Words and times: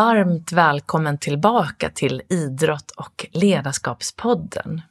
Varmt 0.00 0.52
välkommen 0.52 1.18
tillbaka 1.18 1.90
till 1.90 2.22
Idrott 2.28 2.90
och 2.90 3.26
ledarskapspodden. 3.32 4.82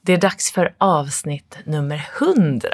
Det 0.00 0.12
är 0.12 0.16
dags 0.16 0.52
för 0.52 0.74
avsnitt 0.78 1.58
nummer 1.64 2.08
100. 2.20 2.68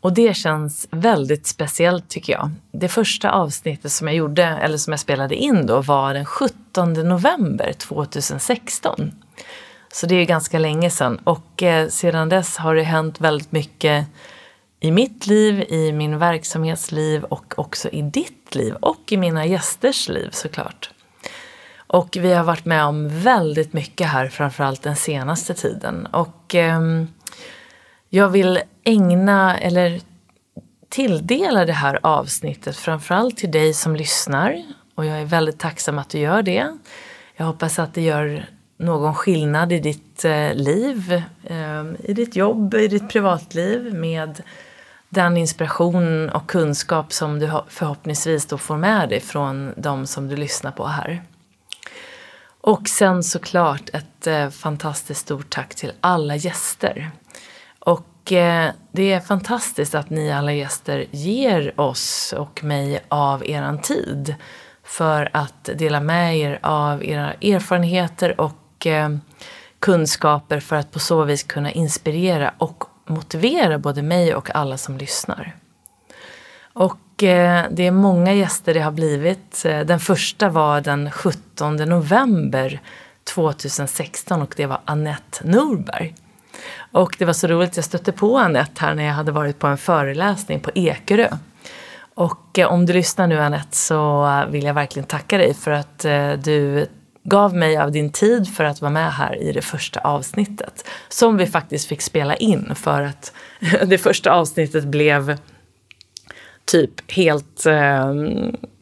Och 0.00 0.12
det 0.12 0.36
känns 0.36 0.88
väldigt 0.90 1.46
speciellt 1.46 2.08
tycker 2.08 2.32
jag. 2.32 2.50
Det 2.72 2.88
första 2.88 3.30
avsnittet 3.30 3.92
som 3.92 4.06
jag 4.06 4.16
gjorde, 4.16 4.44
eller 4.44 4.78
som 4.78 4.92
jag 4.92 5.00
spelade 5.00 5.34
in 5.34 5.66
då, 5.66 5.80
var 5.80 6.14
den 6.14 6.24
17 6.24 6.92
november 6.92 7.72
2016. 7.72 9.12
Så 9.92 10.06
det 10.06 10.14
är 10.14 10.24
ganska 10.24 10.58
länge 10.58 10.90
sedan. 10.90 11.18
Och 11.24 11.62
eh, 11.62 11.88
sedan 11.88 12.28
dess 12.28 12.56
har 12.56 12.74
det 12.74 12.82
hänt 12.82 13.20
väldigt 13.20 13.52
mycket 13.52 14.06
i 14.80 14.90
mitt 14.90 15.26
liv, 15.26 15.64
i 15.68 15.92
min 15.92 16.18
verksamhetsliv 16.18 17.24
och 17.24 17.54
också 17.56 17.88
i 17.88 18.02
ditt 18.02 18.54
liv 18.54 18.74
och 18.74 19.12
i 19.12 19.16
mina 19.16 19.46
gästers 19.46 20.08
liv 20.08 20.28
såklart. 20.32 20.90
Och 21.86 22.16
vi 22.20 22.32
har 22.32 22.44
varit 22.44 22.64
med 22.64 22.84
om 22.84 23.08
väldigt 23.08 23.72
mycket 23.72 24.06
här, 24.06 24.28
framförallt 24.28 24.82
den 24.82 24.96
senaste 24.96 25.54
tiden. 25.54 26.06
Och 26.06 26.54
eh, 26.54 26.80
jag 28.08 28.28
vill 28.28 28.60
ägna, 28.84 29.58
eller 29.58 30.00
tilldela 30.88 31.64
det 31.64 31.72
här 31.72 31.98
avsnittet 32.02 32.76
framförallt 32.76 33.36
till 33.36 33.50
dig 33.50 33.74
som 33.74 33.96
lyssnar. 33.96 34.62
Och 34.94 35.04
jag 35.04 35.20
är 35.20 35.24
väldigt 35.24 35.58
tacksam 35.58 35.98
att 35.98 36.10
du 36.10 36.18
gör 36.18 36.42
det. 36.42 36.78
Jag 37.36 37.46
hoppas 37.46 37.78
att 37.78 37.94
det 37.94 38.02
gör 38.02 38.46
någon 38.78 39.14
skillnad 39.14 39.72
i 39.72 39.78
ditt 39.78 40.24
eh, 40.24 40.54
liv, 40.54 41.22
eh, 41.44 41.84
i 42.04 42.12
ditt 42.14 42.36
jobb, 42.36 42.74
i 42.74 42.88
ditt 42.88 43.08
privatliv 43.08 43.94
med 43.94 44.42
den 45.08 45.36
inspiration 45.36 46.30
och 46.30 46.46
kunskap 46.46 47.12
som 47.12 47.38
du 47.38 47.50
förhoppningsvis 47.68 48.46
då 48.46 48.58
får 48.58 48.76
med 48.76 49.08
dig 49.08 49.20
från 49.20 49.74
de 49.76 50.06
som 50.06 50.28
du 50.28 50.36
lyssnar 50.36 50.70
på 50.70 50.86
här. 50.86 51.22
Och 52.60 52.88
sen 52.88 53.22
såklart 53.22 53.90
ett 53.92 54.26
eh, 54.26 54.48
fantastiskt 54.48 55.20
stort 55.20 55.50
tack 55.50 55.74
till 55.74 55.92
alla 56.00 56.36
gäster. 56.36 57.10
Och 57.78 58.32
eh, 58.32 58.72
det 58.92 59.12
är 59.12 59.20
fantastiskt 59.20 59.94
att 59.94 60.10
ni 60.10 60.32
alla 60.32 60.52
gäster 60.52 61.04
ger 61.10 61.80
oss 61.80 62.34
och 62.38 62.64
mig 62.64 63.04
av 63.08 63.46
eran 63.46 63.80
tid 63.80 64.34
för 64.84 65.30
att 65.32 65.64
dela 65.74 66.00
med 66.00 66.38
er 66.38 66.58
av 66.62 67.04
era 67.04 67.32
erfarenheter 67.32 68.40
och 68.40 68.86
eh, 68.86 69.08
kunskaper 69.78 70.60
för 70.60 70.76
att 70.76 70.92
på 70.92 70.98
så 70.98 71.24
vis 71.24 71.42
kunna 71.42 71.70
inspirera 71.70 72.54
och 72.58 72.84
motivera 73.08 73.78
både 73.78 74.02
mig 74.02 74.34
och 74.34 74.54
alla 74.54 74.78
som 74.78 74.98
lyssnar. 74.98 75.56
Och 76.72 77.22
eh, 77.22 77.66
det 77.70 77.86
är 77.86 77.90
många 77.90 78.34
gäster 78.34 78.74
det 78.74 78.80
har 78.80 78.92
blivit. 78.92 79.64
Eh, 79.64 79.80
den 79.80 80.00
första 80.00 80.48
var 80.48 80.80
den 80.80 81.10
17 81.10 81.76
november 81.76 82.80
2016 83.34 84.42
och 84.42 84.54
det 84.56 84.66
var 84.66 84.80
Annette 84.84 85.44
Norberg. 85.44 86.14
Och 86.92 87.16
det 87.18 87.24
var 87.24 87.32
så 87.32 87.46
roligt, 87.46 87.76
jag 87.76 87.84
stötte 87.84 88.12
på 88.12 88.38
Annette 88.38 88.84
här 88.84 88.94
när 88.94 89.04
jag 89.04 89.12
hade 89.12 89.32
varit 89.32 89.58
på 89.58 89.66
en 89.66 89.78
föreläsning 89.78 90.60
på 90.60 90.70
Ekerö. 90.74 91.28
Och 92.14 92.58
eh, 92.58 92.72
om 92.72 92.86
du 92.86 92.92
lyssnar 92.92 93.26
nu 93.26 93.40
Annette 93.40 93.76
så 93.76 94.28
vill 94.50 94.64
jag 94.64 94.74
verkligen 94.74 95.06
tacka 95.06 95.38
dig 95.38 95.54
för 95.54 95.70
att 95.70 96.04
eh, 96.04 96.32
du 96.32 96.86
gav 97.28 97.54
mig 97.54 97.76
av 97.76 97.92
din 97.92 98.12
tid 98.12 98.48
för 98.48 98.64
att 98.64 98.80
vara 98.80 98.92
med 98.92 99.12
här 99.12 99.42
i 99.42 99.52
det 99.52 99.62
första 99.62 100.00
avsnittet. 100.00 100.88
Som 101.08 101.36
vi 101.36 101.46
faktiskt 101.46 101.88
fick 101.88 102.02
spela 102.02 102.36
in 102.36 102.74
för 102.74 103.02
att 103.02 103.32
det 103.86 103.98
första 103.98 104.32
avsnittet 104.32 104.84
blev 104.84 105.36
typ 106.64 107.12
helt... 107.12 107.66
Eh, 107.66 108.14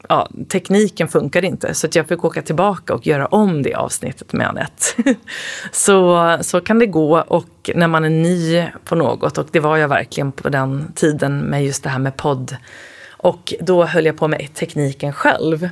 ja, 0.09 0.29
tekniken 0.49 1.07
funkade 1.07 1.47
inte 1.47 1.73
så 1.73 1.87
att 1.87 1.95
jag 1.95 2.07
fick 2.07 2.25
åka 2.25 2.41
tillbaka 2.41 2.93
och 2.93 3.07
göra 3.07 3.25
om 3.25 3.63
det 3.63 3.73
avsnittet 3.73 4.33
med 4.33 4.47
Anette. 4.47 4.85
så, 5.71 6.37
så 6.41 6.61
kan 6.61 6.79
det 6.79 6.85
gå 6.85 7.19
och 7.27 7.69
när 7.75 7.87
man 7.87 8.05
är 8.05 8.09
ny 8.09 8.65
på 8.85 8.95
något 8.95 9.37
och 9.37 9.47
det 9.51 9.59
var 9.59 9.77
jag 9.77 9.87
verkligen 9.87 10.31
på 10.31 10.49
den 10.49 10.91
tiden 10.95 11.39
med 11.39 11.65
just 11.65 11.83
det 11.83 11.89
här 11.89 11.99
med 11.99 12.17
podd. 12.17 12.55
Och 13.09 13.53
då 13.59 13.85
höll 13.85 14.05
jag 14.05 14.17
på 14.17 14.27
med 14.27 14.53
tekniken 14.53 15.13
själv. 15.13 15.69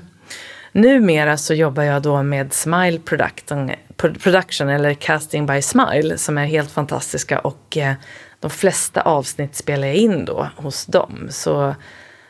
Numera 0.76 1.38
så 1.38 1.54
jobbar 1.54 1.84
jag 1.84 2.02
då 2.02 2.24
med 2.24 2.54
Smile 2.54 3.00
Production, 3.00 3.72
production 3.98 4.70
eller 4.70 4.94
Casting 4.94 5.46
by 5.46 5.62
Smile 5.62 6.18
som 6.18 6.38
är 6.38 6.46
helt 6.46 6.72
fantastiska 6.72 7.40
och 7.40 7.78
eh, 7.78 7.94
de 8.40 8.52
flesta 8.52 9.02
avsnitt 9.02 9.56
spelar 9.56 9.88
jag 9.88 9.96
in 9.96 10.26
då 10.26 10.50
hos 10.56 10.86
dem. 10.86 11.28
Så 11.30 11.76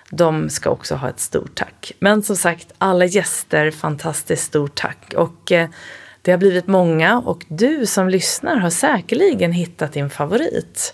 de 0.09 0.49
ska 0.49 0.69
också 0.69 0.95
ha 0.95 1.09
ett 1.09 1.19
stort 1.19 1.55
tack. 1.55 1.91
Men 1.99 2.23
som 2.23 2.35
sagt, 2.35 2.73
alla 2.77 3.05
gäster, 3.05 3.71
fantastiskt 3.71 4.43
stort 4.43 4.75
tack. 4.75 5.13
Och 5.17 5.51
eh, 5.51 5.69
det 6.21 6.31
har 6.31 6.37
blivit 6.37 6.67
många 6.67 7.19
och 7.19 7.45
du 7.47 7.85
som 7.85 8.09
lyssnar 8.09 8.55
har 8.55 8.69
säkerligen 8.69 9.51
hittat 9.51 9.93
din 9.93 10.09
favorit. 10.09 10.93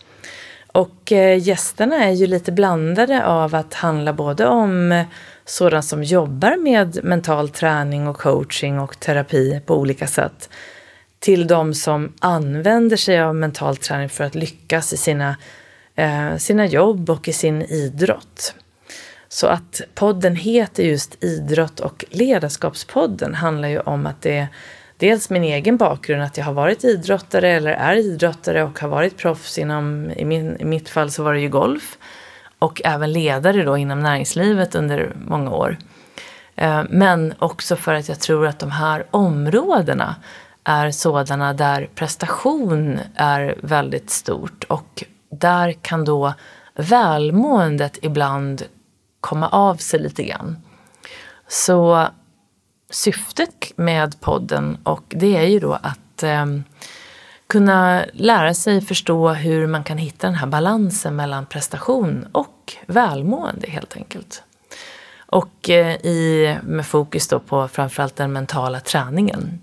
Och 0.67 1.11
eh, 1.11 1.39
gästerna 1.39 1.95
är 1.95 2.11
ju 2.11 2.27
lite 2.27 2.51
blandade 2.51 3.25
av 3.25 3.55
att 3.55 3.73
handla 3.73 4.13
både 4.13 4.45
om 4.45 5.03
sådana 5.51 5.81
som 5.81 6.03
jobbar 6.03 6.57
med 6.57 7.03
mental 7.03 7.49
träning 7.49 8.07
och 8.07 8.17
coaching 8.17 8.79
och 8.79 8.99
terapi 8.99 9.61
på 9.65 9.75
olika 9.75 10.07
sätt 10.07 10.49
till 11.19 11.47
de 11.47 11.73
som 11.73 12.13
använder 12.19 12.97
sig 12.97 13.21
av 13.21 13.35
mental 13.35 13.77
träning 13.77 14.09
för 14.09 14.23
att 14.23 14.35
lyckas 14.35 14.93
i 14.93 14.97
sina, 14.97 15.37
eh, 15.95 16.37
sina 16.37 16.65
jobb 16.65 17.09
och 17.09 17.27
i 17.27 17.33
sin 17.33 17.61
idrott. 17.61 18.55
Så 19.29 19.47
att 19.47 19.81
podden 19.95 20.35
heter 20.35 20.83
just 20.83 21.23
Idrott 21.23 21.79
och 21.79 22.05
ledarskapspodden 22.09 23.35
handlar 23.35 23.67
ju 23.67 23.79
om 23.79 24.05
att 24.05 24.21
det 24.21 24.37
är 24.37 24.47
dels 24.97 25.29
min 25.29 25.43
egen 25.43 25.77
bakgrund, 25.77 26.23
att 26.23 26.37
jag 26.37 26.45
har 26.45 26.53
varit 26.53 26.83
idrottare 26.83 27.49
eller 27.49 27.71
är 27.71 27.95
idrottare 27.95 28.63
och 28.63 28.79
har 28.79 28.87
varit 28.87 29.17
proffs 29.17 29.57
inom, 29.57 30.11
i, 30.11 30.25
min, 30.25 30.57
i 30.59 30.65
mitt 30.65 30.89
fall 30.89 31.11
så 31.11 31.23
var 31.23 31.33
det 31.33 31.39
ju 31.39 31.49
golf 31.49 31.97
och 32.61 32.81
även 32.85 33.11
ledare 33.11 33.63
då 33.63 33.77
inom 33.77 33.99
näringslivet 33.99 34.75
under 34.75 35.15
många 35.27 35.51
år. 35.51 35.77
Eh, 36.55 36.83
men 36.89 37.33
också 37.39 37.75
för 37.75 37.93
att 37.93 38.09
jag 38.09 38.19
tror 38.19 38.47
att 38.47 38.59
de 38.59 38.71
här 38.71 39.05
områdena 39.11 40.15
är 40.63 40.91
sådana 40.91 41.53
där 41.53 41.89
prestation 41.95 42.99
är 43.15 43.55
väldigt 43.61 44.09
stort 44.09 44.63
och 44.63 45.03
där 45.31 45.71
kan 45.71 46.05
då 46.05 46.33
välmåendet 46.75 47.99
ibland 48.01 48.63
komma 49.19 49.49
av 49.49 49.75
sig 49.75 49.99
lite 49.99 50.23
grann. 50.23 50.57
Så 51.47 52.07
syftet 52.89 53.71
med 53.75 54.21
podden 54.21 54.77
och 54.83 55.03
det 55.07 55.37
är 55.37 55.47
ju 55.47 55.59
då 55.59 55.73
att 55.73 56.23
eh, 56.23 56.45
kunna 57.51 58.05
lära 58.13 58.53
sig 58.53 58.81
förstå 58.81 59.29
hur 59.29 59.67
man 59.67 59.83
kan 59.83 59.97
hitta 59.97 60.27
den 60.27 60.35
här 60.35 60.47
balansen 60.47 61.15
mellan 61.15 61.45
prestation 61.45 62.27
och 62.31 62.73
välmående 62.85 63.69
helt 63.69 63.97
enkelt. 63.97 64.43
Och 65.25 65.69
eh, 65.69 65.95
i, 65.95 66.57
med 66.63 66.85
fokus 66.85 67.27
då 67.27 67.39
på 67.39 67.67
framförallt 67.67 68.15
den 68.15 68.33
mentala 68.33 68.79
träningen. 68.79 69.59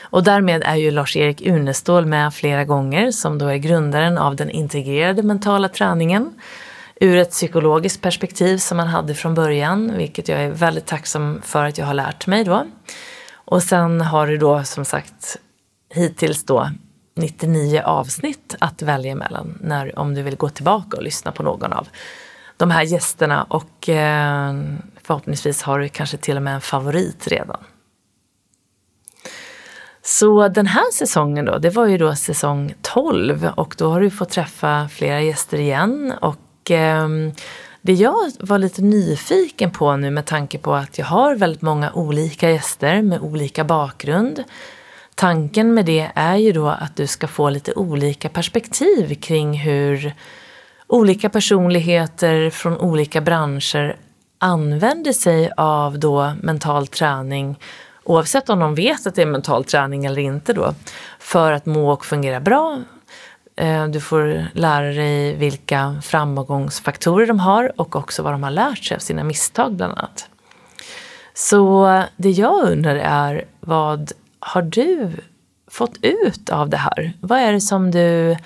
Och 0.00 0.24
därmed 0.24 0.62
är 0.62 0.74
ju 0.76 0.90
Lars-Erik 0.90 1.46
Unestål 1.46 2.06
med 2.06 2.34
flera 2.34 2.64
gånger 2.64 3.10
som 3.10 3.38
då 3.38 3.46
är 3.46 3.56
grundaren 3.56 4.18
av 4.18 4.36
den 4.36 4.50
integrerade 4.50 5.22
mentala 5.22 5.68
träningen 5.68 6.34
ur 7.00 7.16
ett 7.16 7.30
psykologiskt 7.30 8.02
perspektiv 8.02 8.58
som 8.58 8.76
man 8.76 8.88
hade 8.88 9.14
från 9.14 9.34
början, 9.34 9.92
vilket 9.96 10.28
jag 10.28 10.40
är 10.40 10.50
väldigt 10.50 10.86
tacksam 10.86 11.42
för 11.44 11.64
att 11.64 11.78
jag 11.78 11.86
har 11.86 11.94
lärt 11.94 12.26
mig 12.26 12.44
då. 12.44 12.66
Och 13.34 13.62
sen 13.62 14.00
har 14.00 14.26
du 14.26 14.36
då 14.36 14.64
som 14.64 14.84
sagt 14.84 15.36
hittills 15.94 16.44
då 16.44 16.70
99 17.16 17.82
avsnitt 17.84 18.54
att 18.58 18.82
välja 18.82 19.14
mellan 19.14 19.58
när, 19.60 19.98
om 19.98 20.14
du 20.14 20.22
vill 20.22 20.36
gå 20.36 20.48
tillbaka 20.48 20.96
och 20.96 21.02
lyssna 21.02 21.32
på 21.32 21.42
någon 21.42 21.72
av 21.72 21.88
de 22.56 22.70
här 22.70 22.82
gästerna. 22.82 23.42
Och 23.42 23.88
eh, 23.88 24.54
förhoppningsvis 25.02 25.62
har 25.62 25.78
du 25.78 25.88
kanske 25.88 26.16
till 26.16 26.36
och 26.36 26.42
med 26.42 26.54
en 26.54 26.60
favorit 26.60 27.28
redan. 27.28 27.64
Så 30.02 30.48
den 30.48 30.66
här 30.66 30.92
säsongen 30.92 31.44
då, 31.44 31.58
det 31.58 31.70
var 31.70 31.86
ju 31.86 31.98
då 31.98 32.14
säsong 32.14 32.74
12 32.82 33.50
och 33.56 33.74
då 33.78 33.90
har 33.90 34.00
du 34.00 34.10
fått 34.10 34.30
träffa 34.30 34.88
flera 34.88 35.20
gäster 35.20 35.58
igen. 35.58 36.12
Och 36.20 36.70
eh, 36.70 37.08
det 37.82 37.92
jag 37.92 38.30
var 38.40 38.58
lite 38.58 38.82
nyfiken 38.82 39.70
på 39.70 39.96
nu 39.96 40.10
med 40.10 40.26
tanke 40.26 40.58
på 40.58 40.74
att 40.74 40.98
jag 40.98 41.06
har 41.06 41.36
väldigt 41.36 41.62
många 41.62 41.92
olika 41.92 42.50
gäster 42.50 43.02
med 43.02 43.20
olika 43.20 43.64
bakgrund. 43.64 44.44
Tanken 45.14 45.74
med 45.74 45.86
det 45.86 46.10
är 46.14 46.36
ju 46.36 46.52
då 46.52 46.68
att 46.68 46.96
du 46.96 47.06
ska 47.06 47.26
få 47.26 47.50
lite 47.50 47.72
olika 47.72 48.28
perspektiv 48.28 49.14
kring 49.14 49.58
hur 49.58 50.14
olika 50.86 51.28
personligheter 51.28 52.50
från 52.50 52.78
olika 52.78 53.20
branscher 53.20 53.96
använder 54.38 55.12
sig 55.12 55.50
av 55.56 55.98
då 55.98 56.32
mental 56.42 56.86
träning 56.86 57.56
oavsett 58.04 58.50
om 58.50 58.58
de 58.58 58.74
vet 58.74 59.06
att 59.06 59.14
det 59.14 59.22
är 59.22 59.26
mental 59.26 59.64
träning 59.64 60.04
eller 60.04 60.22
inte 60.22 60.52
då, 60.52 60.74
för 61.18 61.52
att 61.52 61.66
må 61.66 61.92
och 61.92 62.04
fungera 62.04 62.40
bra. 62.40 62.82
Eh, 63.56 63.86
du 63.86 64.00
får 64.00 64.46
lära 64.52 64.86
dig 64.86 65.34
vilka 65.34 66.00
framgångsfaktorer 66.02 67.26
de 67.26 67.40
har 67.40 67.80
och 67.80 67.96
också 67.96 68.22
vad 68.22 68.32
de 68.32 68.42
har 68.42 68.50
lärt 68.50 68.84
sig 68.84 68.94
av 68.94 68.98
sina 68.98 69.24
misstag 69.24 69.72
bland 69.72 69.92
annat. 69.92 70.28
Så 71.34 72.02
det 72.16 72.30
jag 72.30 72.70
undrar 72.70 72.96
är, 72.96 73.44
vad 73.60 74.12
har 74.44 74.62
du 74.62 75.10
fått 75.70 75.96
ut 76.02 76.50
av 76.50 76.68
det 76.68 76.76
här? 76.76 77.12
Vad 77.20 77.38
är 77.38 77.52
det 77.52 77.60
som 77.60 77.90
du 77.90 78.36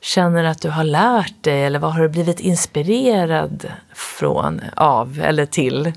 känner 0.00 0.44
att 0.44 0.62
du 0.62 0.70
har 0.70 0.84
lärt 0.84 1.42
dig 1.42 1.64
eller 1.64 1.78
vad 1.78 1.92
har 1.92 2.02
du 2.02 2.08
blivit 2.08 2.40
inspirerad 2.40 3.66
från, 3.94 4.60
av 4.76 5.20
eller 5.20 5.46
till? 5.46 5.92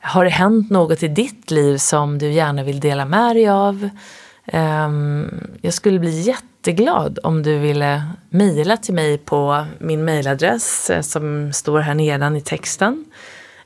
Har 0.00 0.24
det 0.24 0.30
hänt 0.30 0.70
något 0.70 1.02
i 1.02 1.08
ditt 1.08 1.50
liv 1.50 1.76
som 1.76 2.18
du 2.18 2.32
gärna 2.32 2.62
vill 2.62 2.80
dela 2.80 3.04
med 3.04 3.36
dig 3.36 3.48
av? 3.48 3.88
Ehm, 4.46 5.30
jag 5.60 5.74
skulle 5.74 5.98
bli 5.98 6.20
jätteglad 6.20 7.18
om 7.22 7.42
du 7.42 7.58
ville 7.58 8.02
mejla 8.30 8.76
till 8.76 8.94
mig 8.94 9.18
på 9.18 9.66
min 9.78 10.04
mejladress 10.04 10.90
eh, 10.90 11.00
som 11.00 11.52
står 11.52 11.80
här 11.80 11.94
nedan 11.94 12.36
i 12.36 12.40
texten. 12.40 13.04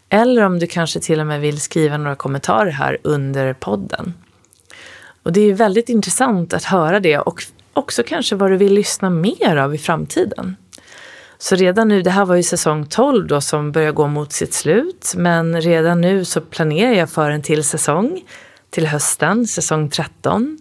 Eller 0.09 0.43
om 0.43 0.59
du 0.59 0.67
kanske 0.67 1.01
till 1.01 1.21
och 1.21 1.27
med 1.27 1.41
vill 1.41 1.61
skriva 1.61 1.97
några 1.97 2.17
kommentarer 2.17 2.71
här 2.71 2.99
under 3.03 3.53
podden. 3.53 4.15
Och 5.23 5.33
det 5.33 5.41
är 5.41 5.55
väldigt 5.55 5.89
intressant 5.89 6.55
att 6.55 6.65
höra 6.65 7.01
det 7.01 7.19
och 7.19 7.43
också 7.73 8.03
kanske 8.07 8.37
vad 8.37 8.51
du 8.51 8.57
vill 8.57 8.75
lyssna 8.75 9.11
mer 9.11 9.57
av 9.57 9.75
i 9.75 9.79
framtiden. 9.79 10.57
Så 11.39 11.57
redan 11.57 11.89
nu, 11.89 12.03
det 12.03 12.11
här 12.11 12.25
var 12.25 12.35
ju 12.35 12.43
säsong 12.43 12.87
12 12.87 13.27
då 13.27 13.41
som 13.41 13.73
börjar 13.73 13.93
gå 13.93 14.07
mot 14.07 14.33
sitt 14.33 14.55
slut, 14.55 15.13
men 15.17 15.61
redan 15.61 16.01
nu 16.01 16.25
så 16.25 16.41
planerar 16.41 16.93
jag 16.93 17.11
för 17.11 17.31
en 17.31 17.43
till 17.43 17.65
säsong 17.65 18.23
till 18.71 18.87
hösten, 18.87 19.47
säsong 19.47 19.91
13. 19.91 20.59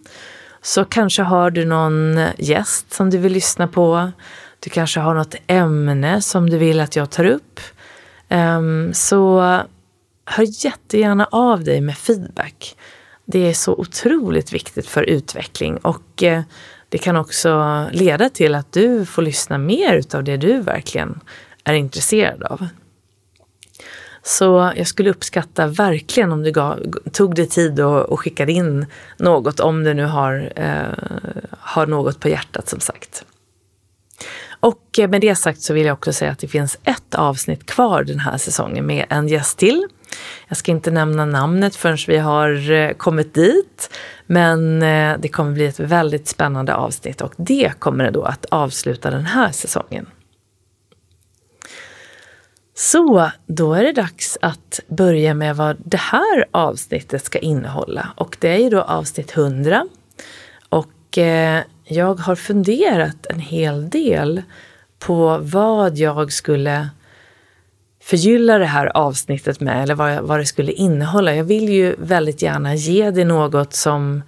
Så 0.62 0.84
kanske 0.84 1.22
har 1.22 1.50
du 1.50 1.64
någon 1.64 2.20
gäst 2.38 2.92
som 2.92 3.10
du 3.10 3.18
vill 3.18 3.32
lyssna 3.32 3.68
på. 3.68 4.10
Du 4.60 4.70
kanske 4.70 5.00
har 5.00 5.14
något 5.14 5.34
ämne 5.46 6.22
som 6.22 6.50
du 6.50 6.58
vill 6.58 6.80
att 6.80 6.96
jag 6.96 7.10
tar 7.10 7.24
upp. 7.24 7.60
Um, 8.30 8.94
så 8.94 9.40
hör 10.24 10.64
jättegärna 10.64 11.28
av 11.30 11.64
dig 11.64 11.80
med 11.80 11.98
feedback. 11.98 12.76
Det 13.24 13.48
är 13.48 13.54
så 13.54 13.74
otroligt 13.74 14.52
viktigt 14.52 14.86
för 14.86 15.02
utveckling 15.02 15.76
och 15.76 16.22
eh, 16.22 16.42
det 16.88 16.98
kan 16.98 17.16
också 17.16 17.84
leda 17.92 18.28
till 18.28 18.54
att 18.54 18.72
du 18.72 19.06
får 19.06 19.22
lyssna 19.22 19.58
mer 19.58 19.94
utav 19.94 20.24
det 20.24 20.36
du 20.36 20.60
verkligen 20.60 21.20
är 21.64 21.74
intresserad 21.74 22.42
av. 22.42 22.66
Så 24.22 24.72
jag 24.76 24.86
skulle 24.86 25.10
uppskatta 25.10 25.66
verkligen 25.66 26.32
om 26.32 26.42
du 26.42 26.52
gav, 26.52 26.78
tog 27.12 27.34
dig 27.34 27.46
tid 27.46 27.80
och, 27.80 28.00
och 28.00 28.20
skickade 28.20 28.52
in 28.52 28.86
något 29.16 29.60
om 29.60 29.84
du 29.84 29.94
nu 29.94 30.04
har, 30.04 30.52
eh, 30.56 31.44
har 31.58 31.86
något 31.86 32.20
på 32.20 32.28
hjärtat 32.28 32.68
som 32.68 32.80
sagt. 32.80 33.24
Och 34.60 34.98
eh, 34.98 35.08
med 35.08 35.20
det 35.20 35.34
sagt 35.34 35.60
så 35.60 35.74
vill 35.74 35.86
jag 35.86 35.94
också 35.94 36.12
säga 36.12 36.30
att 36.30 36.38
det 36.38 36.48
finns 36.48 36.78
ett 36.84 37.14
avsnitt 37.14 37.66
kvar 37.66 38.04
den 38.04 38.18
här 38.18 38.38
säsongen 38.38 38.86
med 38.86 39.06
en 39.08 39.28
gäst 39.28 39.58
till. 39.58 39.86
Jag 40.48 40.56
ska 40.56 40.70
inte 40.70 40.90
nämna 40.90 41.24
namnet 41.24 41.76
förrän 41.76 41.98
vi 42.08 42.18
har 42.18 42.70
eh, 42.70 42.92
kommit 42.92 43.34
dit. 43.34 43.90
Men 44.26 44.82
eh, 44.82 45.16
det 45.18 45.28
kommer 45.28 45.52
bli 45.52 45.66
ett 45.66 45.80
väldigt 45.80 46.28
spännande 46.28 46.74
avsnitt 46.74 47.20
och 47.20 47.34
det 47.36 47.72
kommer 47.78 48.10
då 48.10 48.22
att 48.22 48.46
avsluta 48.50 49.10
den 49.10 49.24
här 49.24 49.52
säsongen. 49.52 50.06
Så 52.74 53.30
då 53.46 53.74
är 53.74 53.84
det 53.84 53.92
dags 53.92 54.38
att 54.42 54.80
börja 54.86 55.34
med 55.34 55.56
vad 55.56 55.76
det 55.84 56.00
här 56.00 56.44
avsnittet 56.50 57.24
ska 57.24 57.38
innehålla. 57.38 58.12
Och 58.16 58.36
det 58.40 58.48
är 58.48 58.58
ju 58.58 58.70
då 58.70 58.82
avsnitt 58.82 59.36
100. 59.36 59.86
Och 60.68 61.18
eh, 61.18 61.62
jag 61.84 62.14
har 62.14 62.34
funderat 62.34 63.26
en 63.26 63.38
hel 63.38 63.90
del 63.90 64.42
på 64.98 65.38
vad 65.42 65.98
jag 65.98 66.32
skulle 66.32 66.88
förgylla 68.02 68.58
det 68.58 68.66
här 68.66 68.96
avsnittet 68.96 69.60
med 69.60 69.82
eller 69.82 69.94
vad, 69.94 70.20
vad 70.22 70.38
det 70.38 70.46
skulle 70.46 70.72
innehålla. 70.72 71.34
Jag 71.34 71.44
vill 71.44 71.68
ju 71.68 71.94
väldigt 71.98 72.42
gärna 72.42 72.74
ge 72.74 73.10
dig 73.10 73.24
något 73.24 73.74
som 73.74 74.22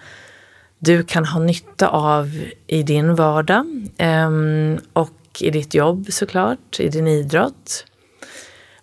du 0.79 1.03
kan 1.03 1.25
ha 1.25 1.41
nytta 1.41 1.89
av 1.89 2.43
i 2.67 2.83
din 2.83 3.15
vardag 3.15 3.67
ehm, 3.97 4.79
och 4.93 5.11
i 5.41 5.51
ditt 5.51 5.75
jobb 5.75 6.07
såklart, 6.11 6.81
i 6.81 6.89
din 6.89 7.09
idrott. 7.09 7.87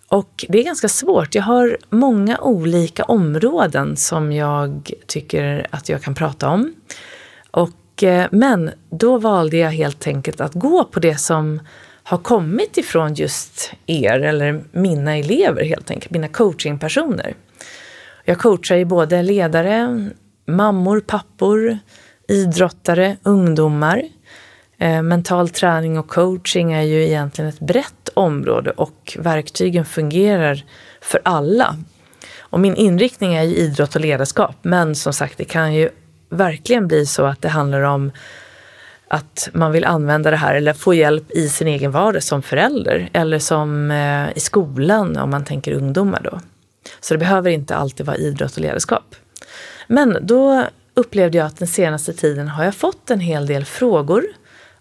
Och 0.08 0.44
det 0.48 0.58
är 0.58 0.64
ganska 0.64 0.88
svårt. 0.88 1.34
Jag 1.34 1.42
har 1.42 1.76
många 1.90 2.38
olika 2.38 3.04
områden 3.04 3.96
som 3.96 4.32
jag 4.32 4.90
tycker 5.06 5.66
att 5.70 5.88
jag 5.88 6.02
kan 6.02 6.14
prata 6.14 6.48
om. 6.48 6.74
Och, 7.50 8.02
eh, 8.02 8.26
men 8.30 8.70
då 8.90 9.18
valde 9.18 9.56
jag 9.56 9.70
helt 9.70 10.06
enkelt 10.06 10.40
att 10.40 10.54
gå 10.54 10.84
på 10.84 11.00
det 11.00 11.16
som 11.16 11.60
har 12.04 12.18
kommit 12.18 12.78
ifrån 12.78 13.14
just 13.14 13.72
er, 13.86 14.20
eller 14.20 14.64
mina 14.72 15.16
elever 15.16 15.64
helt 15.64 15.90
enkelt, 15.90 16.10
mina 16.10 16.28
coachingpersoner. 16.28 17.34
Jag 18.24 18.38
coachar 18.38 18.76
ju 18.76 18.84
både 18.84 19.22
ledare, 19.22 20.10
mammor, 20.46 21.00
pappor, 21.00 21.78
idrottare, 22.28 23.16
ungdomar. 23.22 24.02
Eh, 24.78 25.02
mental 25.02 25.48
träning 25.48 25.98
och 25.98 26.08
coaching 26.08 26.72
är 26.72 26.82
ju 26.82 27.04
egentligen 27.06 27.48
ett 27.48 27.60
brett 27.60 28.08
område 28.14 28.70
och 28.70 29.16
verktygen 29.18 29.84
fungerar 29.84 30.64
för 31.00 31.20
alla. 31.24 31.76
Och 32.40 32.60
min 32.60 32.76
inriktning 32.76 33.34
är 33.34 33.42
ju 33.42 33.56
idrott 33.56 33.94
och 33.94 34.00
ledarskap, 34.00 34.56
men 34.62 34.94
som 34.94 35.12
sagt, 35.12 35.38
det 35.38 35.44
kan 35.44 35.74
ju 35.74 35.88
verkligen 36.28 36.88
bli 36.88 37.06
så 37.06 37.24
att 37.24 37.42
det 37.42 37.48
handlar 37.48 37.82
om 37.82 38.12
att 39.12 39.48
man 39.52 39.72
vill 39.72 39.84
använda 39.84 40.30
det 40.30 40.36
här 40.36 40.54
eller 40.54 40.72
få 40.72 40.94
hjälp 40.94 41.30
i 41.30 41.48
sin 41.48 41.68
egen 41.68 41.90
vardag 41.90 42.22
som 42.22 42.42
förälder 42.42 43.10
eller 43.12 43.38
som 43.38 43.90
eh, 43.90 44.36
i 44.36 44.40
skolan 44.40 45.16
om 45.16 45.30
man 45.30 45.44
tänker 45.44 45.72
ungdomar 45.72 46.20
då. 46.24 46.40
Så 47.00 47.14
det 47.14 47.18
behöver 47.18 47.50
inte 47.50 47.76
alltid 47.76 48.06
vara 48.06 48.16
idrott 48.16 48.56
och 48.56 48.62
ledarskap. 48.62 49.14
Men 49.86 50.18
då 50.22 50.64
upplevde 50.94 51.38
jag 51.38 51.46
att 51.46 51.56
den 51.56 51.68
senaste 51.68 52.12
tiden 52.12 52.48
har 52.48 52.64
jag 52.64 52.74
fått 52.74 53.10
en 53.10 53.20
hel 53.20 53.46
del 53.46 53.64
frågor 53.64 54.24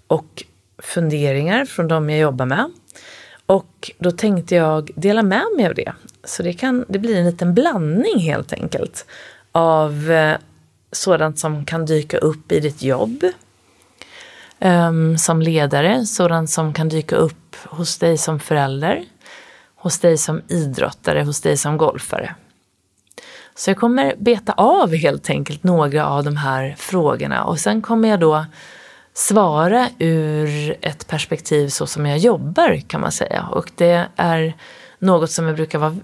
och 0.07 0.43
funderingar 0.77 1.65
från 1.65 1.87
de 1.87 2.09
jag 2.09 2.19
jobbar 2.19 2.45
med. 2.45 2.71
Och 3.45 3.91
då 3.99 4.11
tänkte 4.11 4.55
jag 4.55 4.91
dela 4.95 5.23
med 5.23 5.45
mig 5.57 5.67
av 5.67 5.75
det. 5.75 5.93
Så 6.23 6.43
det, 6.43 6.53
kan, 6.53 6.85
det 6.87 6.99
blir 6.99 7.17
en 7.17 7.25
liten 7.25 7.53
blandning 7.53 8.19
helt 8.19 8.53
enkelt 8.53 9.05
av 9.51 10.11
eh, 10.11 10.37
sådant 10.91 11.39
som 11.39 11.65
kan 11.65 11.85
dyka 11.85 12.17
upp 12.17 12.51
i 12.51 12.59
ditt 12.59 12.83
jobb 12.83 13.25
um, 14.61 15.17
som 15.17 15.41
ledare, 15.41 16.05
sådant 16.05 16.49
som 16.49 16.73
kan 16.73 16.89
dyka 16.89 17.15
upp 17.15 17.55
hos 17.65 17.97
dig 17.97 18.17
som 18.17 18.39
förälder, 18.39 19.03
hos 19.75 19.99
dig 19.99 20.17
som 20.17 20.41
idrottare, 20.47 21.23
hos 21.23 21.41
dig 21.41 21.57
som 21.57 21.77
golfare. 21.77 22.35
Så 23.55 23.69
jag 23.69 23.77
kommer 23.77 24.15
beta 24.17 24.53
av 24.53 24.95
helt 24.95 25.29
enkelt 25.29 25.63
några 25.63 26.07
av 26.07 26.23
de 26.23 26.37
här 26.37 26.75
frågorna 26.77 27.43
och 27.43 27.59
sen 27.59 27.81
kommer 27.81 28.09
jag 28.09 28.19
då 28.19 28.45
svara 29.13 29.89
ur 29.99 30.77
ett 30.81 31.07
perspektiv 31.07 31.67
så 31.67 31.85
som 31.87 32.05
jag 32.05 32.17
jobbar 32.17 32.81
kan 32.87 33.01
man 33.01 33.11
säga. 33.11 33.47
Och 33.51 33.71
det 33.75 34.05
är 34.15 34.53
något 34.99 35.31
som 35.31 35.45
jag 35.45 35.55
brukar 35.55 35.79
vara, 35.79 35.97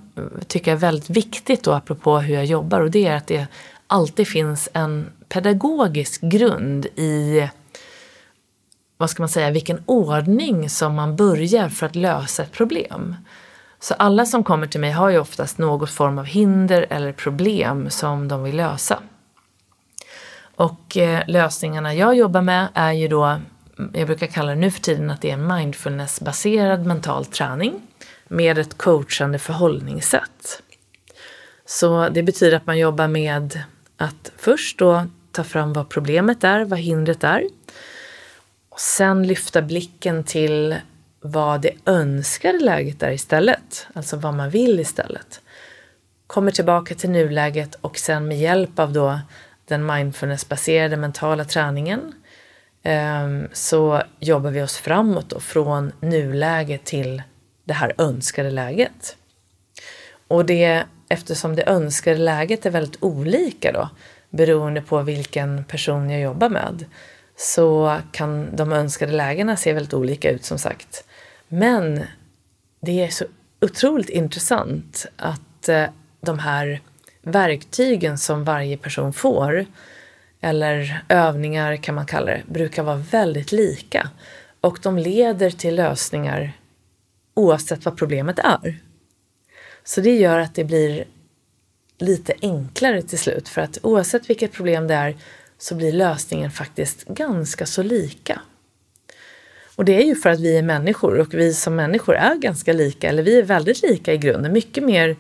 tycka 0.48 0.72
är 0.72 0.76
väldigt 0.76 1.10
viktigt 1.10 1.64
då 1.64 1.72
apropå 1.72 2.20
hur 2.20 2.36
jag 2.36 2.46
jobbar 2.46 2.82
och 2.82 2.92
det 2.92 3.08
är 3.08 3.16
att 3.16 3.28
det 3.28 3.48
alltid 3.88 4.28
finns 4.28 4.70
en 4.74 5.10
pedagogisk 5.30 6.22
grund 6.22 6.86
i 6.86 7.50
vad 8.98 9.10
ska 9.10 9.22
man 9.22 9.30
säga, 9.30 9.52
vilken 9.52 9.84
ordning 9.86 10.70
som 10.70 10.96
man 10.96 11.16
börjar 11.16 11.70
för 11.70 11.86
att 11.86 11.96
lösa 11.96 12.44
ett 12.44 12.52
problem. 12.52 13.16
Så 13.80 13.94
alla 13.94 14.26
som 14.26 14.44
kommer 14.44 14.68
till 14.68 14.80
mig 14.80 14.92
har 14.92 15.10
ju 15.10 15.20
oftast 15.20 15.58
någon 15.58 15.88
form 15.88 16.18
av 16.18 16.26
hinder 16.26 16.86
eller 16.90 17.12
problem 17.12 17.90
som 17.90 18.28
de 18.28 18.44
vill 18.44 18.56
lösa. 18.56 19.00
Och 20.56 20.98
eh, 20.98 21.24
lösningarna 21.28 21.94
jag 21.94 22.16
jobbar 22.16 22.42
med 22.42 22.68
är 22.74 22.92
ju 22.92 23.08
då, 23.08 23.40
jag 23.94 24.08
brukar 24.08 24.28
kalla 24.28 24.50
det 24.50 24.56
nu 24.56 24.72
för 24.72 24.82
tiden 24.82 25.10
att 25.10 25.22
det 25.22 25.30
är 25.30 25.34
en 25.34 25.48
mindfulnessbaserad 25.48 26.86
mental 26.86 27.26
träning 27.26 27.82
med 28.28 28.58
ett 28.58 28.78
coachande 28.78 29.40
förhållningssätt. 29.40 30.62
Så 31.66 32.10
det 32.10 32.24
betyder 32.24 32.58
att 32.58 32.66
man 32.66 32.78
jobbar 32.78 33.08
med 33.08 33.60
att 33.98 34.32
först 34.38 34.80
då 34.80 35.06
ta 35.32 35.44
fram 35.44 35.74
vad 35.74 35.90
problemet 35.90 36.44
är, 36.44 36.66
vad 36.66 36.80
hindret 36.80 37.24
är. 37.24 37.44
Och 38.78 38.82
sen 38.82 39.28
lyfta 39.28 39.62
blicken 39.62 40.24
till 40.24 40.76
vad 41.22 41.62
det 41.62 41.72
önskade 41.86 42.60
läget 42.60 43.04
är 43.04 43.12
istället, 43.12 43.88
alltså 43.94 44.18
vad 44.18 44.34
man 44.34 44.50
vill 44.50 44.80
istället. 44.80 45.42
Kommer 46.28 46.52
tillbaka 46.52 46.96
till 46.96 47.10
nuläget 47.10 47.76
och 47.76 47.98
sen 47.98 48.28
med 48.28 48.40
hjälp 48.40 48.80
av 48.80 48.94
då 48.94 49.20
den 49.66 49.86
mindfulnessbaserade 49.86 50.98
mentala 50.98 51.46
träningen 51.46 52.14
ehm, 52.84 53.48
så 53.54 54.04
jobbar 54.20 54.52
vi 54.52 54.62
oss 54.62 54.78
framåt 54.78 55.30
då, 55.30 55.40
från 55.40 55.92
nuläget 56.00 56.86
till 56.86 57.24
det 57.64 57.74
här 57.74 57.94
önskade 57.98 58.52
läget. 58.52 59.18
Och 60.28 60.46
det, 60.46 60.84
eftersom 61.10 61.56
det 61.56 61.64
önskade 61.68 62.18
läget 62.18 62.66
är 62.66 62.70
väldigt 62.70 63.04
olika 63.04 63.72
då, 63.72 63.90
beroende 64.30 64.82
på 64.82 65.02
vilken 65.02 65.64
person 65.64 66.10
jag 66.10 66.22
jobbar 66.22 66.50
med, 66.50 66.86
så 67.38 68.00
kan 68.12 68.56
de 68.56 68.72
önskade 68.72 69.12
lägena 69.12 69.58
se 69.58 69.74
väldigt 69.74 69.94
olika 69.94 70.32
ut 70.32 70.46
som 70.46 70.60
sagt. 70.60 71.04
Men 71.48 72.04
det 72.80 73.04
är 73.04 73.10
så 73.10 73.26
otroligt 73.62 74.10
intressant 74.10 75.06
att 75.16 75.70
eh, 75.70 75.86
de 76.22 76.40
här 76.40 76.82
verktygen 77.22 78.18
som 78.18 78.44
varje 78.44 78.78
person 78.78 79.14
får, 79.14 79.66
eller 80.42 81.04
övningar 81.10 81.76
kan 81.76 81.96
man 81.96 82.06
kalla 82.06 82.32
det, 82.32 82.44
brukar 82.48 82.84
vara 82.84 82.96
väldigt 82.96 83.52
lika. 83.52 84.10
Och 84.62 84.80
de 84.84 84.98
leder 84.98 85.50
till 85.50 85.76
lösningar 85.76 86.54
oavsett 87.34 87.86
vad 87.86 87.98
problemet 87.98 88.40
är. 88.40 88.80
Så 89.84 90.02
det 90.02 90.16
gör 90.16 90.40
att 90.40 90.56
det 90.56 90.64
blir 90.64 91.06
lite 91.98 92.34
enklare 92.42 93.02
till 93.02 93.20
slut 93.20 93.50
för 93.50 93.62
att 93.62 93.78
oavsett 93.82 94.30
vilket 94.30 94.52
problem 94.52 94.88
det 94.88 94.94
är 94.94 95.16
så 95.58 95.76
blir 95.76 95.92
lösningen 95.92 96.52
faktiskt 96.52 97.06
ganska 97.06 97.66
så 97.66 97.84
lika. 97.84 98.42
Och 99.76 99.86
det 99.86 100.02
är 100.02 100.06
ju 100.06 100.16
för 100.16 100.30
att 100.30 100.40
vi 100.40 100.58
är 100.58 100.64
människor 100.64 101.20
och 101.20 101.34
vi 101.34 101.54
som 101.54 101.76
människor 101.76 102.16
är 102.16 102.36
ganska 102.36 102.74
lika, 102.74 103.10
eller 103.10 103.24
vi 103.24 103.40
är 103.40 103.44
väldigt 103.44 103.82
lika 103.82 104.14
i 104.14 104.18
grunden, 104.18 104.54
mycket 104.54 104.84
mer 104.84 105.16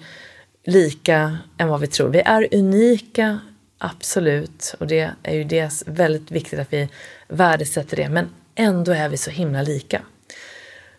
lika 0.65 1.37
än 1.57 1.67
vad 1.67 1.79
vi 1.79 1.87
tror. 1.87 2.09
Vi 2.09 2.19
är 2.19 2.47
unika, 2.55 3.39
absolut, 3.77 4.75
och 4.79 4.87
det 4.87 5.11
är 5.23 5.35
ju 5.35 5.43
det 5.43 5.83
väldigt 5.85 6.31
viktigt 6.31 6.59
att 6.59 6.73
vi 6.73 6.89
värdesätter 7.27 7.97
det, 7.97 8.09
men 8.09 8.29
ändå 8.55 8.91
är 8.91 9.09
vi 9.09 9.17
så 9.17 9.31
himla 9.31 9.61
lika. 9.61 10.01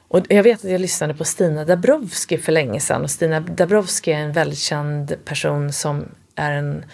Och 0.08 0.26
jag 0.28 0.42
vet 0.42 0.64
att 0.64 0.70
jag 0.70 0.80
lyssnade 0.80 1.14
på 1.14 1.24
Stina 1.24 1.64
Dabrowski 1.64 2.38
för 2.38 2.52
länge 2.52 2.80
sedan 2.80 3.02
och 3.02 3.10
Stina 3.10 3.40
Dabrowski 3.40 4.12
är 4.12 4.18
en 4.18 4.32
väldigt 4.32 4.58
känd 4.58 5.24
person 5.24 5.72
som 5.72 6.08
är 6.34 6.52
en, 6.52 6.84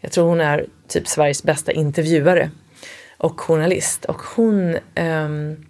jag 0.00 0.12
tror 0.12 0.28
hon 0.28 0.40
är 0.40 0.66
typ 0.92 1.08
Sveriges 1.08 1.42
bästa 1.42 1.72
intervjuare 1.72 2.50
och 3.16 3.40
journalist 3.40 4.04
och 4.04 4.22
hon 4.22 4.78
um, 4.96 5.66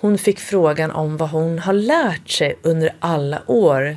hon 0.00 0.18
fick 0.18 0.40
frågan 0.40 0.90
om 0.90 1.16
vad 1.16 1.30
hon 1.30 1.58
har 1.58 1.72
lärt 1.72 2.28
sig 2.28 2.58
under 2.62 2.94
alla 2.98 3.42
år 3.46 3.96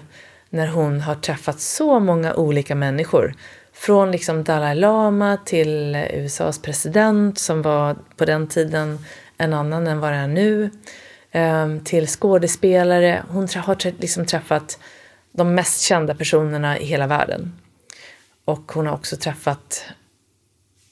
när 0.50 0.68
hon 0.68 1.02
har 1.02 1.16
träffat 1.16 1.60
så 1.60 2.00
många 2.00 2.34
olika 2.34 2.76
människor. 2.76 3.34
Från 3.74 4.12
liksom 4.12 4.44
Dalai 4.44 4.76
Lama 4.76 5.38
till 5.46 5.96
USAs 6.14 6.62
president 6.62 7.40
som 7.40 7.62
var 7.62 7.96
på 8.18 8.26
den 8.26 8.48
tiden 8.48 9.06
en 9.38 9.54
annan 9.54 9.88
än 9.88 10.00
vad 10.00 10.12
det 10.12 10.18
är 10.18 10.28
nu. 10.28 10.70
Um, 11.34 11.84
till 11.84 12.08
skådespelare. 12.08 13.24
Hon 13.30 13.48
har 13.56 14.02
liksom 14.02 14.26
träffat 14.26 14.80
de 15.32 15.56
mest 15.56 15.82
kända 15.82 16.16
personerna 16.16 16.80
i 16.80 16.86
hela 16.86 17.08
världen. 17.08 17.54
Och 18.46 18.72
hon 18.72 18.88
har 18.88 18.94
också 18.94 19.16
träffat 19.16 19.84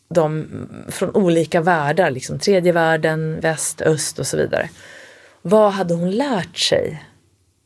de 0.10 0.48
från 0.90 1.16
olika 1.16 1.62
världar, 1.62 2.12
liksom 2.12 2.40
tredje 2.40 2.72
världen, 2.72 3.40
väst, 3.40 3.82
öst 3.82 4.20
och 4.20 4.28
så 4.28 4.38
vidare. 4.38 4.70
Vad 5.42 5.72
hade 5.72 5.94
hon 5.94 6.12
lärt 6.12 6.58
sig 6.58 7.04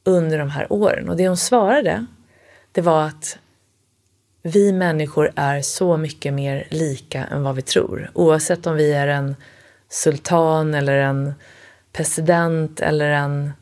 under 0.04 0.38
de 0.38 0.50
här 0.50 0.74
åren? 0.74 1.10
Och 1.10 1.18
det 1.18 1.28
hon 1.28 1.38
svarade, 1.38 2.06
det 2.72 2.82
var 2.82 3.06
att 3.06 3.38
vi 4.44 4.74
människor 4.74 5.32
är 5.36 5.62
så 5.62 5.98
mycket 5.98 6.34
mer 6.34 6.68
lika 6.70 7.26
än 7.26 7.44
vad 7.44 7.56
vi 7.56 7.62
tror. 7.62 8.12
Oavsett 8.14 8.68
om 8.68 8.76
vi 8.76 8.94
är 8.94 9.08
en 9.08 9.36
sultan 9.90 10.74
eller 10.74 10.98
en 10.98 11.34
president 11.94 12.80
eller 12.80 13.10
en 13.10 13.54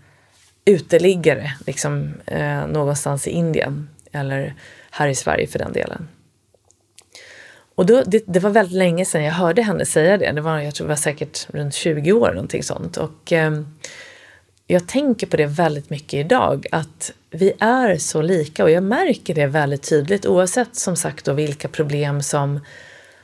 uteliggare 0.66 1.54
liksom, 1.68 2.14
eh, 2.26 2.68
någonstans 2.68 3.28
i 3.28 3.32
Indien 3.32 3.90
eller 4.12 4.54
här 4.92 5.08
i 5.08 5.16
Sverige 5.16 5.48
för 5.48 5.60
den 5.60 5.74
delen. 5.74 6.08
Och 7.80 7.86
då, 7.86 8.04
det, 8.06 8.24
det, 8.28 8.40
var 8.40 8.50
väldigt 8.50 8.78
länge 8.78 9.06
sedan 9.06 9.24
jag 9.24 9.34
hörde 9.34 9.62
henne 9.62 9.86
säga 9.86 10.18
det. 10.18 10.32
Det 10.32 10.42
var, 10.42 10.60
jag 10.60 10.76
tror 10.76 10.88
det 10.88 10.90
var 10.90 10.96
säkert 10.96 11.48
runt 11.50 11.74
20 11.74 12.12
år, 12.12 12.32
någonting 12.34 12.64
sånt. 12.64 12.98
Och 12.98 13.34
eh, 13.34 13.62
jag 14.68 14.88
tänker 14.88 15.28
på 15.28 15.38
det 15.38 15.46
väldigt 15.46 15.90
mycket 15.90 16.14
idag, 16.14 16.66
att 16.72 17.12
vi 17.32 17.54
är 17.60 17.98
så 17.98 18.22
lika 18.22 18.64
och 18.64 18.72
jag 18.72 18.84
märker 18.84 19.36
det 19.36 19.46
väldigt 19.46 19.90
tydligt 19.90 20.26
oavsett 20.26 20.76
som 20.76 20.96
sagt 20.96 21.26
då 21.26 21.34
vilka 21.34 21.68
problem 21.68 22.22
som, 22.22 22.60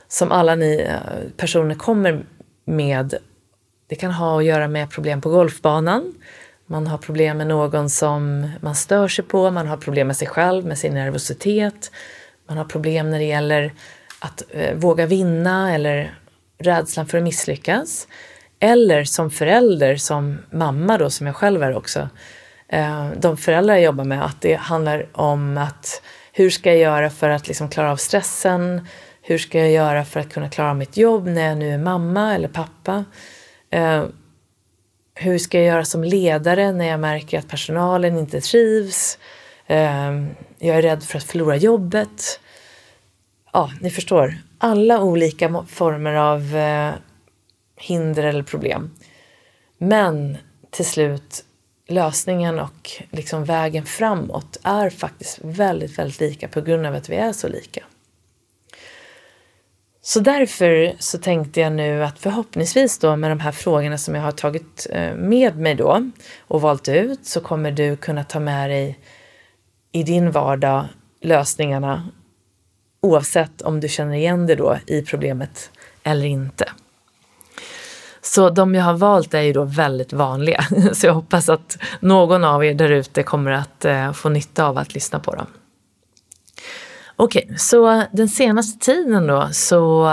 som 0.08 0.32
alla 0.32 0.54
ni 0.54 0.86
eh, 0.88 1.30
personer 1.36 1.74
kommer 1.74 2.24
med. 2.64 3.14
Det 3.86 3.94
kan 3.94 4.12
ha 4.12 4.38
att 4.38 4.44
göra 4.44 4.68
med 4.68 4.90
problem 4.90 5.20
på 5.20 5.30
golfbanan, 5.30 6.14
man 6.66 6.86
har 6.86 6.98
problem 6.98 7.38
med 7.38 7.46
någon 7.46 7.90
som 7.90 8.50
man 8.60 8.74
stör 8.74 9.08
sig 9.08 9.24
på, 9.24 9.50
man 9.50 9.66
har 9.66 9.76
problem 9.76 10.06
med 10.06 10.16
sig 10.16 10.28
själv, 10.28 10.66
med 10.66 10.78
sin 10.78 10.94
nervositet, 10.94 11.90
man 12.48 12.58
har 12.58 12.64
problem 12.64 13.10
när 13.10 13.18
det 13.18 13.24
gäller 13.24 13.72
att 14.26 14.42
eh, 14.50 14.74
våga 14.74 15.06
vinna 15.06 15.74
eller 15.74 16.18
rädslan 16.58 17.06
för 17.06 17.18
att 17.18 17.24
misslyckas. 17.24 18.08
Eller 18.60 19.04
som 19.04 19.30
förälder, 19.30 19.96
som 19.96 20.38
mamma 20.50 20.98
då, 20.98 21.10
som 21.10 21.26
jag 21.26 21.36
själv 21.36 21.62
är 21.62 21.76
också, 21.76 22.08
eh, 22.68 23.08
de 23.16 23.36
föräldrar 23.36 23.74
jag 23.74 23.84
jobbar 23.84 24.04
med, 24.04 24.24
att 24.24 24.40
det 24.40 24.54
handlar 24.54 25.06
om 25.12 25.58
att 25.58 26.02
hur 26.32 26.50
ska 26.50 26.70
jag 26.70 26.78
göra 26.78 27.10
för 27.10 27.28
att 27.28 27.48
liksom 27.48 27.68
klara 27.68 27.92
av 27.92 27.96
stressen? 27.96 28.88
Hur 29.22 29.38
ska 29.38 29.58
jag 29.58 29.70
göra 29.70 30.04
för 30.04 30.20
att 30.20 30.32
kunna 30.32 30.50
klara 30.50 30.74
mitt 30.74 30.96
jobb 30.96 31.26
när 31.26 31.48
jag 31.48 31.58
nu 31.58 31.74
är 31.74 31.78
mamma 31.78 32.34
eller 32.34 32.48
pappa? 32.48 33.04
Eh, 33.70 34.04
hur 35.14 35.38
ska 35.38 35.58
jag 35.58 35.66
göra 35.66 35.84
som 35.84 36.04
ledare 36.04 36.72
när 36.72 36.86
jag 36.86 37.00
märker 37.00 37.38
att 37.38 37.48
personalen 37.48 38.18
inte 38.18 38.40
trivs? 38.40 39.18
Eh, 39.66 40.12
jag 40.58 40.76
är 40.76 40.82
rädd 40.82 41.02
för 41.02 41.18
att 41.18 41.24
förlora 41.24 41.56
jobbet. 41.56 42.40
Ja, 43.56 43.70
ni 43.80 43.90
förstår. 43.90 44.34
Alla 44.58 45.00
olika 45.00 45.64
former 45.68 46.14
av 46.14 46.56
eh, 46.56 46.94
hinder 47.76 48.24
eller 48.24 48.42
problem. 48.42 48.90
Men 49.78 50.36
till 50.70 50.84
slut, 50.84 51.44
lösningen 51.88 52.60
och 52.60 52.90
liksom 53.10 53.44
vägen 53.44 53.86
framåt 53.86 54.56
är 54.62 54.90
faktiskt 54.90 55.38
väldigt, 55.42 55.98
väldigt 55.98 56.20
lika 56.20 56.48
på 56.48 56.60
grund 56.60 56.86
av 56.86 56.94
att 56.94 57.08
vi 57.08 57.16
är 57.16 57.32
så 57.32 57.48
lika. 57.48 57.84
Så 60.00 60.20
därför 60.20 60.94
så 60.98 61.18
tänkte 61.18 61.60
jag 61.60 61.72
nu 61.72 62.04
att 62.04 62.18
förhoppningsvis 62.18 62.98
då 62.98 63.16
med 63.16 63.30
de 63.30 63.40
här 63.40 63.52
frågorna 63.52 63.98
som 63.98 64.14
jag 64.14 64.22
har 64.22 64.32
tagit 64.32 64.86
eh, 64.90 65.14
med 65.14 65.56
mig 65.58 65.74
då 65.74 66.10
och 66.38 66.60
valt 66.60 66.88
ut 66.88 67.26
så 67.26 67.40
kommer 67.40 67.70
du 67.70 67.96
kunna 67.96 68.24
ta 68.24 68.40
med 68.40 68.70
dig 68.70 68.98
i 69.92 70.02
din 70.02 70.30
vardag 70.30 70.86
lösningarna 71.20 72.08
oavsett 73.00 73.62
om 73.62 73.80
du 73.80 73.88
känner 73.88 74.14
igen 74.14 74.46
dig 74.46 74.56
då 74.56 74.78
i 74.86 75.02
problemet 75.02 75.70
eller 76.02 76.26
inte. 76.26 76.64
Så 78.22 78.50
de 78.50 78.74
jag 78.74 78.84
har 78.84 78.94
valt 78.94 79.34
är 79.34 79.40
ju 79.40 79.52
då 79.52 79.64
väldigt 79.64 80.12
vanliga. 80.12 80.64
Så 80.92 81.06
jag 81.06 81.14
hoppas 81.14 81.48
att 81.48 81.78
någon 82.00 82.44
av 82.44 82.64
er 82.64 82.74
där 82.74 82.90
ute 82.90 83.22
kommer 83.22 83.50
att 83.50 83.84
eh, 83.84 84.12
få 84.12 84.28
nytta 84.28 84.66
av 84.66 84.78
att 84.78 84.94
lyssna 84.94 85.20
på 85.20 85.34
dem. 85.34 85.46
Okej, 87.18 87.44
okay, 87.44 87.56
så 87.56 88.04
den 88.12 88.28
senaste 88.28 88.84
tiden 88.84 89.26
då 89.26 89.48
så 89.52 90.06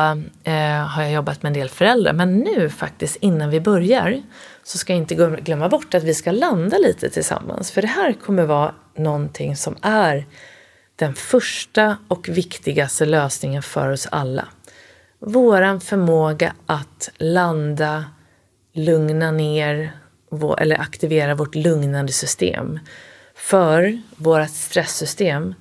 eh, 0.43 0.87
har 0.87 1.03
jag 1.03 1.11
jobbat 1.11 1.43
med 1.43 1.49
en 1.49 1.53
del 1.53 1.69
föräldrar. 1.69 2.13
Men 2.13 2.39
nu 2.39 2.69
faktiskt 2.69 3.15
innan 3.15 3.49
vi 3.49 3.61
börjar 3.61 4.21
så 4.63 4.77
ska 4.77 4.93
jag 4.93 4.97
inte 4.97 5.15
glömma 5.15 5.69
bort 5.69 5.93
att 5.93 6.03
vi 6.03 6.13
ska 6.13 6.31
landa 6.31 6.77
lite 6.77 7.09
tillsammans. 7.09 7.71
För 7.71 7.81
det 7.81 7.87
här 7.87 8.13
kommer 8.13 8.43
vara 8.43 8.73
någonting 8.95 9.55
som 9.55 9.75
är 9.81 10.25
den 10.95 11.13
första 11.15 11.97
och 12.07 12.29
viktigaste 12.29 13.05
lösningen 13.05 13.63
för 13.63 13.89
oss 13.89 14.07
alla 14.11 14.47
Vår 15.19 15.79
förmåga 15.79 16.53
att 16.65 17.09
landa, 17.17 18.05
lugna 18.73 19.31
ner 19.31 19.91
eller 20.57 20.81
aktivera 20.81 21.35
vårt 21.35 21.55
lugnande 21.55 22.11
system. 22.11 22.79
För 23.35 24.01
vårt 24.15 24.49
stresssystem 24.49 25.55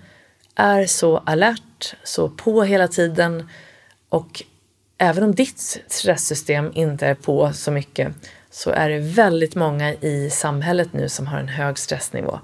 är 0.54 0.86
så 0.86 1.18
alert, 1.18 1.94
så 2.04 2.28
på 2.28 2.62
hela 2.62 2.88
tiden 2.88 3.48
och 4.08 4.42
även 4.98 5.24
om 5.24 5.34
ditt 5.34 5.82
stresssystem 5.86 6.72
inte 6.74 7.06
är 7.06 7.14
på 7.14 7.52
så 7.52 7.70
mycket 7.70 8.14
så 8.50 8.70
är 8.70 8.88
det 8.88 8.98
väldigt 8.98 9.54
många 9.54 9.94
i 9.94 10.30
samhället 10.30 10.92
nu 10.92 11.08
som 11.08 11.26
har 11.26 11.38
en 11.38 11.48
hög 11.48 11.78
stressnivå. 11.78 12.40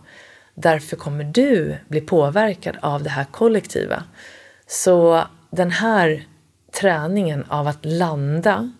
Därför 0.60 0.96
kommer 0.96 1.24
du 1.24 1.76
bli 1.88 2.00
påverkad 2.00 2.76
av 2.80 3.02
det 3.02 3.10
här 3.10 3.24
kollektiva. 3.24 4.04
Så 4.66 5.24
den 5.50 5.70
här 5.70 6.26
träningen 6.80 7.44
av 7.48 7.66
att 7.66 7.84
landa 7.84 8.72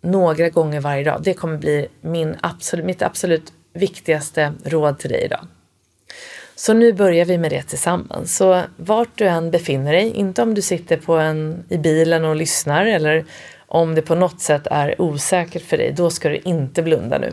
några 0.00 0.48
gånger 0.48 0.80
varje 0.80 1.04
dag. 1.04 1.20
Det 1.22 1.34
kommer 1.34 1.58
bli 1.58 1.88
min 2.00 2.36
absolut, 2.40 2.84
mitt 2.84 3.02
absolut 3.02 3.52
viktigaste 3.72 4.52
råd 4.64 4.98
till 4.98 5.10
dig 5.10 5.24
idag. 5.24 5.46
Så 6.54 6.72
nu 6.72 6.92
börjar 6.92 7.24
vi 7.24 7.38
med 7.38 7.50
det 7.50 7.62
tillsammans. 7.62 8.36
Så 8.36 8.62
vart 8.76 9.18
du 9.18 9.26
än 9.28 9.50
befinner 9.50 9.92
dig, 9.92 10.10
inte 10.10 10.42
om 10.42 10.54
du 10.54 10.62
sitter 10.62 10.96
på 10.96 11.14
en, 11.16 11.64
i 11.68 11.78
bilen 11.78 12.24
och 12.24 12.36
lyssnar 12.36 12.86
eller 12.86 13.24
om 13.66 13.94
det 13.94 14.02
på 14.02 14.14
något 14.14 14.40
sätt 14.40 14.66
är 14.70 15.02
osäkert 15.02 15.62
för 15.62 15.76
dig, 15.76 15.92
då 15.92 16.10
ska 16.10 16.28
du 16.28 16.36
inte 16.36 16.82
blunda 16.82 17.18
nu. 17.18 17.32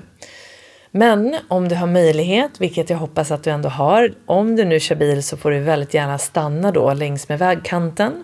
Men 0.91 1.35
om 1.47 1.67
du 1.67 1.75
har 1.75 1.87
möjlighet, 1.87 2.61
vilket 2.61 2.89
jag 2.89 2.97
hoppas 2.97 3.31
att 3.31 3.43
du 3.43 3.49
ändå 3.49 3.69
har, 3.69 4.13
om 4.25 4.55
du 4.55 4.65
nu 4.65 4.79
kör 4.79 4.95
bil 4.95 5.23
så 5.23 5.37
får 5.37 5.51
du 5.51 5.59
väldigt 5.59 5.93
gärna 5.93 6.17
stanna 6.17 6.71
då 6.71 6.93
längs 6.93 7.29
med 7.29 7.39
vägkanten 7.39 8.23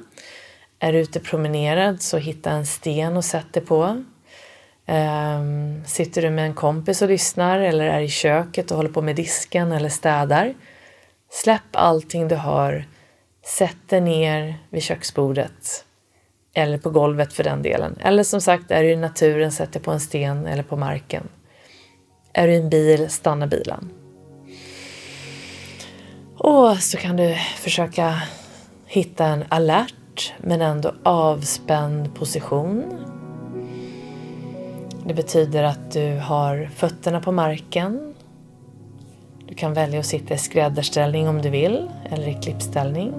är 0.79 0.93
du 0.93 0.99
ute 0.99 1.19
promenerad 1.19 2.01
så 2.01 2.17
hitta 2.17 2.51
en 2.51 2.65
sten 2.65 3.17
och 3.17 3.25
sätt 3.25 3.53
dig 3.53 3.65
på. 3.65 4.03
Um, 4.87 5.85
sitter 5.85 6.21
du 6.21 6.29
med 6.29 6.45
en 6.45 6.53
kompis 6.53 7.01
och 7.01 7.09
lyssnar 7.09 7.59
eller 7.59 7.85
är 7.85 8.01
i 8.01 8.09
köket 8.09 8.71
och 8.71 8.77
håller 8.77 8.89
på 8.89 9.01
med 9.01 9.15
disken 9.15 9.71
eller 9.71 9.89
städar. 9.89 10.53
Släpp 11.29 11.61
allting 11.71 12.27
du 12.27 12.35
har. 12.35 12.85
sätt 13.57 13.77
dig 13.87 14.01
ner 14.01 14.55
vid 14.69 14.83
köksbordet. 14.83 15.85
Eller 16.53 16.77
på 16.77 16.89
golvet 16.89 17.33
för 17.33 17.43
den 17.43 17.61
delen. 17.61 17.97
Eller 18.01 18.23
som 18.23 18.41
sagt, 18.41 18.71
är 18.71 18.83
du 18.83 18.89
i 18.89 18.95
naturen, 18.95 19.51
sätt 19.51 19.73
dig 19.73 19.81
på 19.81 19.91
en 19.91 19.99
sten 19.99 20.45
eller 20.45 20.63
på 20.63 20.77
marken. 20.77 21.27
Är 22.37 22.47
du 22.47 22.53
i 22.53 22.57
en 22.57 22.69
bil, 22.69 23.09
stanna 23.09 23.47
bilen. 23.47 23.89
Och 26.37 26.77
så 26.77 26.97
kan 26.97 27.17
du 27.17 27.35
försöka 27.57 28.21
hitta 28.85 29.25
en 29.25 29.43
alert 29.49 30.33
men 30.37 30.61
ändå 30.61 30.93
avspänd 31.03 32.15
position. 32.15 32.83
Det 35.05 35.13
betyder 35.13 35.63
att 35.63 35.91
du 35.91 36.19
har 36.19 36.69
fötterna 36.75 37.21
på 37.21 37.31
marken. 37.31 38.13
Du 39.47 39.55
kan 39.55 39.73
välja 39.73 39.99
att 39.99 40.05
sitta 40.05 40.33
i 40.33 40.37
skräddarställning 40.37 41.27
om 41.27 41.41
du 41.41 41.49
vill 41.49 41.89
eller 42.09 42.27
i 42.27 42.33
klippställning. 42.33 43.13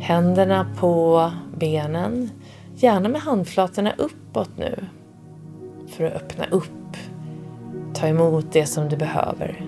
Händerna 0.00 0.66
på 0.78 1.30
benen, 1.56 2.30
gärna 2.74 3.08
med 3.08 3.20
handflatorna 3.20 3.92
uppåt 3.98 4.50
nu 4.56 4.84
för 5.88 6.04
att 6.04 6.14
öppna 6.14 6.46
upp, 6.50 6.77
ta 7.98 8.08
emot 8.08 8.46
det 8.52 8.66
som 8.66 8.88
du 8.88 8.96
behöver. 8.96 9.64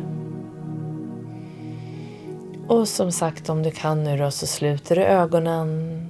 Och 2.68 2.88
som 2.88 3.12
sagt, 3.12 3.49
om 3.49 3.62
du 3.62 3.70
kan 3.70 4.04
nu 4.04 4.16
då 4.16 4.30
så 4.30 4.46
sluter 4.46 4.96
du 4.96 5.02
ögonen 5.02 6.06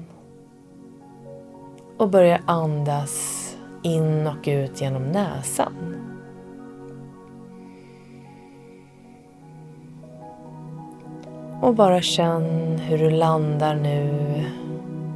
och 1.96 2.10
börjar 2.10 2.40
andas 2.46 3.36
in 3.82 4.26
och 4.26 4.48
ut 4.48 4.80
genom 4.80 5.02
näsan. 5.02 5.96
Och 11.62 11.74
bara 11.74 12.02
känn 12.02 12.78
hur 12.78 12.98
du 12.98 13.10
landar 13.10 13.74
nu 13.74 14.12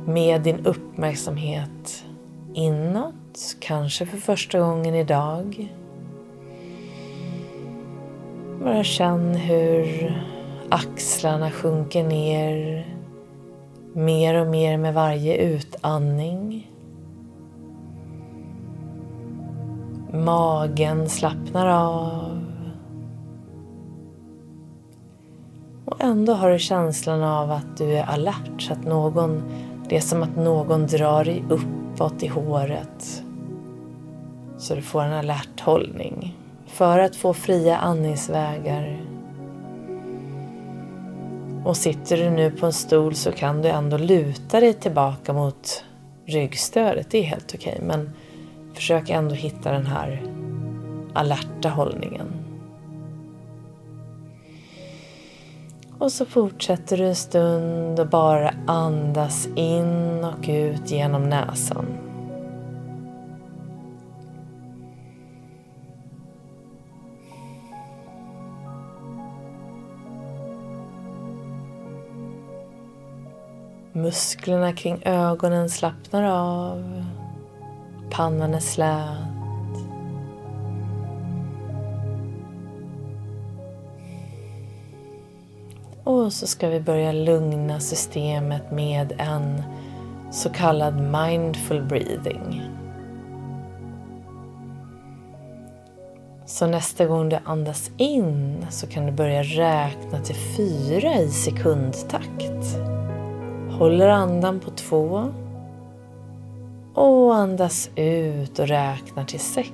med 0.07 0.43
din 0.43 0.67
uppmärksamhet 0.67 2.05
inåt, 2.55 3.57
kanske 3.61 4.07
för 4.07 4.19
första 4.19 4.61
gången 4.61 4.95
idag. 4.95 5.75
Bara 8.63 8.85
känn 8.85 9.35
hur 9.35 10.13
axlarna 10.69 11.51
sjunker 11.51 12.05
ner 12.05 12.87
mer 13.95 14.41
och 14.41 14.47
mer 14.47 14.77
med 14.77 14.95
varje 14.95 15.37
utandning. 15.37 16.71
Magen 20.13 21.09
slappnar 21.09 21.67
av. 21.67 22.45
Och 25.85 26.01
ändå 26.01 26.33
har 26.33 26.51
du 26.51 26.59
känslan 26.59 27.23
av 27.23 27.51
att 27.51 27.77
du 27.77 27.93
är 27.93 28.05
alert, 28.05 28.63
så 28.63 28.73
att 28.73 28.85
någon, 28.85 29.43
det 29.89 29.97
är 29.97 30.01
som 30.01 30.23
att 30.23 30.37
någon 30.37 30.87
drar 30.87 31.25
dig 31.25 31.45
uppåt 31.49 32.23
i 32.23 32.27
håret. 32.27 33.25
Så 34.59 34.75
du 34.75 34.83
får 34.83 35.03
en 35.03 35.13
alert 35.13 35.61
hållning. 35.61 36.39
För 36.75 36.99
att 36.99 37.17
få 37.17 37.35
fria 37.35 37.77
andningsvägar. 37.77 39.01
Och 41.65 41.77
sitter 41.77 42.17
du 42.17 42.31
nu 42.31 42.51
på 42.51 42.67
en 42.67 42.73
stol 42.73 43.15
så 43.15 43.33
kan 43.33 43.63
du 43.63 43.69
ändå 43.69 43.97
luta 43.97 44.61
dig 44.61 44.73
tillbaka 44.73 45.33
mot 45.33 45.85
ryggstödet. 46.27 47.11
Det 47.11 47.19
är 47.19 47.23
helt 47.23 47.55
okej. 47.55 47.79
Men 47.83 48.11
Försök 48.75 49.11
ändå 49.11 49.35
hitta 49.35 49.73
den 49.73 49.87
här 49.87 50.23
alerta 51.13 51.69
hållningen. 51.69 52.33
Och 55.99 56.13
så 56.13 56.27
fortsätter 56.27 56.97
du 56.97 57.07
en 57.07 57.17
stund 57.17 58.01
och 58.01 58.09
bara 58.09 58.55
andas 58.67 59.49
in 59.57 60.25
och 60.25 60.49
ut 60.49 60.91
genom 60.91 61.29
näsan. 61.29 62.04
Musklerna 73.97 74.73
kring 74.73 75.03
ögonen 75.05 75.71
slappnar 75.71 76.23
av. 76.23 77.05
Pannan 78.11 78.55
är 78.55 78.61
slät. 78.61 79.19
Och 86.05 86.33
så 86.33 86.47
ska 86.47 86.69
vi 86.69 86.81
börja 86.81 87.13
lugna 87.13 87.81
systemet 87.81 88.71
med 88.73 89.13
en 89.19 89.63
så 90.33 90.51
kallad 90.51 90.95
mindful 91.01 91.83
breathing. 91.83 92.63
Så 96.47 96.67
nästa 96.67 97.07
gång 97.07 97.29
du 97.29 97.39
andas 97.45 97.91
in 97.97 98.67
så 98.71 98.87
kan 98.87 99.07
du 99.07 99.13
börja 99.13 99.43
räkna 99.43 100.21
till 100.21 100.37
fyra 100.57 101.15
i 101.15 101.29
sekundtakt. 101.29 102.79
Håller 103.79 104.09
andan 104.09 104.61
på 104.61 104.71
två 104.71 105.33
och 106.95 107.35
andas 107.35 107.91
ut 107.97 108.59
och 108.59 108.69
räknar 108.69 109.25
till 109.25 109.41
sex. 109.41 109.71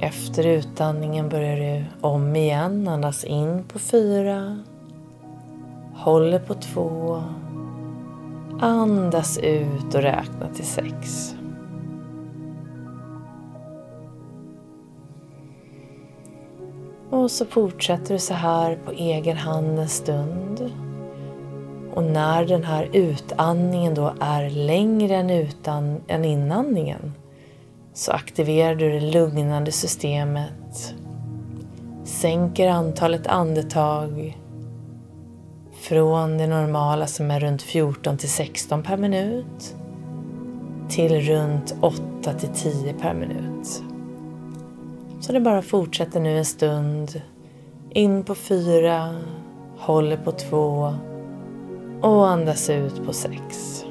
Efter 0.00 0.46
utandningen 0.46 1.28
börjar 1.28 1.56
du 1.56 1.84
om 2.00 2.36
igen. 2.36 2.88
Andas 2.88 3.24
in 3.24 3.64
på 3.64 3.78
fyra. 3.78 4.58
Håller 5.94 6.38
på 6.38 6.54
två. 6.54 7.22
Andas 8.60 9.38
ut 9.38 9.94
och 9.94 10.02
räkna 10.02 10.48
till 10.54 10.66
sex. 10.66 11.35
Och 17.16 17.30
så 17.30 17.44
fortsätter 17.44 18.14
du 18.14 18.18
så 18.18 18.34
här 18.34 18.78
på 18.84 18.92
egen 18.92 19.36
hand 19.36 19.78
en 19.78 19.88
stund. 19.88 20.72
Och 21.94 22.02
när 22.02 22.44
den 22.44 22.64
här 22.64 22.88
utandningen 22.92 23.94
då 23.94 24.14
är 24.20 24.50
längre 24.50 25.16
än, 25.16 25.30
utan, 25.30 26.00
än 26.08 26.24
inandningen 26.24 27.12
så 27.92 28.12
aktiverar 28.12 28.74
du 28.74 28.90
det 28.90 29.00
lugnande 29.00 29.72
systemet. 29.72 30.94
Sänker 32.04 32.68
antalet 32.68 33.26
andetag 33.26 34.38
från 35.80 36.38
det 36.38 36.46
normala 36.46 37.06
som 37.06 37.30
är 37.30 37.40
runt 37.40 37.62
14 37.62 38.18
till 38.18 38.30
16 38.30 38.82
per 38.82 38.96
minut 38.96 39.76
till 40.88 41.20
runt 41.20 41.74
8 41.80 42.32
till 42.32 42.48
10 42.48 42.92
per 42.92 43.14
minut. 43.14 43.82
Så 45.20 45.32
det 45.32 45.40
bara 45.40 45.62
fortsätter 45.62 46.20
nu 46.20 46.38
en 46.38 46.44
stund. 46.44 47.22
In 47.90 48.24
på 48.24 48.34
fyra, 48.34 49.14
håller 49.78 50.16
på 50.16 50.32
två 50.32 50.94
och 52.02 52.28
andas 52.28 52.70
ut 52.70 53.06
på 53.06 53.12
sex. 53.12 53.85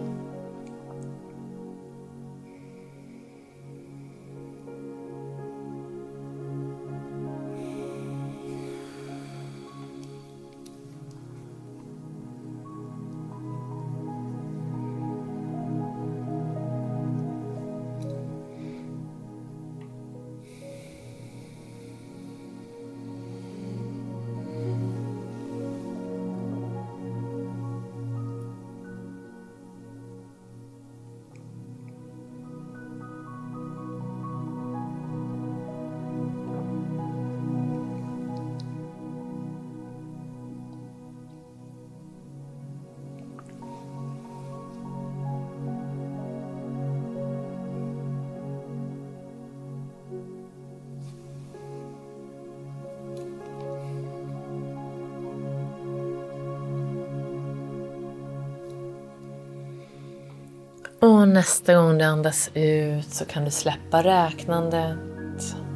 Nästa 61.36 61.76
gång 61.76 61.98
du 61.98 62.06
andas 62.06 62.50
ut 62.54 63.10
så 63.10 63.26
kan 63.26 63.46
du 63.46 63.52
släppa 63.52 64.04
räknandet, 64.04 64.98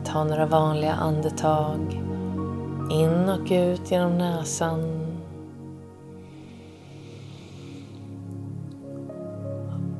ta 0.05 0.23
några 0.23 0.45
vanliga 0.45 0.93
andetag 0.93 1.93
In 2.91 3.29
och 3.29 3.51
ut 3.51 3.91
genom 3.91 4.17
näsan. 4.17 5.05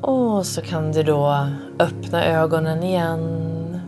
Och 0.02 0.46
så 0.46 0.62
kan 0.62 0.92
du 0.92 1.02
då 1.02 1.48
öppna 1.78 2.24
ögonen 2.24 2.82
igen. 2.82 3.80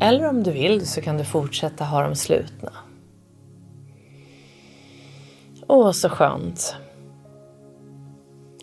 Eller 0.00 0.28
om 0.28 0.42
du 0.42 0.50
vill 0.50 0.86
så 0.86 1.00
kan 1.00 1.18
du 1.18 1.24
fortsätta 1.24 1.84
ha 1.84 2.02
dem 2.02 2.14
slutna. 2.14 2.72
Åh, 5.66 5.92
så 5.92 6.08
skönt. 6.08 6.76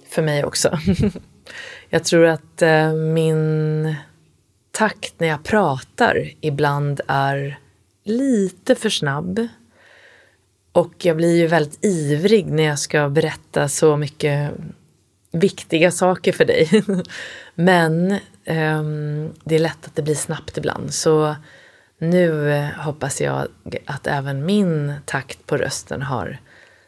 För 0.09 0.21
mig 0.21 0.45
också. 0.45 0.77
Jag 1.93 2.03
tror 2.03 2.25
att 2.25 2.61
eh, 2.61 2.93
min 2.93 3.95
takt 4.71 5.19
när 5.19 5.27
jag 5.27 5.43
pratar 5.43 6.31
ibland 6.41 7.01
är 7.07 7.59
lite 8.03 8.75
för 8.75 8.89
snabb. 8.89 9.47
Och 10.71 10.93
jag 11.05 11.17
blir 11.17 11.35
ju 11.37 11.47
väldigt 11.47 11.85
ivrig 11.85 12.45
när 12.45 12.63
jag 12.63 12.79
ska 12.79 13.09
berätta 13.09 13.69
så 13.69 13.97
mycket 13.97 14.51
viktiga 15.31 15.91
saker 15.91 16.31
för 16.31 16.45
dig. 16.45 16.83
Men 17.55 18.11
eh, 18.43 18.83
det 19.43 19.55
är 19.55 19.59
lätt 19.59 19.85
att 19.85 19.95
det 19.95 20.01
blir 20.01 20.15
snabbt 20.15 20.57
ibland. 20.57 20.93
Så 20.93 21.35
nu 21.97 22.51
eh, 22.51 22.69
hoppas 22.69 23.21
jag 23.21 23.47
att 23.85 24.07
även 24.07 24.45
min 24.45 24.93
takt 25.05 25.45
på 25.47 25.57
rösten 25.57 26.01
har 26.01 26.37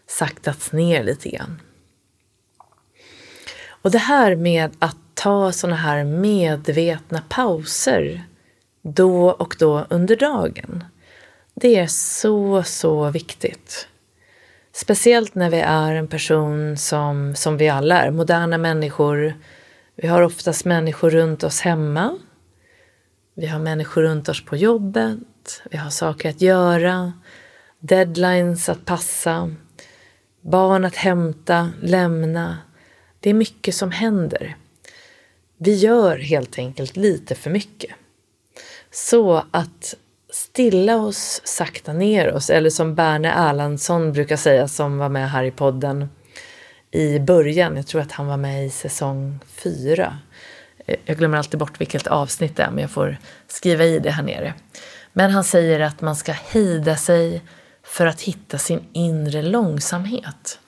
saktats 0.07 0.71
ner 0.71 1.03
lite 1.03 1.29
grann. 1.29 1.61
Och 3.85 3.91
det 3.91 3.97
här 3.97 4.35
med 4.35 4.75
att 4.79 4.97
ta 5.13 5.51
sådana 5.51 5.75
här 5.75 6.03
medvetna 6.03 7.23
pauser 7.29 8.23
då 8.81 9.29
och 9.29 9.55
då 9.59 9.85
under 9.89 10.15
dagen. 10.15 10.83
Det 11.53 11.75
är 11.75 11.87
så, 11.87 12.63
så 12.63 13.09
viktigt. 13.09 13.87
Speciellt 14.73 15.35
när 15.35 15.49
vi 15.49 15.59
är 15.59 15.95
en 15.95 16.07
person 16.07 16.77
som, 16.77 17.35
som 17.35 17.57
vi 17.57 17.69
alla 17.69 18.01
är, 18.01 18.11
moderna 18.11 18.57
människor. 18.57 19.33
Vi 19.95 20.07
har 20.07 20.21
oftast 20.21 20.65
människor 20.65 21.09
runt 21.09 21.43
oss 21.43 21.61
hemma. 21.61 22.17
Vi 23.35 23.47
har 23.47 23.59
människor 23.59 24.01
runt 24.01 24.29
oss 24.29 24.45
på 24.45 24.55
jobbet. 24.55 25.61
Vi 25.71 25.77
har 25.77 25.89
saker 25.89 26.29
att 26.29 26.41
göra. 26.41 27.13
Deadlines 27.79 28.69
att 28.69 28.85
passa. 28.85 29.55
Barn 30.41 30.85
att 30.85 30.95
hämta, 30.95 31.69
lämna. 31.81 32.57
Det 33.25 33.29
är 33.29 33.33
mycket 33.33 33.75
som 33.75 33.91
händer. 33.91 34.55
Vi 35.57 35.75
gör 35.75 36.17
helt 36.17 36.57
enkelt 36.57 36.97
lite 36.97 37.35
för 37.35 37.49
mycket. 37.49 37.91
Så 38.91 39.45
att 39.51 39.95
stilla 40.29 40.95
oss, 40.97 41.41
sakta 41.43 41.93
ner 41.93 42.33
oss, 42.33 42.49
eller 42.49 42.69
som 42.69 42.95
Berne 42.95 43.31
Erlandsson 43.31 44.13
brukar 44.13 44.37
säga 44.37 44.67
som 44.67 44.97
var 44.97 45.09
med 45.09 45.31
här 45.31 45.43
i 45.43 45.51
podden 45.51 46.09
i 46.91 47.19
början, 47.19 47.75
jag 47.75 47.87
tror 47.87 48.01
att 48.01 48.11
han 48.11 48.27
var 48.27 48.37
med 48.37 48.65
i 48.65 48.69
säsong 48.69 49.39
fyra. 49.47 50.17
Eh, 50.85 50.95
jag 51.05 51.17
glömmer 51.17 51.37
alltid 51.37 51.59
bort 51.59 51.81
vilket 51.81 52.07
avsnitt 52.07 52.55
det 52.55 52.63
är, 52.63 52.71
men 52.71 52.79
jag 52.79 52.91
får 52.91 53.17
skriva 53.47 53.83
i 53.83 53.99
det 53.99 54.11
här 54.11 54.23
nere. 54.23 54.53
Men 55.13 55.31
han 55.31 55.43
säger 55.43 55.79
att 55.79 56.01
man 56.01 56.15
ska 56.15 56.31
hejda 56.31 56.95
sig 56.95 57.41
för 57.83 58.05
att 58.05 58.21
hitta 58.21 58.57
sin 58.57 58.83
inre 58.93 59.41
långsamhet. 59.41 60.59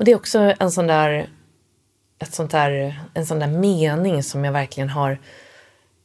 Och 0.00 0.06
det 0.06 0.12
är 0.12 0.16
också 0.16 0.54
en 0.58 0.70
sån 0.70 0.86
där, 0.86 1.28
ett 2.18 2.34
sånt 2.34 2.50
där, 2.50 3.00
en 3.14 3.26
sån 3.26 3.38
där 3.38 3.46
mening 3.46 4.22
som 4.22 4.44
jag 4.44 4.52
verkligen 4.52 4.88
har 4.88 5.18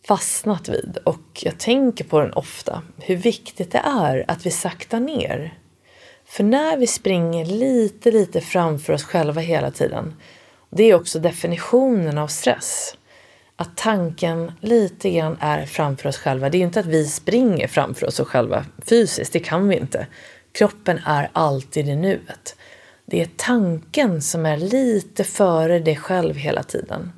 fastnat 0.08 0.70
vid 0.70 0.98
och 1.04 1.42
jag 1.44 1.58
tänker 1.58 2.04
på 2.04 2.20
den 2.20 2.34
ofta. 2.34 2.82
Hur 2.98 3.16
viktigt 3.16 3.72
det 3.72 3.82
är 3.86 4.26
att 4.28 4.46
vi 4.46 4.52
saktar 4.52 5.00
ner. 5.00 5.60
För 6.26 6.44
när 6.44 6.78
vi 6.78 6.88
springer 6.88 7.46
lite, 7.46 8.12
lite 8.12 8.42
framför 8.42 8.94
oss 8.94 9.04
själva 9.04 9.42
hela 9.42 9.72
tiden, 9.72 10.16
det 10.70 10.84
är 10.84 10.96
också 10.96 11.20
definitionen 11.20 12.18
av 12.18 12.28
stress. 12.28 12.98
Att 13.56 13.78
tanken 13.78 14.52
lite 14.62 15.10
grann 15.10 15.38
är 15.42 15.66
framför 15.66 16.10
oss 16.10 16.18
själva. 16.18 16.50
Det 16.50 16.58
är 16.58 16.60
ju 16.60 16.66
inte 16.66 16.80
att 16.80 16.86
vi 16.86 17.06
springer 17.06 17.68
framför 17.68 18.08
oss 18.08 18.20
själva 18.20 18.66
fysiskt, 18.86 19.34
det 19.34 19.40
kan 19.40 19.68
vi 19.68 19.76
inte. 19.76 20.08
Kroppen 20.52 21.00
är 21.06 21.30
alltid 21.34 21.90
i 21.90 21.96
nuet. 21.96 22.56
Det 23.06 23.22
är 23.22 23.30
tanken 23.36 24.22
som 24.22 24.46
är 24.46 24.58
lite 24.58 25.24
före 25.24 25.80
dig 25.80 25.96
själv 25.96 26.36
hela 26.36 26.64
tiden. 26.64 27.12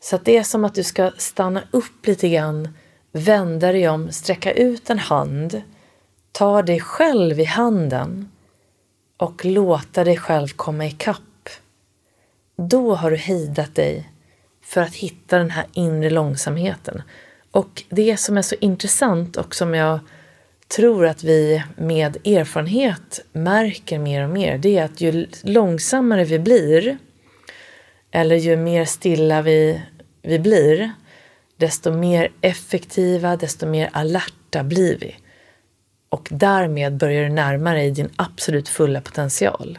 Så 0.00 0.16
att 0.16 0.24
det 0.24 0.36
är 0.36 0.42
som 0.42 0.64
att 0.64 0.74
du 0.74 0.84
ska 0.84 1.10
stanna 1.18 1.62
upp 1.70 2.06
lite 2.06 2.28
grann, 2.28 2.68
vända 3.12 3.72
dig 3.72 3.88
om, 3.88 4.12
sträcka 4.12 4.52
ut 4.52 4.90
en 4.90 4.98
hand, 4.98 5.62
ta 6.32 6.62
dig 6.62 6.80
själv 6.80 7.40
i 7.40 7.44
handen 7.44 8.30
och 9.16 9.44
låta 9.44 10.04
dig 10.04 10.16
själv 10.16 10.48
komma 10.48 10.86
ikapp. 10.86 11.48
Då 12.56 12.94
har 12.94 13.10
du 13.10 13.16
hejdat 13.16 13.74
dig 13.74 14.10
för 14.62 14.80
att 14.80 14.94
hitta 14.94 15.38
den 15.38 15.50
här 15.50 15.66
inre 15.72 16.10
långsamheten. 16.10 17.02
Och 17.50 17.82
det 17.88 18.16
som 18.16 18.38
är 18.38 18.42
så 18.42 18.54
intressant 18.60 19.36
och 19.36 19.54
som 19.54 19.74
jag 19.74 19.98
tror 20.68 21.06
att 21.06 21.24
vi 21.24 21.62
med 21.76 22.16
erfarenhet 22.26 23.20
märker 23.32 23.98
mer 23.98 24.24
och 24.24 24.30
mer, 24.30 24.58
det 24.58 24.78
är 24.78 24.84
att 24.84 25.00
ju 25.00 25.26
långsammare 25.42 26.24
vi 26.24 26.38
blir, 26.38 26.98
eller 28.10 28.36
ju 28.36 28.56
mer 28.56 28.84
stilla 28.84 29.42
vi 29.42 29.80
vi 30.24 30.38
blir, 30.38 30.92
desto 31.56 31.92
mer 31.92 32.32
effektiva, 32.40 33.36
desto 33.36 33.66
mer 33.66 33.90
alerta 33.92 34.64
blir 34.64 34.98
vi. 34.98 35.16
Och 36.08 36.28
därmed 36.30 36.96
börjar 36.96 37.22
du 37.22 37.28
närma 37.28 37.74
dig 37.74 37.90
din 37.90 38.10
absolut 38.16 38.68
fulla 38.68 39.00
potential. 39.00 39.78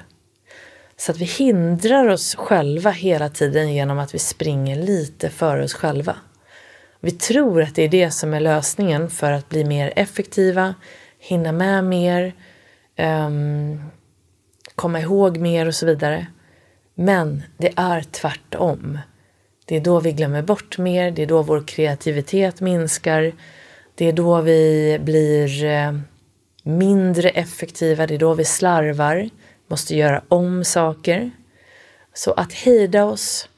Så 0.98 1.12
att 1.12 1.18
vi 1.18 1.26
hindrar 1.26 2.08
oss 2.08 2.36
själva 2.36 2.92
hela 2.92 3.30
tiden 3.30 3.74
genom 3.74 4.00
att 4.00 4.16
vi 4.16 4.20
springer 4.20 4.76
lite 4.76 5.30
före 5.30 5.64
oss 5.64 5.74
själva. 5.74 6.16
Vi 7.06 7.12
tror 7.12 7.62
att 7.62 7.76
det 7.76 7.84
är 7.84 7.90
det 7.90 8.12
som 8.12 8.34
är 8.34 8.40
lösningen 8.40 9.10
för 9.10 9.32
att 9.32 9.50
bli 9.50 9.64
mer 9.64 9.94
effektiva, 9.96 10.76
hinna 11.20 11.52
med 11.52 11.84
mer, 11.84 12.34
um, 12.98 13.82
komma 14.76 15.00
ihåg 15.00 15.38
mer 15.38 15.68
och 15.68 15.76
så 15.76 15.86
vidare. 15.86 16.28
Men 16.96 17.44
det 17.58 17.74
är 17.76 18.02
tvärtom. 18.02 19.00
Det 19.66 19.76
är 19.76 19.82
då 19.82 20.00
vi 20.00 20.12
glömmer 20.12 20.42
bort 20.42 20.78
mer, 20.78 21.12
det 21.12 21.24
är 21.24 21.28
då 21.28 21.42
vår 21.42 21.68
kreativitet 21.68 22.62
minskar, 22.62 23.34
det 23.96 24.06
är 24.06 24.14
då 24.14 24.42
vi 24.42 24.98
blir 25.02 25.64
eh, 25.66 26.00
mindre 26.64 27.30
effektiva, 27.30 28.08
det 28.08 28.14
är 28.14 28.20
då 28.20 28.34
vi 28.34 28.46
slarvar, 28.46 29.30
måste 29.68 29.96
göra 29.96 30.22
om 30.28 30.64
saker. 30.64 31.32
Så 32.14 32.32
att 32.32 32.54
hejda 32.54 33.06
oss 33.06 33.50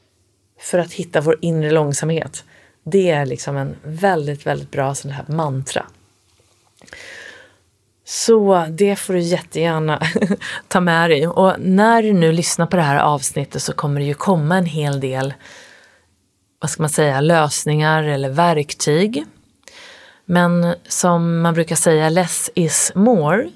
för 0.58 0.78
att 0.78 0.92
hitta 0.92 1.20
vår 1.20 1.38
inre 1.40 1.70
långsamhet, 1.70 2.44
det 2.90 3.10
är 3.10 3.26
liksom 3.26 3.56
en 3.56 3.76
väldigt, 3.82 4.46
väldigt 4.46 4.70
bra 4.70 4.94
sån 4.94 5.10
här 5.10 5.24
mantra. 5.28 5.86
Så 8.04 8.66
det 8.70 8.96
får 8.96 9.14
du 9.14 9.20
jättegärna 9.20 10.02
ta 10.68 10.80
med 10.80 11.10
dig. 11.10 11.28
Och 11.28 11.54
när 11.58 12.02
du 12.02 12.12
nu 12.12 12.32
lyssnar 12.32 12.66
på 12.66 12.76
det 12.76 12.82
här 12.82 12.98
avsnittet 12.98 13.62
så 13.62 13.72
kommer 13.72 14.00
det 14.00 14.06
ju 14.06 14.14
komma 14.14 14.56
en 14.56 14.66
hel 14.66 15.00
del 15.00 15.34
vad 16.60 16.70
ska 16.70 16.82
man 16.82 16.90
säga, 16.90 17.20
lösningar 17.20 18.02
eller 18.02 18.28
verktyg. 18.28 19.24
Men 20.24 20.74
som 20.88 21.40
man 21.40 21.54
brukar 21.54 21.76
säga, 21.76 22.08
less 22.08 22.50
is 22.54 22.92
more. 22.94 23.50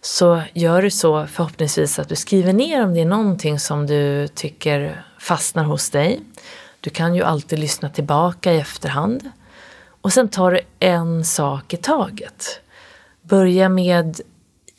Så 0.00 0.42
gör 0.52 0.82
du 0.82 0.90
så 0.90 1.26
förhoppningsvis 1.26 1.98
att 1.98 2.08
du 2.08 2.16
skriver 2.16 2.52
ner 2.52 2.84
om 2.84 2.94
det 2.94 3.00
är 3.00 3.06
någonting 3.06 3.58
som 3.58 3.86
du 3.86 4.28
tycker 4.28 5.04
fastnar 5.18 5.64
hos 5.64 5.90
dig. 5.90 6.20
Du 6.80 6.90
kan 6.90 7.14
ju 7.14 7.22
alltid 7.22 7.58
lyssna 7.58 7.88
tillbaka 7.88 8.52
i 8.52 8.58
efterhand. 8.58 9.30
Och 10.00 10.12
sen 10.12 10.28
tar 10.28 10.52
du 10.52 10.60
en 10.78 11.24
sak 11.24 11.74
i 11.74 11.76
taget. 11.76 12.60
Börja 13.22 13.68
med 13.68 14.20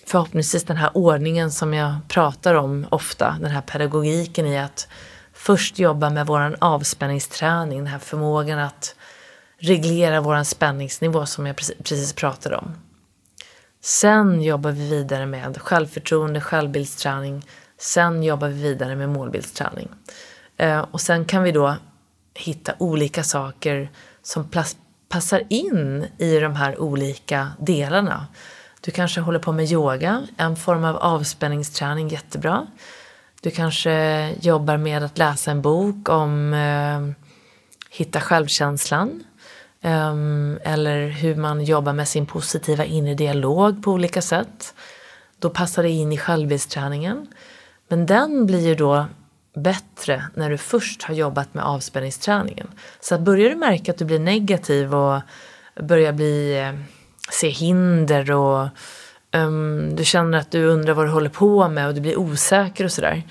förhoppningsvis 0.05 0.63
den 0.63 0.77
här 0.77 0.91
ordningen 0.93 1.51
som 1.51 1.73
jag 1.73 1.95
pratar 2.07 2.55
om 2.55 2.85
ofta, 2.89 3.37
den 3.41 3.51
här 3.51 3.61
pedagogiken 3.61 4.47
i 4.47 4.59
att 4.59 4.87
först 5.33 5.79
jobba 5.79 6.09
med 6.09 6.27
vår 6.27 6.55
avspänningsträning, 6.61 7.77
den 7.77 7.87
här 7.87 7.99
förmågan 7.99 8.59
att 8.59 8.95
reglera 9.57 10.21
vår 10.21 10.43
spänningsnivå 10.43 11.25
som 11.25 11.45
jag 11.45 11.55
precis 11.55 12.13
pratade 12.13 12.57
om. 12.57 12.73
Sen 13.81 14.41
jobbar 14.41 14.71
vi 14.71 14.89
vidare 14.89 15.25
med 15.25 15.61
självförtroende, 15.61 16.41
självbildsträning. 16.41 17.45
Sen 17.77 18.23
jobbar 18.23 18.47
vi 18.47 18.61
vidare 18.61 18.95
med 18.95 19.09
målbildsträning. 19.09 19.89
Eh, 20.57 20.85
och 20.91 21.01
sen 21.01 21.25
kan 21.25 21.43
vi 21.43 21.51
då 21.51 21.75
hitta 22.33 22.73
olika 22.77 23.23
saker 23.23 23.91
som 24.23 24.49
passar 25.09 25.43
in 25.49 26.05
i 26.17 26.39
de 26.39 26.55
här 26.55 26.81
olika 26.81 27.51
delarna. 27.59 28.27
Du 28.81 28.91
kanske 28.91 29.21
håller 29.21 29.39
på 29.39 29.51
med 29.51 29.71
yoga, 29.71 30.23
en 30.37 30.55
form 30.55 30.83
av 30.83 30.97
avspänningsträning, 30.97 32.07
jättebra. 32.07 32.67
Du 33.41 33.51
kanske 33.51 34.29
jobbar 34.41 34.77
med 34.77 35.03
att 35.03 35.17
läsa 35.17 35.51
en 35.51 35.61
bok 35.61 36.09
om 36.09 36.53
eh, 36.53 37.25
hitta 37.89 38.21
självkänslan. 38.21 39.23
eh, 39.81 40.15
eller 40.73 41.07
hur 41.07 41.35
man 41.35 41.63
jobbar 41.63 41.93
med 41.93 42.07
sin 42.07 42.25
positiva 42.25 42.85
inre 42.85 43.13
dialog 43.13 43.83
på 43.83 43.91
olika 43.91 44.21
sätt. 44.21 44.73
Då 45.39 45.49
passar 45.49 45.83
det 45.83 45.89
in 45.89 46.11
i 46.11 46.17
självbildsträningen. 46.17 47.27
Men 47.87 48.05
den 48.05 48.45
blir 48.45 48.67
ju 48.67 48.75
då 48.75 49.05
bättre 49.53 50.23
när 50.35 50.49
du 50.49 50.57
först 50.57 51.03
har 51.03 51.13
jobbat 51.13 51.53
med 51.53 51.63
avspänningsträningen. 51.63 52.67
Så 52.99 53.15
att 53.15 53.21
börjar 53.21 53.49
du 53.49 53.55
märka 53.55 53.91
att 53.91 53.97
du 53.97 54.05
blir 54.05 54.19
negativ 54.19 54.95
och 54.95 55.21
börjar 55.81 56.13
bli, 56.13 56.59
eh, 56.59 56.73
se 57.31 57.49
hinder 57.49 58.31
och 58.31 58.67
um, 59.31 59.95
du 59.95 60.05
känner 60.05 60.37
att 60.37 60.51
du 60.51 60.65
undrar 60.65 60.93
vad 60.93 61.05
du 61.05 61.09
håller 61.09 61.29
på 61.29 61.67
med 61.67 61.87
och 61.87 61.93
du 61.93 62.01
blir 62.01 62.19
osäker 62.19 62.85
och 62.85 62.91
sådär. 62.91 63.23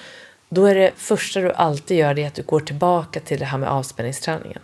Då 0.49 0.65
är 0.65 0.75
det 0.75 0.93
första 0.97 1.41
du 1.41 1.53
alltid 1.53 1.99
gör 1.99 2.15
det 2.15 2.25
att 2.25 2.35
du 2.35 2.43
går 2.43 2.61
tillbaka 2.61 3.21
till 3.21 3.39
det 3.39 3.45
här 3.45 3.59
med 3.59 3.69
avspänningsträningen. 3.69 4.63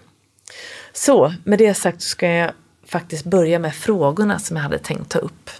Så 0.92 1.34
med 1.44 1.58
det 1.58 1.74
sagt 1.74 2.02
så 2.02 2.08
ska 2.08 2.28
jag 2.28 2.50
faktiskt 2.86 3.24
börja 3.24 3.58
med 3.58 3.74
frågorna 3.74 4.38
som 4.38 4.56
jag 4.56 4.62
hade 4.62 4.78
tänkt 4.78 5.10
ta 5.10 5.18
upp. 5.18 5.50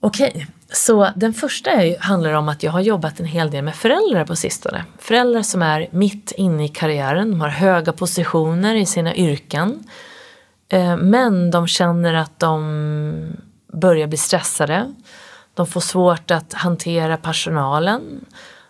Okej, 0.00 0.46
så 0.72 1.08
den 1.16 1.34
första 1.34 1.70
är, 1.70 1.98
handlar 1.98 2.32
om 2.32 2.48
att 2.48 2.62
jag 2.62 2.72
har 2.72 2.80
jobbat 2.80 3.20
en 3.20 3.26
hel 3.26 3.50
del 3.50 3.64
med 3.64 3.74
föräldrar 3.74 4.24
på 4.24 4.36
sistone. 4.36 4.84
Föräldrar 4.98 5.42
som 5.42 5.62
är 5.62 5.88
mitt 5.90 6.32
inne 6.32 6.64
i 6.64 6.68
karriären, 6.68 7.30
de 7.30 7.40
har 7.40 7.48
höga 7.48 7.92
positioner 7.92 8.74
i 8.74 8.86
sina 8.86 9.14
yrken. 9.14 9.84
Eh, 10.68 10.96
men 10.96 11.50
de 11.50 11.66
känner 11.66 12.14
att 12.14 12.38
de 12.38 13.36
börjar 13.72 14.06
bli 14.06 14.16
stressade. 14.16 14.94
De 15.54 15.66
får 15.66 15.80
svårt 15.80 16.30
att 16.30 16.52
hantera 16.52 17.16
personalen. 17.16 18.24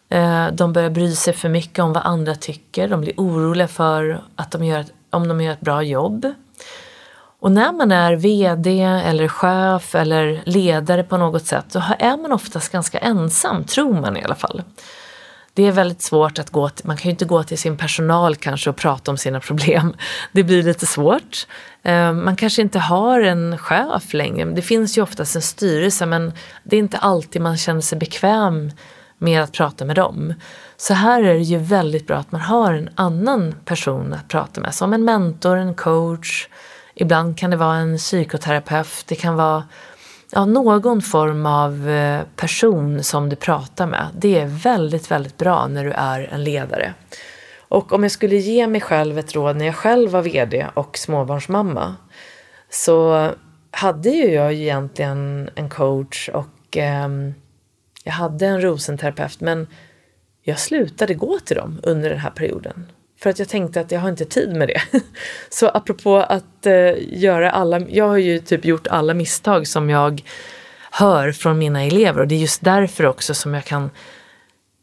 Eh, 0.08 0.46
de 0.52 0.72
börjar 0.72 0.90
bry 0.90 1.14
sig 1.14 1.34
för 1.34 1.48
mycket 1.48 1.78
om 1.78 1.92
vad 1.92 2.02
andra 2.02 2.34
tycker. 2.34 2.88
De 2.88 3.00
blir 3.00 3.14
oroliga 3.16 3.68
för 3.68 4.22
att 4.36 4.50
de 4.50 4.64
gör, 4.64 4.84
om 5.10 5.28
de 5.28 5.40
gör 5.40 5.52
ett 5.52 5.60
bra 5.60 5.82
jobb. 5.82 6.32
Och 7.46 7.52
när 7.52 7.72
man 7.72 7.92
är 7.92 8.16
VD 8.16 8.82
eller 8.82 9.28
chef 9.28 9.94
eller 9.94 10.42
ledare 10.46 11.02
på 11.02 11.16
något 11.16 11.46
sätt 11.46 11.64
så 11.68 11.82
är 11.98 12.16
man 12.16 12.32
oftast 12.32 12.72
ganska 12.72 12.98
ensam, 12.98 13.64
tror 13.64 14.00
man 14.00 14.16
i 14.16 14.24
alla 14.24 14.34
fall. 14.34 14.62
Det 15.54 15.62
är 15.62 15.72
väldigt 15.72 16.02
svårt 16.02 16.38
att 16.38 16.50
gå 16.50 16.68
till, 16.68 16.86
man 16.86 16.96
kan 16.96 17.04
ju 17.04 17.10
inte 17.10 17.24
gå 17.24 17.42
till 17.42 17.58
sin 17.58 17.76
personal 17.76 18.36
kanske 18.36 18.70
och 18.70 18.76
prata 18.76 19.10
om 19.10 19.16
sina 19.16 19.40
problem. 19.40 19.94
Det 20.32 20.44
blir 20.44 20.62
lite 20.62 20.86
svårt. 20.86 21.46
Eh, 21.82 22.12
man 22.12 22.36
kanske 22.36 22.62
inte 22.62 22.78
har 22.78 23.20
en 23.20 23.58
chef 23.58 24.14
längre. 24.14 24.44
Det 24.44 24.62
finns 24.62 24.98
ju 24.98 25.02
oftast 25.02 25.36
en 25.36 25.42
styrelse 25.42 26.06
men 26.06 26.32
det 26.62 26.76
är 26.76 26.80
inte 26.80 26.98
alltid 26.98 27.42
man 27.42 27.56
känner 27.56 27.80
sig 27.80 27.98
bekväm 27.98 28.72
med 29.18 29.42
att 29.42 29.52
prata 29.52 29.84
med 29.84 29.96
dem. 29.96 30.34
Så 30.76 30.94
här 30.94 31.22
är 31.22 31.34
det 31.34 31.40
ju 31.40 31.58
väldigt 31.58 32.06
bra 32.06 32.16
att 32.16 32.32
man 32.32 32.40
har 32.40 32.72
en 32.72 32.90
annan 32.94 33.54
person 33.64 34.12
att 34.12 34.28
prata 34.28 34.60
med, 34.60 34.74
som 34.74 34.92
en 34.92 35.04
mentor, 35.04 35.56
en 35.56 35.74
coach, 35.74 36.48
Ibland 36.98 37.38
kan 37.38 37.50
det 37.50 37.56
vara 37.56 37.76
en 37.76 37.98
psykoterapeut, 37.98 39.04
det 39.06 39.14
kan 39.14 39.36
vara 39.36 39.64
ja, 40.30 40.44
någon 40.44 41.02
form 41.02 41.46
av 41.46 41.88
eh, 41.88 42.22
person 42.36 43.02
som 43.02 43.28
du 43.28 43.36
pratar 43.36 43.86
med. 43.86 44.06
Det 44.18 44.40
är 44.40 44.46
väldigt, 44.46 45.10
väldigt 45.10 45.36
bra 45.36 45.66
när 45.66 45.84
du 45.84 45.90
är 45.92 46.20
en 46.32 46.44
ledare. 46.44 46.94
Och 47.68 47.92
om 47.92 48.02
jag 48.02 48.12
skulle 48.12 48.36
ge 48.36 48.66
mig 48.66 48.80
själv 48.80 49.18
ett 49.18 49.34
råd 49.34 49.56
när 49.56 49.66
jag 49.66 49.76
själv 49.76 50.10
var 50.10 50.22
VD 50.22 50.66
och 50.74 50.98
småbarnsmamma 50.98 51.96
så 52.70 53.30
hade 53.70 54.10
ju 54.10 54.32
jag 54.32 54.52
egentligen 54.52 55.50
en 55.54 55.68
coach 55.68 56.28
och 56.28 56.76
eh, 56.76 57.08
jag 58.04 58.12
hade 58.12 58.46
en 58.46 58.60
rosenterapeut 58.60 59.40
men 59.40 59.66
jag 60.42 60.58
slutade 60.58 61.14
gå 61.14 61.38
till 61.38 61.56
dem 61.56 61.80
under 61.82 62.10
den 62.10 62.18
här 62.18 62.30
perioden. 62.30 62.86
För 63.18 63.30
att 63.30 63.38
jag 63.38 63.48
tänkte 63.48 63.80
att 63.80 63.90
jag 63.90 64.00
har 64.00 64.08
inte 64.08 64.24
tid 64.24 64.56
med 64.56 64.68
det. 64.68 64.82
Så 65.50 65.68
apropå 65.68 66.16
att 66.16 66.66
eh, 66.66 66.92
göra 66.98 67.50
alla, 67.50 67.80
jag 67.80 68.08
har 68.08 68.16
ju 68.16 68.38
typ 68.38 68.64
gjort 68.64 68.86
alla 68.86 69.14
misstag 69.14 69.66
som 69.66 69.90
jag 69.90 70.22
hör 70.90 71.32
från 71.32 71.58
mina 71.58 71.82
elever 71.82 72.20
och 72.20 72.28
det 72.28 72.34
är 72.34 72.38
just 72.38 72.64
därför 72.64 73.06
också 73.06 73.34
som 73.34 73.54
jag 73.54 73.64
kan 73.64 73.90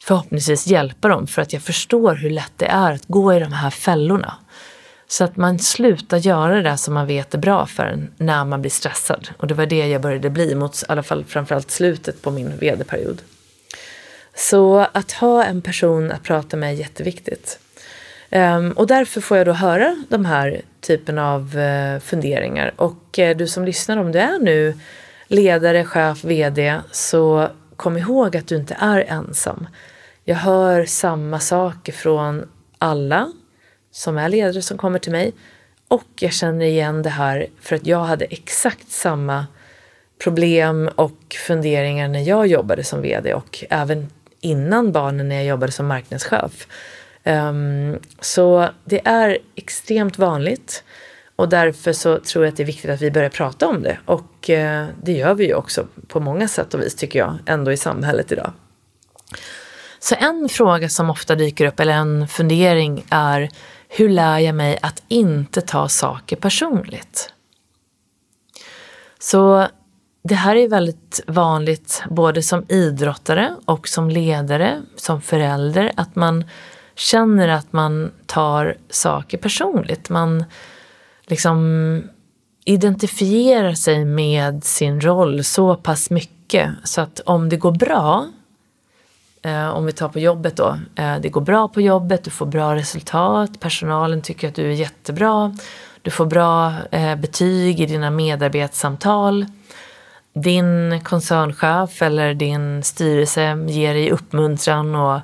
förhoppningsvis 0.04 0.68
hjälpa 0.68 1.08
dem 1.08 1.28
för 1.28 1.42
att 1.42 1.54
jag 1.54 1.62
förstår 1.62 2.16
hur 2.16 2.30
lätt 2.30 2.54
det 2.58 2.66
är 2.66 2.92
att 2.92 3.06
gå 3.06 3.34
i 3.34 3.40
de 3.40 3.54
här 3.54 3.70
fällorna. 3.70 4.36
Så 5.08 5.24
att 5.24 5.38
man 5.38 5.60
slutar 5.60 6.18
göra 6.18 6.62
det 6.62 6.78
som 6.78 6.94
man 6.94 7.08
vet 7.08 7.34
är 7.34 7.38
bra 7.38 7.66
för 7.66 7.84
en 7.84 8.12
när 8.18 8.46
man 8.46 8.62
blir 8.62 8.72
stressad. 8.72 9.30
Och 9.38 9.48
det 9.48 9.54
var 9.54 9.66
det 9.66 9.88
jag 9.88 10.02
började 10.02 10.30
bli 10.30 10.56
mot 10.56 10.84
i 10.84 10.86
alla 10.88 11.04
fall 11.04 11.26
framförallt 11.26 11.72
slutet 11.72 12.22
på 12.22 12.32
min 12.32 12.58
vd-period. 12.58 13.22
Så 14.36 14.88
att 14.92 15.12
ha 15.12 15.44
en 15.44 15.62
person 15.62 16.12
att 16.12 16.24
prata 16.24 16.58
med 16.58 16.70
är 16.70 16.78
jätteviktigt. 16.78 17.60
Um, 18.36 18.72
och 18.72 18.88
därför 18.88 19.22
får 19.22 19.38
jag 19.38 19.48
då 19.48 19.52
höra 19.52 19.96
de 20.10 20.26
här 20.26 20.62
typen 20.82 21.18
av 21.18 21.58
uh, 21.58 22.00
funderingar. 22.00 22.74
Och 22.76 23.20
uh, 23.20 23.38
du 23.38 23.48
som 23.48 23.66
lyssnar, 23.66 23.98
om 23.98 24.12
du 24.12 24.20
är 24.20 24.40
nu 24.40 24.80
ledare, 25.28 25.86
chef, 25.86 26.24
VD, 26.24 26.80
så 26.92 27.50
kom 27.76 27.98
ihåg 27.98 28.38
att 28.38 28.48
du 28.48 28.56
inte 28.56 28.78
är 28.80 29.00
ensam. 29.00 29.68
Jag 30.24 30.36
hör 30.36 30.86
samma 30.86 31.40
saker 31.40 31.94
från 31.94 32.50
alla 32.78 33.32
som 33.92 34.18
är 34.18 34.30
ledare 34.30 34.62
som 34.62 34.78
kommer 34.78 35.00
till 35.00 35.12
mig. 35.12 35.34
Och 35.88 36.08
jag 36.20 36.34
känner 36.34 36.66
igen 36.66 37.02
det 37.02 37.10
här 37.10 37.48
för 37.62 37.76
att 37.76 37.88
jag 37.88 38.00
hade 38.00 38.26
exakt 38.26 38.92
samma 38.92 39.46
problem 40.24 40.90
och 40.96 41.36
funderingar 41.48 42.08
när 42.08 42.22
jag 42.22 42.48
jobbade 42.48 42.84
som 42.84 43.02
VD 43.02 43.34
och 43.34 43.64
även 43.70 44.10
innan 44.42 44.92
barnen 44.92 45.30
när 45.30 45.36
jag 45.36 45.46
jobbade 45.46 45.72
som 45.72 45.88
marknadschef. 45.88 46.68
Um, 47.26 48.00
så 48.20 48.70
det 48.86 49.08
är 49.08 49.38
extremt 49.56 50.18
vanligt 50.18 50.84
och 51.36 51.50
därför 51.50 51.94
så 51.94 52.20
tror 52.20 52.46
jag 52.46 52.52
att 52.52 52.58
det 52.58 52.64
är 52.64 52.68
viktigt 52.68 52.92
att 52.92 53.02
vi 53.02 53.12
börjar 53.12 53.30
prata 53.30 53.68
om 53.68 53.84
det. 53.84 53.98
Och 54.06 54.50
uh, 54.50 54.86
det 55.04 55.12
gör 55.12 55.34
vi 55.34 55.46
ju 55.46 55.54
också 55.54 55.88
på 56.08 56.20
många 56.20 56.48
sätt 56.48 56.74
och 56.74 56.82
vis 56.82 56.96
tycker 56.96 57.20
jag, 57.20 57.38
ändå 57.46 57.72
i 57.72 57.78
samhället 57.78 58.32
idag. 58.32 58.54
Så 60.00 60.16
en 60.20 60.50
fråga 60.50 60.90
som 60.90 61.10
ofta 61.10 61.36
dyker 61.36 61.66
upp, 61.66 61.80
eller 61.80 61.94
en 61.94 62.28
fundering, 62.28 63.06
är 63.10 63.50
hur 63.90 64.10
lär 64.10 64.40
jag 64.40 64.56
mig 64.56 64.80
att 64.82 65.04
inte 65.08 65.62
ta 65.62 65.90
saker 65.90 66.36
personligt? 66.36 67.34
Så 69.20 69.68
det 70.24 70.36
här 70.36 70.56
är 70.56 70.68
väldigt 70.68 71.24
vanligt 71.28 72.04
både 72.10 72.44
som 72.44 72.66
idrottare 72.70 73.56
och 73.66 73.88
som 73.88 74.10
ledare, 74.10 74.82
som 74.96 75.22
förälder, 75.22 75.92
att 75.96 76.16
man 76.16 76.44
känner 76.96 77.48
att 77.48 77.74
man 77.74 78.12
tar 78.26 78.78
saker 78.90 79.38
personligt. 79.38 80.10
Man 80.10 80.44
liksom 81.26 82.04
identifierar 82.66 83.74
sig 83.74 84.06
med 84.06 84.64
sin 84.64 85.02
roll 85.02 85.44
så 85.44 85.76
pass 85.76 86.10
mycket 86.10 86.72
så 86.84 87.02
att 87.02 87.20
om 87.20 87.50
det 87.50 87.58
går 87.58 87.72
bra, 87.72 88.28
eh, 89.42 89.70
om 89.70 89.86
vi 89.86 89.92
tar 89.92 90.10
på 90.10 90.20
jobbet 90.20 90.58
då, 90.58 90.78
eh, 90.96 91.16
det 91.22 91.30
går 91.30 91.42
bra 91.42 91.68
på 91.68 91.82
jobbet, 91.82 92.24
du 92.24 92.30
får 92.30 92.46
bra 92.46 92.76
resultat, 92.76 93.60
personalen 93.60 94.22
tycker 94.22 94.48
att 94.48 94.56
du 94.56 94.68
är 94.68 94.76
jättebra, 94.76 95.58
du 96.02 96.12
får 96.12 96.26
bra 96.26 96.74
eh, 96.92 97.16
betyg 97.16 97.80
i 97.80 97.86
dina 97.86 98.10
medarbetssamtal, 98.10 99.46
din 100.34 101.02
koncernchef 101.04 102.02
eller 102.02 102.34
din 102.34 102.84
styrelse 102.84 103.66
ger 103.68 103.94
dig 103.94 104.12
uppmuntran 104.12 104.96
och 104.96 105.20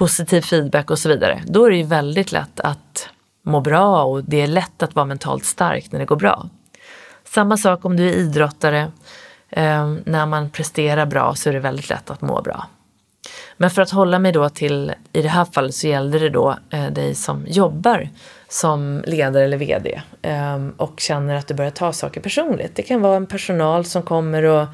positiv 0.00 0.40
feedback 0.40 0.90
och 0.90 0.98
så 0.98 1.08
vidare, 1.08 1.42
då 1.46 1.64
är 1.64 1.70
det 1.70 1.76
ju 1.76 1.82
väldigt 1.82 2.32
lätt 2.32 2.60
att 2.60 3.08
må 3.42 3.60
bra 3.60 4.02
och 4.04 4.24
det 4.24 4.40
är 4.40 4.46
lätt 4.46 4.82
att 4.82 4.94
vara 4.94 5.06
mentalt 5.06 5.44
stark 5.44 5.92
när 5.92 5.98
det 5.98 6.04
går 6.04 6.16
bra. 6.16 6.48
Samma 7.24 7.56
sak 7.56 7.84
om 7.84 7.96
du 7.96 8.08
är 8.08 8.12
idrottare. 8.12 8.92
Eh, 9.50 9.94
när 10.04 10.26
man 10.26 10.50
presterar 10.50 11.06
bra 11.06 11.34
så 11.34 11.48
är 11.48 11.52
det 11.52 11.60
väldigt 11.60 11.88
lätt 11.88 12.10
att 12.10 12.20
må 12.20 12.42
bra. 12.42 12.66
Men 13.56 13.70
för 13.70 13.82
att 13.82 13.90
hålla 13.90 14.18
mig 14.18 14.32
då 14.32 14.48
till, 14.48 14.92
i 15.12 15.22
det 15.22 15.28
här 15.28 15.44
fallet 15.44 15.74
så 15.74 15.88
gällde 15.88 16.18
det 16.18 16.30
då 16.30 16.56
eh, 16.70 16.86
dig 16.86 17.14
som 17.14 17.46
jobbar 17.46 18.08
som 18.48 19.02
ledare 19.06 19.44
eller 19.44 19.56
VD 19.56 20.00
eh, 20.22 20.68
och 20.76 21.00
känner 21.00 21.34
att 21.34 21.46
du 21.46 21.54
börjar 21.54 21.70
ta 21.70 21.92
saker 21.92 22.20
personligt. 22.20 22.76
Det 22.76 22.82
kan 22.82 23.00
vara 23.00 23.16
en 23.16 23.26
personal 23.26 23.84
som 23.84 24.02
kommer 24.02 24.42
och 24.42 24.66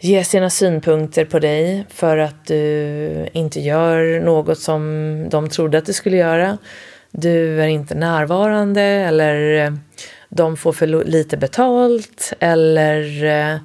ge 0.00 0.24
sina 0.24 0.50
synpunkter 0.50 1.24
på 1.24 1.38
dig 1.38 1.86
för 1.88 2.18
att 2.18 2.46
du 2.46 3.28
inte 3.32 3.60
gör 3.60 4.20
något 4.20 4.58
som 4.58 5.26
de 5.30 5.48
trodde 5.48 5.78
att 5.78 5.86
du 5.86 5.92
skulle 5.92 6.16
göra. 6.16 6.58
Du 7.10 7.62
är 7.62 7.66
inte 7.66 7.94
närvarande 7.94 8.82
eller 8.82 9.64
eh, 9.66 9.72
de 10.28 10.56
får 10.56 10.72
för 10.72 10.86
lite 10.86 11.36
betalt 11.36 12.32
eller 12.40 13.24
eh, 13.24 13.58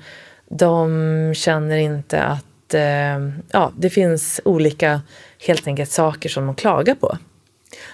de 0.50 1.34
känner 1.36 1.78
inte 1.78 2.24
att 2.24 2.74
eh, 2.74 3.20
ja, 3.52 3.72
det 3.78 3.90
finns 3.90 4.42
olika 4.46 5.02
helt 5.48 5.68
enkelt 5.68 5.92
saker 5.92 6.30
som 6.30 6.46
de 6.46 6.56
klagar 6.56 6.96
på. 6.96 7.18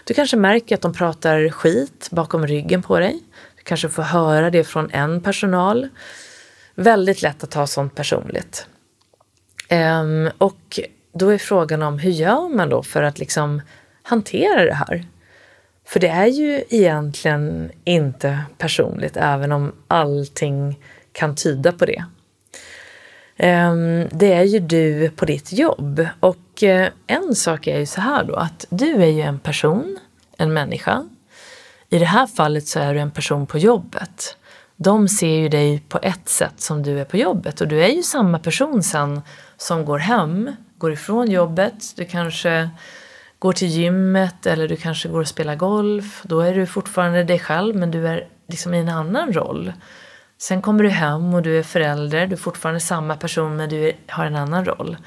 Du 0.03 0.13
kanske 0.13 0.37
märker 0.37 0.75
att 0.75 0.81
de 0.81 0.93
pratar 0.93 1.49
skit 1.49 2.07
bakom 2.11 2.47
ryggen 2.47 2.83
på 2.83 2.99
dig. 2.99 3.19
Du 3.57 3.63
kanske 3.63 3.89
får 3.89 4.03
höra 4.03 4.49
det 4.49 4.63
från 4.63 4.91
en 4.91 5.21
personal 5.21 5.87
Väldigt 6.83 7.21
lätt 7.21 7.43
att 7.43 7.51
ta 7.51 7.67
sånt 7.67 7.95
personligt. 7.95 8.67
Um, 9.71 10.29
och 10.37 10.79
då 11.13 11.29
är 11.29 11.37
frågan 11.37 11.81
om 11.81 11.99
hur 11.99 12.11
gör 12.11 12.49
man 12.55 12.69
då 12.69 12.83
för 12.83 13.03
att 13.03 13.19
liksom 13.19 13.61
hantera 14.03 14.65
det 14.65 14.73
här? 14.73 15.07
För 15.85 15.99
det 15.99 16.07
är 16.07 16.27
ju 16.27 16.63
egentligen 16.69 17.71
inte 17.83 18.39
personligt, 18.57 19.17
även 19.17 19.51
om 19.51 19.71
allting 19.87 20.79
kan 21.11 21.35
tyda 21.35 21.71
på 21.71 21.85
det. 21.85 22.05
Ehm, 23.37 24.07
det 24.11 24.33
är 24.33 24.43
ju 24.43 24.59
du 24.59 25.09
på 25.09 25.25
ditt 25.25 25.53
jobb. 25.53 26.07
Och 26.19 26.63
eh, 26.63 26.89
en 27.07 27.35
sak 27.35 27.67
är 27.67 27.79
ju 27.79 27.85
så 27.85 28.01
här 28.01 28.23
då, 28.23 28.35
att 28.35 28.65
du 28.69 29.03
är 29.03 29.09
ju 29.09 29.21
en 29.21 29.39
person, 29.39 29.99
en 30.37 30.53
människa. 30.53 31.09
I 31.89 31.99
det 31.99 32.05
här 32.05 32.27
fallet 32.27 32.67
så 32.67 32.79
är 32.79 32.93
du 32.93 32.99
en 32.99 33.11
person 33.11 33.47
på 33.47 33.57
jobbet. 33.57 34.37
De 34.83 35.07
ser 35.07 35.35
ju 35.39 35.49
dig 35.49 35.83
på 35.89 35.99
ett 36.01 36.29
sätt 36.29 36.61
som 36.61 36.83
du 36.83 36.99
är 36.99 37.05
på 37.05 37.17
jobbet 37.17 37.61
och 37.61 37.67
du 37.67 37.83
är 37.83 37.87
ju 37.87 38.03
samma 38.03 38.39
person 38.39 38.83
sen 38.83 39.21
som 39.57 39.85
går 39.85 39.97
hem, 39.97 40.51
går 40.77 40.93
ifrån 40.93 41.31
jobbet. 41.31 41.93
Du 41.95 42.05
kanske 42.05 42.69
går 43.39 43.53
till 43.53 43.67
gymmet 43.67 44.45
eller 44.45 44.67
du 44.67 44.75
kanske 44.75 45.09
går 45.09 45.19
och 45.19 45.27
spelar 45.27 45.55
golf. 45.55 46.21
Då 46.23 46.39
är 46.39 46.55
du 46.55 46.65
fortfarande 46.65 47.23
dig 47.23 47.39
själv 47.39 47.75
men 47.75 47.91
du 47.91 48.07
är 48.07 48.27
liksom 48.47 48.73
i 48.73 48.79
en 48.79 48.89
annan 48.89 49.33
roll. 49.33 49.73
Sen 50.37 50.61
kommer 50.61 50.83
du 50.83 50.89
hem 50.89 51.33
och 51.33 51.41
du 51.41 51.59
är 51.59 51.63
förälder, 51.63 52.27
du 52.27 52.33
är 52.33 52.37
fortfarande 52.37 52.79
samma 52.79 53.15
person 53.15 53.55
men 53.55 53.69
du 53.69 53.93
har 54.07 54.25
en 54.25 54.35
annan 54.35 54.65
roll. 54.65 54.97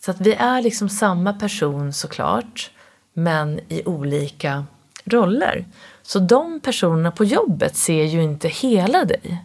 Så 0.00 0.10
att 0.10 0.20
vi 0.20 0.34
är 0.34 0.62
liksom 0.62 0.88
samma 0.88 1.32
person 1.32 1.92
såklart, 1.92 2.70
men 3.12 3.60
i 3.68 3.82
olika 3.84 4.64
roller. 5.04 5.64
Så 6.02 6.18
de 6.18 6.60
personerna 6.60 7.10
på 7.10 7.24
jobbet 7.24 7.76
ser 7.76 8.04
ju 8.04 8.22
inte 8.22 8.48
hela 8.48 9.04
dig. 9.04 9.44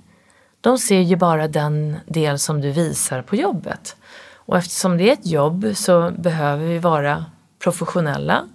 De 0.62 0.78
ser 0.78 1.00
ju 1.00 1.16
bara 1.16 1.48
den 1.48 1.98
del 2.06 2.40
som 2.40 2.62
du 2.62 2.72
visar 2.72 3.22
på 3.22 3.36
jobbet. 3.36 3.96
Och 4.34 4.58
eftersom 4.58 4.98
det 4.98 5.10
är 5.10 5.14
ett 5.14 5.26
jobb 5.26 5.72
så 5.76 6.12
behöver 6.18 6.66
vi 6.66 6.80
vara 6.80 7.26
professionella. 7.60 8.46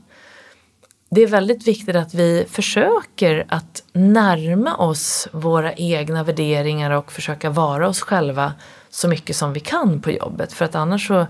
Det 1.11 1.23
är 1.23 1.27
väldigt 1.27 1.69
viktigt 1.69 1.97
att 1.97 2.15
vi 2.15 2.47
försöker 2.49 3.45
att 3.49 3.83
närma 3.93 4.77
oss 4.77 5.29
våra 5.33 5.73
egna 5.73 6.25
värderingar 6.25 6.91
och 6.91 7.12
försöka 7.12 7.51
vara 7.51 7.88
oss 7.88 8.01
själva 8.01 8.53
så 8.91 9.09
mycket 9.09 9.37
som 9.37 9.53
vi 9.53 9.61
kan 9.61 10.01
på 10.01 10.11
jobbet. 10.11 10.53
För 10.53 10.65
att 10.65 10.75
annars 10.75 11.07
så 11.07 11.27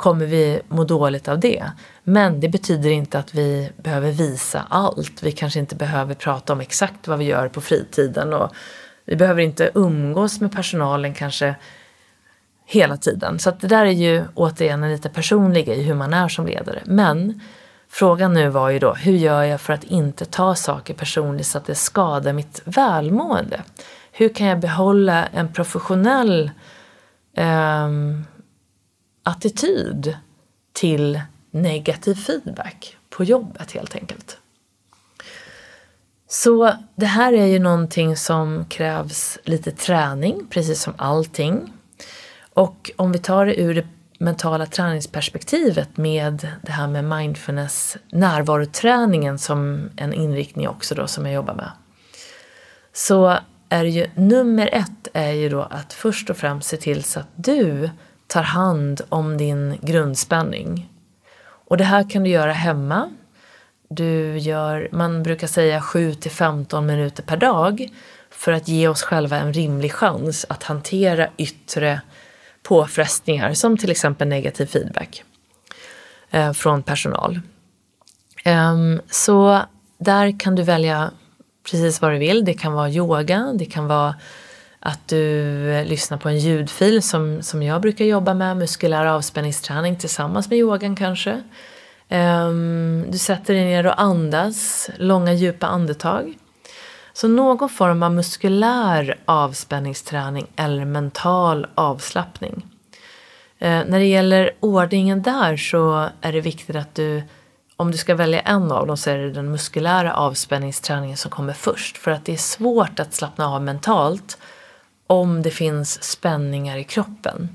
kommer 0.00 0.26
vi 0.26 0.60
må 0.68 0.84
dåligt 0.84 1.28
av 1.28 1.40
det. 1.40 1.70
Men 2.04 2.40
det 2.40 2.48
betyder 2.48 2.90
inte 2.90 3.18
att 3.18 3.34
vi 3.34 3.70
behöver 3.76 4.10
visa 4.10 4.66
allt. 4.68 5.22
Vi 5.22 5.32
kanske 5.32 5.60
inte 5.60 5.76
behöver 5.76 6.14
prata 6.14 6.52
om 6.52 6.60
exakt 6.60 7.08
vad 7.08 7.18
vi 7.18 7.24
gör 7.24 7.48
på 7.48 7.60
fritiden 7.60 8.32
och 8.32 8.50
vi 9.04 9.16
behöver 9.16 9.42
inte 9.42 9.70
umgås 9.74 10.40
med 10.40 10.52
personalen 10.52 11.14
kanske 11.14 11.54
hela 12.66 12.96
tiden. 12.96 13.38
Så 13.38 13.50
det 13.50 13.66
där 13.66 13.86
är 13.86 13.90
ju 13.90 14.24
återigen 14.34 14.82
en 14.82 14.92
lite 14.92 15.08
personlig 15.08 15.68
i 15.68 15.82
hur 15.82 15.94
man 15.94 16.14
är 16.14 16.28
som 16.28 16.46
ledare. 16.46 16.82
Men 16.84 17.40
frågan 17.88 18.34
nu 18.34 18.48
var 18.48 18.70
ju 18.70 18.78
då, 18.78 18.94
hur 18.94 19.16
gör 19.16 19.42
jag 19.42 19.60
för 19.60 19.72
att 19.72 19.84
inte 19.84 20.24
ta 20.24 20.54
saker 20.54 20.94
personligt 20.94 21.46
så 21.46 21.58
att 21.58 21.66
det 21.66 21.74
skadar 21.74 22.32
mitt 22.32 22.62
välmående? 22.64 23.60
Hur 24.12 24.28
kan 24.28 24.46
jag 24.46 24.60
behålla 24.60 25.26
en 25.26 25.52
professionell 25.52 26.50
eh, 27.36 27.88
attityd 29.30 30.16
till 30.72 31.20
negativ 31.50 32.14
feedback 32.14 32.96
på 33.10 33.24
jobbet 33.24 33.72
helt 33.72 33.94
enkelt? 33.94 34.38
Så 36.28 36.72
det 36.96 37.06
här 37.06 37.32
är 37.32 37.46
ju 37.46 37.58
någonting 37.58 38.16
som 38.16 38.64
krävs 38.64 39.38
lite 39.44 39.70
träning, 39.70 40.46
precis 40.50 40.82
som 40.82 40.94
allting. 40.96 41.72
Och 42.54 42.90
om 42.96 43.12
vi 43.12 43.18
tar 43.18 43.46
det 43.46 43.60
ur 43.60 43.74
det 43.74 43.86
mentala 44.18 44.66
träningsperspektivet 44.66 45.96
med 45.96 46.48
det 46.62 46.72
här 46.72 46.88
med 46.88 47.04
mindfulness, 47.04 47.96
närvaroträningen 48.12 49.38
som 49.38 49.90
en 49.96 50.12
inriktning 50.12 50.68
också 50.68 50.94
då 50.94 51.06
som 51.06 51.26
jag 51.26 51.34
jobbar 51.34 51.54
med. 51.54 51.70
Så 52.92 53.38
är 53.68 53.84
det 53.84 53.90
ju 53.90 54.10
nummer 54.14 54.70
ett 54.72 55.08
är 55.12 55.32
ju 55.32 55.48
då 55.48 55.62
att 55.62 55.92
först 55.92 56.30
och 56.30 56.36
främst 56.36 56.68
se 56.68 56.76
till 56.76 57.04
så 57.04 57.20
att 57.20 57.28
du 57.36 57.90
tar 58.30 58.42
hand 58.42 59.00
om 59.08 59.36
din 59.36 59.78
grundspänning. 59.82 60.88
Och 61.42 61.76
det 61.76 61.84
här 61.84 62.10
kan 62.10 62.22
du 62.24 62.30
göra 62.30 62.52
hemma. 62.52 63.10
Du 63.88 64.38
gör, 64.38 64.88
man 64.92 65.22
brukar 65.22 65.46
säga 65.46 65.80
7 65.80 66.14
till 66.14 66.30
15 66.30 66.86
minuter 66.86 67.22
per 67.22 67.36
dag 67.36 67.88
för 68.30 68.52
att 68.52 68.68
ge 68.68 68.88
oss 68.88 69.02
själva 69.02 69.36
en 69.38 69.52
rimlig 69.52 69.92
chans 69.92 70.46
att 70.48 70.62
hantera 70.62 71.28
yttre 71.36 72.00
påfrestningar 72.62 73.54
som 73.54 73.78
till 73.78 73.90
exempel 73.90 74.28
negativ 74.28 74.66
feedback 74.66 75.22
eh, 76.30 76.52
från 76.52 76.82
personal. 76.82 77.40
Um, 78.44 79.00
så 79.10 79.62
där 79.98 80.40
kan 80.40 80.54
du 80.54 80.62
välja 80.62 81.10
precis 81.70 82.00
vad 82.00 82.12
du 82.12 82.18
vill. 82.18 82.44
Det 82.44 82.54
kan 82.54 82.72
vara 82.72 82.90
yoga, 82.90 83.52
det 83.54 83.64
kan 83.64 83.86
vara 83.86 84.14
att 84.80 85.08
du 85.08 85.70
eh, 85.72 85.84
lyssnar 85.84 86.18
på 86.18 86.28
en 86.28 86.38
ljudfil 86.38 87.02
som, 87.02 87.42
som 87.42 87.62
jag 87.62 87.80
brukar 87.82 88.04
jobba 88.04 88.34
med, 88.34 88.56
muskulär 88.56 89.06
avspänningsträning 89.06 89.96
tillsammans 89.96 90.50
med 90.50 90.58
yogan 90.58 90.96
kanske. 90.96 91.42
Um, 92.08 93.10
du 93.10 93.18
sätter 93.18 93.54
dig 93.54 93.64
ner 93.64 93.86
och 93.86 94.00
andas, 94.00 94.90
långa 94.96 95.32
djupa 95.32 95.66
andetag. 95.66 96.38
Så 97.12 97.28
någon 97.28 97.68
form 97.68 98.02
av 98.02 98.12
muskulär 98.12 99.18
avspänningsträning 99.24 100.46
eller 100.56 100.84
mental 100.84 101.66
avslappning. 101.74 102.66
Eh, 103.58 103.82
när 103.86 103.98
det 103.98 104.06
gäller 104.06 104.50
ordningen 104.60 105.22
där 105.22 105.56
så 105.56 106.08
är 106.20 106.32
det 106.32 106.40
viktigt 106.40 106.76
att 106.76 106.94
du, 106.94 107.22
om 107.76 107.90
du 107.90 107.98
ska 107.98 108.14
välja 108.14 108.40
en 108.40 108.72
av 108.72 108.86
dem 108.86 108.96
så 108.96 109.10
är 109.10 109.18
det 109.18 109.30
den 109.30 109.50
muskulära 109.50 110.14
avspänningsträningen 110.14 111.16
som 111.16 111.30
kommer 111.30 111.52
först. 111.52 111.98
För 111.98 112.10
att 112.10 112.24
det 112.24 112.32
är 112.32 112.36
svårt 112.36 113.00
att 113.00 113.14
slappna 113.14 113.48
av 113.48 113.62
mentalt 113.62 114.38
om 115.10 115.42
det 115.42 115.50
finns 115.50 116.02
spänningar 116.02 116.76
i 116.76 116.84
kroppen. 116.84 117.48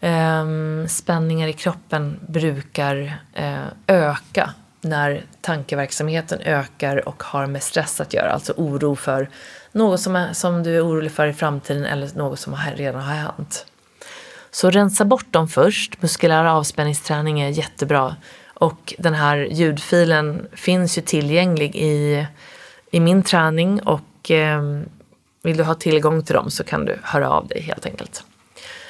Ehm, 0.00 0.86
spänningar 0.88 1.48
i 1.48 1.52
kroppen 1.52 2.20
brukar 2.28 3.20
eh, 3.34 3.64
öka 3.86 4.54
när 4.80 5.24
tankeverksamheten 5.40 6.40
ökar 6.40 7.08
och 7.08 7.22
har 7.22 7.46
med 7.46 7.62
stress 7.62 8.00
att 8.00 8.14
göra, 8.14 8.30
alltså 8.30 8.52
oro 8.56 8.96
för 8.96 9.28
något 9.72 10.00
som, 10.00 10.16
är, 10.16 10.32
som 10.32 10.62
du 10.62 10.76
är 10.76 10.86
orolig 10.86 11.12
för 11.12 11.26
i 11.26 11.32
framtiden 11.32 11.84
eller 11.84 12.10
något 12.14 12.38
som 12.38 12.56
redan 12.76 13.02
har 13.02 13.14
hänt. 13.14 13.66
Så 14.50 14.70
rensa 14.70 15.04
bort 15.04 15.32
dem 15.32 15.48
först. 15.48 16.02
Muskulär 16.02 16.44
avspänningsträning 16.44 17.40
är 17.40 17.48
jättebra. 17.48 18.16
Och 18.46 18.94
den 18.98 19.14
här 19.14 19.36
ljudfilen 19.36 20.46
finns 20.52 20.98
ju 20.98 21.02
tillgänglig 21.02 21.76
i, 21.76 22.26
i 22.90 23.00
min 23.00 23.22
träning 23.22 23.82
och 23.82 24.30
eh, 24.30 24.62
vill 25.42 25.56
du 25.56 25.64
ha 25.64 25.74
tillgång 25.74 26.22
till 26.22 26.34
dem 26.34 26.50
så 26.50 26.64
kan 26.64 26.84
du 26.84 26.98
höra 27.02 27.30
av 27.30 27.46
dig 27.46 27.60
helt 27.60 27.86
enkelt. 27.86 28.24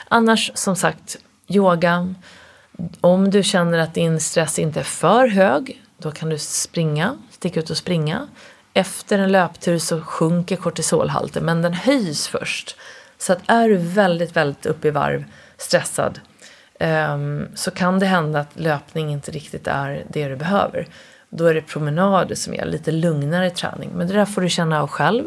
Annars 0.09 0.51
som 0.55 0.77
sagt, 0.77 1.17
yoga, 1.49 2.15
om 3.01 3.31
du 3.31 3.43
känner 3.43 3.79
att 3.79 3.95
din 3.95 4.21
stress 4.21 4.59
inte 4.59 4.81
är 4.81 4.85
för 4.85 5.27
hög, 5.27 5.83
då 5.99 6.11
kan 6.11 6.29
du 6.29 6.39
springa, 6.39 7.19
sticka 7.31 7.61
ut 7.61 7.71
och 7.71 7.77
springa. 7.77 8.29
Efter 8.75 9.19
en 9.19 9.33
löptur 9.33 9.79
så 9.79 10.01
sjunker 10.01 10.57
kortisolhalten, 10.57 11.45
men 11.45 11.63
den 11.63 11.75
höjs 11.75 12.29
först. 12.29 12.77
Så 13.19 13.33
att 13.33 13.41
är 13.47 13.69
du 13.69 13.77
väldigt, 13.77 14.37
väldigt 14.37 14.67
uppe 14.67 14.89
i 14.89 14.91
varv, 14.91 15.25
stressad, 15.57 16.21
ehm, 16.79 17.49
så 17.55 17.71
kan 17.71 17.99
det 17.99 18.07
hända 18.07 18.41
att 18.41 18.61
löpning 18.61 19.13
inte 19.13 19.31
riktigt 19.31 19.67
är 19.67 20.05
det 20.09 20.29
du 20.29 20.37
behöver. 20.37 20.89
Då 21.31 21.47
är 21.47 21.55
det 21.55 21.63
promenader 21.63 22.35
som 22.35 22.55
är 22.55 22.65
lite 22.67 22.93
lugnare 22.93 23.51
träning, 23.51 23.91
men 23.95 24.09
det 24.09 24.15
där 24.15 24.25
får 24.25 24.43
du 24.43 24.49
känna 24.49 24.83
av 24.83 24.89
själv. 24.89 25.25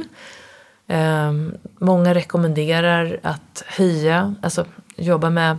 Um, 0.88 1.58
många 1.80 2.14
rekommenderar 2.14 3.20
att 3.24 3.64
höja, 3.68 4.36
alltså 4.42 4.66
jobba 4.96 5.30
med 5.30 5.58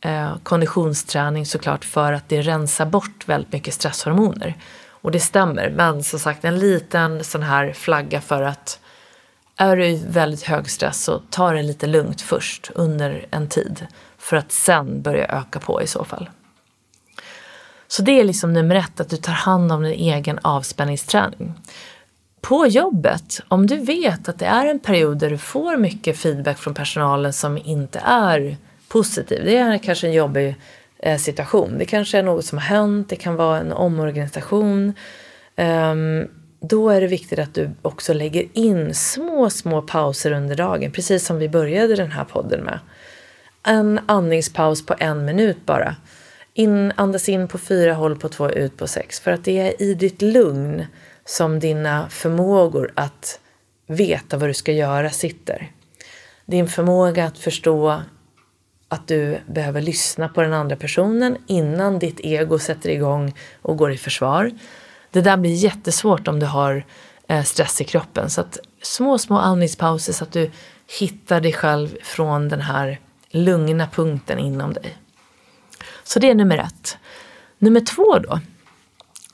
eh, 0.00 0.36
konditionsträning 0.42 1.46
såklart 1.46 1.84
för 1.84 2.12
att 2.12 2.28
det 2.28 2.42
rensar 2.42 2.86
bort 2.86 3.28
väldigt 3.28 3.52
mycket 3.52 3.74
stresshormoner. 3.74 4.54
Och 4.88 5.10
det 5.10 5.20
stämmer, 5.20 5.70
men 5.70 6.02
som 6.02 6.18
sagt 6.18 6.44
en 6.44 6.58
liten 6.58 7.24
sån 7.24 7.42
här 7.42 7.72
flagga 7.72 8.20
för 8.20 8.42
att 8.42 8.80
är 9.56 9.76
du 9.76 9.86
i 9.86 10.04
väldigt 10.08 10.42
hög 10.42 10.70
stress 10.70 11.04
så 11.04 11.22
ta 11.30 11.52
det 11.52 11.62
lite 11.62 11.86
lugnt 11.86 12.20
först 12.20 12.70
under 12.74 13.26
en 13.30 13.48
tid 13.48 13.86
för 14.18 14.36
att 14.36 14.52
sen 14.52 15.02
börja 15.02 15.26
öka 15.26 15.60
på 15.60 15.82
i 15.82 15.86
så 15.86 16.04
fall. 16.04 16.30
Så 17.88 18.02
det 18.02 18.20
är 18.20 18.24
liksom 18.24 18.52
nummer 18.52 18.74
ett, 18.74 19.00
att 19.00 19.10
du 19.10 19.16
tar 19.16 19.32
hand 19.32 19.72
om 19.72 19.82
din 19.82 19.92
egen 19.92 20.38
avspänningsträning. 20.42 21.54
På 22.42 22.66
jobbet, 22.66 23.40
om 23.48 23.66
du 23.66 23.76
vet 23.76 24.28
att 24.28 24.38
det 24.38 24.46
är 24.46 24.66
en 24.66 24.78
period 24.78 25.18
där 25.18 25.30
du 25.30 25.38
får 25.38 25.76
mycket 25.76 26.18
feedback 26.18 26.58
från 26.58 26.74
personalen 26.74 27.32
som 27.32 27.58
inte 27.58 27.98
är 28.04 28.56
positiv. 28.88 29.44
Det 29.44 29.56
är 29.56 29.78
kanske 29.78 30.06
en 30.06 30.12
jobbig 30.12 30.54
eh, 30.98 31.18
situation. 31.18 31.78
Det 31.78 31.84
kanske 31.84 32.18
är 32.18 32.22
något 32.22 32.44
som 32.44 32.58
har 32.58 32.64
hänt, 32.64 33.08
det 33.08 33.16
kan 33.16 33.36
vara 33.36 33.58
en 33.58 33.72
omorganisation. 33.72 34.94
Ehm, 35.56 36.28
då 36.60 36.90
är 36.90 37.00
det 37.00 37.06
viktigt 37.06 37.38
att 37.38 37.54
du 37.54 37.70
också 37.82 38.12
lägger 38.12 38.48
in 38.52 38.94
små, 38.94 39.50
små 39.50 39.82
pauser 39.82 40.32
under 40.32 40.56
dagen, 40.56 40.92
precis 40.92 41.26
som 41.26 41.38
vi 41.38 41.48
började 41.48 41.96
den 41.96 42.12
här 42.12 42.24
podden 42.24 42.60
med. 42.60 42.78
En 43.62 44.00
andningspaus 44.06 44.86
på 44.86 44.94
en 44.98 45.24
minut 45.24 45.66
bara. 45.66 45.96
In, 46.54 46.92
andas 46.96 47.28
in 47.28 47.48
på 47.48 47.58
fyra, 47.58 47.94
håll 47.94 48.16
på 48.16 48.28
två, 48.28 48.50
ut 48.50 48.76
på 48.76 48.86
sex. 48.86 49.20
För 49.20 49.30
att 49.30 49.44
det 49.44 49.58
är 49.58 49.82
i 49.82 49.94
ditt 49.94 50.22
lugn 50.22 50.86
som 51.24 51.60
dina 51.60 52.08
förmågor 52.08 52.92
att 52.96 53.40
veta 53.86 54.36
vad 54.36 54.48
du 54.48 54.54
ska 54.54 54.72
göra 54.72 55.10
sitter. 55.10 55.70
Din 56.46 56.68
förmåga 56.68 57.24
att 57.24 57.38
förstå 57.38 58.02
att 58.88 59.08
du 59.08 59.38
behöver 59.46 59.80
lyssna 59.80 60.28
på 60.28 60.42
den 60.42 60.52
andra 60.52 60.76
personen 60.76 61.36
innan 61.46 61.98
ditt 61.98 62.20
ego 62.20 62.58
sätter 62.58 62.90
igång 62.90 63.34
och 63.62 63.76
går 63.76 63.92
i 63.92 63.98
försvar. 63.98 64.50
Det 65.10 65.20
där 65.20 65.36
blir 65.36 65.54
jättesvårt 65.54 66.28
om 66.28 66.40
du 66.40 66.46
har 66.46 66.84
eh, 67.28 67.42
stress 67.42 67.80
i 67.80 67.84
kroppen. 67.84 68.30
Så 68.30 68.40
att 68.40 68.58
små, 68.82 69.18
små 69.18 69.38
andningspauser 69.38 70.12
så 70.12 70.24
att 70.24 70.32
du 70.32 70.50
hittar 70.98 71.40
dig 71.40 71.52
själv 71.52 71.96
från 72.02 72.48
den 72.48 72.60
här 72.60 73.00
lugna 73.30 73.86
punkten 73.86 74.38
inom 74.38 74.72
dig. 74.72 74.96
Så 76.04 76.18
det 76.18 76.30
är 76.30 76.34
nummer 76.34 76.58
ett. 76.58 76.98
Nummer 77.58 77.80
två 77.80 78.18
då, 78.18 78.40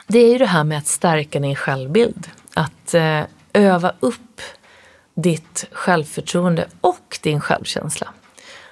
det 0.09 0.19
är 0.19 0.33
ju 0.33 0.39
det 0.39 0.47
här 0.47 0.65
med 0.65 0.79
att 0.79 0.87
stärka 0.87 1.41
din 1.41 1.57
självbild. 1.57 2.29
Att 2.55 2.95
eh, 2.95 3.21
öva 3.53 3.93
upp 4.01 4.41
ditt 5.15 5.67
självförtroende 5.73 6.67
och 6.81 7.19
din 7.23 7.41
självkänsla. 7.41 8.09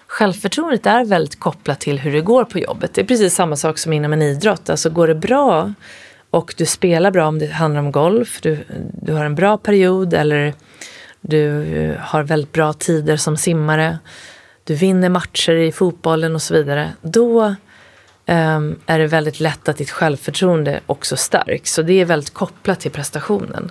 Självförtroendet 0.06 0.86
är 0.86 1.04
väldigt 1.04 1.40
kopplat 1.40 1.80
till 1.80 1.98
hur 1.98 2.12
det 2.12 2.20
går 2.20 2.44
på 2.44 2.58
jobbet. 2.58 2.94
Det 2.94 3.00
är 3.00 3.06
precis 3.06 3.34
samma 3.34 3.56
sak 3.56 3.78
som 3.78 3.92
inom 3.92 4.12
en 4.12 4.22
idrott. 4.22 4.70
Alltså 4.70 4.90
går 4.90 5.08
det 5.08 5.14
bra 5.14 5.72
och 6.30 6.54
du 6.56 6.66
spelar 6.66 7.10
bra 7.10 7.26
om 7.26 7.38
det 7.38 7.46
handlar 7.46 7.80
om 7.80 7.92
golf, 7.92 8.40
du, 8.42 8.64
du 9.02 9.12
har 9.12 9.24
en 9.24 9.34
bra 9.34 9.58
period 9.58 10.14
eller 10.14 10.54
du 11.20 11.96
har 12.00 12.22
väldigt 12.22 12.52
bra 12.52 12.72
tider 12.72 13.16
som 13.16 13.36
simmare, 13.36 13.98
du 14.64 14.74
vinner 14.74 15.08
matcher 15.08 15.52
i 15.52 15.72
fotbollen 15.72 16.34
och 16.34 16.42
så 16.42 16.54
vidare. 16.54 16.92
Då 17.02 17.54
um, 18.26 18.80
är 18.86 18.98
det 18.98 19.06
väldigt 19.06 19.40
lätt 19.40 19.68
att 19.68 19.76
ditt 19.76 19.90
självförtroende 19.90 20.80
också 20.86 21.16
stärks. 21.16 21.72
Så 21.72 21.82
det 21.82 22.00
är 22.00 22.04
väldigt 22.04 22.34
kopplat 22.34 22.80
till 22.80 22.90
prestationen. 22.90 23.70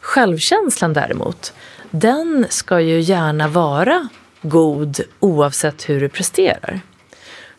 Självkänslan 0.00 0.92
däremot, 0.92 1.52
den 1.90 2.46
ska 2.50 2.80
ju 2.80 3.00
gärna 3.00 3.48
vara 3.48 4.08
god 4.42 5.00
oavsett 5.20 5.88
hur 5.88 6.00
du 6.00 6.08
presterar. 6.08 6.80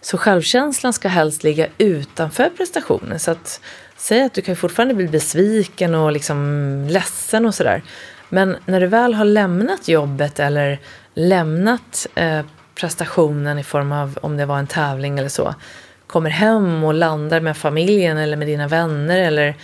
Så 0.02 0.18
självkänslan 0.18 0.94
ska 0.94 1.08
helst 1.08 1.44
ligga 1.44 1.68
utanför 1.78 2.50
prestationen. 2.58 3.20
Så 3.20 3.32
att 3.32 3.62
säg 3.98 4.22
att 4.22 4.34
du 4.34 4.42
kan 4.42 4.56
fortfarande 4.56 4.94
bli 4.94 5.08
besviken 5.08 5.96
och 5.96 6.12
liksom 6.12 6.88
ledsen 6.90 7.46
och 7.46 7.56
sådär. 7.56 7.84
Men 8.30 8.58
när 8.66 8.82
du 8.82 8.88
väl 8.88 9.14
har 9.14 9.26
lämnat 9.26 9.88
jobbet 9.88 10.40
eller 10.40 10.80
lämnat 11.14 12.08
eh, 12.16 12.42
prestationen 12.76 13.60
i 13.60 13.64
form 13.64 13.92
av 13.92 14.20
om 14.22 14.38
det 14.38 14.46
var 14.46 14.60
en 14.60 14.68
tävling 14.68 15.20
eller 15.20 15.30
så, 15.30 15.56
kommer 16.12 16.30
hem 16.30 16.84
och 16.84 16.94
landar 16.94 17.40
med 17.40 17.58
familjen 17.58 18.18
eller 18.18 18.38
med 18.38 18.48
dina 18.48 18.68
vänner 18.68 19.20
eller 19.20 19.56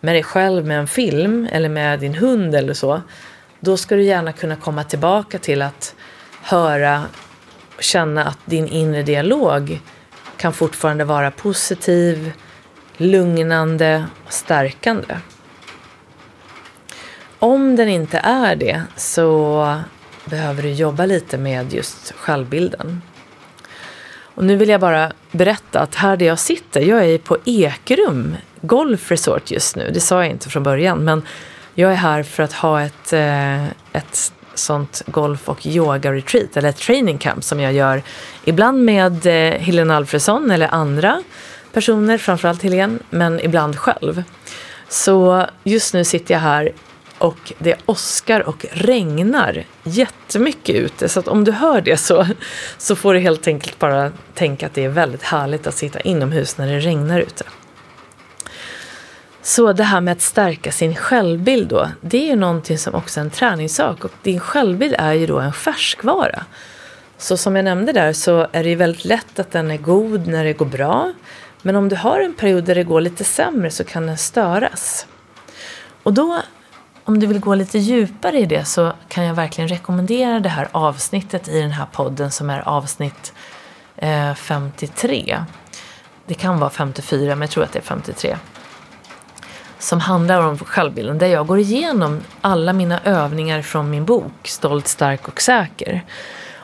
med 0.00 0.14
dig 0.14 0.22
själv 0.22 0.66
med 0.66 0.78
en 0.78 0.86
film 0.86 1.48
eller 1.52 1.68
med 1.68 2.00
din 2.00 2.14
hund 2.14 2.54
eller 2.54 2.74
så, 2.74 3.02
då 3.60 3.76
ska 3.76 3.96
du 3.96 4.02
gärna 4.02 4.32
kunna 4.32 4.56
komma 4.56 4.84
tillbaka 4.84 5.38
till 5.38 5.62
att 5.62 5.94
höra 6.42 7.02
och 7.76 7.82
känna 7.82 8.24
att 8.24 8.38
din 8.44 8.68
inre 8.68 9.02
dialog 9.02 9.80
kan 10.36 10.52
fortfarande 10.52 11.04
vara 11.04 11.30
positiv, 11.30 12.32
lugnande 12.96 14.04
och 14.26 14.32
stärkande. 14.32 15.16
Om 17.38 17.76
den 17.76 17.88
inte 17.88 18.18
är 18.18 18.56
det 18.56 18.82
så 18.96 19.80
behöver 20.24 20.62
du 20.62 20.70
jobba 20.70 21.06
lite 21.06 21.38
med 21.38 21.72
just 21.72 22.12
självbilden. 22.12 23.02
Och 24.34 24.44
nu 24.44 24.56
vill 24.56 24.68
jag 24.68 24.80
bara 24.80 25.12
berätta 25.30 25.80
att 25.80 25.94
här 25.94 26.16
där 26.16 26.26
jag 26.26 26.38
sitter, 26.38 26.80
jag 26.80 27.04
är 27.04 27.18
på 27.18 27.36
Ekrum 27.44 28.36
Golf 28.60 29.10
Resort 29.10 29.50
just 29.50 29.76
nu. 29.76 29.90
Det 29.94 30.00
sa 30.00 30.22
jag 30.22 30.30
inte 30.30 30.50
från 30.50 30.62
början, 30.62 31.04
men 31.04 31.22
jag 31.74 31.92
är 31.92 31.96
här 31.96 32.22
för 32.22 32.42
att 32.42 32.52
ha 32.52 32.82
ett, 32.82 33.12
eh, 33.12 33.64
ett 33.66 34.32
sånt 34.54 35.02
golf 35.06 35.48
och 35.48 35.66
yoga-retreat, 35.66 36.56
eller 36.56 36.68
ett 36.68 36.76
training 36.76 37.18
camp 37.18 37.44
som 37.44 37.60
jag 37.60 37.72
gör 37.72 38.02
ibland 38.44 38.84
med 38.84 39.26
eh, 39.26 39.60
Helena 39.60 39.96
Alfredsson 39.96 40.50
eller 40.50 40.74
andra 40.74 41.22
personer, 41.72 42.18
framförallt 42.18 42.62
Helene, 42.62 42.98
men 43.10 43.40
ibland 43.40 43.76
själv. 43.76 44.22
Så 44.88 45.46
just 45.64 45.94
nu 45.94 46.04
sitter 46.04 46.34
jag 46.34 46.40
här 46.40 46.72
och 47.18 47.52
det 47.58 47.76
åskar 47.86 48.40
och 48.40 48.66
regnar 48.70 49.64
jättemycket 49.82 50.76
ute. 50.76 51.08
Så 51.08 51.20
att 51.20 51.28
om 51.28 51.44
du 51.44 51.52
hör 51.52 51.80
det 51.80 51.96
så, 51.96 52.26
så 52.78 52.96
får 52.96 53.14
du 53.14 53.20
helt 53.20 53.48
enkelt 53.48 53.78
bara 53.78 54.12
tänka 54.34 54.66
att 54.66 54.74
det 54.74 54.84
är 54.84 54.88
väldigt 54.88 55.22
härligt 55.22 55.66
att 55.66 55.74
sitta 55.74 56.00
inomhus 56.00 56.58
när 56.58 56.66
det 56.66 56.80
regnar 56.80 57.20
ute. 57.20 57.44
Så 59.42 59.72
det 59.72 59.84
här 59.84 60.00
med 60.00 60.12
att 60.12 60.20
stärka 60.20 60.72
sin 60.72 60.94
självbild 60.94 61.68
då, 61.68 61.88
det 62.00 62.18
är 62.18 62.26
ju 62.26 62.36
någonting 62.36 62.78
som 62.78 62.94
också 62.94 63.20
är 63.20 63.24
en 63.24 63.30
träningssak 63.30 64.04
och 64.04 64.12
din 64.22 64.40
självbild 64.40 64.94
är 64.98 65.12
ju 65.12 65.26
då 65.26 65.38
en 65.38 65.52
färskvara. 65.52 66.44
Så 67.18 67.36
som 67.36 67.56
jag 67.56 67.64
nämnde 67.64 67.92
där 67.92 68.12
så 68.12 68.48
är 68.52 68.62
det 68.62 68.68
ju 68.68 68.74
väldigt 68.74 69.04
lätt 69.04 69.38
att 69.38 69.50
den 69.50 69.70
är 69.70 69.76
god 69.76 70.26
när 70.26 70.44
det 70.44 70.52
går 70.52 70.66
bra. 70.66 71.12
Men 71.62 71.76
om 71.76 71.88
du 71.88 71.96
har 71.96 72.20
en 72.20 72.34
period 72.34 72.64
där 72.64 72.74
det 72.74 72.84
går 72.84 73.00
lite 73.00 73.24
sämre 73.24 73.70
så 73.70 73.84
kan 73.84 74.06
den 74.06 74.18
störas. 74.18 75.06
Och 76.02 76.12
då, 76.12 76.42
om 77.04 77.18
du 77.18 77.26
vill 77.26 77.40
gå 77.40 77.54
lite 77.54 77.78
djupare 77.78 78.38
i 78.38 78.46
det 78.46 78.64
så 78.64 78.92
kan 79.08 79.24
jag 79.24 79.34
verkligen 79.34 79.68
rekommendera 79.68 80.40
det 80.40 80.48
här 80.48 80.68
avsnittet 80.72 81.48
i 81.48 81.60
den 81.60 81.72
här 81.72 81.86
podden 81.92 82.30
som 82.30 82.50
är 82.50 82.68
avsnitt 82.68 83.32
eh, 83.96 84.34
53. 84.34 85.44
Det 86.26 86.34
kan 86.34 86.60
vara 86.60 86.70
54 86.70 87.36
men 87.36 87.40
jag 87.40 87.50
tror 87.50 87.64
att 87.64 87.72
det 87.72 87.78
är 87.78 87.82
53 87.82 88.36
som 89.84 90.00
handlar 90.00 90.40
om 90.40 90.58
självbilden 90.58 91.18
där 91.18 91.26
jag 91.26 91.46
går 91.46 91.58
igenom 91.58 92.20
alla 92.40 92.72
mina 92.72 93.00
övningar 93.04 93.62
från 93.62 93.90
min 93.90 94.04
bok 94.04 94.32
Stolt, 94.42 94.88
stark 94.88 95.28
och 95.28 95.40
säker. 95.40 96.04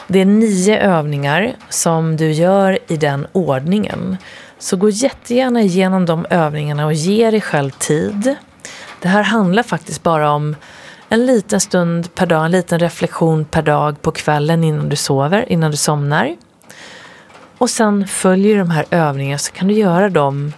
Det 0.07 0.21
är 0.21 0.25
nio 0.25 0.81
övningar 0.81 1.55
som 1.69 2.17
du 2.17 2.33
gör 2.33 2.79
i 2.89 2.97
den 2.97 3.27
ordningen. 3.33 4.17
Så 4.59 4.77
gå 4.77 4.91
jättegärna 4.91 5.63
igenom 5.63 6.07
de 6.07 6.27
övningarna 6.31 6.87
och 6.87 6.93
ge 6.93 7.31
dig 7.31 7.41
själv 7.41 7.71
tid. 7.71 8.37
Det 9.01 9.09
här 9.09 9.23
handlar 9.23 9.63
faktiskt 9.63 10.03
bara 10.03 10.31
om 10.31 10.57
en 11.09 11.27
liten 11.27 11.61
stund 11.61 12.15
per 12.15 12.27
dag, 12.27 12.45
en 12.45 12.51
liten 12.51 12.79
reflektion 12.79 13.45
per 13.45 13.63
dag 13.63 14.03
på 14.03 14.11
kvällen 14.11 14.65
innan 14.65 14.89
du 14.89 14.97
sover, 14.97 15.53
innan 15.53 15.71
du 15.71 15.77
somnar. 15.77 16.37
Och 17.59 17.71
sen 17.71 18.07
följer 18.07 18.59
de 18.59 18.71
här 18.71 18.85
övningarna 18.91 19.39
så 19.39 19.53
kan 19.53 19.69
du 19.69 19.75
göra 19.75 20.09
dem 20.09 20.53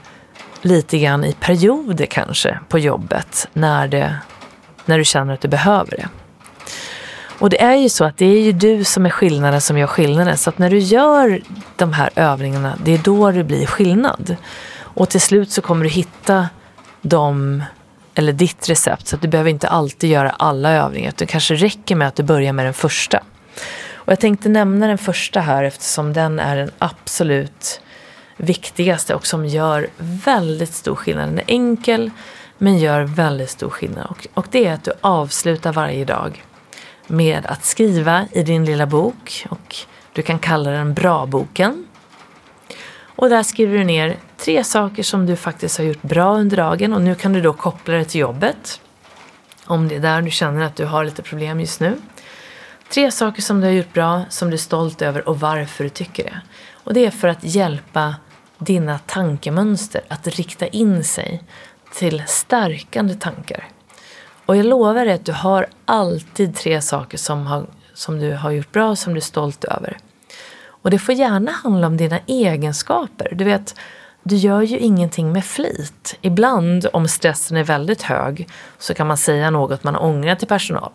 lite 0.63 0.99
grann 0.99 1.25
i 1.25 1.33
perioder 1.33 2.07
kanske 2.07 2.59
på 2.69 2.79
jobbet 2.79 3.49
när, 3.53 3.89
det, 3.89 4.17
när 4.85 4.99
du 4.99 5.05
känner 5.05 5.35
att 5.35 5.41
du 5.41 5.49
behöver 5.49 5.91
det. 5.91 6.09
Och 7.39 7.51
det 7.51 7.63
är 7.63 7.75
ju 7.75 7.89
så 7.89 8.05
att 8.05 8.17
det 8.17 8.27
är 8.27 8.41
ju 8.41 8.53
du 8.53 8.85
som 8.85 9.07
är 9.07 9.11
skillnaden 9.11 9.61
som 9.61 9.79
gör 9.79 9.87
skillnaden. 9.87 10.39
Så 10.39 10.51
att 10.51 10.59
när 10.59 10.71
du 10.71 10.79
gör 10.79 11.43
de 11.77 11.93
här 11.93 12.11
övningarna, 12.17 12.79
det 12.85 12.95
är 12.95 12.99
då 12.99 13.31
det 13.31 13.45
blir 13.45 13.67
skillnad. 13.67 14.37
Och 14.79 15.09
till 15.09 15.21
slut 15.21 15.51
så 15.51 15.63
kommer 15.63 15.85
du 15.85 15.91
hitta 15.91 16.49
de 17.03 17.63
eller 18.15 18.33
ditt 18.33 18.69
recept. 18.69 19.09
Så 19.09 19.17
att 19.17 19.23
du 19.23 19.29
behöver 19.29 19.51
inte 19.51 19.69
alltid 19.69 20.11
göra 20.11 20.31
alla 20.31 20.71
övningar. 20.71 21.13
Det 21.17 21.27
kanske 21.27 21.55
räcker 21.55 21.97
med 21.97 22.09
att 22.09 22.17
du 22.17 22.23
börjar 22.23 22.53
med 22.53 22.67
den 22.67 22.75
första. 22.75 23.21
Och 23.95 24.13
jag 24.13 24.21
tänkte 24.21 24.49
nämna 24.49 24.87
den 24.87 24.99
första 24.99 25.41
här 25.41 25.65
eftersom 25.65 26.13
den 26.13 26.39
är 26.39 26.57
den 26.57 26.71
absolut 26.79 27.81
viktigaste 28.37 29.15
och 29.15 29.27
som 29.27 29.47
gör 29.47 29.89
väldigt 29.99 30.75
stor 30.75 30.95
skillnad. 30.95 31.29
Den 31.29 31.39
är 31.39 31.45
enkel 31.47 32.11
men 32.59 32.79
gör 32.79 33.03
väldigt 33.03 33.51
stor 33.51 33.71
skillnad. 33.71 34.07
Och, 34.11 34.27
och 34.35 34.47
det 34.51 34.67
är 34.67 34.73
att 34.73 34.85
du 34.85 34.93
avslutar 35.01 35.73
varje 35.73 36.05
dag 36.05 36.45
med 37.07 37.47
att 37.47 37.65
skriva 37.65 38.27
i 38.33 38.43
din 38.43 38.65
lilla 38.65 38.87
bok 38.87 39.47
och 39.51 39.77
du 40.13 40.23
kan 40.23 40.39
kalla 40.39 40.71
den 40.71 40.95
Bra-boken. 40.95 41.87
Och 43.17 43.29
där 43.29 43.43
skriver 43.43 43.79
du 43.79 43.85
ner 43.85 44.17
tre 44.45 44.65
saker 44.65 45.03
som 45.03 45.27
du 45.27 45.37
faktiskt 45.37 45.79
har 45.79 45.85
gjort 45.85 46.03
bra 46.03 46.35
under 46.35 46.57
dagen 46.57 46.93
och 46.93 47.03
nu 47.03 47.15
kan 47.15 47.33
du 47.33 47.41
då 47.41 47.53
koppla 47.53 47.95
det 47.95 48.05
till 48.05 48.21
jobbet. 48.21 48.81
Om 49.65 49.89
det 49.89 49.95
är 49.95 50.01
där 50.01 50.23
du 50.23 50.31
känner 50.31 50.65
att 50.65 50.77
du 50.77 50.85
har 50.85 51.05
lite 51.05 51.23
problem 51.23 51.61
just 51.61 51.81
nu. 51.81 51.97
Tre 52.89 53.11
saker 53.11 53.43
som 53.43 53.61
du 53.61 53.67
har 53.67 53.73
gjort 53.73 53.93
bra, 53.93 54.23
som 54.29 54.51
du 54.51 54.55
är 54.55 54.59
stolt 54.59 55.03
över 55.03 55.29
och 55.29 55.41
varför 55.41 55.85
du 55.85 55.91
tycker 55.91 56.25
det. 56.25 56.41
Och 56.73 56.95
det 56.95 57.07
är 57.07 57.11
för 57.11 57.29
att 57.29 57.45
hjälpa 57.45 58.15
dina 58.59 58.99
tankemönster 58.99 60.01
att 60.09 60.27
rikta 60.27 60.67
in 60.67 61.05
sig 61.05 61.43
till 61.95 62.23
stärkande 62.27 63.15
tankar. 63.15 63.69
Och 64.47 64.57
jag 64.57 64.67
lovar 64.67 65.05
dig 65.05 65.15
att 65.15 65.27
du 65.27 65.33
har 65.33 65.67
alltid 65.85 66.57
tre 66.57 66.83
saker 66.83 67.19
som, 67.19 67.47
har, 67.47 67.67
som 67.95 68.19
du 68.19 68.33
har 68.33 68.51
gjort 68.51 68.73
bra 68.73 68.91
och 68.91 68.99
som 68.99 69.13
du 69.15 69.19
är 69.19 69.21
stolt 69.21 69.65
över. 69.65 69.99
Och 70.65 70.91
det 70.91 70.99
får 70.99 71.15
gärna 71.15 71.51
handla 71.51 71.87
om 71.87 71.97
dina 71.97 72.19
egenskaper. 72.27 73.29
Du 73.35 73.45
vet, 73.45 73.75
du 74.23 74.37
gör 74.37 74.63
ju 74.63 74.79
ingenting 74.79 75.33
med 75.33 75.45
flit. 75.45 76.19
Ibland, 76.21 76.87
om 76.93 77.09
stressen 77.09 77.57
är 77.57 77.65
väldigt 77.65 78.03
hög, 78.03 78.49
så 78.79 78.95
kan 78.95 79.07
man 79.07 79.17
säga 79.17 79.51
något 79.51 79.85
man 79.85 79.97
ångrar 79.97 80.35
till 80.35 80.49
personal, 80.49 80.93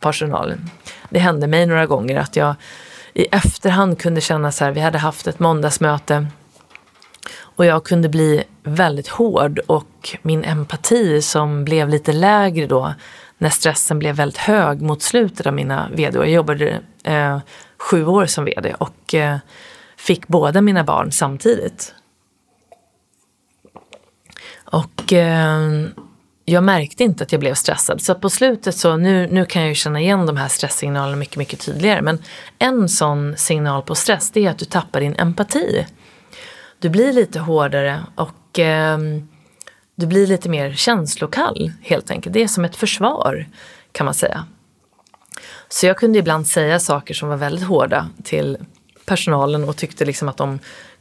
personalen. 0.00 0.70
Det 1.10 1.18
hände 1.18 1.46
mig 1.46 1.66
några 1.66 1.86
gånger 1.86 2.16
att 2.16 2.36
jag 2.36 2.54
i 3.14 3.26
efterhand 3.32 3.98
kunde 3.98 4.20
känna 4.20 4.52
så 4.52 4.64
här, 4.64 4.72
vi 4.72 4.80
hade 4.80 4.98
haft 4.98 5.26
ett 5.26 5.38
måndagsmöte 5.38 6.26
Och 7.40 7.64
jag 7.64 7.84
kunde 7.84 8.08
bli 8.08 8.42
väldigt 8.62 9.08
hård 9.08 9.58
och 9.66 10.16
min 10.22 10.44
empati 10.44 11.22
som 11.22 11.64
blev 11.64 11.88
lite 11.88 12.12
lägre 12.12 12.66
då 12.66 12.94
när 13.38 13.50
stressen 13.50 13.98
blev 13.98 14.14
väldigt 14.14 14.38
hög 14.38 14.82
mot 14.82 15.02
slutet 15.02 15.46
av 15.46 15.54
mina 15.54 15.88
vd. 15.92 16.18
Jag 16.18 16.30
jobbade 16.30 16.80
eh, 17.04 17.38
sju 17.78 18.06
år 18.06 18.26
som 18.26 18.44
vd 18.44 18.74
och 18.78 19.14
eh, 19.14 19.36
fick 19.96 20.28
båda 20.28 20.60
mina 20.60 20.84
barn 20.84 21.12
samtidigt. 21.12 21.94
Och 24.70 25.12
eh, 25.12 25.88
jag 26.44 26.64
märkte 26.64 27.04
inte 27.04 27.24
att 27.24 27.32
jag 27.32 27.40
blev 27.40 27.54
stressad. 27.54 28.02
Så 28.02 28.14
på 28.14 28.30
slutet 28.30 28.76
så, 28.76 28.96
nu, 28.96 29.26
nu 29.26 29.44
kan 29.44 29.62
jag 29.62 29.68
ju 29.68 29.74
känna 29.74 30.00
igen 30.00 30.26
de 30.26 30.36
här 30.36 30.48
stresssignalerna 30.48 31.16
mycket, 31.16 31.36
mycket 31.36 31.60
tydligare. 31.60 32.02
Men 32.02 32.22
en 32.58 32.88
sån 32.88 33.36
signal 33.36 33.82
på 33.82 33.94
stress, 33.94 34.30
det 34.30 34.46
är 34.46 34.50
att 34.50 34.58
du 34.58 34.64
tappar 34.64 35.00
din 35.00 35.14
empati. 35.18 35.86
Du 36.78 36.88
blir 36.88 37.12
lite 37.12 37.40
hårdare 37.40 38.02
och 38.14 38.58
eh, 38.58 38.98
du 39.94 40.06
blir 40.06 40.26
lite 40.26 40.48
mer 40.48 40.72
känslokall 40.72 41.72
helt 41.82 42.10
enkelt. 42.10 42.34
Det 42.34 42.42
är 42.42 42.48
som 42.48 42.64
ett 42.64 42.76
försvar 42.76 43.46
kan 43.92 44.04
man 44.04 44.14
säga. 44.14 44.44
Så 45.68 45.86
jag 45.86 45.96
kunde 45.96 46.18
ibland 46.18 46.46
säga 46.46 46.80
saker 46.80 47.14
som 47.14 47.28
var 47.28 47.36
väldigt 47.36 47.64
hårda 47.64 48.08
till 48.24 48.58
personalen 49.06 49.64
och 49.64 49.76
tyckte 49.76 50.04
liksom 50.04 50.28
att 50.28 50.36
de 50.36 50.58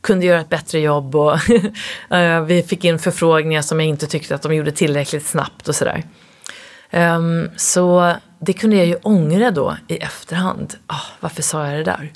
kunde 0.08 0.26
göra 0.26 0.40
ett 0.40 0.50
bättre 0.50 0.80
jobb 0.80 1.16
och 1.16 1.38
eh, 2.10 2.44
vi 2.44 2.64
fick 2.64 2.86
in 2.86 3.00
förfrågningar 3.00 3.62
som 3.62 3.80
jag 3.80 3.90
inte 3.90 4.08
tyckte 4.08 4.36
att 4.36 4.42
de 4.42 4.56
gjorde 4.56 4.72
tillräckligt 4.72 5.26
snabbt 5.26 5.68
och 5.68 5.76
sådär. 5.76 6.04
Um, 6.92 7.50
så 7.56 8.14
det 8.40 8.54
kunde 8.54 8.76
jag 8.76 8.86
ju 8.86 8.96
ångra 8.96 9.52
då 9.52 9.78
i 9.88 9.98
efterhand. 9.98 10.76
Oh, 10.90 11.06
varför 11.20 11.42
sa 11.42 11.68
jag 11.68 11.80
det 11.80 11.84
där? 11.84 12.12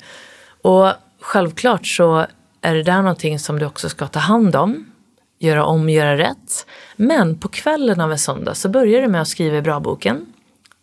Och 0.62 0.92
självklart 1.20 1.86
så 1.86 2.26
är 2.60 2.74
det 2.74 2.82
där 2.82 3.02
någonting 3.02 3.38
som 3.38 3.58
du 3.58 3.66
också 3.66 3.88
ska 3.88 4.06
ta 4.06 4.18
hand 4.18 4.56
om, 4.56 4.92
göra 5.38 5.64
om, 5.64 5.88
göra 5.88 6.18
rätt. 6.18 6.66
Men 6.96 7.38
på 7.38 7.48
kvällen 7.48 8.00
av 8.00 8.12
en 8.12 8.18
söndag 8.18 8.54
så 8.54 8.68
börjar 8.68 9.02
du 9.02 9.08
med 9.08 9.22
att 9.22 9.28
skriva 9.28 9.56
i 9.56 9.62
bra-boken. 9.62 10.26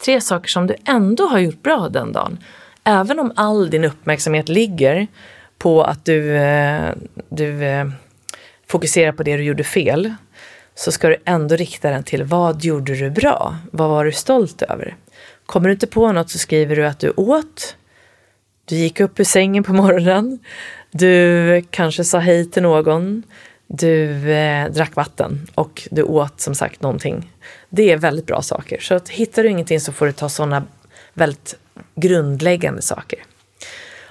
Tre 0.05 0.21
saker 0.21 0.47
som 0.47 0.67
du 0.67 0.75
ändå 0.85 1.27
har 1.27 1.39
gjort 1.39 1.63
bra 1.63 1.89
den 1.89 2.11
dagen. 2.11 2.37
Även 2.83 3.19
om 3.19 3.31
all 3.35 3.69
din 3.69 3.85
uppmärksamhet 3.85 4.49
ligger 4.49 5.07
på 5.59 5.83
att 5.83 6.05
du, 6.05 6.35
eh, 6.35 6.91
du 7.29 7.63
eh, 7.63 7.87
fokuserar 8.67 9.11
på 9.11 9.23
det 9.23 9.37
du 9.37 9.43
gjorde 9.43 9.63
fel 9.63 10.13
så 10.75 10.91
ska 10.91 11.07
du 11.07 11.17
ändå 11.25 11.55
rikta 11.55 11.89
den 11.89 12.03
till 12.03 12.23
vad 12.23 12.63
gjorde 12.63 12.95
du 12.95 13.09
bra? 13.09 13.57
Vad 13.71 13.89
var 13.89 14.05
du 14.05 14.11
stolt 14.11 14.61
över? 14.61 14.95
Kommer 15.45 15.69
du 15.69 15.73
inte 15.73 15.87
på 15.87 16.11
något 16.11 16.29
så 16.29 16.37
skriver 16.37 16.75
du 16.75 16.85
att 16.85 16.99
du 16.99 17.13
åt, 17.15 17.75
du 18.65 18.75
gick 18.75 18.99
upp 18.99 19.19
ur 19.19 19.23
sängen 19.23 19.63
på 19.63 19.73
morgonen, 19.73 20.39
du 20.91 21.63
kanske 21.69 22.03
sa 22.03 22.19
hej 22.19 22.51
till 22.51 22.63
någon, 22.63 23.23
du 23.67 24.31
eh, 24.31 24.71
drack 24.71 24.95
vatten 24.95 25.47
och 25.55 25.87
du 25.91 26.03
åt 26.03 26.41
som 26.41 26.55
sagt 26.55 26.81
någonting. 26.81 27.31
Det 27.69 27.91
är 27.91 27.97
väldigt 27.97 28.25
bra 28.25 28.41
saker. 28.41 28.79
Så 28.79 28.95
att, 28.95 29.09
hittar 29.09 29.43
du 29.43 29.49
ingenting 29.49 29.79
så 29.79 29.91
får 29.91 30.05
du 30.05 30.11
ta 30.11 30.29
sådana 30.29 30.63
väldigt 31.13 31.55
grundläggande 31.95 32.81
saker. 32.81 33.19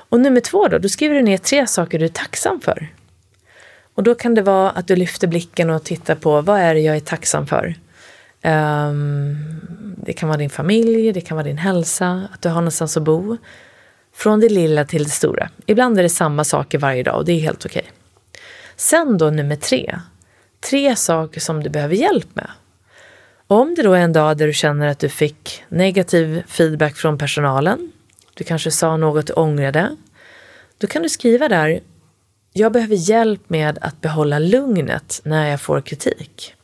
Och 0.08 0.20
nummer 0.20 0.40
två 0.40 0.68
då, 0.68 0.78
då 0.78 0.88
skriver 0.88 1.14
du 1.14 1.22
ner 1.22 1.38
tre 1.38 1.66
saker 1.66 1.98
du 1.98 2.04
är 2.04 2.08
tacksam 2.08 2.60
för. 2.60 2.88
Och 3.94 4.02
då 4.02 4.14
kan 4.14 4.34
det 4.34 4.42
vara 4.42 4.70
att 4.70 4.86
du 4.86 4.96
lyfter 4.96 5.26
blicken 5.26 5.70
och 5.70 5.84
tittar 5.84 6.14
på 6.14 6.40
vad 6.40 6.60
är 6.60 6.74
det 6.74 6.80
jag 6.80 6.96
är 6.96 7.00
tacksam 7.00 7.46
för. 7.46 7.74
Um, 8.44 9.36
det 9.96 10.12
kan 10.12 10.28
vara 10.28 10.38
din 10.38 10.50
familj, 10.50 11.12
det 11.12 11.20
kan 11.20 11.36
vara 11.36 11.46
din 11.46 11.58
hälsa, 11.58 12.28
att 12.32 12.42
du 12.42 12.48
har 12.48 12.60
någonstans 12.60 12.96
att 12.96 13.02
bo. 13.02 13.36
Från 14.14 14.40
det 14.40 14.48
lilla 14.48 14.84
till 14.84 15.04
det 15.04 15.10
stora. 15.10 15.50
Ibland 15.66 15.98
är 15.98 16.02
det 16.02 16.08
samma 16.08 16.44
saker 16.44 16.78
varje 16.78 17.02
dag 17.02 17.16
och 17.16 17.24
det 17.24 17.32
är 17.32 17.40
helt 17.40 17.66
okej. 17.66 17.82
Okay. 17.82 17.92
Sen 18.76 19.18
då 19.18 19.30
nummer 19.30 19.56
tre. 19.56 19.98
Tre 20.70 20.96
saker 20.96 21.40
som 21.40 21.62
du 21.62 21.70
behöver 21.70 21.94
hjälp 21.94 22.28
med. 22.34 22.50
Om 23.46 23.74
det 23.74 23.82
då 23.82 23.92
är 23.92 24.00
en 24.00 24.12
dag 24.12 24.36
där 24.36 24.46
du 24.46 24.52
känner 24.52 24.88
att 24.88 24.98
du 24.98 25.08
fick 25.08 25.64
negativ 25.68 26.42
feedback 26.46 26.96
från 26.96 27.18
personalen, 27.18 27.92
du 28.38 28.44
kanske 28.44 28.70
sa 28.70 28.96
något 28.96 29.26
du 29.26 29.32
ångrade, 29.32 29.96
då 30.78 30.86
kan 30.86 31.02
du 31.02 31.08
skriva 31.08 31.48
där 31.48 31.80
jag 32.52 32.72
behöver 32.72 32.96
hjälp 32.96 33.50
med 33.50 33.78
att 33.80 34.00
behålla 34.00 34.38
lugnet 34.38 35.20
när 35.24 35.50
jag 35.50 35.60
får 35.60 35.80
kritik. 35.80 36.54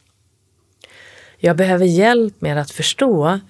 Jag 1.38 1.56
behöver 1.56 1.84
hjälp 1.84 2.40
med 2.40 2.58
att 2.58 2.70
förstå 2.70 3.40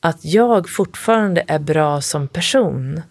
att 0.00 0.24
jag 0.24 0.68
fortfarande 0.68 1.44
är 1.48 1.58
bra 1.58 2.00
som 2.00 2.28
person 2.28 3.02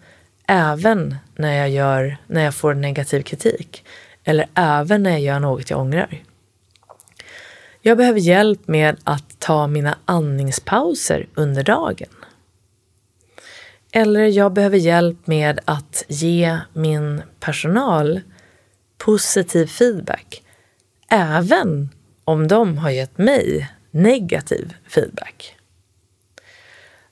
även 0.46 1.16
när 1.36 1.58
jag, 1.58 1.70
gör, 1.70 2.16
när 2.26 2.44
jag 2.44 2.54
får 2.54 2.74
negativ 2.74 3.22
kritik 3.22 3.84
eller 4.24 4.46
även 4.54 5.02
när 5.02 5.10
jag 5.10 5.20
gör 5.20 5.40
något 5.40 5.70
jag 5.70 5.80
ångrar. 5.80 6.22
Jag 7.82 7.98
behöver 7.98 8.20
hjälp 8.20 8.68
med 8.68 8.96
att 9.04 9.38
ta 9.38 9.66
mina 9.66 9.98
andningspauser 10.04 11.26
under 11.34 11.62
dagen. 11.64 12.08
Eller 13.92 14.26
jag 14.26 14.52
behöver 14.52 14.78
hjälp 14.78 15.26
med 15.26 15.60
att 15.64 16.04
ge 16.08 16.58
min 16.72 17.22
personal 17.40 18.20
positiv 18.98 19.66
feedback. 19.66 20.42
Även 21.10 21.90
om 22.24 22.48
de 22.48 22.78
har 22.78 22.90
gett 22.90 23.18
mig 23.18 23.70
negativ 23.90 24.74
feedback. 24.88 25.56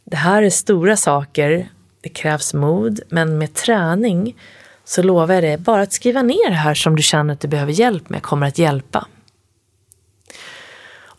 Det 0.04 0.16
här 0.16 0.42
är 0.42 0.50
stora 0.50 0.96
saker, 0.96 1.68
det 2.00 2.08
krävs 2.08 2.54
mod, 2.54 3.00
men 3.08 3.38
med 3.38 3.54
träning 3.54 4.36
så 4.84 5.02
lovar 5.02 5.34
jag 5.34 5.44
dig, 5.44 5.58
bara 5.58 5.82
att 5.82 5.92
skriva 5.92 6.22
ner 6.22 6.48
det 6.48 6.56
här 6.56 6.74
som 6.74 6.96
du 6.96 7.02
känner 7.02 7.34
att 7.34 7.40
du 7.40 7.48
behöver 7.48 7.72
hjälp 7.72 8.08
med 8.08 8.22
kommer 8.22 8.46
att 8.46 8.58
hjälpa. 8.58 9.06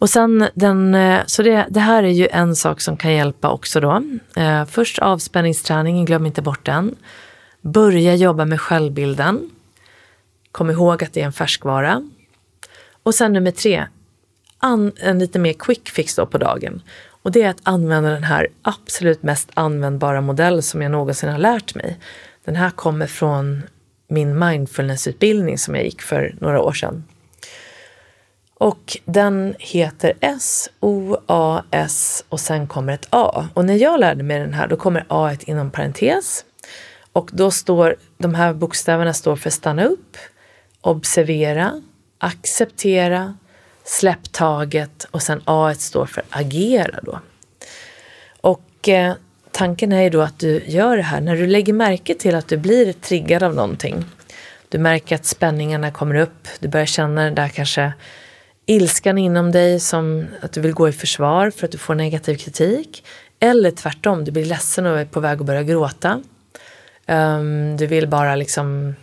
Och 0.01 0.09
sen 0.09 0.47
den, 0.53 0.95
eh, 0.95 1.19
så 1.25 1.43
det, 1.43 1.65
det, 1.69 1.79
här 1.79 2.03
är 2.03 2.09
ju 2.09 2.27
en 2.31 2.55
sak 2.55 2.81
som 2.81 2.97
kan 2.97 3.13
hjälpa 3.13 3.49
också 3.49 3.79
då. 3.79 4.03
Eh, 4.35 4.65
först 4.65 4.99
avspänningsträningen, 4.99 6.05
glöm 6.05 6.25
inte 6.25 6.41
bort 6.41 6.65
den. 6.65 6.95
Börja 7.61 8.15
jobba 8.15 8.45
med 8.45 8.61
självbilden. 8.61 9.49
Kom 10.51 10.69
ihåg 10.69 11.03
att 11.03 11.13
det 11.13 11.21
är 11.21 11.25
en 11.25 11.33
färskvara. 11.33 12.09
Och 13.03 13.15
sen 13.15 13.33
nummer 13.33 13.51
tre, 13.51 13.85
an, 14.57 14.91
en 14.99 15.19
lite 15.19 15.39
mer 15.39 15.53
quick 15.53 15.89
fix 15.89 16.15
då 16.15 16.25
på 16.25 16.37
dagen. 16.37 16.81
Och 17.23 17.31
det 17.31 17.41
är 17.41 17.49
att 17.49 17.61
använda 17.63 18.09
den 18.09 18.23
här 18.23 18.47
absolut 18.61 19.23
mest 19.23 19.49
användbara 19.53 20.21
modell 20.21 20.63
som 20.63 20.81
jag 20.81 20.91
någonsin 20.91 21.29
har 21.29 21.39
lärt 21.39 21.75
mig. 21.75 21.99
Den 22.45 22.55
här 22.55 22.69
kommer 22.69 23.07
från 23.07 23.63
min 24.07 24.39
mindfulnessutbildning 24.39 25.57
som 25.57 25.75
jag 25.75 25.83
gick 25.83 26.01
för 26.01 26.35
några 26.39 26.61
år 26.61 26.73
sedan. 26.73 27.03
Och 28.61 28.97
den 29.05 29.55
heter 29.59 30.13
S-O-A-S 30.19 32.23
och 32.29 32.39
sen 32.39 32.67
kommer 32.67 32.93
ett 32.93 33.07
A. 33.09 33.47
Och 33.53 33.65
när 33.65 33.75
jag 33.75 33.99
lärde 33.99 34.23
mig 34.23 34.39
den 34.39 34.53
här 34.53 34.67
då 34.67 34.75
kommer 34.75 35.05
A 35.07 35.31
inom 35.39 35.71
parentes. 35.71 36.45
Och 37.13 37.29
då 37.33 37.51
står, 37.51 37.95
de 38.17 38.35
här 38.35 38.53
bokstäverna 38.53 39.13
står 39.13 39.35
för 39.35 39.49
stanna 39.49 39.85
upp, 39.85 40.17
observera, 40.81 41.81
acceptera, 42.17 43.37
släpp 43.83 44.31
taget 44.31 45.07
och 45.11 45.21
sen 45.21 45.41
A 45.45 45.73
står 45.77 46.05
för 46.05 46.23
agera 46.29 46.99
då. 47.03 47.19
Och 48.41 48.89
eh, 48.89 49.13
tanken 49.51 49.91
är 49.91 50.01
ju 50.01 50.09
då 50.09 50.21
att 50.21 50.39
du 50.39 50.63
gör 50.65 50.97
det 50.97 51.03
här 51.03 51.21
när 51.21 51.35
du 51.35 51.47
lägger 51.47 51.73
märke 51.73 52.15
till 52.15 52.35
att 52.35 52.47
du 52.47 52.57
blir 52.57 52.93
triggad 52.93 53.43
av 53.43 53.55
någonting. 53.55 54.05
Du 54.69 54.77
märker 54.77 55.15
att 55.15 55.25
spänningarna 55.25 55.91
kommer 55.91 56.15
upp, 56.15 56.47
du 56.59 56.67
börjar 56.67 56.85
känna 56.85 57.23
den 57.23 57.35
där 57.35 57.47
kanske 57.47 57.93
ilskan 58.71 59.17
inom 59.17 59.51
dig 59.51 59.79
som 59.79 60.27
att 60.41 60.51
du 60.51 60.61
vill 60.61 60.73
gå 60.73 60.89
i 60.89 60.91
försvar 60.91 61.49
för 61.49 61.65
att 61.65 61.71
du 61.71 61.77
får 61.77 61.95
negativ 61.95 62.35
kritik. 62.35 63.03
Eller 63.39 63.71
tvärtom, 63.71 64.25
du 64.25 64.31
blir 64.31 64.45
ledsen 64.45 64.85
och 64.85 64.99
är 64.99 65.05
på 65.05 65.19
väg 65.19 65.39
att 65.39 65.45
börja 65.45 65.63
gråta. 65.63 66.21
Um, 67.07 67.77
du 67.77 67.87
vill 67.87 68.07
bara 68.07 68.35
liksom 68.35 68.95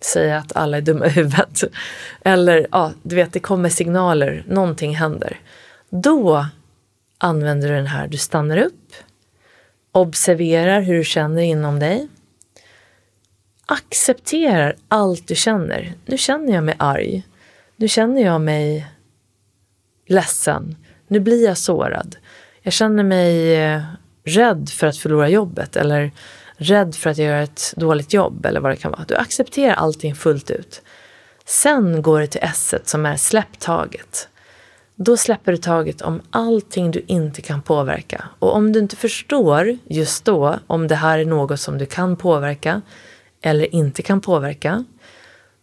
säga 0.00 0.38
att 0.38 0.56
alla 0.56 0.76
är 0.76 0.80
dumma 0.80 1.06
i 1.06 1.10
huvudet. 1.10 1.62
Eller 2.24 2.66
ja, 2.72 2.92
du 3.02 3.16
vet, 3.16 3.32
det 3.32 3.40
kommer 3.40 3.68
signaler, 3.68 4.44
någonting 4.46 4.96
händer. 4.96 5.40
Då 5.90 6.46
använder 7.18 7.68
du 7.68 7.74
den 7.74 7.86
här, 7.86 8.08
du 8.08 8.16
stannar 8.16 8.56
upp, 8.56 8.92
observerar 9.92 10.80
hur 10.80 10.98
du 10.98 11.04
känner 11.04 11.42
inom 11.42 11.78
dig. 11.78 12.08
Accepterar 13.66 14.76
allt 14.88 15.28
du 15.28 15.34
känner. 15.34 15.92
Nu 16.06 16.18
känner 16.18 16.54
jag 16.54 16.64
mig 16.64 16.74
arg. 16.78 17.22
Nu 17.76 17.88
känner 17.88 18.22
jag 18.22 18.40
mig 18.40 18.86
ledsen. 20.10 20.76
Nu 21.08 21.20
blir 21.20 21.44
jag 21.44 21.58
sårad. 21.58 22.16
Jag 22.62 22.72
känner 22.72 23.02
mig 23.02 23.54
eh, 23.56 23.82
rädd 24.24 24.68
för 24.68 24.86
att 24.86 24.96
förlora 24.96 25.28
jobbet 25.28 25.76
eller 25.76 26.12
rädd 26.56 26.94
för 26.94 27.10
att 27.10 27.18
jag 27.18 27.26
gör 27.26 27.42
ett 27.42 27.74
dåligt 27.76 28.12
jobb 28.12 28.46
eller 28.46 28.60
vad 28.60 28.72
det 28.72 28.76
kan 28.76 28.90
vara. 28.90 29.04
Du 29.08 29.14
accepterar 29.16 29.74
allting 29.74 30.14
fullt 30.14 30.50
ut. 30.50 30.82
Sen 31.44 32.02
går 32.02 32.20
det 32.20 32.26
till 32.26 32.40
S 32.42 32.74
som 32.84 33.06
är 33.06 33.16
släpp 33.16 33.58
taget. 33.58 34.28
Då 34.94 35.16
släpper 35.16 35.52
du 35.52 35.58
taget 35.58 36.02
om 36.02 36.20
allting 36.30 36.90
du 36.90 37.04
inte 37.06 37.42
kan 37.42 37.62
påverka. 37.62 38.28
Och 38.38 38.54
om 38.54 38.72
du 38.72 38.78
inte 38.78 38.96
förstår 38.96 39.78
just 39.84 40.24
då 40.24 40.58
om 40.66 40.88
det 40.88 40.94
här 40.94 41.18
är 41.18 41.24
något 41.24 41.60
som 41.60 41.78
du 41.78 41.86
kan 41.86 42.16
påverka 42.16 42.82
eller 43.42 43.74
inte 43.74 44.02
kan 44.02 44.20
påverka, 44.20 44.84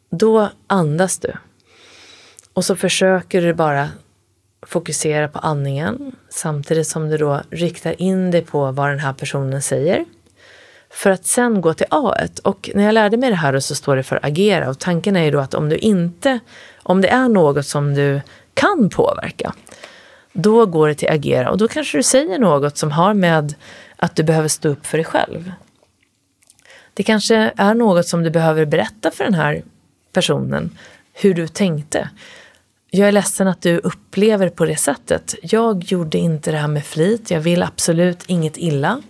då 0.09 0.49
andas 0.67 1.19
du. 1.19 1.33
Och 2.53 2.65
så 2.65 2.75
försöker 2.75 3.41
du 3.41 3.53
bara 3.53 3.89
fokusera 4.65 5.27
på 5.27 5.39
andningen 5.39 6.15
samtidigt 6.29 6.87
som 6.87 7.09
du 7.09 7.17
då 7.17 7.41
riktar 7.49 8.01
in 8.01 8.31
dig 8.31 8.41
på 8.41 8.71
vad 8.71 8.89
den 8.89 8.99
här 8.99 9.13
personen 9.13 9.61
säger. 9.61 10.05
För 10.89 11.09
att 11.09 11.25
sen 11.25 11.61
gå 11.61 11.73
till 11.73 11.85
A. 11.89 12.13
Och 12.43 12.69
när 12.75 12.83
jag 12.83 12.93
lärde 12.93 13.17
mig 13.17 13.29
det 13.29 13.35
här 13.35 13.59
så 13.59 13.75
står 13.75 13.95
det 13.95 14.03
för 14.03 14.19
agera 14.23 14.69
och 14.69 14.79
tanken 14.79 15.15
är 15.15 15.23
ju 15.23 15.31
då 15.31 15.39
att 15.39 15.53
om 15.53 15.69
du 15.69 15.77
inte, 15.77 16.39
om 16.83 17.01
det 17.01 17.07
är 17.07 17.29
något 17.29 17.65
som 17.65 17.93
du 17.93 18.21
kan 18.53 18.89
påverka, 18.89 19.53
då 20.33 20.65
går 20.65 20.87
det 20.87 20.95
till 20.95 21.09
agera 21.09 21.49
och 21.49 21.57
då 21.57 21.67
kanske 21.67 21.97
du 21.97 22.03
säger 22.03 22.39
något 22.39 22.77
som 22.77 22.91
har 22.91 23.13
med 23.13 23.55
att 23.95 24.15
du 24.15 24.23
behöver 24.23 24.47
stå 24.47 24.69
upp 24.69 24.85
för 24.85 24.97
dig 24.97 25.05
själv. 25.05 25.51
Det 26.93 27.03
kanske 27.03 27.51
är 27.57 27.73
något 27.73 28.07
som 28.07 28.23
du 28.23 28.29
behöver 28.29 28.65
berätta 28.65 29.11
för 29.11 29.23
den 29.23 29.33
här 29.33 29.63
personen, 30.13 30.77
hur 31.13 31.33
du 31.33 31.47
tänkte. 31.47 32.09
Jag 32.89 33.07
är 33.07 33.11
ledsen 33.11 33.47
att 33.47 33.61
du 33.61 33.77
upplever 33.77 34.49
på 34.49 34.65
det 34.65 34.75
sättet. 34.75 35.35
Jag 35.41 35.83
gjorde 35.83 36.17
inte 36.17 36.51
det 36.51 36.57
här 36.57 36.67
med 36.67 36.85
flit. 36.85 37.31
Jag 37.31 37.39
vill 37.39 37.63
absolut 37.63 38.23
inget 38.27 38.57
illa. 38.57 39.01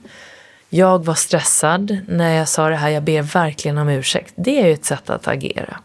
Jag 0.69 1.05
var 1.05 1.13
stressad 1.13 1.97
när 2.07 2.37
jag 2.37 2.47
sa 2.47 2.69
det 2.69 2.75
här. 2.75 2.89
Jag 2.89 3.03
ber 3.03 3.21
verkligen 3.21 3.77
om 3.77 3.89
ursäkt. 3.89 4.33
Det 4.37 4.61
är 4.61 4.67
ju 4.67 4.73
ett 4.73 4.85
sätt 4.85 5.09
att 5.09 5.27
agera. 5.27 5.79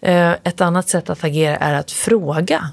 Eh, 0.00 0.30
ett 0.30 0.60
annat 0.60 0.88
sätt 0.88 1.10
att 1.10 1.24
agera 1.24 1.56
är 1.56 1.74
att 1.74 1.90
fråga. 1.90 2.70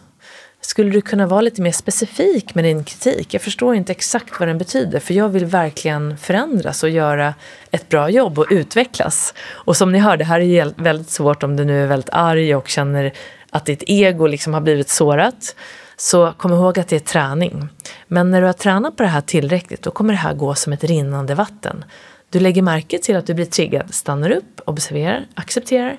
Skulle 0.62 0.92
du 0.92 1.02
kunna 1.02 1.28
vara 1.28 1.42
lite 1.42 1.62
mer 1.62 1.72
specifik 1.72 2.56
med 2.56 2.64
din 2.64 2.84
kritik? 2.84 3.34
Jag 3.34 3.42
förstår 3.42 3.76
inte 3.76 3.92
exakt 3.92 4.40
vad 4.40 4.50
den 4.50 4.58
betyder 4.58 5.00
för 5.00 5.14
jag 5.14 5.30
vill 5.30 5.46
verkligen 5.46 6.18
förändras 6.18 6.84
och 6.84 6.90
göra 6.90 7.34
ett 7.72 7.90
bra 7.90 8.10
jobb 8.10 8.40
och 8.40 8.48
utvecklas. 8.50 9.34
Och 9.50 9.78
som 9.78 9.92
ni 9.92 10.00
hör, 10.00 10.18
det 10.18 10.24
här 10.24 10.40
är 10.40 10.74
väldigt 10.76 11.10
svårt 11.10 11.44
om 11.44 11.56
du 11.56 11.66
nu 11.66 11.84
är 11.84 11.88
väldigt 11.88 12.10
arg 12.14 12.56
och 12.56 12.68
känner 12.68 13.14
att 13.54 13.66
ditt 13.66 13.84
ego 13.88 14.28
liksom 14.28 14.54
har 14.54 14.62
blivit 14.62 14.90
sårat. 14.90 15.56
Så 15.98 16.34
kom 16.38 16.54
ihåg 16.54 16.80
att 16.80 16.88
det 16.88 16.96
är 16.96 17.00
träning. 17.00 17.70
Men 18.08 18.32
när 18.32 18.42
du 18.42 18.48
har 18.48 18.54
tränat 18.54 18.96
på 18.98 19.04
det 19.04 19.10
här 19.10 19.22
tillräckligt 19.22 19.82
då 19.82 19.92
kommer 19.92 20.14
det 20.14 20.20
här 20.20 20.34
gå 20.34 20.56
som 20.56 20.74
ett 20.74 20.84
rinnande 20.84 21.36
vatten. 21.36 21.86
Du 22.30 22.40
lägger 22.40 22.62
märke 22.62 23.00
till 23.00 23.16
att 23.16 23.28
du 23.28 23.34
blir 23.34 23.46
triggad, 23.46 23.94
stannar 23.94 24.30
upp, 24.30 24.62
observerar, 24.66 25.26
accepterar, 25.34 25.98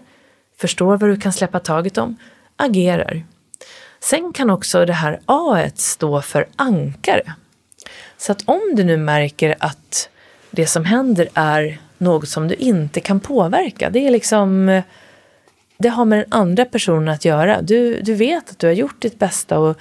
förstår 0.56 0.96
vad 0.96 1.10
du 1.10 1.16
kan 1.16 1.32
släppa 1.32 1.60
taget 1.60 1.98
om, 1.98 2.16
agerar. 2.56 3.24
Sen 4.00 4.32
kan 4.32 4.50
också 4.50 4.84
det 4.84 4.92
här 4.92 5.20
A 5.26 5.70
stå 5.74 6.22
för 6.22 6.48
ankare. 6.56 7.34
Så 8.16 8.32
att 8.32 8.42
om 8.44 8.60
du 8.74 8.84
nu 8.84 8.96
märker 8.96 9.54
att 9.58 10.08
det 10.50 10.66
som 10.66 10.84
händer 10.84 11.28
är 11.34 11.78
något 11.98 12.28
som 12.28 12.48
du 12.48 12.54
inte 12.54 13.00
kan 13.00 13.20
påverka, 13.20 13.90
det 13.90 14.06
är 14.06 14.10
liksom 14.10 14.68
eh, 14.68 14.84
det 15.78 15.88
har 15.88 16.04
med 16.04 16.18
den 16.18 16.32
andra 16.32 16.64
personen 16.64 17.08
att 17.08 17.24
göra. 17.24 17.62
Du, 17.62 18.00
du 18.00 18.14
vet 18.14 18.50
att 18.50 18.58
du 18.58 18.66
har 18.66 18.74
gjort 18.74 19.02
ditt 19.02 19.18
bästa 19.18 19.58
och 19.58 19.78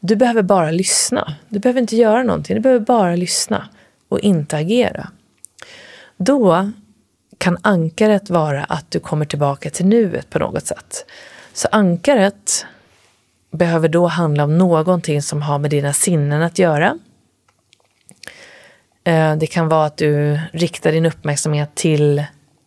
du 0.00 0.16
behöver 0.16 0.42
bara 0.42 0.70
lyssna. 0.70 1.34
Du 1.48 1.58
behöver 1.58 1.80
inte 1.80 1.96
göra 1.96 2.22
någonting, 2.22 2.56
du 2.56 2.62
behöver 2.62 2.84
bara 2.84 3.16
lyssna 3.16 3.68
och 4.08 4.20
inte 4.20 4.56
agera. 4.56 5.08
Då 6.16 6.70
kan 7.38 7.58
ankaret 7.62 8.30
vara 8.30 8.64
att 8.64 8.90
du 8.90 9.00
kommer 9.00 9.24
tillbaka 9.24 9.70
till 9.70 9.86
nuet 9.86 10.30
på 10.30 10.38
något 10.38 10.66
sätt. 10.66 11.06
Så 11.52 11.68
ankaret 11.72 12.66
behöver 13.50 13.88
då 13.88 14.06
handla 14.06 14.44
om 14.44 14.58
någonting 14.58 15.22
som 15.22 15.42
har 15.42 15.58
med 15.58 15.70
dina 15.70 15.92
sinnen 15.92 16.42
att 16.42 16.58
göra. 16.58 16.98
Eh, 19.04 19.36
det 19.36 19.46
kan 19.46 19.68
vara 19.68 19.86
att 19.86 19.96
du 19.96 20.40
riktar 20.52 20.92
din 20.92 21.06
uppmärksamhet 21.06 21.74
till 21.74 22.24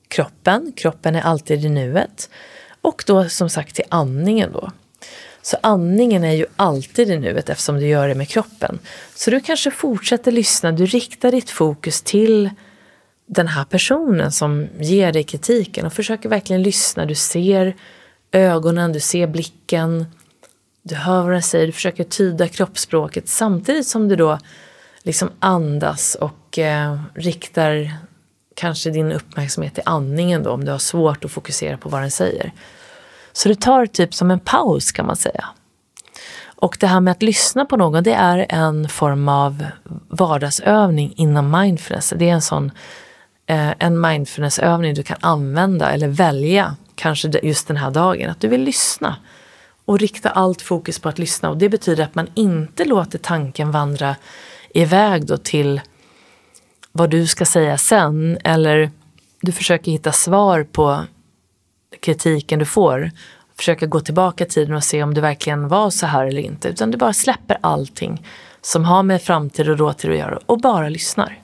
kroppen. 0.07 0.73
Kroppen 0.75 1.15
är 1.15 1.21
alltid 1.21 1.65
i 1.65 1.69
nuet. 1.69 2.29
Och 2.81 3.03
då 3.07 3.29
som 3.29 3.49
sagt 3.49 3.75
till 3.75 3.85
andningen 3.89 4.51
då. 4.53 4.71
Så 5.41 5.57
andningen 5.63 6.23
är 6.23 6.33
ju 6.33 6.45
alltid 6.55 7.11
i 7.11 7.17
nuet 7.17 7.49
eftersom 7.49 7.79
du 7.79 7.87
gör 7.87 8.07
det 8.07 8.15
med 8.15 8.29
kroppen. 8.29 8.79
Så 9.15 9.31
du 9.31 9.39
kanske 9.39 9.71
fortsätter 9.71 10.31
lyssna, 10.31 10.71
du 10.71 10.85
riktar 10.85 11.31
ditt 11.31 11.49
fokus 11.49 12.01
till 12.01 12.49
den 13.25 13.47
här 13.47 13.65
personen 13.65 14.31
som 14.31 14.67
ger 14.79 15.11
dig 15.11 15.23
kritiken 15.23 15.85
och 15.85 15.93
försöker 15.93 16.29
verkligen 16.29 16.63
lyssna. 16.63 17.05
Du 17.05 17.15
ser 17.15 17.75
ögonen, 18.31 18.93
du 18.93 18.99
ser 18.99 19.27
blicken, 19.27 20.05
du 20.81 20.95
hör 20.95 21.23
vad 21.23 21.31
den 21.31 21.43
säger, 21.43 21.67
du 21.67 21.71
försöker 21.71 22.03
tyda 22.03 22.47
kroppsspråket 22.47 23.27
samtidigt 23.27 23.87
som 23.87 24.07
du 24.07 24.15
då 24.15 24.39
liksom 25.03 25.29
andas 25.39 26.15
och 26.15 26.59
eh, 26.59 26.99
riktar 27.13 27.93
kanske 28.59 28.89
din 28.89 29.11
uppmärksamhet 29.11 29.73
till 29.73 29.83
andningen 29.85 30.43
då 30.43 30.51
om 30.51 30.65
du 30.65 30.71
har 30.71 30.79
svårt 30.79 31.25
att 31.25 31.31
fokusera 31.31 31.77
på 31.77 31.89
vad 31.89 32.01
den 32.01 32.11
säger. 32.11 32.51
Så 33.31 33.49
det 33.49 33.61
tar 33.61 33.85
typ 33.85 34.13
som 34.13 34.31
en 34.31 34.39
paus 34.39 34.91
kan 34.91 35.05
man 35.05 35.15
säga. 35.15 35.45
Och 36.43 36.77
det 36.79 36.87
här 36.87 36.99
med 36.99 37.11
att 37.11 37.21
lyssna 37.21 37.65
på 37.65 37.77
någon, 37.77 38.03
det 38.03 38.13
är 38.13 38.45
en 38.49 38.89
form 38.89 39.29
av 39.29 39.65
vardagsövning 40.07 41.13
inom 41.15 41.51
mindfulness. 41.51 42.13
Det 42.17 42.29
är 42.29 42.33
en 42.33 42.41
sån 42.41 42.71
eh, 43.45 43.73
en 43.79 44.01
mindfulnessövning 44.01 44.93
du 44.93 45.03
kan 45.03 45.17
använda 45.21 45.91
eller 45.91 46.07
välja, 46.07 46.75
kanske 46.95 47.39
just 47.43 47.67
den 47.67 47.77
här 47.77 47.91
dagen, 47.91 48.29
att 48.29 48.39
du 48.39 48.47
vill 48.47 48.63
lyssna 48.63 49.15
och 49.85 49.99
rikta 49.99 50.29
allt 50.29 50.61
fokus 50.61 50.99
på 50.99 51.09
att 51.09 51.19
lyssna. 51.19 51.49
Och 51.49 51.57
det 51.57 51.69
betyder 51.69 52.03
att 52.03 52.15
man 52.15 52.27
inte 52.33 52.85
låter 52.85 53.17
tanken 53.17 53.71
vandra 53.71 54.15
iväg 54.73 55.25
då 55.25 55.37
till 55.37 55.81
vad 56.99 57.09
du 57.09 57.27
ska 57.27 57.45
säga 57.45 57.77
sen 57.77 58.37
eller 58.43 58.91
du 59.41 59.51
försöker 59.51 59.91
hitta 59.91 60.11
svar 60.11 60.63
på 60.63 61.03
kritiken 62.01 62.59
du 62.59 62.65
får. 62.65 63.11
Försöker 63.57 63.87
gå 63.87 63.99
tillbaka 63.99 64.43
i 64.43 64.47
tiden 64.47 64.75
och 64.75 64.83
se 64.83 65.03
om 65.03 65.13
det 65.13 65.21
verkligen 65.21 65.67
var 65.67 65.89
så 65.89 66.05
här 66.05 66.25
eller 66.25 66.41
inte. 66.41 66.67
Utan 66.67 66.91
du 66.91 66.97
bara 66.97 67.13
släpper 67.13 67.57
allting 67.61 68.27
som 68.61 68.85
har 68.85 69.03
med 69.03 69.21
framtid 69.21 69.69
och 69.69 69.77
dåtid 69.77 70.11
att 70.11 70.17
göra 70.17 70.39
och 70.45 70.59
bara 70.59 70.89
lyssnar. 70.89 71.39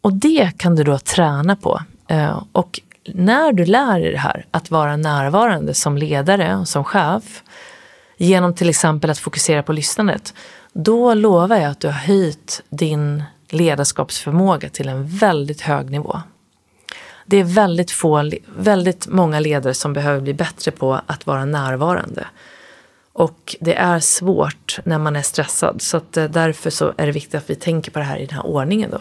Och 0.00 0.12
det 0.12 0.58
kan 0.58 0.76
du 0.76 0.84
då 0.84 0.98
träna 0.98 1.56
på. 1.56 1.82
Eh, 2.08 2.42
och 2.52 2.80
när 3.14 3.52
du 3.52 3.64
lär 3.64 4.00
dig 4.00 4.12
det 4.12 4.18
här, 4.18 4.46
att 4.50 4.70
vara 4.70 4.96
närvarande 4.96 5.74
som 5.74 5.98
ledare 5.98 6.56
och 6.56 6.68
som 6.68 6.84
chef, 6.84 7.42
genom 8.16 8.54
till 8.54 8.68
exempel 8.68 9.10
att 9.10 9.18
fokusera 9.18 9.62
på 9.62 9.72
lyssnandet, 9.72 10.34
då 10.72 11.14
lovar 11.14 11.56
jag 11.56 11.70
att 11.70 11.80
du 11.80 11.86
har 11.86 11.94
höjt 11.94 12.62
din 12.70 13.22
ledarskapsförmåga 13.48 14.68
till 14.68 14.88
en 14.88 15.06
väldigt 15.06 15.60
hög 15.60 15.90
nivå. 15.90 16.20
Det 17.26 17.36
är 17.36 17.44
väldigt, 17.44 17.90
få, 17.90 18.30
väldigt 18.56 19.06
många 19.06 19.40
ledare 19.40 19.74
som 19.74 19.92
behöver 19.92 20.20
bli 20.20 20.34
bättre 20.34 20.70
på 20.70 21.00
att 21.06 21.26
vara 21.26 21.44
närvarande. 21.44 22.26
Och 23.12 23.56
det 23.60 23.74
är 23.74 24.00
svårt 24.00 24.78
när 24.84 24.98
man 24.98 25.16
är 25.16 25.22
stressad 25.22 25.82
så 25.82 25.96
att 25.96 26.16
eh, 26.16 26.24
därför 26.24 26.70
så 26.70 26.92
är 26.96 27.06
det 27.06 27.12
viktigt 27.12 27.34
att 27.34 27.50
vi 27.50 27.54
tänker 27.54 27.90
på 27.90 27.98
det 27.98 28.04
här 28.04 28.18
i 28.18 28.26
den 28.26 28.34
här 28.34 28.46
ordningen 28.46 28.90
då. 28.90 29.00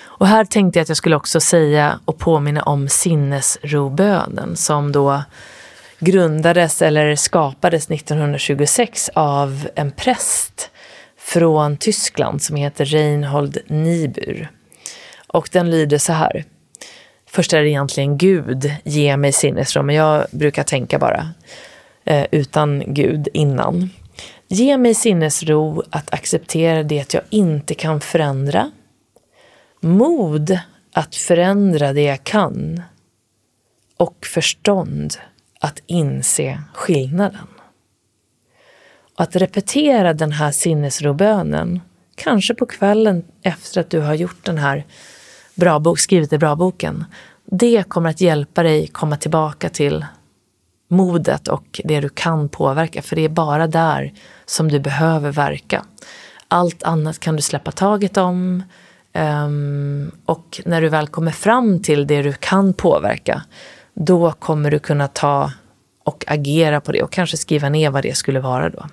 Och 0.00 0.26
här 0.26 0.44
tänkte 0.44 0.78
jag 0.78 0.82
att 0.82 0.88
jag 0.88 0.96
skulle 0.96 1.16
också 1.16 1.40
säga 1.40 2.00
och 2.04 2.18
påminna 2.18 2.62
om 2.62 2.88
sinnesrobönen 2.88 4.56
som 4.56 4.92
då 4.92 5.22
grundades 5.98 6.82
eller 6.82 7.16
skapades 7.16 7.90
1926 7.90 9.10
av 9.14 9.68
en 9.74 9.90
präst 9.90 10.70
från 11.28 11.76
Tyskland 11.76 12.42
som 12.42 12.56
heter 12.56 12.84
Reinhold 12.84 13.58
Niebuhr. 13.66 14.50
Och 15.26 15.48
den 15.52 15.70
lyder 15.70 15.98
så 15.98 16.12
här. 16.12 16.44
Först 17.26 17.52
är 17.52 17.62
det 17.62 17.68
egentligen 17.68 18.18
Gud, 18.18 18.72
ge 18.84 19.16
mig 19.16 19.32
sinnesro, 19.32 19.82
men 19.82 19.94
jag 19.94 20.26
brukar 20.30 20.62
tänka 20.62 20.98
bara 20.98 21.30
eh, 22.04 22.26
utan 22.30 22.82
Gud 22.86 23.28
innan. 23.32 23.90
Ge 24.48 24.76
mig 24.76 24.94
sinnesro 24.94 25.82
att 25.90 26.14
acceptera 26.14 26.82
det 26.82 27.14
jag 27.14 27.22
inte 27.30 27.74
kan 27.74 28.00
förändra. 28.00 28.70
Mod 29.80 30.58
att 30.92 31.14
förändra 31.14 31.92
det 31.92 32.02
jag 32.02 32.24
kan. 32.24 32.82
Och 33.96 34.26
förstånd 34.26 35.14
att 35.60 35.82
inse 35.86 36.62
skillnaden. 36.74 37.57
Att 39.20 39.36
repetera 39.36 40.14
den 40.14 40.32
här 40.32 40.50
sinnesrobönen, 40.50 41.80
kanske 42.14 42.54
på 42.54 42.66
kvällen 42.66 43.24
efter 43.42 43.80
att 43.80 43.90
du 43.90 44.00
har 44.00 44.14
gjort 44.14 44.44
den 44.44 44.58
här 44.58 44.84
bra 45.54 45.78
bok, 45.78 45.98
skrivit 45.98 46.32
i 46.32 46.38
bra 46.38 46.56
boken, 46.56 47.04
det 47.44 47.88
kommer 47.88 48.10
att 48.10 48.20
hjälpa 48.20 48.62
dig 48.62 48.86
komma 48.86 49.16
tillbaka 49.16 49.68
till 49.68 50.06
modet 50.88 51.48
och 51.48 51.80
det 51.84 52.00
du 52.00 52.08
kan 52.08 52.48
påverka, 52.48 53.02
för 53.02 53.16
det 53.16 53.22
är 53.22 53.28
bara 53.28 53.66
där 53.66 54.12
som 54.46 54.68
du 54.68 54.80
behöver 54.80 55.32
verka. 55.32 55.84
Allt 56.48 56.82
annat 56.82 57.20
kan 57.20 57.36
du 57.36 57.42
släppa 57.42 57.72
taget 57.72 58.16
om 58.16 58.62
um, 59.14 60.10
och 60.24 60.60
när 60.64 60.80
du 60.80 60.88
väl 60.88 61.08
kommer 61.08 61.32
fram 61.32 61.82
till 61.82 62.06
det 62.06 62.22
du 62.22 62.32
kan 62.32 62.72
påverka, 62.72 63.42
då 63.94 64.32
kommer 64.32 64.70
du 64.70 64.78
kunna 64.78 65.08
ta 65.08 65.52
och 66.04 66.24
agera 66.26 66.80
på 66.80 66.92
det 66.92 67.02
och 67.02 67.12
kanske 67.12 67.36
skriva 67.36 67.68
ner 67.68 67.90
vad 67.90 68.02
det 68.02 68.16
skulle 68.16 68.40
vara 68.40 68.68
då. 68.68 68.86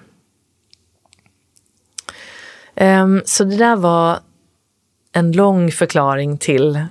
Um, 2.76 3.22
så 3.26 3.44
det 3.44 3.58
där 3.58 3.76
var 3.76 4.20
en 5.12 5.32
lång 5.32 5.72
förklaring 5.72 6.38
till 6.38 6.86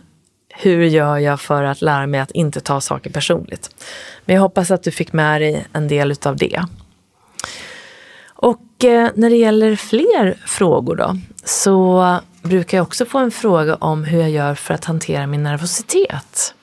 hur 0.49 0.85
gör 0.85 1.18
jag 1.18 1.41
för 1.41 1.62
att 1.62 1.82
lära 1.82 2.07
mig 2.07 2.20
att 2.20 2.30
inte 2.30 2.61
ta 2.61 2.80
saker 2.80 3.11
personligt? 3.11 3.85
Men 4.24 4.35
jag 4.35 4.43
hoppas 4.43 4.70
att 4.70 4.82
du 4.82 4.91
fick 4.91 5.12
med 5.12 5.41
dig 5.41 5.66
en 5.72 5.89
del 5.89 6.12
utav 6.12 6.37
det. 6.37 6.64
Och 8.26 8.85
eh, 8.85 9.11
när 9.14 9.30
det 9.30 9.37
gäller 9.37 9.76
fler 9.76 10.39
frågor 10.47 10.97
då, 10.97 11.16
så 11.45 12.18
brukar 12.43 12.78
jag 12.78 12.82
också 12.82 13.05
få 13.05 13.18
en 13.18 13.30
fråga 13.30 13.74
om 13.74 14.05
hur 14.05 14.20
jag 14.20 14.30
gör 14.30 14.55
för 14.55 14.74
att 14.74 14.85
hantera 14.85 15.26
min 15.26 15.43
nervositet. 15.43 16.55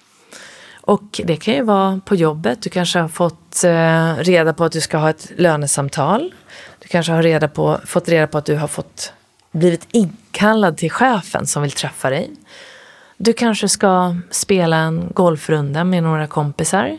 Och 0.82 1.22
det 1.24 1.36
kan 1.36 1.53
ju 1.53 1.63
vara 1.63 2.01
på 2.05 2.15
jobbet, 2.15 2.61
du 2.61 2.69
kanske 2.69 2.99
har 2.99 3.07
fått 3.07 3.63
eh, 3.63 4.15
reda 4.15 4.53
på 4.53 4.63
att 4.63 4.72
du 4.72 4.82
ska 4.82 4.97
ha 4.97 5.09
ett 5.09 5.32
lönesamtal. 5.38 6.34
Du 6.91 6.93
kanske 6.93 7.11
har 7.11 7.23
reda 7.23 7.47
på, 7.47 7.79
fått 7.85 8.09
reda 8.09 8.27
på 8.27 8.37
att 8.37 8.45
du 8.45 8.55
har 8.55 8.67
fått, 8.67 9.13
blivit 9.51 9.87
inkallad 9.91 10.77
till 10.77 10.91
chefen 10.91 11.47
som 11.47 11.61
vill 11.61 11.71
träffa 11.71 12.09
dig. 12.09 12.31
Du 13.17 13.33
kanske 13.33 13.69
ska 13.69 14.15
spela 14.31 14.77
en 14.77 15.09
golfrunda 15.13 15.83
med 15.83 16.03
några 16.03 16.27
kompisar 16.27 16.97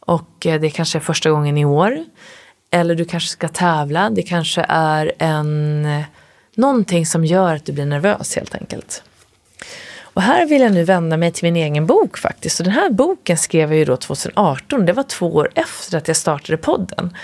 och 0.00 0.46
eh, 0.46 0.60
det 0.60 0.70
kanske 0.70 0.98
är 0.98 1.00
första 1.00 1.30
gången 1.30 1.58
i 1.58 1.64
år. 1.64 2.04
Eller 2.70 2.94
du 2.94 3.04
kanske 3.04 3.28
ska 3.28 3.48
tävla, 3.48 4.10
det 4.10 4.22
kanske 4.22 4.66
är 4.68 5.12
en, 5.18 5.84
eh, 5.84 6.04
någonting 6.54 7.06
som 7.06 7.24
gör 7.24 7.54
att 7.54 7.64
du 7.64 7.72
blir 7.72 7.86
nervös 7.86 8.36
helt 8.36 8.54
enkelt. 8.54 9.02
Och 10.02 10.22
här 10.22 10.46
vill 10.46 10.62
jag 10.62 10.72
nu 10.72 10.84
vända 10.84 11.16
mig 11.16 11.32
till 11.32 11.44
min 11.52 11.56
egen 11.56 11.86
bok 11.86 12.18
faktiskt. 12.18 12.60
Och 12.60 12.64
den 12.64 12.74
här 12.74 12.90
boken 12.90 13.36
skrev 13.36 13.70
jag 13.72 13.78
ju 13.78 13.84
då 13.84 13.96
2018, 13.96 14.86
det 14.86 14.92
var 14.92 15.02
två 15.02 15.34
år 15.34 15.50
efter 15.54 15.98
att 15.98 16.08
jag 16.08 16.16
startade 16.16 16.56
podden. 16.56 17.16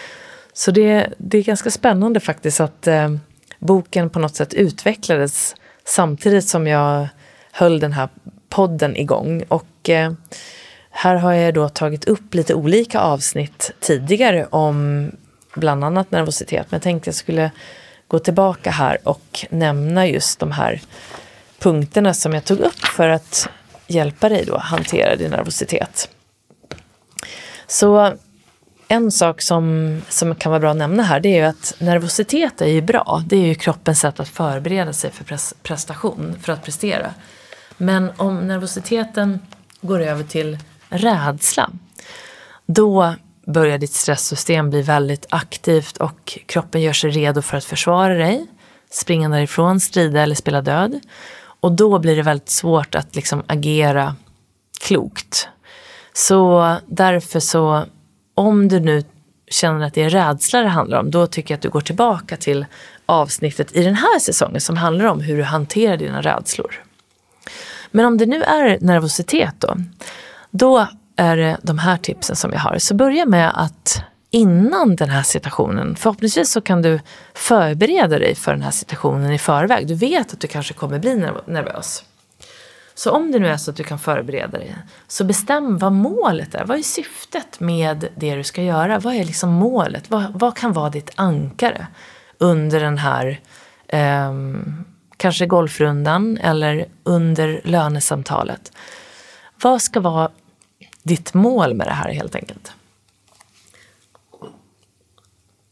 Så 0.59 0.70
det, 0.70 1.12
det 1.18 1.38
är 1.38 1.42
ganska 1.42 1.70
spännande 1.70 2.20
faktiskt 2.20 2.61
att 2.61 2.86
eh, 2.86 3.11
boken 3.59 4.11
på 4.11 4.18
något 4.18 4.36
sätt 4.36 4.54
utvecklades 4.54 5.54
samtidigt 5.84 6.48
som 6.48 6.66
jag 6.66 7.09
höll 7.52 7.80
den 7.80 7.92
här 7.92 8.09
podden 8.48 8.96
igång. 8.96 9.44
Och 9.48 9.88
eh, 9.88 10.12
här 10.90 11.16
har 11.16 11.32
jag 11.32 11.54
då 11.54 11.68
tagit 11.68 12.04
upp 12.04 12.34
lite 12.34 12.54
olika 12.54 13.00
avsnitt 13.00 13.70
tidigare 13.80 14.46
om 14.50 15.11
bland 15.54 15.84
annat 15.84 16.11
nervositet. 16.11 16.66
Men 16.70 16.76
jag 16.76 16.82
tänkte 16.82 17.09
jag 17.09 17.14
skulle 17.14 17.50
gå 18.09 18.18
tillbaka 18.18 18.70
här 18.70 18.98
och 19.04 19.46
nämna 19.50 20.07
just 20.07 20.38
de 20.38 20.52
här 20.52 20.80
punkterna 21.59 22.14
som 22.14 22.32
jag 22.32 22.44
tog 22.44 22.61
upp 22.61 22.78
för 22.78 23.09
att 23.09 23.48
hjälpa 23.86 24.28
dig 24.28 24.44
då 24.46 24.59
hantera 24.59 25.16
din 25.16 25.30
nervositet. 25.30 26.09
Så 27.66 28.16
en 28.89 29.11
sak 29.11 29.43
som, 29.43 29.97
som 30.09 30.34
kan 30.34 30.51
vara 30.53 30.61
bra 30.61 30.70
att 30.70 30.76
nämna 30.76 31.03
här 31.03 31.20
det 31.20 31.28
är 31.28 31.37
ju 31.37 31.43
att 31.43 31.74
nervositet 31.78 32.61
är 32.61 32.66
ju 32.66 32.82
bra. 32.82 33.22
Det 33.26 33.37
är 33.37 33.47
ju 33.47 33.55
kroppens 33.55 34.01
sätt 34.01 34.20
att 34.20 34.28
förbereda 34.28 34.93
sig 34.93 35.11
för 35.11 35.39
prestation, 35.62 36.37
för 36.43 36.53
att 36.53 36.64
prestera. 36.64 37.14
Men 37.76 38.11
om 38.16 38.39
nervositeten 38.39 39.41
går 39.80 40.01
över 40.01 40.24
till 40.24 40.59
rädsla, 40.89 41.70
då 42.66 43.14
börjar 43.47 43.78
ditt 43.78 43.93
stresssystem 43.93 44.70
bli 44.70 44.82
väldigt 44.82 45.26
aktivt 45.30 45.97
och 45.97 46.39
kroppen 46.47 46.80
gör 46.80 46.93
sig 46.93 47.11
redo 47.11 47.43
för 47.43 47.57
att 47.57 47.64
försvara 47.64 48.14
dig, 48.14 48.47
springa 48.91 49.28
därifrån, 49.28 49.80
strida 49.80 50.22
eller 50.22 50.34
spela 50.34 50.62
död. 50.62 51.01
Och 51.61 51.72
då 51.72 51.99
blir 51.99 52.16
det 52.16 52.22
väldigt 52.22 52.51
svårt 52.51 52.95
att 52.95 53.16
liksom 53.16 53.43
agera 53.47 54.16
klokt. 54.80 55.49
Så 56.12 56.76
därför 56.87 57.41
så, 57.41 57.84
om 58.37 58.68
du 58.68 58.80
nu 58.80 59.03
känner 59.51 59.87
att 59.87 59.95
det 59.95 60.03
är 60.03 60.11
rädsla 60.11 60.61
det 60.61 60.68
handlar 60.68 60.99
om, 60.99 61.11
då 61.11 61.26
tycker 61.26 61.55
jag 61.55 61.57
att 61.57 61.62
du 61.62 61.70
går 61.70 61.80
tillbaka 61.80 62.37
till 62.37 62.66
avsnittet 63.07 63.76
i 63.76 63.84
den 63.84 63.95
här 63.95 64.18
säsongen 64.18 64.61
som 64.61 64.76
handlar 64.76 65.05
om 65.05 65.20
hur 65.20 65.37
du 65.37 65.43
hanterar 65.43 65.97
dina 65.97 66.22
rädslor. 66.22 66.82
Men 67.91 68.05
om 68.05 68.18
det 68.18 68.26
nu 68.26 68.43
är 68.43 68.78
nervositet 68.80 69.55
då, 69.59 69.76
då 70.51 70.87
är 71.16 71.37
det 71.37 71.57
de 71.62 71.78
här 71.78 71.97
tipsen 71.97 72.37
som 72.37 72.53
jag 72.53 72.61
har. 72.61 72.78
Så 72.78 72.95
börja 72.95 73.26
med 73.26 73.53
att 73.55 74.03
innan 74.30 74.97
den 74.97 75.11
här 75.11 75.22
situationen, 75.22 75.97
förhoppningsvis 75.97 76.51
så 76.51 76.61
kan 76.61 76.82
du 76.82 77.01
förbereda 77.34 78.18
dig 78.18 78.34
för 78.34 78.53
den 78.53 78.62
här 78.62 78.70
situationen 78.70 79.32
i 79.32 79.39
förväg. 79.39 79.87
Du 79.87 79.95
vet 79.95 80.32
att 80.32 80.41
du 80.41 80.47
kanske 80.47 80.74
kommer 80.74 80.99
bli 80.99 81.14
nervös. 81.47 82.05
Så 82.99 83.11
om 83.11 83.32
det 83.32 83.38
nu 83.38 83.49
är 83.49 83.57
så 83.57 83.70
att 83.70 83.76
du 83.76 83.84
kan 83.84 83.99
förbereda 83.99 84.59
dig, 84.59 84.76
så 85.07 85.24
bestäm 85.24 85.78
vad 85.78 85.92
målet 85.92 86.55
är. 86.55 86.64
Vad 86.64 86.78
är 86.78 86.82
syftet 86.82 87.61
med 87.61 88.09
det 88.16 88.34
du 88.34 88.44
ska 88.44 88.62
göra? 88.62 88.99
Vad 88.99 89.14
är 89.14 89.24
liksom 89.24 89.51
målet? 89.51 90.11
Vad, 90.11 90.40
vad 90.40 90.57
kan 90.57 90.72
vara 90.72 90.90
ditt 90.90 91.11
ankare 91.14 91.86
under 92.38 92.80
den 92.80 92.99
här 92.99 93.40
eh, 93.88 94.32
kanske 95.16 95.47
golfrundan 95.47 96.38
eller 96.38 96.86
under 97.03 97.61
lönesamtalet? 97.64 98.72
Vad 99.62 99.82
ska 99.82 100.01
vara 100.01 100.30
ditt 101.03 101.34
mål 101.34 101.74
med 101.74 101.86
det 101.86 101.94
här 101.94 102.12
helt 102.12 102.34
enkelt? 102.34 102.72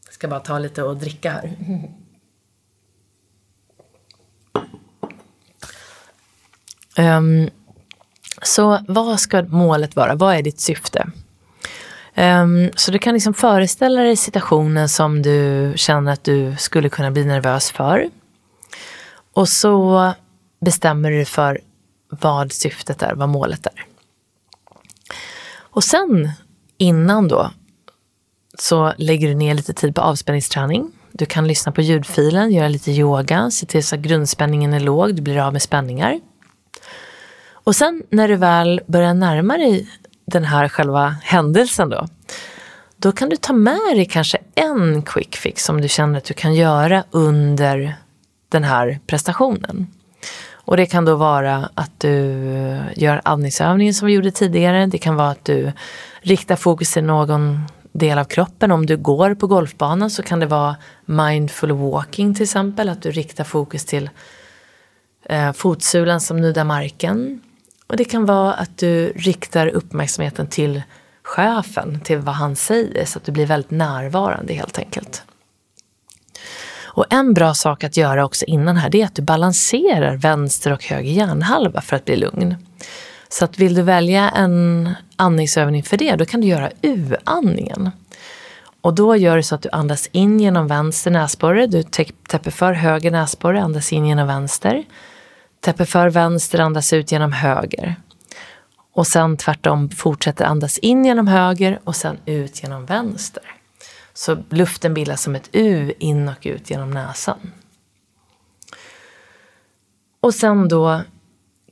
Jag 0.05 0.13
ska 0.13 0.27
bara 0.27 0.39
ta 0.39 0.59
lite 0.59 0.83
och 0.83 0.97
dricka 0.97 1.31
här. 1.31 1.55
Um, 6.97 7.49
så 8.41 8.79
vad 8.87 9.19
ska 9.19 9.43
målet 9.43 9.95
vara? 9.95 10.15
Vad 10.15 10.35
är 10.35 10.41
ditt 10.41 10.59
syfte? 10.59 11.07
Um, 12.15 12.69
så 12.75 12.91
du 12.91 12.99
kan 12.99 13.13
liksom 13.13 13.33
föreställa 13.33 14.01
dig 14.01 14.15
situationen 14.15 14.89
som 14.89 15.21
du 15.21 15.73
känner 15.75 16.13
att 16.13 16.23
du 16.23 16.55
skulle 16.59 16.89
kunna 16.89 17.11
bli 17.11 17.25
nervös 17.25 17.71
för. 17.71 18.09
Och 19.33 19.49
så 19.49 20.13
bestämmer 20.61 21.11
du 21.11 21.25
för 21.25 21.61
vad 22.09 22.51
syftet 22.51 23.01
är, 23.01 23.15
vad 23.15 23.29
målet 23.29 23.65
är. 23.65 23.85
Och 25.57 25.83
sen 25.83 26.31
innan 26.77 27.27
då 27.27 27.51
så 28.59 28.93
lägger 28.97 29.27
du 29.27 29.35
ner 29.35 29.53
lite 29.53 29.73
tid 29.73 29.95
på 29.95 30.01
avspänningsträning. 30.01 30.91
Du 31.11 31.25
kan 31.25 31.47
lyssna 31.47 31.71
på 31.71 31.81
ljudfilen, 31.81 32.51
göra 32.51 32.67
lite 32.67 32.91
yoga, 32.91 33.51
se 33.51 33.65
till 33.65 33.83
så 33.83 33.95
att 33.95 34.01
grundspänningen 34.01 34.73
är 34.73 34.79
låg, 34.79 35.15
du 35.15 35.21
blir 35.21 35.37
av 35.37 35.53
med 35.53 35.61
spänningar. 35.61 36.19
Och 37.65 37.75
sen 37.75 38.03
när 38.09 38.27
du 38.27 38.35
väl 38.35 38.81
börjar 38.87 39.13
närma 39.13 39.57
dig 39.57 39.89
den 40.25 40.43
här 40.43 40.69
själva 40.69 41.15
händelsen 41.23 41.89
då, 41.89 42.07
då 42.97 43.11
kan 43.11 43.29
du 43.29 43.35
ta 43.35 43.53
med 43.53 43.79
dig 43.95 44.05
kanske 44.05 44.37
en 44.55 45.01
quick 45.01 45.35
fix 45.35 45.63
som 45.63 45.81
du 45.81 45.87
känner 45.87 46.17
att 46.17 46.23
du 46.23 46.33
kan 46.33 46.55
göra 46.55 47.03
under 47.11 47.95
den 48.49 48.63
här 48.63 48.99
prestationen. 49.07 49.87
Och 50.51 50.77
det 50.77 50.85
kan 50.85 51.05
då 51.05 51.15
vara 51.15 51.69
att 51.73 51.99
du 51.99 52.11
gör 52.95 53.21
andningsövningen 53.25 53.93
som 53.93 54.05
vi 54.05 54.13
gjorde 54.13 54.31
tidigare. 54.31 54.85
Det 54.85 54.97
kan 54.97 55.15
vara 55.15 55.29
att 55.29 55.45
du 55.45 55.71
riktar 56.21 56.55
fokus 56.55 56.93
till 56.93 57.03
någon 57.03 57.59
del 57.91 58.17
av 58.17 58.25
kroppen. 58.25 58.71
Om 58.71 58.85
du 58.85 58.97
går 58.97 59.35
på 59.35 59.47
golfbanan 59.47 60.09
så 60.09 60.23
kan 60.23 60.39
det 60.39 60.45
vara 60.45 60.75
mindful 61.05 61.71
walking 61.71 62.33
till 62.33 62.43
exempel. 62.43 62.89
Att 62.89 63.01
du 63.01 63.11
riktar 63.11 63.43
fokus 63.43 63.85
till 63.85 64.09
eh, 65.29 65.51
fotsulan 65.51 66.21
som 66.21 66.41
nuddar 66.41 66.63
marken. 66.63 67.41
Och 67.87 67.97
det 67.97 68.05
kan 68.05 68.25
vara 68.25 68.53
att 68.53 68.77
du 68.77 69.13
riktar 69.15 69.67
uppmärksamheten 69.67 70.47
till 70.47 70.83
chefen, 71.23 71.99
till 71.99 72.17
vad 72.17 72.35
han 72.35 72.55
säger 72.55 73.05
så 73.05 73.19
att 73.19 73.25
du 73.25 73.31
blir 73.31 73.45
väldigt 73.45 73.71
närvarande 73.71 74.53
helt 74.53 74.79
enkelt. 74.79 75.23
Och 76.95 77.05
en 77.09 77.33
bra 77.33 77.53
sak 77.53 77.83
att 77.83 77.97
göra 77.97 78.25
också 78.25 78.45
innan 78.45 78.77
här 78.77 78.89
det 78.89 79.01
är 79.01 79.05
att 79.05 79.15
du 79.15 79.21
balanserar 79.21 80.15
vänster 80.15 80.71
och 80.73 80.83
höger 80.83 81.11
hjärnhalva 81.11 81.81
för 81.81 81.95
att 81.95 82.05
bli 82.05 82.15
lugn. 82.15 82.55
Så 83.29 83.45
att 83.45 83.59
vill 83.59 83.73
du 83.73 83.81
välja 83.81 84.29
en 84.29 84.89
andningsövning 85.15 85.83
för 85.83 85.97
det, 85.97 86.15
då 86.15 86.25
kan 86.25 86.41
du 86.41 86.47
göra 86.47 86.71
U-andningen. 86.81 87.91
Och 88.81 88.93
då 88.93 89.15
gör 89.15 89.37
du 89.37 89.43
så 89.43 89.55
att 89.55 89.61
du 89.61 89.69
andas 89.71 90.09
in 90.11 90.39
genom 90.39 90.67
vänster 90.67 91.11
näsborre, 91.11 91.67
du 91.67 91.83
täpper 91.83 92.51
för 92.51 92.73
höger 92.73 93.11
näsborre, 93.11 93.61
andas 93.61 93.93
in 93.93 94.05
genom 94.05 94.27
vänster. 94.27 94.83
Täpper 95.65 95.85
för 95.85 96.09
vänster, 96.09 96.59
andas 96.59 96.93
ut 96.93 97.11
genom 97.11 97.31
höger. 97.31 97.95
Och 98.93 99.07
sen 99.07 99.37
tvärtom 99.37 99.89
fortsätter 99.89 100.45
andas 100.45 100.77
in 100.77 101.05
genom 101.05 101.27
höger 101.27 101.79
och 101.83 101.95
sen 101.95 102.17
ut 102.25 102.63
genom 102.63 102.85
vänster. 102.85 103.43
Så 104.13 104.37
luften 104.49 104.93
bildas 104.93 105.21
som 105.21 105.35
ett 105.35 105.49
U 105.51 105.93
in 105.99 106.29
och 106.29 106.37
ut 106.41 106.69
genom 106.69 106.91
näsan. 106.91 107.51
Och 110.19 110.33
sen 110.33 110.67
då 110.67 111.01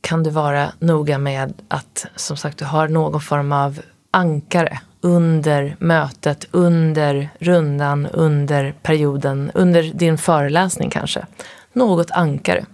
kan 0.01 0.23
du 0.23 0.29
vara 0.29 0.71
noga 0.79 1.17
med 1.17 1.53
att 1.67 2.05
som 2.15 2.37
sagt 2.37 2.57
du 2.57 2.65
har 2.65 2.87
någon 2.87 3.21
form 3.21 3.51
av 3.51 3.81
ankare 4.11 4.79
under 5.01 5.75
mötet, 5.79 6.45
under 6.51 7.29
rundan, 7.39 8.07
under 8.07 8.75
perioden, 8.81 9.51
under 9.53 9.83
din 9.83 10.17
föreläsning 10.17 10.89
kanske. 10.89 11.25
Något 11.73 12.11
ankare. 12.11 12.65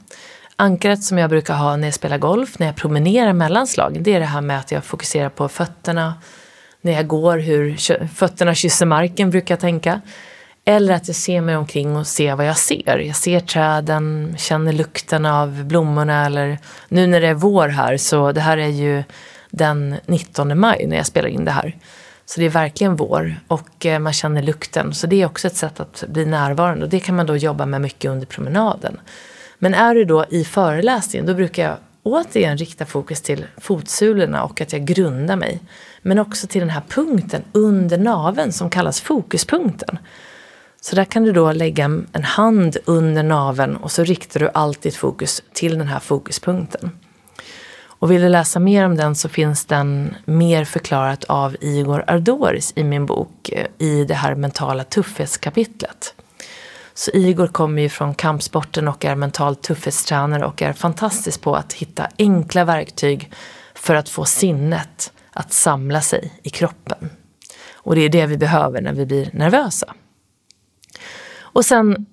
Ankaret 0.62 1.04
som 1.04 1.18
jag 1.18 1.30
brukar 1.30 1.54
ha 1.54 1.76
när 1.76 1.88
jag 1.88 1.94
spelar 1.94 2.18
golf, 2.18 2.60
när 2.60 2.68
jag 2.68 2.76
promenerar 2.76 3.34
mellan 3.34 3.68
slagen, 3.68 4.04
det 4.04 4.14
är 4.14 4.20
det 4.20 4.26
här 4.26 4.42
med 4.42 4.60
att 4.60 4.72
jag 4.72 4.84
fokuserar 4.84 5.30
på 5.30 5.50
fötterna, 5.50 6.14
när 6.82 6.92
jag 6.92 7.08
går, 7.08 7.38
hur 7.38 7.78
fötterna 8.08 8.56
kysser 8.56 8.86
marken 8.86 9.30
brukar 9.30 9.54
jag 9.54 9.60
tänka. 9.60 10.02
Eller 10.66 10.94
att 10.94 11.08
jag 11.08 11.16
ser 11.16 11.42
mig 11.42 11.56
omkring 11.56 11.96
och 11.96 12.08
ser 12.08 12.36
vad 12.36 12.48
jag 12.48 12.58
ser. 12.58 12.98
Jag 12.98 13.16
ser 13.16 13.40
träden, 13.40 14.36
känner 14.38 14.74
lukten 14.74 15.26
av 15.26 15.64
blommorna 15.64 16.26
eller 16.26 16.58
nu 16.88 17.08
när 17.08 17.22
det 17.22 17.28
är 17.28 17.34
vår 17.34 17.68
här 17.68 17.98
så 17.98 18.32
det 18.32 18.42
här 18.42 18.58
är 18.58 18.68
ju 18.68 19.04
den 19.50 19.96
19 20.06 20.60
maj 20.60 20.86
när 20.88 20.98
jag 20.98 21.06
spelar 21.06 21.30
in 21.30 21.46
det 21.46 21.52
här. 21.52 21.76
Så 22.26 22.40
det 22.40 22.46
är 22.46 22.50
verkligen 22.50 22.96
vår 22.96 23.36
och 23.48 23.86
eh, 23.86 24.00
man 24.00 24.14
känner 24.14 24.42
lukten. 24.42 24.94
Så 24.94 25.08
det 25.08 25.22
är 25.22 25.26
också 25.26 25.48
ett 25.48 25.56
sätt 25.56 25.80
att 25.80 26.04
bli 26.08 26.26
närvarande 26.26 26.84
och 26.84 26.90
det 26.90 27.00
kan 27.00 27.16
man 27.16 27.26
då 27.26 27.38
jobba 27.38 27.66
med 27.66 27.82
mycket 27.82 28.12
under 28.12 28.28
promenaden. 28.28 29.00
Men 29.60 29.74
är 29.74 29.96
du 29.96 30.06
då 30.06 30.26
i 30.30 30.44
föreläsningen 30.44 31.26
då 31.26 31.34
brukar 31.34 31.64
jag 31.64 31.78
återigen 32.04 32.58
rikta 32.58 32.86
fokus 32.86 33.22
till 33.22 33.46
fotsulorna 33.58 34.44
och 34.44 34.62
att 34.62 34.74
jag 34.74 34.86
grundar 34.86 35.36
mig. 35.36 35.60
Men 36.02 36.20
också 36.20 36.48
till 36.48 36.60
den 36.60 36.70
här 36.70 36.84
punkten 36.90 37.44
under 37.52 37.98
naven 37.98 38.54
som 38.54 38.70
kallas 38.70 39.02
fokuspunkten. 39.02 39.98
Så 40.82 40.96
där 40.96 41.06
kan 41.06 41.24
du 41.24 41.32
då 41.32 41.52
lägga 41.52 41.86
en 42.14 42.24
hand 42.24 42.78
under 42.86 43.24
naven 43.24 43.76
och 43.76 43.92
så 43.92 44.04
riktar 44.04 44.40
du 44.40 44.50
allt 44.54 44.82
ditt 44.82 44.96
fokus 44.96 45.44
till 45.54 45.78
den 45.78 45.88
här 45.88 46.00
fokuspunkten. 46.00 46.92
Och 48.00 48.12
vill 48.12 48.22
du 48.22 48.30
läsa 48.30 48.60
mer 48.60 48.86
om 48.86 48.96
den 48.96 49.16
så 49.16 49.30
finns 49.30 49.66
den 49.66 50.16
mer 50.26 50.66
förklarat 50.66 51.24
av 51.24 51.56
Igor 51.62 52.04
Ardoris 52.08 52.74
i 52.76 52.84
min 52.84 53.06
bok 53.06 53.50
eh, 53.50 53.68
i 53.78 54.06
det 54.06 54.14
här 54.14 54.36
mentala 54.36 54.84
tuffhetskapitlet. 54.84 56.16
Så 57.00 57.12
Igor 57.14 57.48
kommer 57.48 57.82
ju 57.82 57.90
från 57.90 58.16
kampsporten 58.16 58.88
och 58.88 59.06
är 59.06 59.16
mental 59.16 59.56
tuffhetstränare 59.56 60.46
och 60.46 60.62
är 60.62 60.74
fantastisk 60.74 61.42
på 61.42 61.56
att 61.56 61.74
hitta 61.74 62.08
enkla 62.18 62.66
verktyg 62.66 63.32
för 63.76 63.96
att 63.96 64.10
få 64.10 64.26
sinnet 64.26 65.14
att 65.32 65.54
samla 65.54 66.02
sig 66.02 66.40
i 66.44 66.50
kroppen. 66.50 67.10
Och 67.74 67.96
det 67.96 68.02
är 68.02 68.10
det 68.10 68.26
vi 68.26 68.38
behöver 68.38 68.82
när 68.82 68.94
vi 68.94 69.06
blir 69.06 69.30
nervösa. 69.34 69.94
Och 71.40 71.66
sen 71.66 72.06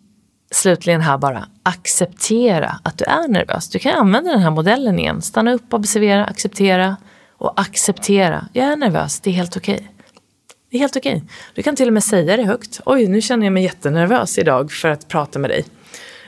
slutligen 0.51 1.01
här 1.01 1.18
bara, 1.18 1.49
acceptera 1.62 2.80
att 2.82 2.99
du 2.99 3.05
är 3.05 3.28
nervös. 3.28 3.68
Du 3.68 3.78
kan 3.78 3.95
använda 3.95 4.30
den 4.30 4.43
här 4.43 4.51
modellen 4.51 4.99
igen. 4.99 5.22
Stanna 5.22 5.53
upp, 5.53 5.74
observera, 5.74 6.24
acceptera 6.24 6.97
och 7.30 7.61
acceptera. 7.61 8.49
Jag 8.53 8.66
är 8.66 8.76
nervös, 8.76 9.20
det 9.20 9.30
är 9.30 9.34
helt 9.34 9.57
okej. 9.57 9.74
Okay. 9.74 9.95
Det 10.77 10.79
är 10.79 10.83
helt 10.83 10.97
okej. 10.97 11.16
Okay. 11.16 11.29
Du 11.55 11.62
kan 11.62 11.77
till 11.77 11.87
och 11.87 11.93
med 11.93 12.05
säga 12.05 12.37
det 12.37 12.43
högt. 12.43 12.81
Oj, 12.85 13.07
nu 13.07 13.20
känner 13.20 13.47
jag 13.47 13.53
mig 13.53 13.62
jättenervös 13.62 14.39
idag 14.39 14.72
för 14.72 14.89
att 14.89 15.09
prata 15.09 15.39
med 15.39 15.51
dig. 15.51 15.64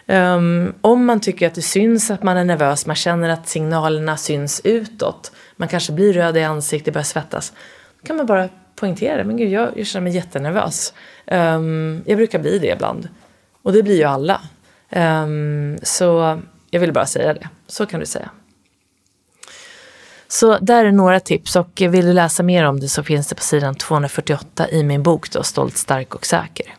Um, 0.06 0.74
om 0.80 1.04
man 1.04 1.20
tycker 1.20 1.46
att 1.46 1.54
det 1.54 1.62
syns 1.62 2.10
att 2.10 2.22
man 2.22 2.36
är 2.36 2.44
nervös, 2.44 2.86
man 2.86 2.96
känner 2.96 3.28
att 3.28 3.48
signalerna 3.48 4.16
syns 4.16 4.60
utåt, 4.64 5.32
man 5.56 5.68
kanske 5.68 5.92
blir 5.92 6.12
röd 6.12 6.36
i 6.36 6.42
ansiktet, 6.42 6.94
börjar 6.94 7.04
svettas, 7.04 7.52
då 8.00 8.06
kan 8.06 8.16
man 8.16 8.26
bara 8.26 8.48
poängtera, 8.76 9.24
men 9.24 9.36
gud, 9.36 9.50
jag, 9.50 9.78
jag 9.78 9.86
känner 9.86 10.04
mig 10.04 10.14
jättenervös. 10.14 10.94
Um, 11.26 12.02
jag 12.06 12.16
brukar 12.16 12.38
bli 12.38 12.58
det 12.58 12.72
ibland. 12.72 13.08
Och 13.62 13.72
det 13.72 13.82
blir 13.82 13.96
ju 13.96 14.04
alla. 14.04 14.40
Um, 14.90 15.78
så 15.82 16.40
jag 16.70 16.80
vill 16.80 16.92
bara 16.92 17.06
säga 17.06 17.34
det. 17.34 17.48
Så 17.66 17.86
kan 17.86 18.00
du 18.00 18.06
säga. 18.06 18.30
Så 20.28 20.58
där 20.58 20.84
är 20.84 20.92
några 20.92 21.20
tips 21.20 21.56
och 21.56 21.80
vill 21.80 22.06
du 22.06 22.12
läsa 22.12 22.42
mer 22.42 22.64
om 22.64 22.80
det 22.80 22.88
så 22.88 23.02
finns 23.02 23.26
det 23.28 23.34
på 23.34 23.42
sidan 23.42 23.74
248 23.74 24.70
i 24.70 24.82
min 24.82 25.02
bok 25.02 25.30
då, 25.30 25.42
Stolt, 25.42 25.76
stark 25.76 26.14
och 26.14 26.26
säker. 26.26 26.74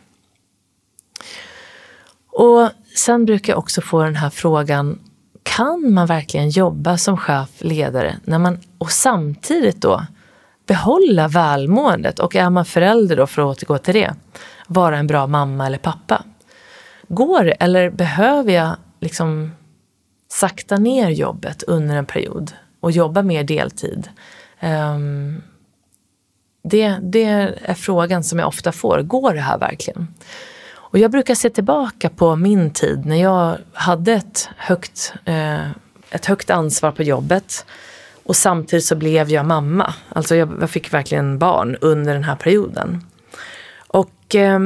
Och 2.32 2.70
sen 2.96 3.24
brukar 3.24 3.52
jag 3.52 3.58
också 3.58 3.80
få 3.80 4.02
den 4.02 4.16
här 4.16 4.30
frågan, 4.30 4.98
kan 5.42 5.92
man 5.92 6.06
verkligen 6.06 6.50
jobba 6.50 6.98
som 6.98 7.16
chef, 7.16 7.48
ledare, 7.58 8.16
när 8.24 8.38
man, 8.38 8.60
och 8.78 8.90
samtidigt 8.90 9.82
då 9.82 10.06
behålla 10.66 11.28
välmåendet 11.28 12.18
och 12.18 12.36
är 12.36 12.50
man 12.50 12.64
förälder 12.64 13.16
då, 13.16 13.26
för 13.26 13.42
att 13.42 13.48
återgå 13.48 13.78
till 13.78 13.94
det, 13.94 14.14
vara 14.66 14.98
en 14.98 15.06
bra 15.06 15.26
mamma 15.26 15.66
eller 15.66 15.78
pappa? 15.78 16.24
Går 17.08 17.44
det 17.44 17.52
eller 17.52 17.90
behöver 17.90 18.52
jag 18.52 18.76
liksom 19.00 19.52
sakta 20.28 20.76
ner 20.76 21.10
jobbet 21.10 21.62
under 21.62 21.96
en 21.96 22.06
period 22.06 22.52
och 22.80 22.90
jobba 22.90 23.22
mer 23.22 23.44
deltid? 23.44 24.08
Um, 24.62 25.42
det, 26.62 26.96
det 27.02 27.24
är 27.24 27.74
frågan 27.74 28.24
som 28.24 28.38
jag 28.38 28.48
ofta 28.48 28.72
får. 28.72 29.02
Går 29.02 29.34
det 29.34 29.40
här 29.40 29.58
verkligen? 29.58 30.08
Och 30.72 30.98
jag 30.98 31.10
brukar 31.10 31.34
se 31.34 31.50
tillbaka 31.50 32.10
på 32.10 32.36
min 32.36 32.70
tid 32.70 33.06
när 33.06 33.16
jag 33.16 33.58
hade 33.72 34.12
ett 34.12 34.48
högt, 34.56 35.12
eh, 35.24 35.70
ett 36.10 36.26
högt 36.26 36.50
ansvar 36.50 36.92
på 36.92 37.02
jobbet 37.02 37.66
och 38.22 38.36
samtidigt 38.36 38.84
så 38.84 38.96
blev 38.96 39.30
jag 39.30 39.46
mamma. 39.46 39.94
Alltså 40.08 40.36
jag, 40.36 40.56
jag 40.60 40.70
fick 40.70 40.94
verkligen 40.94 41.38
barn 41.38 41.76
under 41.80 42.14
den 42.14 42.24
här 42.24 42.36
perioden. 42.36 43.04
Och 43.86 44.34
eh, 44.34 44.60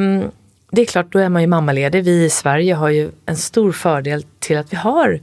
det 0.71 0.83
är 0.83 0.87
klart, 0.87 1.13
då 1.13 1.19
är 1.19 1.29
man 1.29 1.43
ju 1.43 1.49
mammaledig. 1.49 2.05
Vi 2.05 2.25
i 2.25 2.31
Sverige 2.31 2.75
har 2.75 2.89
ju 2.89 3.11
en 3.27 3.37
stor 3.37 3.73
fördel 3.73 4.25
till 4.39 4.59
att 4.59 4.73
vi 4.73 4.77
har 4.77 5.21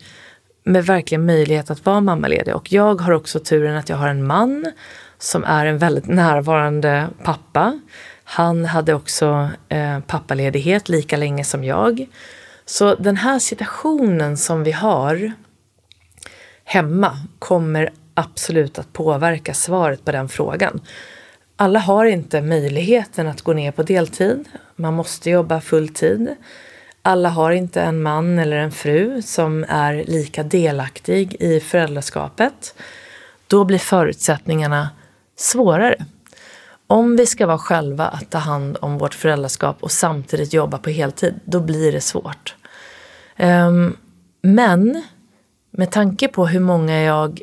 med 0.63 0.85
verkligen 0.85 1.25
möjlighet 1.25 1.71
att 1.71 1.85
vara 1.85 2.01
mammaledig. 2.01 2.55
Och 2.55 2.71
jag 2.71 3.01
har 3.01 3.11
också 3.11 3.39
turen 3.39 3.77
att 3.77 3.89
jag 3.89 3.97
har 3.97 4.07
en 4.07 4.27
man 4.27 4.71
som 5.17 5.43
är 5.43 5.65
en 5.65 5.77
väldigt 5.77 6.07
närvarande 6.07 7.07
pappa. 7.23 7.79
Han 8.23 8.65
hade 8.65 8.93
också 8.93 9.49
eh, 9.69 9.99
pappaledighet 9.99 10.89
lika 10.89 11.17
länge 11.17 11.43
som 11.43 11.63
jag. 11.63 12.07
Så 12.65 12.95
den 12.95 13.17
här 13.17 13.39
situationen 13.39 14.37
som 14.37 14.63
vi 14.63 14.71
har 14.71 15.31
hemma 16.63 17.17
kommer 17.39 17.89
absolut 18.13 18.79
att 18.79 18.93
påverka 18.93 19.53
svaret 19.53 20.05
på 20.05 20.11
den 20.11 20.29
frågan. 20.29 20.81
Alla 21.55 21.79
har 21.79 22.05
inte 22.05 22.41
möjligheten 22.41 23.27
att 23.27 23.41
gå 23.41 23.53
ner 23.53 23.71
på 23.71 23.83
deltid. 23.83 24.45
Man 24.75 24.93
måste 24.93 25.29
jobba 25.29 25.61
fulltid. 25.61 26.35
Alla 27.01 27.29
har 27.29 27.51
inte 27.51 27.81
en 27.81 28.01
man 28.01 28.39
eller 28.39 28.57
en 28.57 28.71
fru 28.71 29.21
som 29.21 29.65
är 29.67 30.03
lika 30.07 30.43
delaktig 30.43 31.35
i 31.39 31.59
föräldraskapet. 31.59 32.75
Då 33.47 33.65
blir 33.65 33.77
förutsättningarna 33.77 34.89
svårare. 35.35 36.05
Om 36.87 37.15
vi 37.15 37.25
ska 37.25 37.47
vara 37.47 37.57
själva 37.57 38.07
att 38.07 38.29
ta 38.29 38.37
hand 38.37 38.77
om 38.81 38.97
vårt 38.97 39.13
föräldraskap 39.13 39.77
och 39.83 39.91
samtidigt 39.91 40.53
jobba 40.53 40.77
på 40.77 40.89
heltid, 40.89 41.39
då 41.45 41.59
blir 41.59 41.91
det 41.91 42.01
svårt. 42.01 42.55
Ehm, 43.35 43.97
men 44.41 45.03
med 45.71 45.91
tanke 45.91 46.27
på 46.27 46.47
hur 46.47 46.59
många 46.59 47.01
jag 47.01 47.41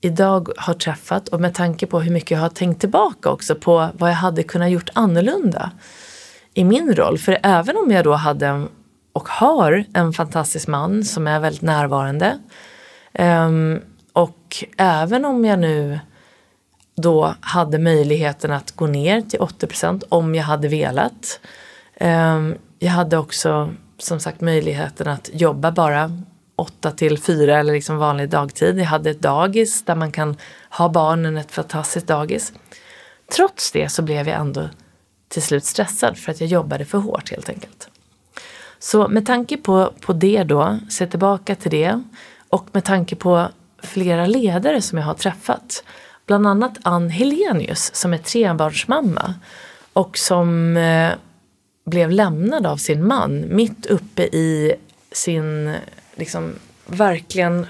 idag 0.00 0.48
har 0.56 0.74
träffat 0.74 1.28
och 1.28 1.40
med 1.40 1.54
tanke 1.54 1.86
på 1.86 2.00
hur 2.00 2.12
mycket 2.12 2.30
jag 2.30 2.38
har 2.38 2.48
tänkt 2.48 2.80
tillbaka 2.80 3.30
också 3.30 3.54
på 3.54 3.88
vad 3.94 4.10
jag 4.10 4.16
hade 4.16 4.42
kunnat 4.42 4.70
gjort 4.70 4.90
annorlunda 4.92 5.70
i 6.54 6.64
min 6.64 6.94
roll. 6.94 7.18
För 7.18 7.38
även 7.42 7.76
om 7.76 7.90
jag 7.90 8.04
då 8.04 8.12
hade 8.12 8.46
en 8.46 8.68
och 9.12 9.28
har 9.28 9.84
en 9.94 10.12
fantastisk 10.12 10.68
man 10.68 11.04
som 11.04 11.26
är 11.26 11.40
väldigt 11.40 11.62
närvarande 11.62 12.38
um, 13.18 13.80
och 14.12 14.64
även 14.76 15.24
om 15.24 15.44
jag 15.44 15.58
nu 15.58 16.00
då 16.94 17.34
hade 17.40 17.78
möjligheten 17.78 18.52
att 18.52 18.76
gå 18.76 18.86
ner 18.86 19.20
till 19.20 19.40
80% 19.40 20.02
om 20.08 20.34
jag 20.34 20.44
hade 20.44 20.68
velat. 20.68 21.40
Um, 22.00 22.54
jag 22.78 22.90
hade 22.90 23.18
också 23.18 23.74
som 23.98 24.20
sagt 24.20 24.40
möjligheten 24.40 25.08
att 25.08 25.30
jobba 25.32 25.70
bara 25.70 26.10
8 26.56 26.90
till 26.90 27.18
4 27.18 27.58
eller 27.58 27.72
liksom 27.72 27.96
vanlig 27.96 28.28
dagtid. 28.28 28.78
Jag 28.78 28.84
hade 28.84 29.10
ett 29.10 29.20
dagis 29.20 29.84
där 29.84 29.94
man 29.94 30.12
kan 30.12 30.36
ha 30.70 30.88
barnen, 30.88 31.36
ett 31.36 31.52
fantastiskt 31.52 32.06
dagis. 32.06 32.52
Trots 33.36 33.72
det 33.72 33.88
så 33.88 34.02
blev 34.02 34.28
jag 34.28 34.40
ändå 34.40 34.68
till 35.28 35.42
slut 35.42 35.64
stressad 35.64 36.18
för 36.18 36.32
att 36.32 36.40
jag 36.40 36.48
jobbade 36.48 36.84
för 36.84 36.98
hårt 36.98 37.30
helt 37.30 37.48
enkelt. 37.48 37.89
Så 38.80 39.08
med 39.08 39.26
tanke 39.26 39.56
på, 39.56 39.92
på 40.00 40.12
det 40.12 40.42
då, 40.42 40.78
se 40.90 41.06
tillbaka 41.06 41.54
till 41.54 41.70
det 41.70 42.02
och 42.48 42.68
med 42.72 42.84
tanke 42.84 43.16
på 43.16 43.48
flera 43.82 44.26
ledare 44.26 44.82
som 44.82 44.98
jag 44.98 45.04
har 45.04 45.14
träffat. 45.14 45.84
Bland 46.26 46.46
annat 46.46 46.78
Ann 46.82 47.10
Helenius 47.10 47.94
som 47.94 48.12
är 48.14 48.18
trebarnsmamma 48.18 49.34
och 49.92 50.18
som 50.18 50.76
eh, 50.76 51.10
blev 51.84 52.10
lämnad 52.10 52.66
av 52.66 52.76
sin 52.76 53.06
man 53.06 53.44
mitt 53.48 53.86
uppe 53.86 54.22
i 54.22 54.74
sin 55.12 55.74
liksom 56.14 56.54
verkligen, 56.86 57.66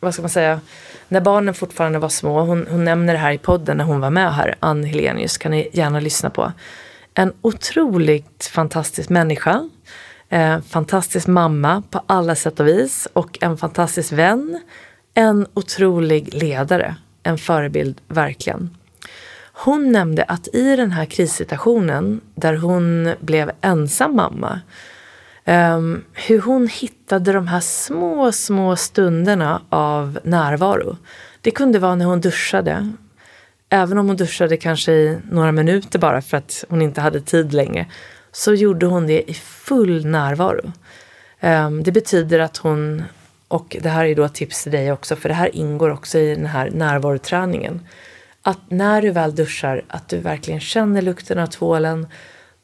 vad 0.00 0.14
ska 0.14 0.22
man 0.22 0.30
säga, 0.30 0.60
när 1.08 1.20
barnen 1.20 1.54
fortfarande 1.54 1.98
var 1.98 2.08
små, 2.08 2.40
hon, 2.40 2.66
hon 2.70 2.84
nämner 2.84 3.12
det 3.12 3.18
här 3.18 3.32
i 3.32 3.38
podden 3.38 3.76
när 3.76 3.84
hon 3.84 4.00
var 4.00 4.10
med 4.10 4.34
här, 4.34 4.54
Ann 4.60 4.84
Helenius, 4.84 5.38
kan 5.38 5.50
ni 5.50 5.70
gärna 5.72 6.00
lyssna 6.00 6.30
på. 6.30 6.52
En 7.14 7.32
otroligt 7.40 8.50
fantastisk 8.52 9.08
människa, 9.08 9.68
eh, 10.28 10.60
fantastisk 10.60 11.26
mamma 11.26 11.82
på 11.90 12.00
alla 12.06 12.34
sätt 12.34 12.60
och 12.60 12.68
vis 12.68 13.08
och 13.12 13.38
en 13.40 13.56
fantastisk 13.56 14.12
vän, 14.12 14.60
en 15.14 15.46
otrolig 15.54 16.34
ledare, 16.34 16.96
en 17.22 17.38
förebild 17.38 18.00
verkligen. 18.08 18.76
Hon 19.52 19.92
nämnde 19.92 20.22
att 20.22 20.54
i 20.54 20.76
den 20.76 20.90
här 20.90 21.04
krissituationen 21.04 22.20
där 22.34 22.56
hon 22.56 23.14
blev 23.20 23.50
ensam 23.60 24.16
mamma 24.16 24.60
Um, 25.46 26.04
hur 26.12 26.40
hon 26.40 26.68
hittade 26.68 27.32
de 27.32 27.48
här 27.48 27.60
små, 27.60 28.32
små 28.32 28.76
stunderna 28.76 29.62
av 29.68 30.18
närvaro. 30.22 30.96
Det 31.40 31.50
kunde 31.50 31.78
vara 31.78 31.94
när 31.94 32.04
hon 32.04 32.20
duschade. 32.20 32.92
Även 33.68 33.98
om 33.98 34.06
hon 34.06 34.16
duschade 34.16 34.56
kanske 34.56 34.92
i 34.92 35.18
några 35.30 35.52
minuter 35.52 35.98
bara 35.98 36.22
för 36.22 36.36
att 36.36 36.64
hon 36.68 36.82
inte 36.82 37.00
hade 37.00 37.20
tid 37.20 37.52
längre 37.52 37.86
så 38.34 38.54
gjorde 38.54 38.86
hon 38.86 39.06
det 39.06 39.30
i 39.30 39.34
full 39.34 40.06
närvaro. 40.06 40.72
Um, 41.40 41.82
det 41.82 41.92
betyder 41.92 42.38
att 42.38 42.56
hon, 42.56 43.02
och 43.48 43.76
det 43.80 43.88
här 43.88 44.04
är 44.04 44.14
då 44.14 44.24
ett 44.24 44.34
tips 44.34 44.62
till 44.62 44.72
dig 44.72 44.92
också, 44.92 45.16
för 45.16 45.28
det 45.28 45.34
här 45.34 45.56
ingår 45.56 45.90
också 45.90 46.18
i 46.18 46.34
den 46.34 46.46
här 46.46 46.70
närvaroträningen. 46.70 47.86
Att 48.42 48.70
när 48.70 49.02
du 49.02 49.10
väl 49.10 49.34
duschar, 49.34 49.84
att 49.88 50.08
du 50.08 50.18
verkligen 50.18 50.60
känner 50.60 51.02
lukten 51.02 51.38
av 51.38 51.46
tvålen, 51.46 52.06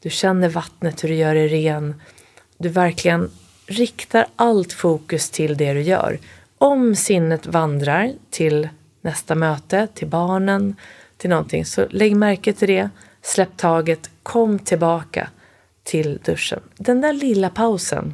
du 0.01 0.09
känner 0.09 0.49
vattnet, 0.49 1.03
hur 1.03 1.09
du 1.09 1.15
gör 1.15 1.35
det 1.35 1.47
ren. 1.47 2.01
Du 2.57 2.69
verkligen 2.69 3.29
riktar 3.67 4.25
allt 4.35 4.73
fokus 4.73 5.29
till 5.29 5.57
det 5.57 5.73
du 5.73 5.81
gör. 5.81 6.19
Om 6.57 6.95
sinnet 6.95 7.45
vandrar 7.45 8.11
till 8.29 8.69
nästa 9.01 9.35
möte, 9.35 9.87
till 9.93 10.07
barnen, 10.07 10.75
till 11.17 11.29
någonting, 11.29 11.65
så 11.65 11.87
lägg 11.89 12.15
märke 12.15 12.53
till 12.53 12.67
det, 12.67 12.89
släpp 13.21 13.57
taget, 13.57 14.09
kom 14.23 14.59
tillbaka 14.59 15.29
till 15.91 16.19
duschen. 16.25 16.59
Den 16.77 17.01
där 17.01 17.13
lilla 17.13 17.49
pausen 17.49 18.13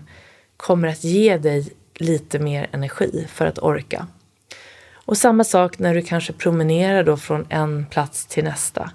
kommer 0.58 0.88
att 0.88 1.04
ge 1.04 1.38
dig 1.38 1.70
lite 1.96 2.40
mer 2.40 2.70
energi 2.72 3.28
för 3.32 3.46
att 3.46 3.60
orka. 3.60 4.08
Och 4.94 5.18
samma 5.18 5.44
sak 5.44 5.80
när 5.80 5.96
du 5.96 6.02
kanske 6.02 6.34
promenerar 6.34 7.04
då 7.04 7.18
från 7.18 7.46
en 7.50 7.86
plats 7.86 8.26
till 8.26 8.44
nästa. 8.44 8.92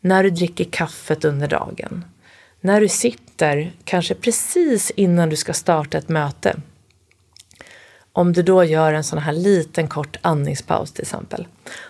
När 0.00 0.22
du 0.22 0.30
dricker 0.30 0.64
kaffet 0.64 1.24
under 1.24 1.48
dagen. 1.48 2.04
När 2.60 2.80
du 2.80 2.88
sitter, 2.88 3.72
kanske 3.84 4.14
precis 4.14 4.90
innan 4.90 5.28
du 5.28 5.36
ska 5.36 5.52
starta 5.52 5.98
ett 5.98 6.08
möte. 6.08 6.56
Om 8.12 8.32
du 8.32 8.42
då 8.42 8.64
gör 8.64 8.92
en 8.92 9.04
sån 9.04 9.18
här 9.18 9.32
liten 9.32 9.88
kort 9.88 10.16
andningspaus 10.22 10.92
till 10.92 11.02
exempel. 11.02 11.46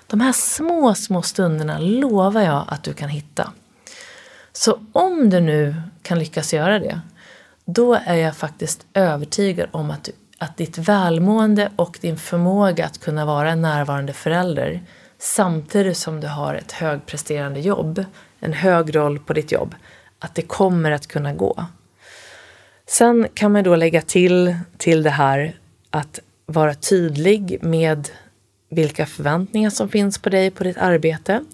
De 0.07 0.20
här 0.20 0.33
små, 0.33 0.95
små 0.95 1.22
stunderna 1.22 1.79
lovar 1.79 2.43
jag 2.43 2.64
att 2.68 2.83
du 2.83 2.93
kan 2.93 3.09
hitta. 3.09 3.53
Så 4.59 4.79
om 4.93 5.31
du 5.31 5.41
nu 5.41 5.75
kan 6.03 6.19
lyckas 6.19 6.55
göra 6.55 6.79
det, 6.79 7.01
då 7.65 7.95
är 7.95 8.15
jag 8.15 8.37
faktiskt 8.37 8.87
övertygad 8.95 9.69
om 9.71 9.91
att, 9.91 10.05
du, 10.05 10.13
att 10.39 10.57
ditt 10.57 10.79
välmående 10.79 11.71
och 11.77 11.99
din 12.01 12.17
förmåga 12.17 12.87
att 12.87 13.01
kunna 13.01 13.25
vara 13.25 13.51
en 13.51 13.63
närvarande 13.63 14.13
förälder 14.13 14.83
samtidigt 15.19 15.97
som 15.97 16.21
du 16.21 16.27
har 16.27 16.55
ett 16.55 16.73
högpresterande 16.73 17.61
jobb, 17.61 18.05
en 18.41 18.53
hög 18.53 18.97
roll 18.97 19.19
på 19.19 19.33
ditt 19.33 19.53
jobb, 19.53 19.75
att 20.19 20.35
det 20.35 20.43
kommer 20.43 20.91
att 20.91 21.07
kunna 21.07 21.33
gå. 21.33 21.65
Sen 22.87 23.29
kan 23.35 23.53
man 23.53 23.65
då 23.65 23.77
lägga 23.77 24.03
till 24.03 24.57
till 24.79 25.03
det 25.03 25.11
här 25.11 25.57
att 25.91 26.21
vara 26.47 26.75
tydlig 26.75 27.59
med 27.63 28.09
vilka 28.71 29.07
förväntningar 29.07 29.71
som 29.71 29.89
finns 29.89 30.19
på 30.19 30.29
dig 30.29 30.51
på 30.51 30.65
ditt 30.65 30.79
arbete 30.79 31.45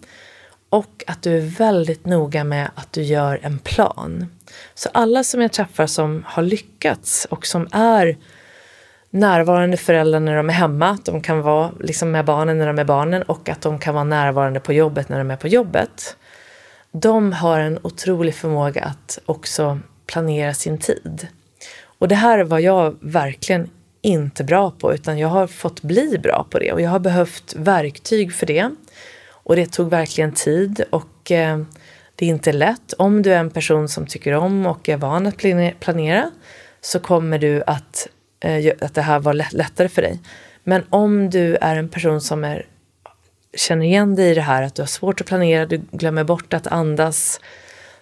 och 0.75 1.03
att 1.07 1.21
du 1.21 1.37
är 1.37 1.41
väldigt 1.41 2.05
noga 2.05 2.43
med 2.43 2.69
att 2.75 2.93
du 2.93 3.01
gör 3.03 3.39
en 3.41 3.59
plan. 3.59 4.25
Så 4.73 4.89
alla 4.93 5.23
som 5.23 5.41
jag 5.41 5.51
träffar 5.51 5.87
som 5.87 6.23
har 6.27 6.43
lyckats 6.43 7.27
och 7.29 7.45
som 7.45 7.67
är 7.71 8.17
närvarande 9.09 9.77
föräldrar 9.77 10.19
när 10.19 10.35
de 10.35 10.49
är 10.49 10.53
hemma, 10.53 10.89
att 10.89 11.05
de 11.05 11.21
kan 11.21 11.41
vara 11.41 11.71
liksom 11.79 12.11
med 12.11 12.25
barnen 12.25 12.57
när 12.57 12.67
de 12.67 12.79
är 12.79 12.83
barnen 12.83 13.23
och 13.23 13.49
att 13.49 13.61
de 13.61 13.79
kan 13.79 13.93
vara 13.93 14.03
närvarande 14.03 14.59
på 14.59 14.73
jobbet 14.73 15.09
när 15.09 15.17
de 15.17 15.31
är 15.31 15.35
på 15.35 15.47
jobbet. 15.47 16.17
De 16.91 17.33
har 17.33 17.59
en 17.59 17.79
otrolig 17.81 18.35
förmåga 18.35 18.83
att 18.83 19.19
också 19.25 19.79
planera 20.05 20.53
sin 20.53 20.77
tid. 20.77 21.27
Och 21.99 22.07
det 22.07 22.15
här 22.15 22.43
var 22.43 22.59
jag 22.59 22.95
verkligen 22.99 23.69
inte 24.01 24.43
bra 24.43 24.71
på 24.71 24.93
utan 24.93 25.17
jag 25.17 25.27
har 25.27 25.47
fått 25.47 25.81
bli 25.81 26.17
bra 26.17 26.47
på 26.49 26.59
det 26.59 26.71
och 26.71 26.81
jag 26.81 26.89
har 26.89 26.99
behövt 26.99 27.55
verktyg 27.55 28.33
för 28.33 28.45
det. 28.45 28.69
Och 29.45 29.55
det 29.55 29.71
tog 29.71 29.89
verkligen 29.89 30.31
tid 30.31 30.83
och 30.89 31.31
eh, 31.31 31.59
det 32.15 32.25
är 32.25 32.29
inte 32.29 32.51
lätt. 32.51 32.93
Om 32.93 33.21
du 33.21 33.33
är 33.33 33.39
en 33.39 33.49
person 33.49 33.89
som 33.89 34.07
tycker 34.07 34.33
om 34.33 34.65
och 34.65 34.89
är 34.89 34.97
van 34.97 35.27
att 35.27 35.37
planera 35.79 36.31
så 36.81 36.99
kommer 36.99 37.39
du 37.39 37.63
att, 37.67 38.07
eh, 38.39 38.73
att 38.81 38.93
det 38.93 39.01
här 39.01 39.19
var 39.19 39.33
lättare 39.33 39.89
för 39.89 40.01
dig. 40.01 40.19
Men 40.63 40.83
om 40.89 41.29
du 41.29 41.55
är 41.55 41.75
en 41.75 41.89
person 41.89 42.21
som 42.21 42.43
är, 42.43 42.65
känner 43.57 43.85
igen 43.85 44.15
dig 44.15 44.31
i 44.31 44.33
det 44.33 44.41
här 44.41 44.63
att 44.63 44.75
du 44.75 44.81
har 44.81 44.87
svårt 44.87 45.21
att 45.21 45.27
planera, 45.27 45.65
du 45.65 45.81
glömmer 45.91 46.23
bort 46.23 46.53
att 46.53 46.67
andas, 46.67 47.39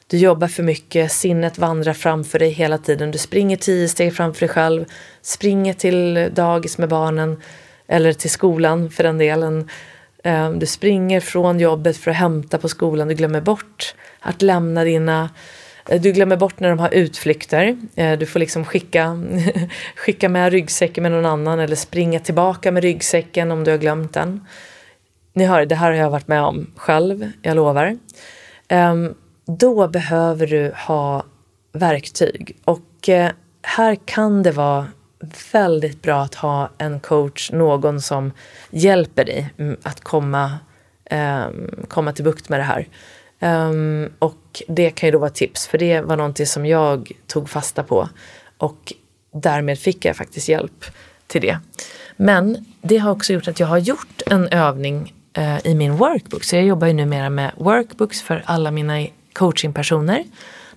du 0.07 0.17
jobbar 0.17 0.47
för 0.47 0.63
mycket, 0.63 1.11
sinnet 1.11 1.57
vandrar 1.57 1.93
framför 1.93 2.39
dig 2.39 2.49
hela 2.49 2.77
tiden. 2.77 3.11
Du 3.11 3.17
springer 3.17 3.57
tio 3.57 3.87
steg 3.89 4.15
framför 4.15 4.39
dig 4.39 4.49
själv, 4.49 4.85
springer 5.21 5.73
till 5.73 6.29
dagis 6.33 6.77
med 6.77 6.89
barnen 6.89 7.41
eller 7.87 8.13
till 8.13 8.29
skolan 8.29 8.89
för 8.89 9.03
den 9.03 9.17
delen. 9.17 9.69
Ehm, 10.23 10.59
du 10.59 10.65
springer 10.65 11.19
från 11.19 11.59
jobbet 11.59 11.97
för 11.97 12.11
att 12.11 12.17
hämta 12.17 12.57
på 12.57 12.69
skolan. 12.69 13.07
Du 13.07 13.13
glömmer 13.13 13.41
bort 13.41 13.95
att 14.19 14.41
lämna 14.41 14.83
dina 14.83 15.29
eh, 15.89 16.01
du 16.01 16.11
glömmer 16.11 16.37
bort 16.37 16.59
när 16.59 16.69
de 16.69 16.79
har 16.79 16.93
utflykter. 16.93 17.77
Ehm, 17.95 18.19
du 18.19 18.25
får 18.25 18.39
liksom 18.39 18.65
skicka, 18.65 19.23
skicka 19.95 20.29
med 20.29 20.51
ryggsäcken 20.51 21.01
med 21.01 21.11
någon 21.11 21.25
annan 21.25 21.59
eller 21.59 21.75
springa 21.75 22.19
tillbaka 22.19 22.71
med 22.71 22.83
ryggsäcken 22.83 23.51
om 23.51 23.63
du 23.63 23.71
har 23.71 23.77
glömt 23.77 24.13
den. 24.13 24.45
Ni 25.33 25.45
hör, 25.45 25.65
det 25.65 25.75
här 25.75 25.87
har 25.87 25.97
jag 25.97 26.09
varit 26.09 26.27
med 26.27 26.43
om 26.43 26.71
själv, 26.75 27.31
jag 27.41 27.55
lovar. 27.55 27.97
Ehm, 28.67 29.13
då 29.45 29.87
behöver 29.87 30.47
du 30.47 30.73
ha 30.87 31.25
verktyg. 31.73 32.57
Och 32.65 33.09
eh, 33.09 33.31
här 33.61 33.95
kan 34.05 34.43
det 34.43 34.51
vara 34.51 34.87
väldigt 35.51 36.01
bra 36.01 36.21
att 36.21 36.35
ha 36.35 36.69
en 36.77 36.99
coach, 36.99 37.51
någon 37.51 38.01
som 38.01 38.31
hjälper 38.69 39.25
dig 39.25 39.53
mm, 39.57 39.77
att 39.83 40.01
komma, 40.01 40.51
um, 41.11 41.85
komma 41.87 42.13
till 42.13 42.23
bukt 42.23 42.49
med 42.49 42.59
det 42.59 42.63
här. 42.63 42.87
Um, 43.39 44.13
och 44.19 44.63
det 44.67 44.89
kan 44.89 45.07
ju 45.07 45.11
då 45.11 45.19
vara 45.19 45.29
tips, 45.29 45.67
för 45.67 45.77
det 45.77 46.01
var 46.01 46.17
någonting 46.17 46.45
som 46.45 46.65
jag 46.65 47.11
tog 47.27 47.49
fasta 47.49 47.83
på 47.83 48.09
och 48.57 48.93
därmed 49.33 49.79
fick 49.79 50.05
jag 50.05 50.15
faktiskt 50.15 50.49
hjälp 50.49 50.85
till 51.27 51.41
det. 51.41 51.59
Men 52.15 52.65
det 52.81 52.97
har 52.97 53.11
också 53.11 53.33
gjort 53.33 53.47
att 53.47 53.59
jag 53.59 53.67
har 53.67 53.77
gjort 53.77 54.21
en 54.25 54.47
övning 54.47 55.13
uh, 55.37 55.67
i 55.67 55.75
min 55.75 55.95
workbook, 55.95 56.43
så 56.43 56.55
jag 56.55 56.65
jobbar 56.65 56.87
ju 56.87 56.93
numera 56.93 57.29
med 57.29 57.51
workbooks 57.57 58.21
för 58.21 58.43
alla 58.45 58.71
mina 58.71 59.07
coachingpersoner. 59.33 60.23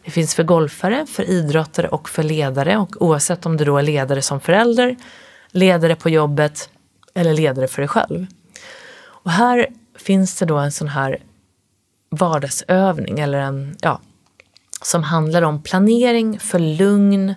Det 0.07 0.13
finns 0.13 0.35
för 0.35 0.43
golfare, 0.43 1.07
för 1.07 1.23
idrottare 1.23 1.89
och 1.89 2.09
för 2.09 2.23
ledare 2.23 2.77
och 2.77 3.03
oavsett 3.03 3.47
om 3.47 3.57
du 3.57 3.65
då 3.65 3.79
är 3.79 3.83
ledare 3.83 4.23
som 4.23 4.41
förälder, 4.41 4.97
ledare 5.51 5.97
på 5.97 6.11
jobbet 6.11 6.71
eller 7.15 7.35
ledare 7.35 7.69
för 7.69 7.83
dig 7.83 7.89
själv. 7.89 8.27
Och 9.05 9.31
här 9.31 9.67
finns 9.99 10.39
det 10.39 10.47
då 10.47 10.57
en 10.57 10.73
sån 10.73 10.89
här 10.89 11.19
vardagsövning 12.11 13.19
eller 13.19 13.39
en, 13.39 13.77
ja, 13.81 14.01
som 14.83 15.03
handlar 15.03 15.43
om 15.43 15.63
planering 15.63 16.39
för 16.39 16.59
lugn, 16.59 17.35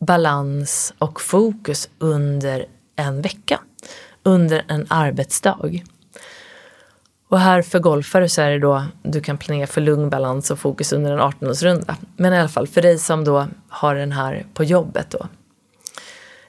balans 0.00 0.94
och 0.98 1.20
fokus 1.20 1.88
under 1.98 2.66
en 2.96 3.22
vecka, 3.22 3.60
under 4.22 4.64
en 4.68 4.86
arbetsdag. 4.90 5.70
Och 7.34 7.40
här 7.40 7.62
för 7.62 7.78
golfare 7.78 8.28
så 8.28 8.42
är 8.42 8.50
det 8.50 8.58
då 8.58 8.84
du 9.02 9.20
kan 9.20 9.38
planera 9.38 9.66
för 9.66 9.80
lugn 9.80 10.10
balans 10.10 10.50
och 10.50 10.58
fokus 10.58 10.92
under 10.92 11.12
en 11.12 11.18
18-årsrunda. 11.20 11.94
Men 12.16 12.32
i 12.32 12.38
alla 12.38 12.48
fall 12.48 12.66
för 12.66 12.82
dig 12.82 12.98
som 12.98 13.24
då 13.24 13.46
har 13.68 13.94
den 13.94 14.12
här 14.12 14.46
på 14.54 14.64
jobbet 14.64 15.10
då. 15.10 15.26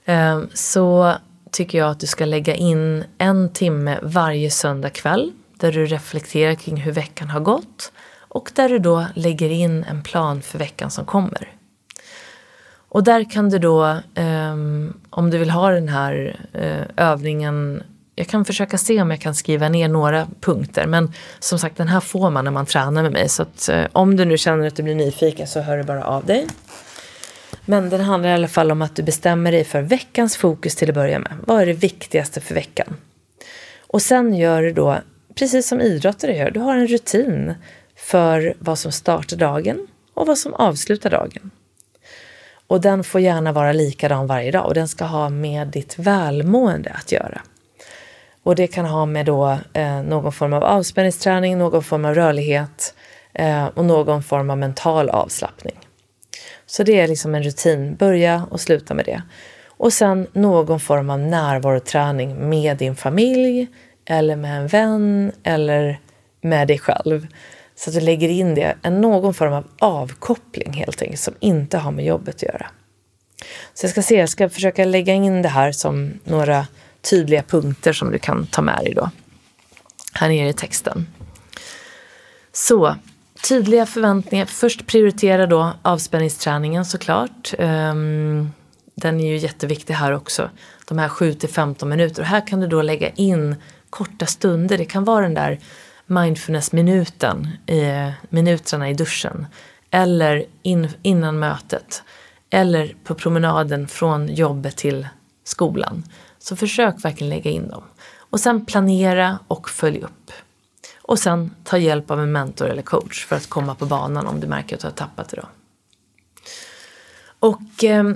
Ehm, 0.05 0.49
så 0.53 1.13
tycker 1.51 1.77
jag 1.77 1.89
att 1.89 1.99
du 1.99 2.07
ska 2.07 2.25
lägga 2.25 2.55
in 2.55 3.03
en 3.17 3.53
timme 3.53 3.99
varje 4.03 4.51
söndag 4.51 4.89
kväll 4.89 5.31
där 5.57 5.71
du 5.71 5.85
reflekterar 5.85 6.55
kring 6.55 6.77
hur 6.77 6.91
veckan 6.91 7.29
har 7.29 7.39
gått 7.39 7.91
och 8.17 8.51
där 8.55 8.69
du 8.69 8.79
då 8.79 9.05
lägger 9.13 9.49
in 9.49 9.83
en 9.83 10.03
plan 10.03 10.41
för 10.41 10.59
veckan 10.59 10.91
som 10.91 11.05
kommer. 11.05 11.53
Och 12.89 13.03
där 13.03 13.31
kan 13.31 13.49
du 13.49 13.59
då, 13.59 13.97
ehm, 14.15 14.93
om 15.09 15.29
du 15.29 15.37
vill 15.37 15.49
ha 15.49 15.71
den 15.71 15.87
här 15.87 16.39
eh, 16.53 17.07
övningen 17.07 17.83
jag 18.15 18.27
kan 18.27 18.45
försöka 18.45 18.77
se 18.77 19.01
om 19.01 19.11
jag 19.11 19.19
kan 19.19 19.35
skriva 19.35 19.69
ner 19.69 19.87
några 19.87 20.27
punkter. 20.41 20.87
Men 20.87 21.13
som 21.39 21.59
sagt, 21.59 21.77
den 21.77 21.87
här 21.87 21.99
får 21.99 22.29
man 22.29 22.45
när 22.45 22.51
man 22.51 22.65
tränar 22.65 23.03
med 23.03 23.11
mig. 23.11 23.29
Så 23.29 23.41
att, 23.41 23.69
eh, 23.69 23.85
om 23.91 24.15
du 24.15 24.25
nu 24.25 24.37
känner 24.37 24.67
att 24.67 24.75
du 24.75 24.83
blir 24.83 24.95
nyfiken 24.95 25.47
så 25.47 25.61
hör 25.61 25.77
du 25.77 25.83
bara 25.83 26.05
av 26.05 26.25
dig. 26.25 26.47
Men 27.65 27.89
den 27.89 28.01
handlar 28.01 28.29
i 28.29 28.33
alla 28.33 28.47
fall 28.47 28.71
om 28.71 28.81
att 28.81 28.95
du 28.95 29.03
bestämmer 29.03 29.51
dig 29.51 29.63
för 29.63 29.81
veckans 29.81 30.37
fokus 30.37 30.75
till 30.75 30.89
att 30.89 30.95
börja 30.95 31.19
med. 31.19 31.33
Vad 31.45 31.61
är 31.61 31.65
det 31.65 31.73
viktigaste 31.73 32.41
för 32.41 32.55
veckan? 32.55 32.97
Och 33.79 34.01
sen 34.01 34.35
gör 34.35 34.61
du 34.61 34.71
då, 34.71 34.97
precis 35.35 35.67
som 35.67 35.81
idrottare 35.81 36.37
gör, 36.37 36.51
du 36.51 36.59
har 36.59 36.75
en 36.75 36.87
rutin 36.87 37.53
för 37.95 38.53
vad 38.59 38.79
som 38.79 38.91
startar 38.91 39.37
dagen 39.37 39.87
och 40.13 40.27
vad 40.27 40.37
som 40.37 40.53
avslutar 40.53 41.09
dagen. 41.09 41.51
Och 42.67 42.81
den 42.81 43.03
får 43.03 43.21
gärna 43.21 43.51
vara 43.51 43.73
likadan 43.73 44.27
varje 44.27 44.51
dag 44.51 44.65
och 44.65 44.73
den 44.73 44.87
ska 44.87 45.05
ha 45.05 45.29
med 45.29 45.67
ditt 45.67 45.99
välmående 45.99 46.89
att 46.89 47.11
göra. 47.11 47.41
Och 48.45 48.55
det 48.55 48.67
kan 48.67 48.85
ha 48.85 49.05
med 49.05 49.25
då 49.25 49.57
eh, 49.73 50.01
någon 50.01 50.31
form 50.31 50.53
av 50.53 50.63
avspänningsträning, 50.63 51.57
någon 51.57 51.83
form 51.83 52.05
av 52.05 52.15
rörlighet 52.15 52.95
eh, 53.33 53.65
och 53.65 53.85
någon 53.85 54.23
form 54.23 54.49
av 54.49 54.57
mental 54.57 55.09
avslappning. 55.09 55.79
Så 56.65 56.83
det 56.83 56.99
är 56.99 57.07
liksom 57.07 57.35
en 57.35 57.43
rutin, 57.43 57.95
börja 57.95 58.47
och 58.51 58.61
sluta 58.61 58.93
med 58.93 59.05
det. 59.05 59.21
Och 59.67 59.93
sen 59.93 60.27
någon 60.33 60.79
form 60.79 61.09
av 61.09 61.19
närvaroträning 61.19 62.49
med 62.49 62.77
din 62.77 62.95
familj 62.95 63.67
eller 64.05 64.35
med 64.35 64.57
en 64.57 64.67
vän 64.67 65.31
eller 65.43 65.99
med 66.41 66.67
dig 66.67 66.79
själv. 66.79 67.27
Så 67.75 67.89
att 67.89 67.93
du 67.93 68.01
lägger 68.01 68.29
in 68.29 68.55
det, 68.55 68.75
en 68.81 69.01
någon 69.01 69.33
form 69.33 69.53
av 69.53 69.67
avkoppling 69.79 70.73
helt 70.73 71.01
enkelt, 71.01 71.21
som 71.21 71.33
inte 71.39 71.77
har 71.77 71.91
med 71.91 72.05
jobbet 72.05 72.35
att 72.35 72.43
göra. 72.43 72.65
Så 73.73 73.85
jag 73.85 73.91
ska 73.91 74.01
se, 74.01 74.15
jag 74.15 74.29
ska 74.29 74.49
försöka 74.49 74.85
lägga 74.85 75.13
in 75.13 75.41
det 75.41 75.49
här 75.49 75.71
som 75.71 76.19
några 76.23 76.67
tydliga 77.09 77.43
punkter 77.43 77.93
som 77.93 78.11
du 78.11 78.19
kan 78.19 78.47
ta 78.47 78.61
med 78.61 78.77
dig 78.77 78.93
då. 78.93 79.09
Här 80.13 80.29
nere 80.29 80.49
i 80.49 80.53
texten. 80.53 81.07
Så, 82.53 82.95
tydliga 83.47 83.85
förväntningar. 83.85 84.45
Först 84.45 84.87
prioritera 84.87 85.47
då 85.47 85.73
avspänningsträningen 85.81 86.85
såklart. 86.85 87.53
Um, 87.59 88.51
den 88.95 89.19
är 89.19 89.27
ju 89.27 89.37
jätteviktig 89.37 89.93
här 89.93 90.11
också. 90.11 90.49
De 90.87 90.97
här 90.97 91.09
7 91.09 91.33
till 91.33 91.49
15 91.49 91.89
minuter. 91.89 92.21
Och 92.21 92.27
här 92.27 92.47
kan 92.47 92.59
du 92.59 92.67
då 92.67 92.81
lägga 92.81 93.09
in 93.09 93.55
korta 93.89 94.25
stunder. 94.25 94.77
Det 94.77 94.85
kan 94.85 95.03
vara 95.03 95.21
den 95.21 95.33
där 95.33 95.59
mindfulness-minuten, 96.05 97.47
minuterna 98.29 98.89
i 98.89 98.93
duschen. 98.93 99.47
Eller 99.91 100.45
in, 100.63 100.89
innan 101.01 101.39
mötet. 101.39 102.03
Eller 102.49 102.95
på 103.03 103.15
promenaden 103.15 103.87
från 103.87 104.27
jobbet 104.27 104.77
till 104.77 105.07
skolan. 105.43 106.03
Så 106.45 106.55
försök 106.55 107.05
verkligen 107.05 107.29
lägga 107.29 107.51
in 107.51 107.69
dem. 107.69 107.83
Och 108.17 108.39
sen 108.39 108.65
planera 108.65 109.39
och 109.47 109.69
följ 109.69 110.01
upp. 110.01 110.31
Och 111.01 111.19
sen 111.19 111.55
ta 111.63 111.77
hjälp 111.77 112.11
av 112.11 112.19
en 112.19 112.31
mentor 112.31 112.67
eller 112.67 112.81
coach 112.81 113.25
för 113.25 113.35
att 113.35 113.49
komma 113.49 113.75
på 113.75 113.85
banan 113.85 114.27
om 114.27 114.39
du 114.39 114.47
märker 114.47 114.75
att 114.75 114.81
du 114.81 114.87
har 114.87 114.93
tappat 114.93 115.29
det 115.29 115.37
då. 115.37 115.47
Och 117.39 117.83
eh, 117.83 118.11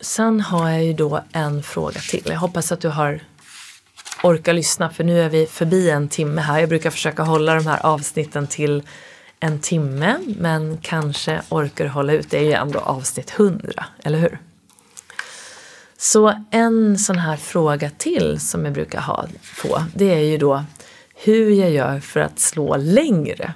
sen 0.00 0.40
har 0.40 0.70
jag 0.70 0.84
ju 0.84 0.92
då 0.92 1.20
en 1.32 1.62
fråga 1.62 2.00
till. 2.00 2.22
Jag 2.26 2.38
hoppas 2.38 2.72
att 2.72 2.80
du 2.80 2.88
har 2.88 3.20
orkat 4.22 4.54
lyssna 4.54 4.90
för 4.90 5.04
nu 5.04 5.20
är 5.20 5.28
vi 5.28 5.46
förbi 5.46 5.90
en 5.90 6.08
timme 6.08 6.40
här. 6.40 6.60
Jag 6.60 6.68
brukar 6.68 6.90
försöka 6.90 7.22
hålla 7.22 7.54
de 7.54 7.66
här 7.66 7.86
avsnitten 7.86 8.46
till 8.46 8.82
en 9.40 9.60
timme 9.60 10.18
men 10.26 10.78
kanske 10.82 11.42
orkar 11.48 11.86
hålla 11.86 12.12
ut. 12.12 12.30
Det 12.30 12.38
är 12.38 12.44
ju 12.44 12.52
ändå 12.52 12.78
avsnitt 12.78 13.32
100, 13.38 13.84
eller 14.02 14.18
hur? 14.18 14.38
Så 15.98 16.34
en 16.50 16.98
sån 16.98 17.18
här 17.18 17.36
fråga 17.36 17.90
till 17.98 18.40
som 18.40 18.64
jag 18.64 18.74
brukar 18.74 19.00
ha, 19.00 19.26
få, 19.42 19.84
det 19.94 20.14
är 20.14 20.18
ju 20.18 20.38
då 20.38 20.64
hur 21.14 21.50
jag 21.50 21.70
gör 21.70 22.00
för 22.00 22.20
att 22.20 22.38
slå 22.38 22.76
längre. 22.76 23.54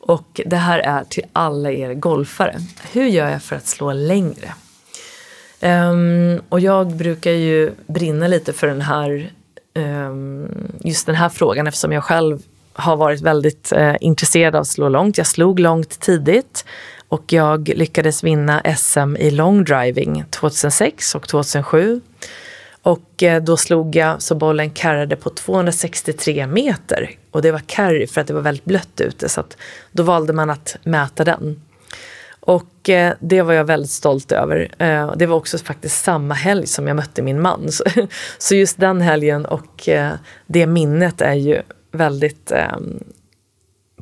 Och 0.00 0.40
det 0.46 0.56
här 0.56 0.78
är 0.78 1.04
till 1.04 1.24
alla 1.32 1.70
er 1.70 1.94
golfare. 1.94 2.56
Hur 2.92 3.06
gör 3.06 3.30
jag 3.30 3.42
för 3.42 3.56
att 3.56 3.66
slå 3.66 3.92
längre? 3.92 4.54
Um, 5.60 6.42
och 6.48 6.60
jag 6.60 6.96
brukar 6.96 7.30
ju 7.30 7.72
brinna 7.86 8.28
lite 8.28 8.52
för 8.52 8.66
den 8.66 8.80
här, 8.80 9.32
um, 9.74 10.48
just 10.80 11.06
den 11.06 11.14
här 11.14 11.28
frågan 11.28 11.66
eftersom 11.66 11.92
jag 11.92 12.04
själv 12.04 12.42
har 12.72 12.96
varit 12.96 13.20
väldigt 13.20 13.72
uh, 13.76 13.94
intresserad 14.00 14.54
av 14.54 14.60
att 14.60 14.68
slå 14.68 14.88
långt. 14.88 15.18
Jag 15.18 15.26
slog 15.26 15.60
långt 15.60 16.00
tidigt 16.00 16.64
och 17.08 17.32
jag 17.32 17.68
lyckades 17.68 18.24
vinna 18.24 18.62
SM 18.76 19.16
i 19.16 19.30
longdriving 19.30 20.24
2006 20.30 21.14
och 21.14 21.28
2007. 21.28 22.00
Och 22.82 23.22
eh, 23.22 23.42
då 23.42 23.56
slog 23.56 23.96
jag 23.96 24.22
så 24.22 24.34
bollen 24.34 24.70
karrade 24.70 25.16
på 25.16 25.30
263 25.30 26.46
meter. 26.46 27.10
Och 27.30 27.42
det 27.42 27.52
var 27.52 27.62
carry 27.66 28.06
för 28.06 28.20
att 28.20 28.26
det 28.26 28.34
var 28.34 28.40
väldigt 28.40 28.64
blött 28.64 29.00
ute 29.00 29.28
så 29.28 29.40
att 29.40 29.56
då 29.92 30.02
valde 30.02 30.32
man 30.32 30.50
att 30.50 30.76
mäta 30.82 31.24
den. 31.24 31.62
Och 32.40 32.88
eh, 32.88 33.14
det 33.20 33.42
var 33.42 33.52
jag 33.52 33.64
väldigt 33.64 33.90
stolt 33.90 34.32
över. 34.32 34.74
Eh, 34.78 35.16
det 35.16 35.26
var 35.26 35.36
också 35.36 35.58
faktiskt 35.58 36.04
samma 36.04 36.34
helg 36.34 36.66
som 36.66 36.86
jag 36.86 36.96
mötte 36.96 37.22
min 37.22 37.40
man. 37.40 37.68
Så 38.38 38.54
just 38.54 38.80
den 38.80 39.00
helgen 39.00 39.46
och 39.46 39.88
det 40.46 40.66
minnet 40.66 41.20
är 41.20 41.34
ju 41.34 41.62
väldigt 41.90 42.52
ehm, 42.52 43.04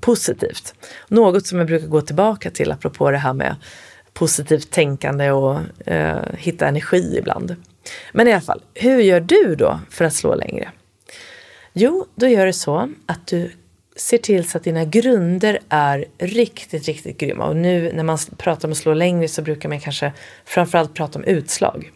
positivt. 0.06 0.74
Något 1.08 1.46
som 1.46 1.58
jag 1.58 1.66
brukar 1.66 1.86
gå 1.86 2.00
tillbaka 2.00 2.50
till 2.50 2.72
apropå 2.72 3.10
det 3.10 3.18
här 3.18 3.32
med 3.32 3.56
positivt 4.12 4.70
tänkande 4.70 5.30
och 5.30 5.60
eh, 5.86 6.22
hitta 6.38 6.66
energi 6.66 7.16
ibland. 7.18 7.56
Men 8.12 8.28
i 8.28 8.32
alla 8.32 8.40
fall, 8.40 8.62
hur 8.74 9.00
gör 9.00 9.20
du 9.20 9.54
då 9.54 9.80
för 9.90 10.04
att 10.04 10.14
slå 10.14 10.34
längre? 10.34 10.70
Jo, 11.72 12.06
då 12.14 12.26
gör 12.28 12.46
du 12.46 12.52
så 12.52 12.92
att 13.06 13.26
du 13.26 13.50
ser 13.96 14.18
till 14.18 14.48
så 14.48 14.58
att 14.58 14.64
dina 14.64 14.84
grunder 14.84 15.58
är 15.68 16.04
riktigt, 16.18 16.86
riktigt 16.86 17.18
grymma. 17.18 17.46
Och 17.46 17.56
nu 17.56 17.92
när 17.92 18.04
man 18.04 18.18
pratar 18.36 18.68
om 18.68 18.72
att 18.72 18.78
slå 18.78 18.94
längre 18.94 19.28
så 19.28 19.42
brukar 19.42 19.68
man 19.68 19.80
kanske 19.80 20.12
framförallt 20.44 20.94
prata 20.94 21.18
om 21.18 21.24
utslag. 21.24 21.90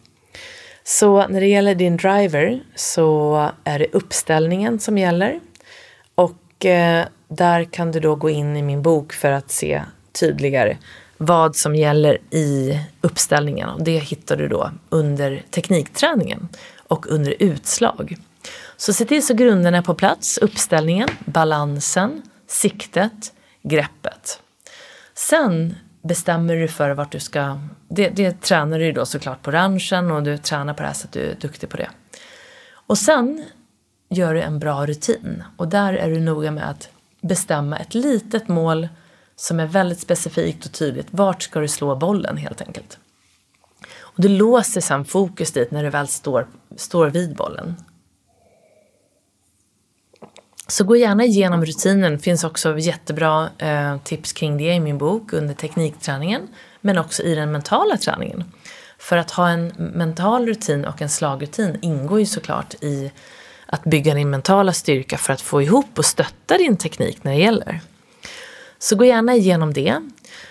Så 0.83 1.27
när 1.27 1.41
det 1.41 1.47
gäller 1.47 1.75
din 1.75 1.97
driver 1.97 2.63
så 2.75 3.49
är 3.63 3.79
det 3.79 3.87
uppställningen 3.91 4.79
som 4.79 4.97
gäller. 4.97 5.39
Och 6.15 6.65
eh, 6.65 7.05
där 7.31 7.63
kan 7.63 7.91
du 7.91 7.99
då 7.99 8.15
gå 8.15 8.29
in 8.29 8.57
i 8.57 8.61
min 8.61 8.81
bok 8.81 9.13
för 9.13 9.31
att 9.31 9.51
se 9.51 9.83
tydligare 10.19 10.77
vad 11.17 11.55
som 11.55 11.75
gäller 11.75 12.17
i 12.29 12.79
uppställningen. 13.01 13.69
Och 13.69 13.83
det 13.83 13.97
hittar 13.99 14.37
du 14.37 14.47
då 14.47 14.71
under 14.89 15.43
teknikträningen 15.49 16.47
och 16.87 17.07
under 17.07 17.35
utslag. 17.39 18.17
Så 18.77 18.93
se 18.93 19.05
till 19.05 19.25
så 19.25 19.33
grunderna 19.33 19.77
är 19.77 19.81
på 19.81 19.93
plats, 19.93 20.37
uppställningen, 20.37 21.09
balansen, 21.25 22.21
siktet, 22.47 23.33
greppet. 23.63 24.39
Sen 25.13 25.75
bestämmer 26.01 26.55
du 26.55 26.67
för 26.67 26.89
vart 26.89 27.11
du 27.11 27.19
ska, 27.19 27.59
det, 27.87 28.09
det 28.09 28.41
tränar 28.41 28.79
du 28.79 28.91
då 28.91 29.05
såklart 29.05 29.41
på 29.41 29.51
ranchen 29.51 30.11
och 30.11 30.23
du 30.23 30.37
tränar 30.37 30.73
på 30.73 30.81
det 30.81 30.87
här 30.87 30.95
så 30.95 31.07
att 31.07 31.11
du 31.11 31.19
är 31.19 31.35
duktig 31.35 31.69
på 31.69 31.77
det. 31.77 31.89
Och 32.73 32.97
sen 32.97 33.45
gör 34.09 34.33
du 34.33 34.41
en 34.41 34.59
bra 34.59 34.85
rutin 34.85 35.43
och 35.57 35.67
där 35.67 35.93
är 35.93 36.09
du 36.09 36.19
noga 36.19 36.51
med 36.51 36.69
att 36.69 36.89
bestämma 37.21 37.77
ett 37.77 37.93
litet 37.93 38.47
mål 38.47 38.87
som 39.35 39.59
är 39.59 39.65
väldigt 39.65 39.99
specifikt 39.99 40.65
och 40.65 40.71
tydligt. 40.71 41.07
Vart 41.11 41.43
ska 41.43 41.59
du 41.59 41.67
slå 41.67 41.95
bollen 41.95 42.37
helt 42.37 42.61
enkelt? 42.61 42.99
Och 43.99 44.21
du 44.21 44.27
låser 44.27 44.81
sen 44.81 45.05
fokus 45.05 45.51
dit 45.51 45.71
när 45.71 45.83
du 45.83 45.89
väl 45.89 46.07
står, 46.07 46.47
står 46.75 47.07
vid 47.07 47.35
bollen. 47.35 47.75
Så 50.67 50.83
gå 50.83 50.95
gärna 50.95 51.23
igenom 51.23 51.65
rutinen. 51.65 52.11
Det 52.11 52.19
finns 52.19 52.43
också 52.43 52.77
jättebra 52.77 53.49
eh, 53.57 53.97
tips 53.97 54.33
kring 54.33 54.57
det 54.57 54.73
i 54.73 54.79
min 54.79 54.97
bok 54.97 55.33
under 55.33 55.53
teknikträningen. 55.53 56.47
Men 56.81 56.97
också 56.97 57.23
i 57.23 57.35
den 57.35 57.51
mentala 57.51 57.97
träningen. 57.97 58.43
För 58.97 59.17
att 59.17 59.31
ha 59.31 59.49
en 59.49 59.67
mental 59.77 60.47
rutin 60.47 60.85
och 60.85 61.01
en 61.01 61.09
slagrutin 61.09 61.77
ingår 61.81 62.19
ju 62.19 62.25
såklart 62.25 62.73
i 62.73 63.11
att 63.71 63.83
bygga 63.83 64.13
din 64.13 64.29
mentala 64.29 64.73
styrka 64.73 65.17
för 65.17 65.33
att 65.33 65.41
få 65.41 65.61
ihop 65.61 65.97
och 65.97 66.05
stötta 66.05 66.57
din 66.57 66.77
teknik 66.77 67.23
när 67.23 67.31
det 67.31 67.37
gäller. 67.37 67.79
Så 68.79 68.95
gå 68.95 69.05
gärna 69.05 69.35
igenom 69.35 69.73
det. 69.73 70.01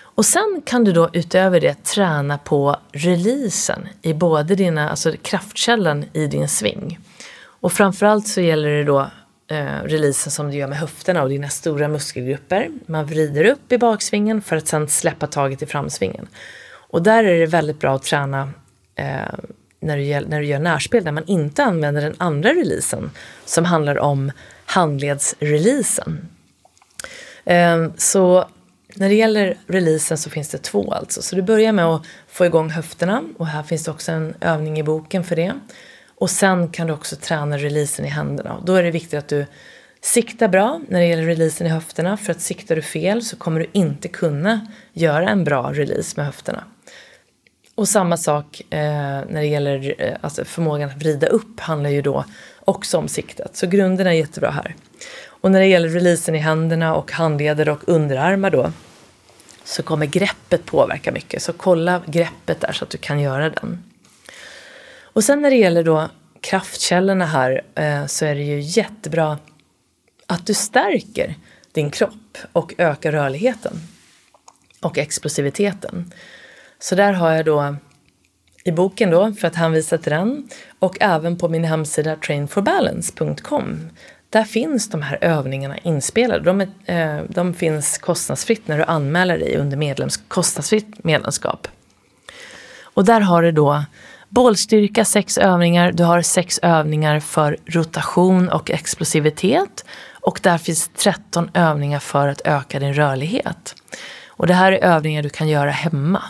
Och 0.03 0.25
sen 0.25 0.63
kan 0.67 0.85
du 0.85 0.93
då 0.93 1.11
utöver 1.13 1.61
det 1.61 1.85
träna 1.85 2.39
på 2.39 2.77
releasen 2.93 3.89
i 4.03 4.15
både 4.15 4.55
dina, 4.55 4.91
alltså 4.91 5.13
kraftkällan 5.23 6.05
i 6.13 6.27
din 6.27 6.49
sving. 6.49 6.99
Och 7.43 7.73
framförallt 7.73 8.29
så 8.29 8.41
gäller 8.41 8.69
det 8.69 8.85
då 8.85 9.11
eh, 9.49 9.83
releasen 9.85 10.33
som 10.33 10.51
du 10.51 10.57
gör 10.57 10.67
med 10.67 10.79
höfterna 10.79 11.23
och 11.23 11.29
dina 11.29 11.49
stora 11.49 11.89
muskelgrupper. 11.89 12.71
Man 12.87 13.07
vrider 13.07 13.45
upp 13.45 13.73
i 13.73 13.79
baksvingen 13.79 14.43
för 14.43 14.57
att 14.57 14.69
sen 14.69 14.89
släppa 14.89 15.27
taget 15.27 15.63
i 15.63 15.67
framsvingen. 15.67 16.29
Och 16.91 17.03
där 17.03 17.25
är 17.25 17.41
det 17.41 17.47
väldigt 17.47 17.81
bra 17.81 17.95
att 17.95 18.03
träna 18.03 18.49
eh, 18.95 19.35
när 19.81 19.97
du, 19.97 20.03
gör, 20.03 20.21
när 20.21 20.41
du 20.41 20.47
gör 20.47 20.59
närspel 20.59 21.05
där 21.05 21.13
man 21.13 21.25
inte 21.27 21.65
använder 21.65 22.03
den 22.03 22.15
andra 22.19 22.51
releasen 22.51 23.11
som 23.45 23.65
handlar 23.65 23.99
om 23.99 24.33
handledsreleasen. 24.65 26.29
Ehm, 27.45 27.93
så 27.97 28.49
när 28.95 29.09
det 29.09 29.15
gäller 29.15 29.57
releasen 29.67 30.19
så 30.19 30.31
finns 30.31 30.49
det 30.49 30.59
två 30.59 30.93
alltså. 30.93 31.23
Så 31.23 31.37
du 31.37 31.43
börjar 31.43 31.73
med 31.73 31.85
att 31.85 32.03
få 32.29 32.47
igång 32.47 32.71
höfterna 32.71 33.23
och 33.39 33.47
här 33.47 33.63
finns 33.63 33.85
det 33.85 33.91
också 33.91 34.13
en 34.13 34.35
övning 34.41 34.79
i 34.79 34.83
boken 34.83 35.25
för 35.25 35.37
det. 35.37 35.53
Och 36.19 36.31
sen 36.31 36.69
kan 36.69 36.87
du 36.87 36.93
också 36.93 37.17
träna 37.17 37.59
releasen 37.59 38.05
i 38.05 38.09
händerna. 38.09 38.63
Då 38.65 38.75
är 38.75 38.83
det 38.83 38.91
viktigt 38.91 39.19
att 39.19 39.29
du 39.29 39.47
siktar 40.01 40.49
bra 40.49 40.81
när 40.89 41.01
det 41.01 41.07
gäller 41.07 41.23
releasen 41.23 41.67
i 41.67 41.71
höfterna 41.71 42.17
för 42.17 42.33
att 42.33 42.41
siktar 42.41 42.77
du 42.77 42.83
fel 42.83 43.23
så 43.23 43.37
kommer 43.37 43.61
du 43.61 43.67
inte 43.73 44.09
kunna 44.09 44.67
göra 44.93 45.29
en 45.29 45.45
bra 45.45 45.73
release 45.73 46.15
med 46.17 46.27
höfterna. 46.27 46.65
Och 47.75 47.89
samma 47.89 48.17
sak 48.17 48.63
eh, 48.71 48.79
när 49.29 49.41
det 49.41 49.47
gäller 49.47 49.95
eh, 49.99 50.17
alltså 50.21 50.45
förmågan 50.45 50.91
att 50.91 50.97
vrida 50.97 51.27
upp 51.27 51.61
handlar 51.61 51.91
ju 51.91 52.03
då 52.03 52.25
också 52.65 52.99
om 52.99 53.09
siktet. 53.09 53.57
Så 53.57 53.67
grunderna 53.67 54.11
är 54.11 54.19
jättebra 54.19 54.51
här. 54.51 54.75
Och 55.27 55.51
när 55.51 55.61
det 55.61 55.67
gäller 55.67 55.89
releasen 55.89 56.35
i 56.35 56.39
händerna 56.39 56.95
och 56.95 57.13
handleder 57.13 57.69
och 57.69 57.89
underarmar 57.89 58.51
då 58.51 58.73
så 59.65 59.83
kommer 59.83 60.07
greppet 60.07 60.67
påverka 60.67 61.13
mycket. 61.13 61.43
Så 61.43 61.53
kolla 61.53 62.03
greppet 62.07 62.61
där 62.61 62.73
så 62.73 62.85
att 62.85 62.91
du 62.91 62.99
kan 62.99 63.21
göra 63.21 63.51
den. 63.51 63.85
Och 65.13 65.25
sen 65.25 65.43
när 65.43 65.51
det 65.51 65.57
gäller 65.57 65.85
då 65.85 66.09
kraftkällorna 66.41 67.27
här 67.27 67.63
eh, 67.75 68.07
så 68.07 68.25
är 68.25 68.35
det 68.35 68.43
ju 68.43 68.61
jättebra 68.61 69.39
att 70.27 70.47
du 70.47 70.55
stärker 70.55 71.35
din 71.73 71.91
kropp 71.91 72.39
och 72.53 72.75
ökar 72.79 73.13
rörligheten 73.13 73.73
och 74.81 74.99
explosiviteten. 74.99 76.13
Så 76.81 76.95
där 76.95 77.13
har 77.13 77.33
jag 77.33 77.45
då 77.45 77.77
i 78.65 78.73
boken 78.73 79.11
då 79.11 79.33
för 79.33 79.49
att 79.49 79.55
hänvisa 79.55 79.99
till 79.99 80.13
den 80.13 80.49
och 80.79 80.97
även 81.01 81.39
på 81.39 81.49
min 81.49 81.65
hemsida 81.65 82.17
trainforbalance.com 82.17 83.91
där 84.31 84.45
finns 84.45 84.89
de 84.89 85.03
här 85.03 85.19
övningarna 85.21 85.79
inspelade. 85.79 86.45
De, 86.45 86.61
är, 86.61 86.69
eh, 87.19 87.25
de 87.29 87.55
finns 87.55 87.99
kostnadsfritt 87.99 88.69
när 88.69 88.79
du 88.79 88.85
anmäler 88.85 89.39
dig 89.39 89.57
under 89.57 89.77
medlems, 89.77 90.17
kostnadsfritt 90.17 91.05
medlemskap. 91.05 91.69
Och 92.83 93.05
där 93.05 93.21
har 93.21 93.43
du 93.43 93.53
då 93.53 93.85
bålstyrka, 94.29 95.05
sex 95.05 95.39
övningar. 95.39 95.93
Du 95.93 96.05
har 96.05 96.23
sex 96.23 96.59
övningar 96.63 97.21
för 97.21 97.57
rotation 97.67 98.49
och 98.49 98.71
explosivitet. 98.71 99.85
Och 100.21 100.41
där 100.43 100.59
finns 100.59 100.89
13 100.89 101.51
övningar 101.55 101.99
för 101.99 102.29
att 102.29 102.41
öka 102.45 102.79
din 102.79 102.95
rörlighet. 102.95 103.75
Och 104.29 104.47
det 104.47 104.55
här 104.55 104.73
är 104.73 104.85
övningar 104.85 105.23
du 105.23 105.29
kan 105.29 105.49
göra 105.49 105.71
hemma. 105.71 106.23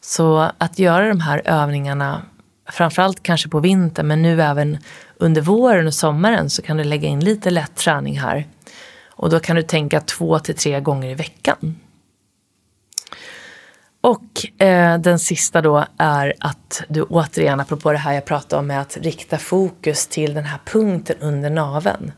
Så 0.00 0.50
att 0.58 0.78
göra 0.78 1.08
de 1.08 1.20
här 1.20 1.42
övningarna, 1.44 2.22
framförallt 2.70 3.22
kanske 3.22 3.48
på 3.48 3.60
vintern, 3.60 4.06
men 4.06 4.22
nu 4.22 4.42
även 4.42 4.78
under 5.16 5.40
våren 5.40 5.86
och 5.86 5.94
sommaren 5.94 6.50
så 6.50 6.62
kan 6.62 6.76
du 6.76 6.84
lägga 6.84 7.08
in 7.08 7.20
lite 7.20 7.50
lätt 7.50 7.74
träning 7.74 8.20
här. 8.20 8.46
Och 9.08 9.30
då 9.30 9.40
kan 9.40 9.56
du 9.56 9.62
tänka 9.62 10.00
två 10.00 10.38
till 10.38 10.56
tre 10.56 10.80
gånger 10.80 11.08
i 11.10 11.14
veckan. 11.14 11.76
Och 14.00 14.62
eh, 14.62 14.98
den 14.98 15.18
sista 15.18 15.62
då 15.62 15.84
är 15.98 16.34
att 16.40 16.82
du 16.88 17.02
återigen, 17.02 17.60
apropå 17.60 17.92
det 17.92 17.98
här 17.98 18.12
jag 18.12 18.24
pratade 18.24 18.60
om 18.60 18.66
med 18.66 18.80
att 18.80 18.96
rikta 18.96 19.38
fokus 19.38 20.06
till 20.06 20.34
den 20.34 20.44
här 20.44 20.58
punkten 20.64 21.16
under 21.20 21.50
naven. 21.50 22.12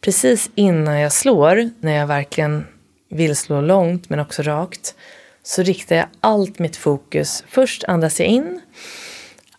Precis 0.00 0.50
innan 0.54 1.00
jag 1.00 1.12
slår, 1.12 1.70
när 1.80 1.92
jag 1.92 2.06
verkligen 2.06 2.66
vill 3.10 3.36
slå 3.36 3.60
långt 3.60 4.10
men 4.10 4.20
också 4.20 4.42
rakt, 4.42 4.94
så 5.42 5.62
riktar 5.62 5.96
jag 5.96 6.06
allt 6.20 6.58
mitt 6.58 6.76
fokus. 6.76 7.44
Först 7.48 7.84
andas 7.84 8.20
jag 8.20 8.28
in, 8.28 8.60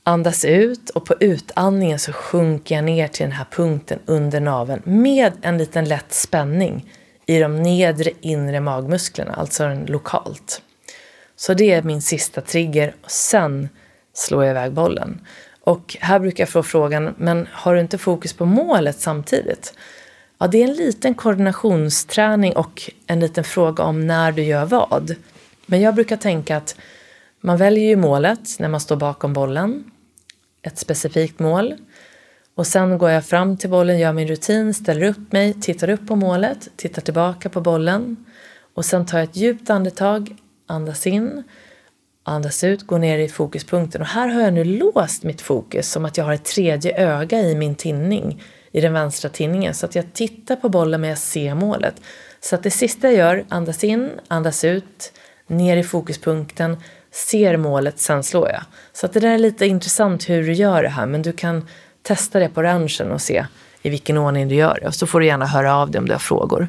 andas 0.03 0.45
ut 0.45 0.89
och 0.89 1.05
på 1.05 1.15
utandningen 1.19 1.99
så 1.99 2.13
sjunker 2.13 2.75
jag 2.75 2.83
ner 2.83 3.07
till 3.07 3.23
den 3.23 3.31
här 3.31 3.47
punkten 3.51 3.99
under 4.05 4.39
naveln 4.39 4.81
med 4.85 5.33
en 5.41 5.57
liten 5.57 5.85
lätt 5.85 6.13
spänning 6.13 6.93
i 7.25 7.39
de 7.39 7.55
nedre 7.55 8.11
inre 8.21 8.59
magmusklerna, 8.59 9.33
alltså 9.33 9.73
lokalt. 9.87 10.61
Så 11.35 11.53
det 11.53 11.71
är 11.71 11.81
min 11.81 12.01
sista 12.01 12.41
trigger. 12.41 12.95
Sen 13.07 13.69
slår 14.13 14.43
jag 14.43 14.51
iväg 14.51 14.73
bollen. 14.73 15.21
Och 15.61 15.97
här 15.99 16.19
brukar 16.19 16.41
jag 16.41 16.49
få 16.49 16.63
frågan, 16.63 17.15
men 17.17 17.47
har 17.51 17.75
du 17.75 17.81
inte 17.81 17.97
fokus 17.97 18.33
på 18.33 18.45
målet 18.45 18.99
samtidigt? 18.99 19.73
Ja, 20.37 20.47
det 20.47 20.57
är 20.57 20.67
en 20.67 20.73
liten 20.73 21.13
koordinationsträning 21.13 22.55
och 22.55 22.91
en 23.07 23.19
liten 23.19 23.43
fråga 23.43 23.83
om 23.83 24.07
när 24.07 24.31
du 24.31 24.43
gör 24.43 24.65
vad. 24.65 25.15
Men 25.69 25.81
jag 25.81 25.95
brukar 25.95 26.17
tänka 26.17 26.57
att 26.57 26.75
man 27.41 27.57
väljer 27.57 27.83
ju 27.83 27.95
målet 27.95 28.59
när 28.59 28.67
man 28.67 28.79
står 28.79 28.95
bakom 28.95 29.33
bollen. 29.33 29.91
Ett 30.61 30.77
specifikt 30.77 31.39
mål. 31.39 31.75
Och 32.55 32.67
sen 32.67 32.97
går 32.97 33.09
jag 33.09 33.25
fram 33.25 33.57
till 33.57 33.69
bollen, 33.69 33.99
gör 33.99 34.13
min 34.13 34.27
rutin, 34.27 34.73
ställer 34.73 35.07
upp 35.07 35.31
mig, 35.31 35.53
tittar 35.53 35.89
upp 35.89 36.07
på 36.07 36.15
målet, 36.15 36.69
tittar 36.75 37.01
tillbaka 37.01 37.49
på 37.49 37.61
bollen. 37.61 38.25
Och 38.73 38.85
sen 38.85 39.05
tar 39.05 39.17
jag 39.17 39.29
ett 39.29 39.35
djupt 39.35 39.69
andetag, 39.69 40.35
andas 40.67 41.07
in, 41.07 41.43
andas 42.23 42.63
ut, 42.63 42.87
går 42.87 42.99
ner 42.99 43.17
i 43.19 43.29
fokuspunkten. 43.29 44.01
Och 44.01 44.07
här 44.07 44.27
har 44.27 44.41
jag 44.41 44.53
nu 44.53 44.63
låst 44.63 45.23
mitt 45.23 45.41
fokus 45.41 45.91
som 45.91 46.05
att 46.05 46.17
jag 46.17 46.25
har 46.25 46.33
ett 46.33 46.45
tredje 46.45 46.97
öga 46.97 47.39
i 47.39 47.55
min 47.55 47.75
tinning, 47.75 48.43
i 48.71 48.81
den 48.81 48.93
vänstra 48.93 49.29
tinningen. 49.29 49.73
Så 49.73 49.85
att 49.85 49.95
jag 49.95 50.13
tittar 50.13 50.55
på 50.55 50.69
bollen 50.69 51.01
men 51.01 51.09
jag 51.09 51.19
ser 51.19 51.55
målet. 51.55 52.01
Så 52.39 52.55
att 52.55 52.63
det 52.63 52.71
sista 52.71 53.07
jag 53.07 53.17
gör, 53.17 53.45
andas 53.49 53.83
in, 53.83 54.09
andas 54.27 54.63
ut, 54.63 55.13
ner 55.49 55.77
i 55.77 55.83
fokuspunkten, 55.83 56.77
ser 57.11 57.57
målet, 57.57 57.99
sen 57.99 58.23
slår 58.23 58.49
jag. 58.49 58.61
Så 58.93 59.05
att 59.05 59.13
det 59.13 59.19
där 59.19 59.29
är 59.29 59.37
lite 59.37 59.65
intressant 59.65 60.29
hur 60.29 60.43
du 60.43 60.53
gör 60.53 60.83
det 60.83 60.89
här, 60.89 61.05
men 61.05 61.21
du 61.21 61.31
kan 61.31 61.67
testa 62.01 62.39
det 62.39 62.49
på 62.49 62.63
ranchen 62.63 63.11
och 63.11 63.21
se 63.21 63.45
i 63.81 63.89
vilken 63.89 64.17
ordning 64.17 64.47
du 64.47 64.55
gör 64.55 64.79
det. 64.81 64.87
Och 64.87 64.95
så 64.95 65.07
får 65.07 65.19
du 65.19 65.25
gärna 65.25 65.45
höra 65.45 65.75
av 65.75 65.91
dig 65.91 65.99
om 65.99 66.05
du 66.05 66.11
har 66.13 66.19
frågor. 66.19 66.67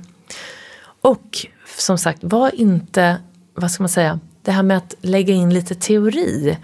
Och 1.01 1.47
som 1.77 1.99
sagt, 1.99 2.19
var 2.23 2.55
inte 2.55 3.17
vad 3.55 3.71
ska 3.71 3.83
man 3.83 3.89
säga, 3.89 4.21
det 4.43 4.53
här 4.53 4.63
med 4.63 4.77
att 4.77 4.95
lägga 5.01 5.35
in 5.35 5.55
lite 5.55 5.75
teori 5.75 6.59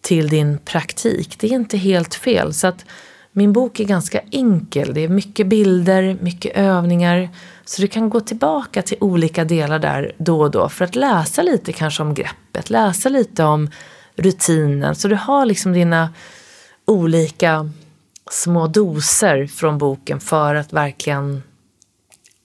till 0.00 0.28
din 0.28 0.58
praktik, 0.58 1.36
det 1.38 1.46
är 1.46 1.52
inte 1.52 1.76
helt 1.76 2.14
fel. 2.14 2.54
Så 2.54 2.66
att 2.66 2.84
min 3.32 3.52
bok 3.52 3.80
är 3.80 3.84
ganska 3.84 4.20
enkel. 4.30 4.94
Det 4.94 5.00
är 5.00 5.08
mycket 5.08 5.46
bilder, 5.46 6.16
mycket 6.20 6.56
övningar. 6.56 7.28
Så 7.70 7.82
du 7.82 7.88
kan 7.88 8.10
gå 8.10 8.20
tillbaka 8.20 8.82
till 8.82 8.96
olika 9.00 9.44
delar 9.44 9.78
där 9.78 10.12
då 10.18 10.40
och 10.40 10.50
då 10.50 10.68
för 10.68 10.84
att 10.84 10.96
läsa 10.96 11.42
lite 11.42 11.72
kanske 11.72 12.02
om 12.02 12.14
greppet, 12.14 12.70
läsa 12.70 13.08
lite 13.08 13.44
om 13.44 13.70
rutinen. 14.16 14.94
Så 14.94 15.08
du 15.08 15.14
har 15.14 15.46
liksom 15.46 15.72
dina 15.72 16.14
olika 16.84 17.70
små 18.30 18.66
doser 18.66 19.46
från 19.46 19.78
boken 19.78 20.20
för 20.20 20.54
att 20.54 20.72
verkligen 20.72 21.42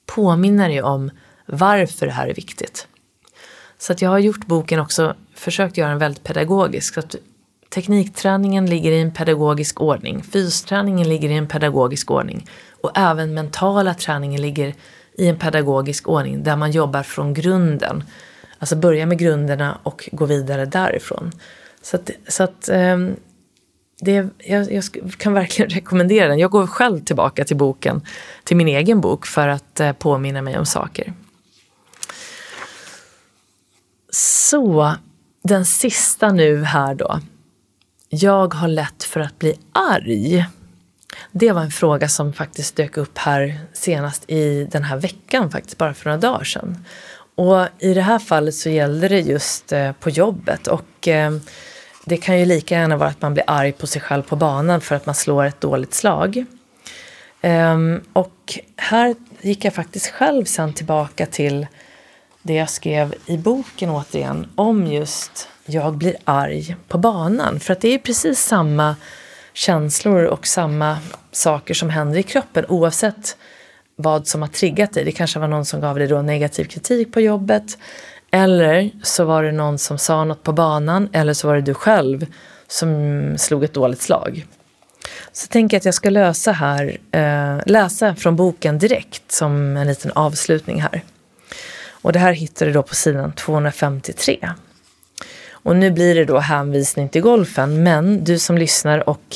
påminna 0.05 0.67
dig 0.67 0.81
om 0.81 1.11
varför 1.45 2.05
det 2.05 2.11
här 2.11 2.27
är 2.27 2.33
viktigt. 2.33 2.87
Så 3.77 3.93
att 3.93 4.01
jag 4.01 4.09
har 4.09 4.19
gjort 4.19 4.45
boken 4.45 4.79
också, 4.79 5.15
försökt 5.35 5.77
göra 5.77 5.89
den 5.89 5.99
väldigt 5.99 6.23
pedagogisk. 6.23 6.93
Så 6.93 6.99
att 6.99 7.15
teknikträningen 7.69 8.65
ligger 8.65 8.91
i 8.91 9.01
en 9.01 9.13
pedagogisk 9.13 9.81
ordning, 9.81 10.23
fysträningen 10.23 11.09
ligger 11.09 11.29
i 11.29 11.37
en 11.37 11.47
pedagogisk 11.47 12.11
ordning 12.11 12.49
och 12.81 12.91
även 12.95 13.33
mentala 13.33 13.93
träningen 13.93 14.41
ligger 14.41 14.75
i 15.17 15.27
en 15.27 15.39
pedagogisk 15.39 16.07
ordning 16.07 16.43
där 16.43 16.55
man 16.55 16.71
jobbar 16.71 17.03
från 17.03 17.33
grunden. 17.33 18.03
Alltså 18.59 18.75
börja 18.75 19.05
med 19.05 19.17
grunderna 19.17 19.77
och 19.83 20.09
gå 20.11 20.25
vidare 20.25 20.65
därifrån. 20.65 21.31
Så 21.81 21.95
att, 21.95 22.11
så 22.27 22.43
att 22.43 22.69
ehm, 22.69 23.15
det, 23.99 24.27
jag, 24.37 24.71
jag, 24.71 24.83
kan 25.17 25.33
verkligen 25.33 25.69
rekommendera 25.75 26.27
den. 26.27 26.39
Jag 26.39 26.51
går 26.51 26.67
själv 26.67 26.99
tillbaka 26.99 27.45
till 27.45 27.57
boken, 27.57 28.01
till 28.43 28.57
min 28.57 28.67
egen 28.67 29.01
bok 29.01 29.25
för 29.25 29.47
att 29.47 29.79
eh, 29.79 29.91
påminna 29.91 30.41
mig 30.41 30.57
om 30.57 30.65
saker. 30.65 31.13
Så, 34.09 34.93
den 35.43 35.65
sista 35.65 36.31
nu 36.31 36.63
här 36.63 36.95
då. 36.95 37.19
Jag 38.09 38.53
har 38.53 38.67
lätt 38.67 39.03
för 39.03 39.19
att 39.19 39.39
bli 39.39 39.59
arg. 39.71 40.45
Det 41.31 41.51
var 41.51 41.61
en 41.61 41.71
fråga 41.71 42.09
som 42.09 42.33
faktiskt 42.33 42.75
dök 42.75 42.97
upp 42.97 43.17
här 43.17 43.59
senast 43.73 44.29
i 44.29 44.67
den 44.71 44.83
här 44.83 44.97
veckan, 44.97 45.51
faktiskt 45.51 45.77
bara 45.77 45.93
för 45.93 46.09
några 46.09 46.17
dagar 46.17 46.43
sedan. 46.43 46.85
Och 47.35 47.67
i 47.79 47.93
det 47.93 48.01
här 48.01 48.19
fallet 48.19 48.55
så 48.55 48.69
gällde 48.69 49.07
det 49.07 49.19
just 49.19 49.71
eh, 49.71 49.91
på 49.91 50.09
jobbet 50.09 50.67
och 50.67 51.07
eh, 51.07 51.31
det 52.05 52.17
kan 52.17 52.39
ju 52.39 52.45
lika 52.45 52.75
gärna 52.75 52.97
vara 52.97 53.09
att 53.09 53.21
man 53.21 53.33
blir 53.33 53.43
arg 53.47 53.71
på 53.71 53.87
sig 53.87 54.01
själv 54.01 54.21
på 54.21 54.35
banan 54.35 54.81
för 54.81 54.95
att 54.95 55.05
man 55.05 55.15
slår 55.15 55.45
ett 55.45 55.61
dåligt 55.61 55.93
slag. 55.93 56.45
Ehm, 57.41 58.01
och 58.13 58.59
här 58.77 59.15
gick 59.41 59.65
jag 59.65 59.73
faktiskt 59.73 60.07
själv 60.07 60.45
sen 60.45 60.73
tillbaka 60.73 61.25
till 61.25 61.67
det 62.41 62.53
jag 62.53 62.69
skrev 62.69 63.15
i 63.25 63.37
boken 63.37 63.89
återigen 63.89 64.47
om 64.55 64.87
just 64.87 65.47
jag 65.65 65.93
blir 65.93 66.15
arg 66.23 66.75
på 66.87 66.97
banan. 66.97 67.59
För 67.59 67.73
att 67.73 67.81
det 67.81 67.93
är 67.93 67.97
precis 67.97 68.39
samma 68.39 68.95
känslor 69.55 70.23
och 70.23 70.47
samma 70.47 70.97
saker 71.31 71.73
som 71.73 71.89
händer 71.89 72.19
i 72.19 72.23
kroppen 72.23 72.65
oavsett 72.67 73.37
vad 73.95 74.27
som 74.27 74.41
har 74.41 74.49
triggat 74.49 74.93
dig. 74.93 75.05
Det 75.05 75.11
kanske 75.11 75.39
var 75.39 75.47
någon 75.47 75.65
som 75.65 75.81
gav 75.81 75.99
dig 75.99 76.07
då 76.07 76.21
negativ 76.21 76.65
kritik 76.65 77.13
på 77.13 77.21
jobbet 77.21 77.77
eller 78.31 78.89
så 79.03 79.25
var 79.25 79.43
det 79.43 79.51
någon 79.51 79.77
som 79.77 79.97
sa 79.97 80.23
något 80.23 80.43
på 80.43 80.53
banan 80.53 81.09
eller 81.13 81.33
så 81.33 81.47
var 81.47 81.55
det 81.55 81.61
du 81.61 81.73
själv 81.73 82.25
som 82.67 83.35
slog 83.37 83.63
ett 83.63 83.73
dåligt 83.73 84.01
slag. 84.01 84.45
Så 85.31 85.47
tänker 85.47 85.75
jag 85.75 85.79
att 85.79 85.85
jag 85.85 85.93
ska 85.93 86.09
lösa 86.09 86.51
här, 86.51 86.97
eh, 87.11 87.59
läsa 87.65 88.15
från 88.15 88.35
boken 88.35 88.79
direkt 88.79 89.31
som 89.31 89.77
en 89.77 89.87
liten 89.87 90.11
avslutning 90.11 90.81
här. 90.81 91.03
Och 91.89 92.13
det 92.13 92.19
här 92.19 92.33
hittar 92.33 92.65
du 92.65 92.71
då 92.71 92.83
på 92.83 92.95
sidan 92.95 93.33
253. 93.33 94.49
Och 95.65 95.75
nu 95.75 95.91
blir 95.91 96.15
det 96.15 96.25
då 96.25 96.39
hänvisning 96.39 97.09
till 97.09 97.21
golfen, 97.21 97.83
men 97.83 98.23
du 98.23 98.39
som 98.39 98.57
lyssnar 98.57 99.09
och 99.09 99.35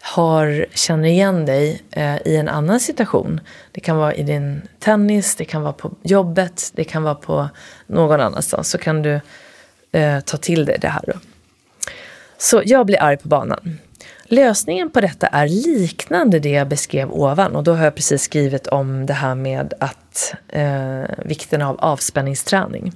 har, 0.00 0.66
känner 0.74 1.08
igen 1.08 1.46
dig 1.46 1.82
eh, 1.90 2.16
i 2.24 2.36
en 2.36 2.48
annan 2.48 2.80
situation. 2.80 3.40
Det 3.72 3.80
kan 3.80 3.96
vara 3.96 4.14
i 4.14 4.22
din 4.22 4.62
tennis, 4.78 5.34
det 5.36 5.44
kan 5.44 5.62
vara 5.62 5.72
på 5.72 5.90
jobbet, 6.02 6.70
det 6.74 6.84
kan 6.84 7.02
vara 7.02 7.14
på 7.14 7.48
någon 7.86 8.20
annanstans. 8.20 8.70
Så 8.70 8.78
kan 8.78 9.02
du 9.02 9.20
eh, 9.92 10.20
ta 10.20 10.36
till 10.36 10.64
dig 10.64 10.78
det 10.80 10.88
här 10.88 11.02
då. 11.06 11.12
Så 12.38 12.62
jag 12.64 12.86
blir 12.86 13.02
arg 13.02 13.16
på 13.16 13.28
banan. 13.28 13.78
Lösningen 14.24 14.90
på 14.90 15.00
detta 15.00 15.26
är 15.26 15.48
liknande 15.48 16.38
det 16.38 16.50
jag 16.50 16.68
beskrev 16.68 17.10
ovan 17.10 17.56
och 17.56 17.64
då 17.64 17.72
har 17.74 17.84
jag 17.84 17.94
precis 17.94 18.22
skrivit 18.22 18.66
om 18.66 19.06
det 19.06 19.14
här 19.14 19.34
med 19.34 19.74
att 19.80 20.34
eh, 20.48 21.02
vikten 21.24 21.62
av 21.62 21.76
avspänningsträning. 21.80 22.92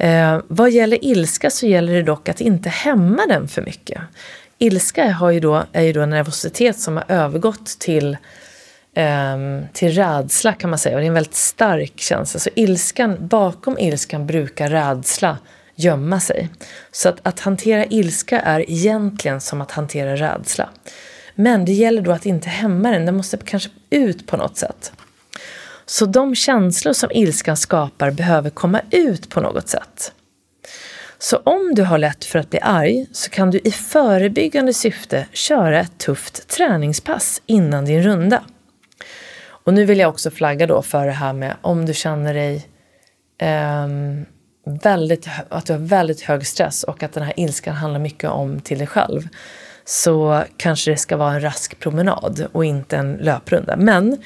Eh, 0.00 0.40
vad 0.48 0.70
gäller 0.70 1.04
ilska 1.04 1.50
så 1.50 1.66
gäller 1.66 1.92
det 1.92 2.02
dock 2.02 2.28
att 2.28 2.40
inte 2.40 2.68
hämma 2.68 3.26
den 3.26 3.48
för 3.48 3.62
mycket. 3.62 4.00
Ilska 4.58 5.10
har 5.12 5.30
ju 5.30 5.40
då, 5.40 5.64
är 5.72 5.82
ju 5.82 5.92
då 5.92 6.06
nervositet 6.06 6.78
som 6.78 6.96
har 6.96 7.04
övergått 7.08 7.66
till, 7.78 8.16
eh, 8.94 9.36
till 9.72 9.92
rädsla 9.92 10.52
kan 10.52 10.70
man 10.70 10.78
säga 10.78 10.94
och 10.96 11.00
det 11.00 11.06
är 11.06 11.08
en 11.08 11.14
väldigt 11.14 11.34
stark 11.34 12.00
känsla. 12.00 12.40
Så 12.40 12.50
ilskan, 12.54 13.16
bakom 13.20 13.78
ilskan 13.78 14.26
brukar 14.26 14.68
rädsla 14.68 15.38
gömma 15.74 16.20
sig. 16.20 16.48
Så 16.92 17.08
att, 17.08 17.18
att 17.22 17.40
hantera 17.40 17.84
ilska 17.84 18.40
är 18.40 18.70
egentligen 18.70 19.40
som 19.40 19.60
att 19.60 19.70
hantera 19.70 20.16
rädsla. 20.16 20.68
Men 21.34 21.64
det 21.64 21.72
gäller 21.72 22.02
då 22.02 22.12
att 22.12 22.26
inte 22.26 22.48
hämma 22.48 22.90
den, 22.90 23.06
den 23.06 23.16
måste 23.16 23.36
kanske 23.36 23.70
ut 23.90 24.26
på 24.26 24.36
något 24.36 24.56
sätt. 24.56 24.92
Så 25.90 26.06
de 26.06 26.34
känslor 26.34 26.92
som 26.92 27.10
ilskan 27.12 27.56
skapar 27.56 28.10
behöver 28.10 28.50
komma 28.50 28.80
ut 28.90 29.28
på 29.30 29.40
något 29.40 29.68
sätt. 29.68 30.12
Så 31.18 31.36
om 31.36 31.74
du 31.74 31.82
har 31.82 31.98
lätt 31.98 32.24
för 32.24 32.38
att 32.38 32.50
bli 32.50 32.60
arg 32.62 33.06
så 33.12 33.30
kan 33.30 33.50
du 33.50 33.58
i 33.58 33.70
förebyggande 33.70 34.74
syfte 34.74 35.26
köra 35.32 35.80
ett 35.80 35.98
tufft 35.98 36.48
träningspass 36.48 37.42
innan 37.46 37.84
din 37.84 38.02
runda. 38.02 38.42
Och 39.42 39.74
nu 39.74 39.84
vill 39.84 39.98
jag 39.98 40.08
också 40.08 40.30
flagga 40.30 40.66
då 40.66 40.82
för 40.82 41.06
det 41.06 41.12
här 41.12 41.32
med 41.32 41.56
om 41.62 41.86
du 41.86 41.94
känner 41.94 42.34
dig 42.34 42.66
eh, 43.38 43.88
väldigt, 44.82 45.28
att 45.48 45.66
du 45.66 45.72
har 45.72 45.80
väldigt 45.80 46.20
hög 46.20 46.46
stress 46.46 46.82
och 46.82 47.02
att 47.02 47.12
den 47.12 47.22
här 47.22 47.34
ilskan 47.36 47.74
handlar 47.74 48.00
mycket 48.00 48.30
om 48.30 48.60
till 48.60 48.78
dig 48.78 48.86
själv 48.86 49.28
så 49.84 50.44
kanske 50.56 50.90
det 50.90 50.96
ska 50.96 51.16
vara 51.16 51.34
en 51.34 51.42
rask 51.42 51.78
promenad 51.78 52.46
och 52.52 52.64
inte 52.64 52.96
en 52.96 53.12
löprunda. 53.12 53.76
Men 53.76 54.22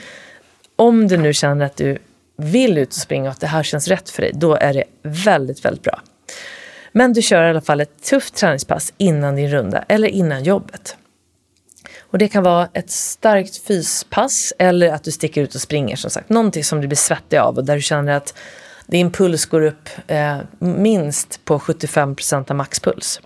om 0.76 1.08
du 1.08 1.16
nu 1.16 1.32
känner 1.32 1.66
att 1.66 1.76
du 1.76 1.98
vill 2.36 2.78
ut 2.78 2.88
och 2.88 2.94
springa 2.94 3.24
och 3.24 3.30
att 3.30 3.40
det 3.40 3.46
här 3.46 3.62
känns 3.62 3.88
rätt 3.88 4.10
för 4.10 4.22
dig, 4.22 4.32
då 4.34 4.54
är 4.54 4.74
det 4.74 4.84
väldigt, 5.02 5.64
väldigt 5.64 5.82
bra. 5.82 6.00
Men 6.92 7.12
du 7.12 7.22
kör 7.22 7.46
i 7.46 7.50
alla 7.50 7.60
fall 7.60 7.80
ett 7.80 8.02
tufft 8.02 8.34
träningspass 8.34 8.92
innan 8.96 9.36
din 9.36 9.50
runda 9.50 9.84
eller 9.88 10.08
innan 10.08 10.44
jobbet. 10.44 10.96
Och 12.00 12.18
det 12.18 12.28
kan 12.28 12.42
vara 12.42 12.68
ett 12.72 12.90
starkt 12.90 13.56
fyspass 13.56 14.52
eller 14.58 14.92
att 14.92 15.04
du 15.04 15.12
sticker 15.12 15.42
ut 15.42 15.54
och 15.54 15.60
springer 15.60 15.96
som 15.96 16.10
sagt. 16.10 16.28
Någonting 16.28 16.64
som 16.64 16.80
du 16.80 16.86
blir 16.86 16.96
svettig 16.96 17.36
av 17.36 17.56
och 17.56 17.64
där 17.64 17.76
du 17.76 17.82
känner 17.82 18.12
att 18.12 18.34
din 18.86 19.12
puls 19.12 19.46
går 19.46 19.62
upp 19.62 19.88
eh, 20.06 20.38
minst 20.58 21.44
på 21.44 21.58
75 21.58 22.16
av 22.30 22.56
maxpuls. 22.56 23.20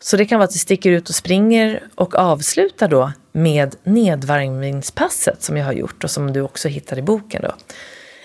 Så 0.00 0.16
det 0.16 0.26
kan 0.26 0.38
vara 0.38 0.44
att 0.44 0.52
du 0.52 0.58
sticker 0.58 0.90
ut 0.90 1.08
och 1.08 1.14
springer 1.14 1.82
och 1.94 2.14
avslutar 2.14 2.88
då 2.88 3.12
med 3.32 3.76
nedvarvningspasset 3.84 5.42
som 5.42 5.56
jag 5.56 5.64
har 5.64 5.72
gjort 5.72 6.04
och 6.04 6.10
som 6.10 6.32
du 6.32 6.40
också 6.40 6.68
hittar 6.68 6.98
i 6.98 7.02
boken. 7.02 7.42
Då. 7.42 7.54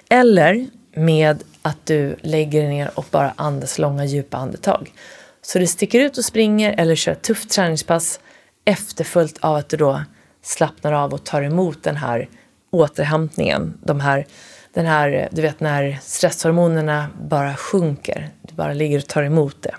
Eller 0.10 0.68
med 0.95 1.43
att 1.61 1.85
du 1.85 2.15
lägger 2.22 2.61
dig 2.61 2.69
ner 2.69 2.91
och 2.95 3.06
bara 3.11 3.34
andas 3.35 3.80
långa 3.80 4.06
djupa 4.06 4.38
andetag. 4.38 4.93
Så 5.41 5.60
du 5.60 5.68
sticker 5.68 5.99
ut 5.99 6.18
och 6.18 6.26
springer 6.26 6.76
eller 6.77 6.95
kör 6.95 7.11
ett 7.11 7.22
tufft 7.22 7.49
träningspass 7.49 8.19
efterföljt 8.65 9.38
av 9.41 9.56
att 9.56 9.69
du 9.69 9.77
då 9.77 10.02
slappnar 10.41 10.93
av 10.93 11.14
och 11.14 11.23
tar 11.23 11.41
emot 11.41 11.84
den 11.84 11.95
här 11.95 12.30
återhämtningen. 12.72 13.77
De 13.84 13.99
här, 13.99 14.26
den 14.73 14.85
här, 14.85 15.30
du 15.31 15.41
vet 15.41 15.60
när 15.60 15.99
stresshormonerna 16.02 17.07
bara 17.22 17.56
sjunker. 17.56 18.30
Du 18.41 18.53
bara 18.53 18.73
ligger 18.73 18.98
och 18.98 19.07
tar 19.07 19.23
emot 19.23 19.57
det. 19.61 19.76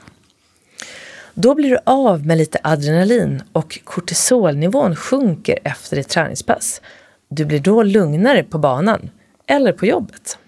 Då 1.35 1.55
blir 1.55 1.71
du 1.71 1.79
av 1.85 2.27
med 2.27 2.39
lite 2.39 2.59
adrenalin 2.63 3.43
och 3.53 3.81
kortisolnivån 3.85 4.97
sjunker 4.97 5.59
efter 5.65 5.97
ditt 5.97 6.09
träningspass. 6.09 6.81
Du 7.29 7.45
blir 7.45 7.61
då 7.61 7.83
lugnare 7.83 8.45
på 8.45 8.59
banan 8.59 9.11
eller 9.47 9.73
på 9.73 9.87
jobbet. 9.87 10.39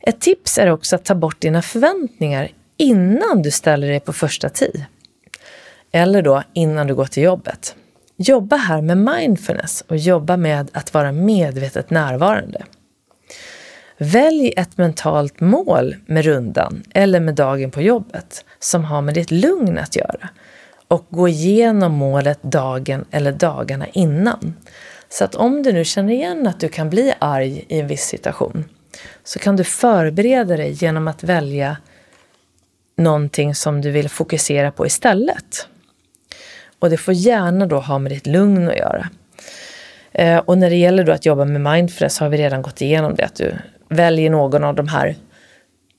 Ett 0.00 0.20
tips 0.20 0.58
är 0.58 0.70
också 0.70 0.96
att 0.96 1.04
ta 1.04 1.14
bort 1.14 1.40
dina 1.40 1.62
förväntningar 1.62 2.50
innan 2.76 3.42
du 3.42 3.50
ställer 3.50 3.88
dig 3.88 4.00
på 4.00 4.12
första 4.12 4.48
tid. 4.48 4.84
Eller 5.92 6.22
då 6.22 6.42
innan 6.52 6.86
du 6.86 6.94
går 6.94 7.06
till 7.06 7.22
jobbet. 7.22 7.76
Jobba 8.16 8.56
här 8.56 8.82
med 8.82 8.98
mindfulness 8.98 9.84
och 9.88 9.96
jobba 9.96 10.36
med 10.36 10.70
att 10.72 10.94
vara 10.94 11.12
medvetet 11.12 11.90
närvarande. 11.90 12.64
Välj 14.04 14.52
ett 14.56 14.78
mentalt 14.78 15.40
mål 15.40 15.96
med 16.06 16.24
rundan 16.24 16.82
eller 16.94 17.20
med 17.20 17.34
dagen 17.34 17.70
på 17.70 17.82
jobbet 17.82 18.44
som 18.58 18.84
har 18.84 19.02
med 19.02 19.14
ditt 19.14 19.30
lugn 19.30 19.78
att 19.78 19.96
göra 19.96 20.28
och 20.88 21.06
gå 21.10 21.28
igenom 21.28 21.92
målet 21.92 22.42
dagen 22.42 23.04
eller 23.10 23.32
dagarna 23.32 23.86
innan. 23.92 24.54
Så 25.08 25.24
att 25.24 25.34
om 25.34 25.62
du 25.62 25.72
nu 25.72 25.84
känner 25.84 26.12
igen 26.12 26.46
att 26.46 26.60
du 26.60 26.68
kan 26.68 26.90
bli 26.90 27.14
arg 27.18 27.64
i 27.68 27.80
en 27.80 27.86
viss 27.86 28.04
situation 28.04 28.64
så 29.24 29.38
kan 29.38 29.56
du 29.56 29.64
förbereda 29.64 30.56
dig 30.56 30.72
genom 30.72 31.08
att 31.08 31.24
välja 31.24 31.76
någonting 32.96 33.54
som 33.54 33.80
du 33.80 33.90
vill 33.90 34.08
fokusera 34.08 34.72
på 34.72 34.86
istället. 34.86 35.68
Och 36.78 36.90
det 36.90 36.96
får 36.96 37.14
gärna 37.14 37.66
då 37.66 37.78
ha 37.78 37.98
med 37.98 38.12
ditt 38.12 38.26
lugn 38.26 38.68
att 38.68 38.76
göra. 38.76 39.08
Eh, 40.12 40.38
och 40.38 40.58
när 40.58 40.70
det 40.70 40.76
gäller 40.76 41.04
då 41.04 41.12
att 41.12 41.26
jobba 41.26 41.44
med 41.44 41.60
mindfulness 41.60 42.18
har 42.18 42.28
vi 42.28 42.36
redan 42.36 42.62
gått 42.62 42.80
igenom 42.80 43.14
det, 43.14 43.24
att 43.24 43.34
du 43.34 43.54
väljer 43.88 44.30
någon 44.30 44.64
av 44.64 44.74
de 44.74 44.88
här 44.88 45.16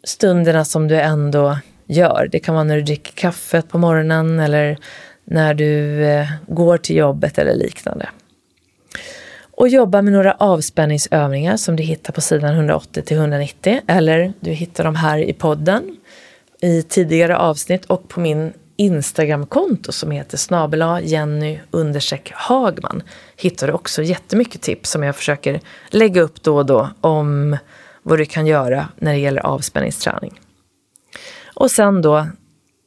stunderna 0.04 0.66
som 0.66 0.88
du 0.88 1.00
ändå 1.00 1.58
gör. 1.86 2.30
Det 2.32 2.40
kan 2.40 2.56
vara 2.56 2.64
när 2.64 2.76
du 2.76 2.82
dricker 2.82 3.12
kaffet 3.12 3.70
på 3.70 3.78
morgonen 3.78 4.40
eller 4.40 4.78
när 5.26 5.54
du 5.54 6.04
eh, 6.06 6.28
går 6.48 6.78
till 6.78 6.96
jobbet 6.96 7.38
eller 7.38 7.56
liknande. 7.56 8.10
Och 9.58 9.68
jobba 9.68 10.02
med 10.02 10.14
några 10.14 10.34
avspänningsövningar 10.34 11.58
som 11.58 11.76
du 11.76 11.84
hittar 11.84 12.14
på 12.14 12.22
sidan 12.22 12.70
180-190 12.70 13.82
eller 13.88 14.34
du 14.40 14.52
hittar 14.52 14.84
dem 14.84 14.96
här 14.96 15.18
i 15.18 15.34
podden 15.34 15.98
i 16.62 16.82
tidigare 16.82 17.38
avsnitt 17.38 17.86
och 17.86 18.10
på 18.10 18.20
min 18.20 18.54
Instagramkonto 18.76 19.92
som 19.92 20.12
heter 20.12 20.38
snabela 20.38 21.02
Jenny 21.02 21.60
Hagman 22.34 23.04
hittar 23.36 23.68
du 23.68 23.74
också 23.74 24.04
jättemycket 24.04 24.62
tips 24.62 24.92
som 24.92 25.04
jag 25.04 25.16
försöker 25.16 25.62
lägga 25.90 26.22
upp 26.22 26.44
då 26.44 26.58
och 26.58 26.66
då 26.66 26.90
om 27.02 27.58
vad 28.04 28.20
du 28.20 28.26
kan 28.26 28.48
göra 28.48 28.88
när 28.98 29.14
det 29.14 29.20
gäller 29.20 29.42
avspänningsträning. 29.42 30.40
Och 31.54 31.72
sen 31.72 32.02
då 32.02 32.28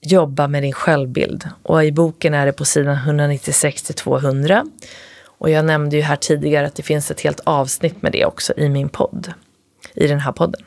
jobba 0.01 0.49
med 0.49 0.63
din 0.63 0.73
självbild. 0.73 1.49
Och 1.63 1.85
i 1.85 1.93
boken 1.93 2.35
är 2.35 2.47
det 2.47 2.53
på 2.53 2.65
sidan 2.65 2.95
196 2.97 3.83
till 3.83 3.95
200. 3.95 4.67
Och 5.25 5.51
jag 5.51 5.65
nämnde 5.65 5.97
ju 5.97 6.03
här 6.03 6.17
tidigare 6.17 6.67
att 6.67 6.75
det 6.75 6.83
finns 6.83 7.11
ett 7.11 7.21
helt 7.21 7.41
avsnitt 7.45 8.03
med 8.03 8.13
det 8.13 8.25
också 8.25 8.53
i 8.57 8.69
min 8.69 8.89
podd. 8.89 9.33
I 9.95 10.07
den 10.07 10.21
här 10.21 10.33
podden. 10.33 10.63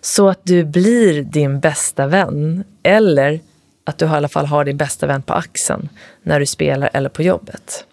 Så 0.00 0.28
att 0.28 0.40
du 0.42 0.64
blir 0.64 1.22
din 1.22 1.60
bästa 1.60 2.06
vän. 2.06 2.64
Eller 2.82 3.40
att 3.84 3.98
du 3.98 4.04
i 4.04 4.08
alla 4.08 4.28
fall 4.28 4.46
har 4.46 4.64
din 4.64 4.76
bästa 4.76 5.06
vän 5.06 5.22
på 5.22 5.32
axeln 5.32 5.88
när 6.22 6.40
du 6.40 6.46
spelar 6.46 6.90
eller 6.92 7.08
på 7.08 7.22
jobbet. 7.22 7.84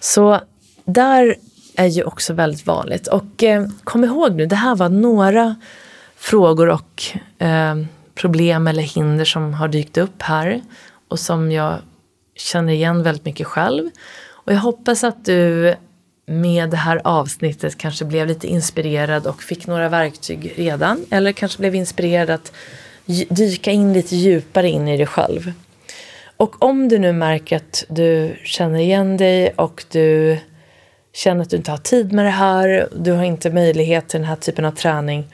Så 0.00 0.40
där 0.84 1.36
är 1.76 1.86
ju 1.86 2.04
också 2.04 2.32
väldigt 2.32 2.66
vanligt. 2.66 3.06
Och 3.06 3.42
eh, 3.42 3.66
kom 3.84 4.04
ihåg 4.04 4.34
nu, 4.34 4.46
det 4.46 4.56
här 4.56 4.76
var 4.76 4.88
några 4.88 5.56
frågor 6.16 6.68
och 6.68 7.02
eh, 7.38 7.76
problem 8.14 8.66
eller 8.66 8.82
hinder 8.82 9.24
som 9.24 9.54
har 9.54 9.68
dykt 9.68 9.98
upp 9.98 10.22
här 10.22 10.62
och 11.08 11.18
som 11.18 11.52
jag 11.52 11.78
känner 12.36 12.72
igen 12.72 13.02
väldigt 13.02 13.24
mycket 13.24 13.46
själv. 13.46 13.90
Och 14.28 14.52
jag 14.52 14.58
hoppas 14.58 15.04
att 15.04 15.24
du 15.24 15.74
med 16.26 16.70
det 16.70 16.76
här 16.76 17.00
avsnittet 17.04 17.78
kanske 17.78 18.04
blev 18.04 18.26
lite 18.26 18.46
inspirerad 18.46 19.26
och 19.26 19.42
fick 19.42 19.66
några 19.66 19.88
verktyg 19.88 20.52
redan. 20.56 21.04
Eller 21.10 21.32
kanske 21.32 21.58
blev 21.58 21.74
inspirerad 21.74 22.30
att 22.30 22.52
dyka 23.28 23.70
in 23.70 23.92
lite 23.92 24.16
djupare 24.16 24.68
in 24.68 24.88
i 24.88 24.96
dig 24.96 25.06
själv. 25.06 25.52
Och 26.36 26.62
om 26.62 26.88
du 26.88 26.98
nu 26.98 27.12
märker 27.12 27.56
att 27.56 27.84
du 27.88 28.36
känner 28.44 28.78
igen 28.78 29.16
dig 29.16 29.52
och 29.56 29.84
du 29.90 30.38
känner 31.12 31.42
att 31.42 31.50
du 31.50 31.56
inte 31.56 31.70
har 31.70 31.78
tid 31.78 32.12
med 32.12 32.24
det 32.24 32.30
här, 32.30 32.88
du 32.96 33.12
har 33.12 33.24
inte 33.24 33.50
möjlighet 33.50 34.08
till 34.08 34.20
den 34.20 34.28
här 34.28 34.36
typen 34.36 34.64
av 34.64 34.70
träning. 34.70 35.28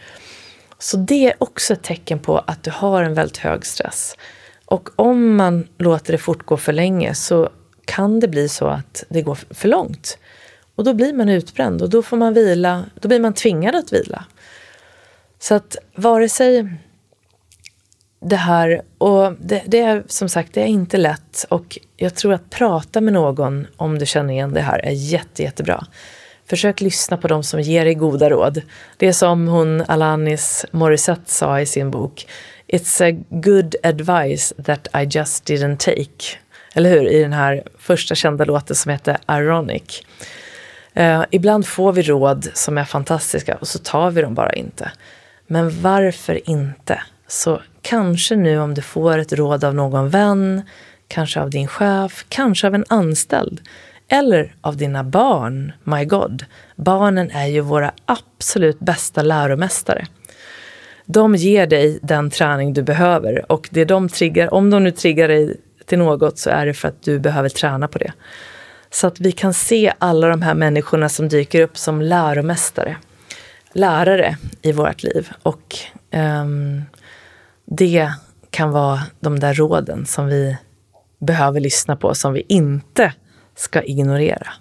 Så 0.79 0.97
det 0.97 1.27
är 1.27 1.35
också 1.39 1.73
ett 1.73 1.83
tecken 1.83 2.19
på 2.19 2.39
att 2.39 2.63
du 2.63 2.71
har 2.71 3.03
en 3.03 3.15
väldigt 3.15 3.37
hög 3.37 3.67
stress. 3.67 4.17
Och 4.65 4.89
om 4.97 5.37
man 5.37 5.69
låter 5.79 6.13
det 6.13 6.19
fortgå 6.19 6.57
för 6.57 6.73
länge 6.73 7.15
så 7.15 7.49
kan 7.85 8.21
det 8.21 8.29
bli 8.29 8.49
så 8.49 8.67
att 8.67 9.05
det 9.09 9.23
går 9.23 9.39
för 9.51 9.69
långt. 9.69 10.19
Och 10.75 10.85
då 10.85 10.95
blir 10.95 11.13
man 11.13 11.29
utbränd 11.29 11.83
och 11.83 11.91
då 11.91 12.03
får 12.03 12.17
man 12.17 12.35
vila, 12.35 12.85
då 13.01 13.09
blir 13.09 13.21
man 13.21 13.35
tvingad 13.35 13.75
att 13.75 13.93
vila. 13.93 14.25
Så 15.39 15.55
att 15.55 15.77
vare 15.95 16.29
sig 16.29 16.69
det 18.29 18.37
här, 18.37 18.83
och 18.99 19.33
det, 19.41 19.63
det, 19.67 19.81
är 19.81 20.03
som 20.07 20.29
sagt, 20.29 20.55
det 20.55 20.61
är 20.61 20.67
inte 20.67 20.97
lätt 20.97 21.47
och 21.49 21.79
jag 21.97 22.15
tror 22.15 22.33
att 22.33 22.51
prata 22.51 23.01
med 23.01 23.13
någon 23.13 23.67
om 23.77 23.99
du 23.99 24.07
känner 24.07 24.35
igen 24.35 24.55
det 24.55 24.61
här 24.61 24.79
är 24.79 24.91
jätte, 24.91 25.43
jättebra. 25.43 25.87
Försök 26.47 26.81
lyssna 26.81 27.17
på 27.17 27.29
dem 27.29 27.43
som 27.43 27.61
ger 27.61 27.85
dig 27.85 27.95
goda 27.95 28.31
råd. 28.31 28.63
Det 28.97 29.07
är 29.07 29.13
som 29.13 29.49
hon 29.49 29.83
Alanis 29.89 30.67
Morissette 30.71 31.31
sa 31.31 31.61
i 31.61 31.67
sin 31.67 31.91
bok. 31.91 32.27
It's 32.69 33.13
a 33.13 33.25
good 33.31 33.75
advice 33.83 34.55
that 34.65 34.89
I 34.95 35.19
just 35.19 35.45
didn't 35.45 35.77
take. 35.77 36.39
Eller 36.75 36.91
hur? 36.91 37.09
I 37.09 37.23
den 37.23 37.33
här 37.33 37.63
första 37.79 38.15
kända 38.15 38.45
låten 38.45 38.77
som 38.77 38.93
heter 38.93 39.19
Ironic. 39.31 40.03
Uh, 40.99 41.25
ibland 41.31 41.67
får 41.67 41.93
vi 41.93 42.03
råd 42.03 42.49
som 42.55 42.79
är 42.79 42.85
fantastiska 42.85 43.57
och 43.57 43.69
så 43.69 43.79
tar 43.79 44.11
vi 44.11 44.23
dem 44.23 44.35
bara 44.35 44.53
inte. 44.53 44.93
Men 45.47 45.83
varför 45.83 46.51
inte? 46.51 47.03
Så 47.29 47.63
kanske 47.83 48.37
nu 48.37 48.59
om 48.59 48.75
du 48.75 48.83
får 48.83 49.19
ett 49.19 49.33
råd 49.33 49.65
av 49.65 49.75
någon 49.75 50.09
vän, 50.09 50.63
kanske 51.09 51.41
av 51.41 51.51
din 51.51 51.69
chef, 51.69 52.27
kanske 52.29 52.67
av 52.67 52.75
en 52.75 52.85
anställd 52.89 53.61
eller 54.09 54.55
av 54.61 54.77
dina 54.77 55.05
barn. 55.05 55.73
My 55.85 56.05
God, 56.05 56.45
barnen 56.77 57.31
är 57.31 57.47
ju 57.47 57.61
våra 57.61 57.93
absolut 58.05 58.79
bästa 58.79 59.23
läromästare. 59.23 60.07
De 61.07 61.35
ger 61.35 61.67
dig 61.67 61.99
den 62.03 62.31
träning 62.31 62.73
du 62.73 62.83
behöver 62.83 63.53
och 63.53 63.69
det 63.71 63.85
de 63.85 64.09
triggar, 64.09 64.55
om 64.55 64.71
de 64.71 64.85
nu 64.85 64.91
triggar 64.91 65.29
dig 65.29 65.57
till 65.87 65.99
något 65.99 66.39
så 66.39 66.51
är 66.51 66.67
det 66.67 66.75
för 66.75 66.89
att 66.89 67.03
du 67.03 67.19
behöver 67.19 67.49
träna 67.49 67.89
på 67.89 67.99
det. 67.99 68.13
Så 68.91 69.07
att 69.07 69.21
vi 69.21 69.33
kan 69.33 69.55
se 69.55 69.93
alla 69.99 70.29
de 70.29 70.43
här 70.43 70.55
människorna 70.55 71.09
som 71.09 71.29
dyker 71.29 71.63
upp 71.63 71.79
som 71.79 72.03
läromästare, 72.03 72.97
lärare 73.73 74.37
i 74.63 74.73
vårt 74.73 75.03
liv. 75.03 75.31
Och 75.43 75.77
um, 76.13 76.83
det 77.67 78.13
kan 78.51 78.71
vara 78.71 79.03
de 79.21 79.41
där 79.41 79.55
råden 79.55 80.07
som 80.07 80.27
vi 80.27 80.57
behöver 81.19 81.61
lyssna 81.61 81.97
på, 81.97 82.15
som 82.15 82.33
vi 82.33 82.45
inte 82.49 83.13
ska 83.55 83.83
ignorera. 83.83 84.53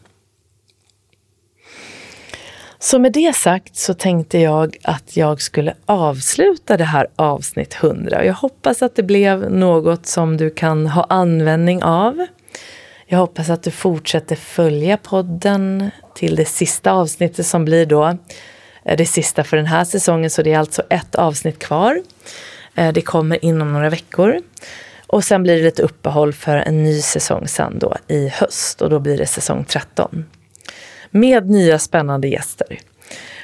Så 2.80 3.00
med 3.00 3.14
det 3.14 3.36
sagt 3.36 3.76
så 3.76 3.94
tänkte 3.94 4.40
jag 4.40 4.78
att 4.84 5.18
jag 5.18 5.42
skulle 5.42 5.74
avsluta 5.86 6.78
det 6.78 6.84
här 6.84 7.08
avsnitt 7.16 7.78
100. 7.84 8.26
Jag 8.26 8.34
hoppas 8.34 8.82
att 8.82 8.96
det 8.96 9.04
blev 9.04 9.52
något 9.52 10.06
som 10.06 10.38
du 10.38 10.50
kan 10.50 10.88
ha 10.88 11.04
användning 11.04 11.84
av. 11.84 12.26
Jag 13.08 13.18
hoppas 13.18 13.50
att 13.50 13.64
du 13.64 13.72
fortsätter 13.72 14.36
följa 14.36 14.98
podden 14.98 15.90
till 16.16 16.36
det 16.36 16.46
sista 16.46 16.92
avsnittet 16.92 17.46
som 17.46 17.66
blir 17.66 17.86
då 17.86 18.18
det 18.98 19.06
sista 19.06 19.44
för 19.44 19.58
den 19.58 19.66
här 19.66 19.84
säsongen, 19.84 20.30
så 20.30 20.42
det 20.42 20.54
är 20.54 20.60
alltså 20.60 20.82
ett 20.90 21.16
avsnitt 21.16 21.60
kvar. 21.60 22.02
Eh, 22.76 22.94
det 22.94 23.02
kommer 23.02 23.46
inom 23.46 23.74
några 23.74 23.90
veckor. 23.90 24.42
Och 25.08 25.24
sen 25.24 25.44
blir 25.44 25.58
det 25.58 25.64
lite 25.64 25.82
uppehåll 25.82 26.34
för 26.34 26.58
en 26.58 26.84
ny 26.84 27.02
säsong 27.02 27.48
sen 27.48 27.80
då 27.80 27.96
i 28.08 28.28
höst 28.28 28.82
och 28.82 28.90
då 28.90 29.00
blir 29.00 29.18
det 29.18 29.26
säsong 29.26 29.66
13 29.66 30.26
med 31.10 31.50
nya 31.50 31.80
spännande 31.80 32.28
gäster. 32.28 32.80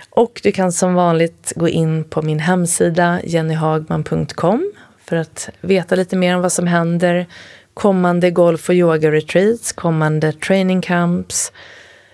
Och 0.10 0.40
du 0.44 0.52
kan 0.52 0.72
som 0.72 0.94
vanligt 0.94 1.54
gå 1.56 1.70
in 1.70 2.04
på 2.04 2.22
min 2.22 2.40
hemsida 2.40 3.20
jennyhagman.com 3.24 4.74
för 5.06 5.16
att 5.16 5.50
veta 5.62 5.96
lite 5.96 6.16
mer 6.16 6.36
om 6.36 6.42
vad 6.42 6.52
som 6.52 6.68
händer. 6.68 7.26
Kommande 7.74 8.32
golf 8.32 8.70
och 8.70 8.76
yoga-retreats, 8.76 9.72
kommande 9.72 10.32
training 10.34 10.82
camps. 10.82 11.52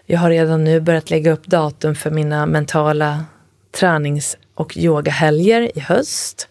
Jag 0.06 0.20
har 0.20 0.30
redan 0.30 0.64
nu 0.64 0.80
börjat 0.80 1.10
lägga 1.10 1.32
upp 1.32 1.46
datum 1.46 1.96
för 1.96 2.12
mina 2.12 2.46
mentala 2.46 3.26
tränings 3.72 4.38
och 4.56 4.78
yogahelger 4.78 5.78
i 5.78 5.80
höst. 5.80 6.48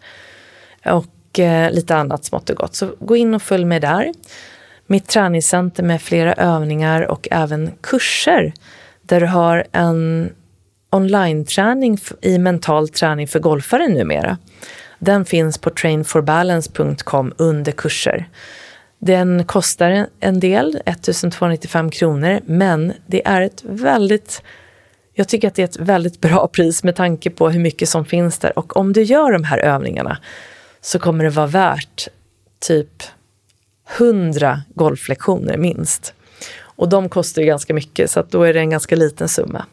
Och 0.91 1.39
eh, 1.39 1.71
lite 1.71 1.95
annat 1.95 2.25
smått 2.25 2.49
och 2.49 2.55
gott. 2.55 2.75
Så 2.75 2.95
gå 2.99 3.15
in 3.15 3.33
och 3.33 3.41
följ 3.41 3.65
mig 3.65 3.79
där. 3.79 4.13
Mitt 4.87 5.07
träningscenter 5.07 5.83
med 5.83 6.01
flera 6.01 6.33
övningar 6.33 7.01
och 7.01 7.27
även 7.31 7.71
kurser 7.81 8.53
där 9.01 9.19
du 9.19 9.25
har 9.25 9.67
en 9.71 10.29
online-träning 10.89 11.97
i 12.21 12.37
mental 12.37 12.89
träning 12.89 13.27
för 13.27 13.39
golfare 13.39 13.87
numera. 13.87 14.37
Den 14.99 15.25
finns 15.25 15.57
på 15.57 15.69
trainforbalance.com 15.69 17.33
under 17.37 17.71
kurser. 17.71 18.29
Den 18.99 19.43
kostar 19.43 20.07
en 20.19 20.39
del, 20.39 20.81
1295 20.85 21.91
kronor, 21.91 22.39
men 22.45 22.93
det 23.05 23.27
är 23.27 23.41
ett 23.41 23.63
väldigt 23.63 24.41
jag 25.13 25.27
tycker 25.27 25.47
att 25.47 25.55
det 25.55 25.61
är 25.61 25.65
ett 25.65 25.79
väldigt 25.79 26.21
bra 26.21 26.47
pris 26.47 26.83
med 26.83 26.95
tanke 26.95 27.29
på 27.29 27.49
hur 27.49 27.59
mycket 27.59 27.89
som 27.89 28.05
finns 28.05 28.39
där. 28.39 28.59
Och 28.59 28.77
om 28.77 28.93
du 28.93 29.03
gör 29.03 29.31
de 29.31 29.43
här 29.43 29.59
övningarna 29.59 30.17
så 30.81 30.99
kommer 30.99 31.23
det 31.23 31.29
vara 31.29 31.47
värt 31.47 32.07
typ 32.59 33.03
100 33.97 34.61
golflektioner 34.75 35.57
minst. 35.57 36.13
Och 36.59 36.89
de 36.89 37.09
kostar 37.09 37.41
ju 37.41 37.47
ganska 37.47 37.73
mycket 37.73 38.11
så 38.11 38.19
att 38.19 38.31
då 38.31 38.43
är 38.43 38.53
det 38.53 38.59
en 38.59 38.69
ganska 38.69 38.95
liten 38.95 39.29
summa. 39.29 39.65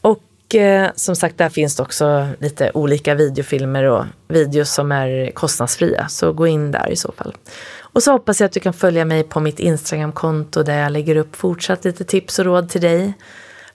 Och 0.00 0.54
eh, 0.54 0.90
som 0.94 1.16
sagt, 1.16 1.38
där 1.38 1.48
finns 1.48 1.76
det 1.76 1.82
också 1.82 2.28
lite 2.38 2.70
olika 2.74 3.14
videofilmer 3.14 3.84
och 3.84 4.04
videos 4.28 4.74
som 4.74 4.92
är 4.92 5.30
kostnadsfria. 5.30 6.08
Så 6.08 6.32
gå 6.32 6.46
in 6.46 6.70
där 6.70 6.90
i 6.90 6.96
så 6.96 7.12
fall. 7.12 7.34
Och 7.78 8.02
så 8.02 8.12
hoppas 8.12 8.40
jag 8.40 8.46
att 8.46 8.52
du 8.52 8.60
kan 8.60 8.72
följa 8.72 9.04
mig 9.04 9.22
på 9.22 9.40
mitt 9.40 9.58
Instagramkonto 9.58 10.62
där 10.62 10.78
jag 10.78 10.92
lägger 10.92 11.16
upp 11.16 11.36
fortsatt 11.36 11.84
lite 11.84 12.04
tips 12.04 12.38
och 12.38 12.44
råd 12.44 12.68
till 12.68 12.80
dig. 12.80 13.12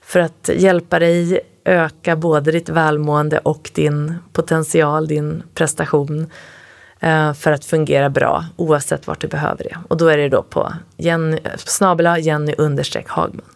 För 0.00 0.20
att 0.20 0.50
hjälpa 0.54 0.98
dig 0.98 1.40
öka 1.64 2.16
både 2.16 2.52
ditt 2.52 2.68
välmående 2.68 3.38
och 3.38 3.70
din 3.74 4.14
potential, 4.32 5.08
din 5.08 5.42
prestation 5.54 6.30
eh, 7.00 7.32
för 7.32 7.52
att 7.52 7.64
fungera 7.64 8.10
bra 8.10 8.44
oavsett 8.56 9.06
vart 9.06 9.20
du 9.20 9.28
behöver 9.28 9.64
det. 9.64 9.78
Och 9.88 9.96
då 9.96 10.08
är 10.08 10.16
det 10.16 10.28
då 10.28 10.42
på 10.42 10.72
Jenny, 10.96 11.38
snabela 11.56 12.18
Jenny 12.18 12.54
understreck 12.58 13.08
Hagman. 13.08 13.46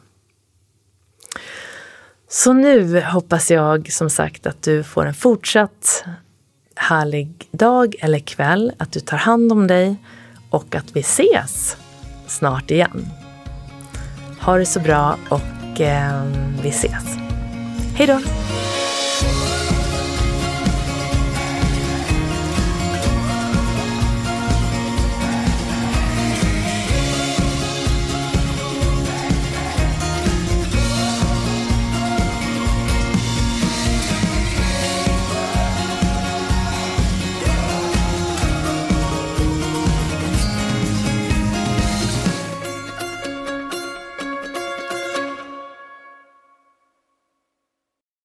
Så 2.30 2.52
nu 2.52 3.00
hoppas 3.00 3.50
jag 3.50 3.92
som 3.92 4.10
sagt 4.10 4.46
att 4.46 4.62
du 4.62 4.82
får 4.84 5.06
en 5.06 5.14
fortsatt 5.14 6.04
härlig 6.74 7.48
dag 7.50 7.94
eller 8.00 8.18
kväll, 8.18 8.72
att 8.78 8.92
du 8.92 9.00
tar 9.00 9.16
hand 9.16 9.52
om 9.52 9.66
dig 9.66 9.96
och 10.50 10.74
att 10.74 10.96
vi 10.96 11.00
ses 11.00 11.76
snart 12.26 12.70
igen. 12.70 13.06
Ha 14.40 14.56
det 14.56 14.66
så 14.66 14.80
bra 14.80 15.16
och 15.30 15.80
eh, 15.80 16.24
vi 16.62 16.68
ses. 16.68 17.27
Hej 17.98 18.06
då! 18.06 18.18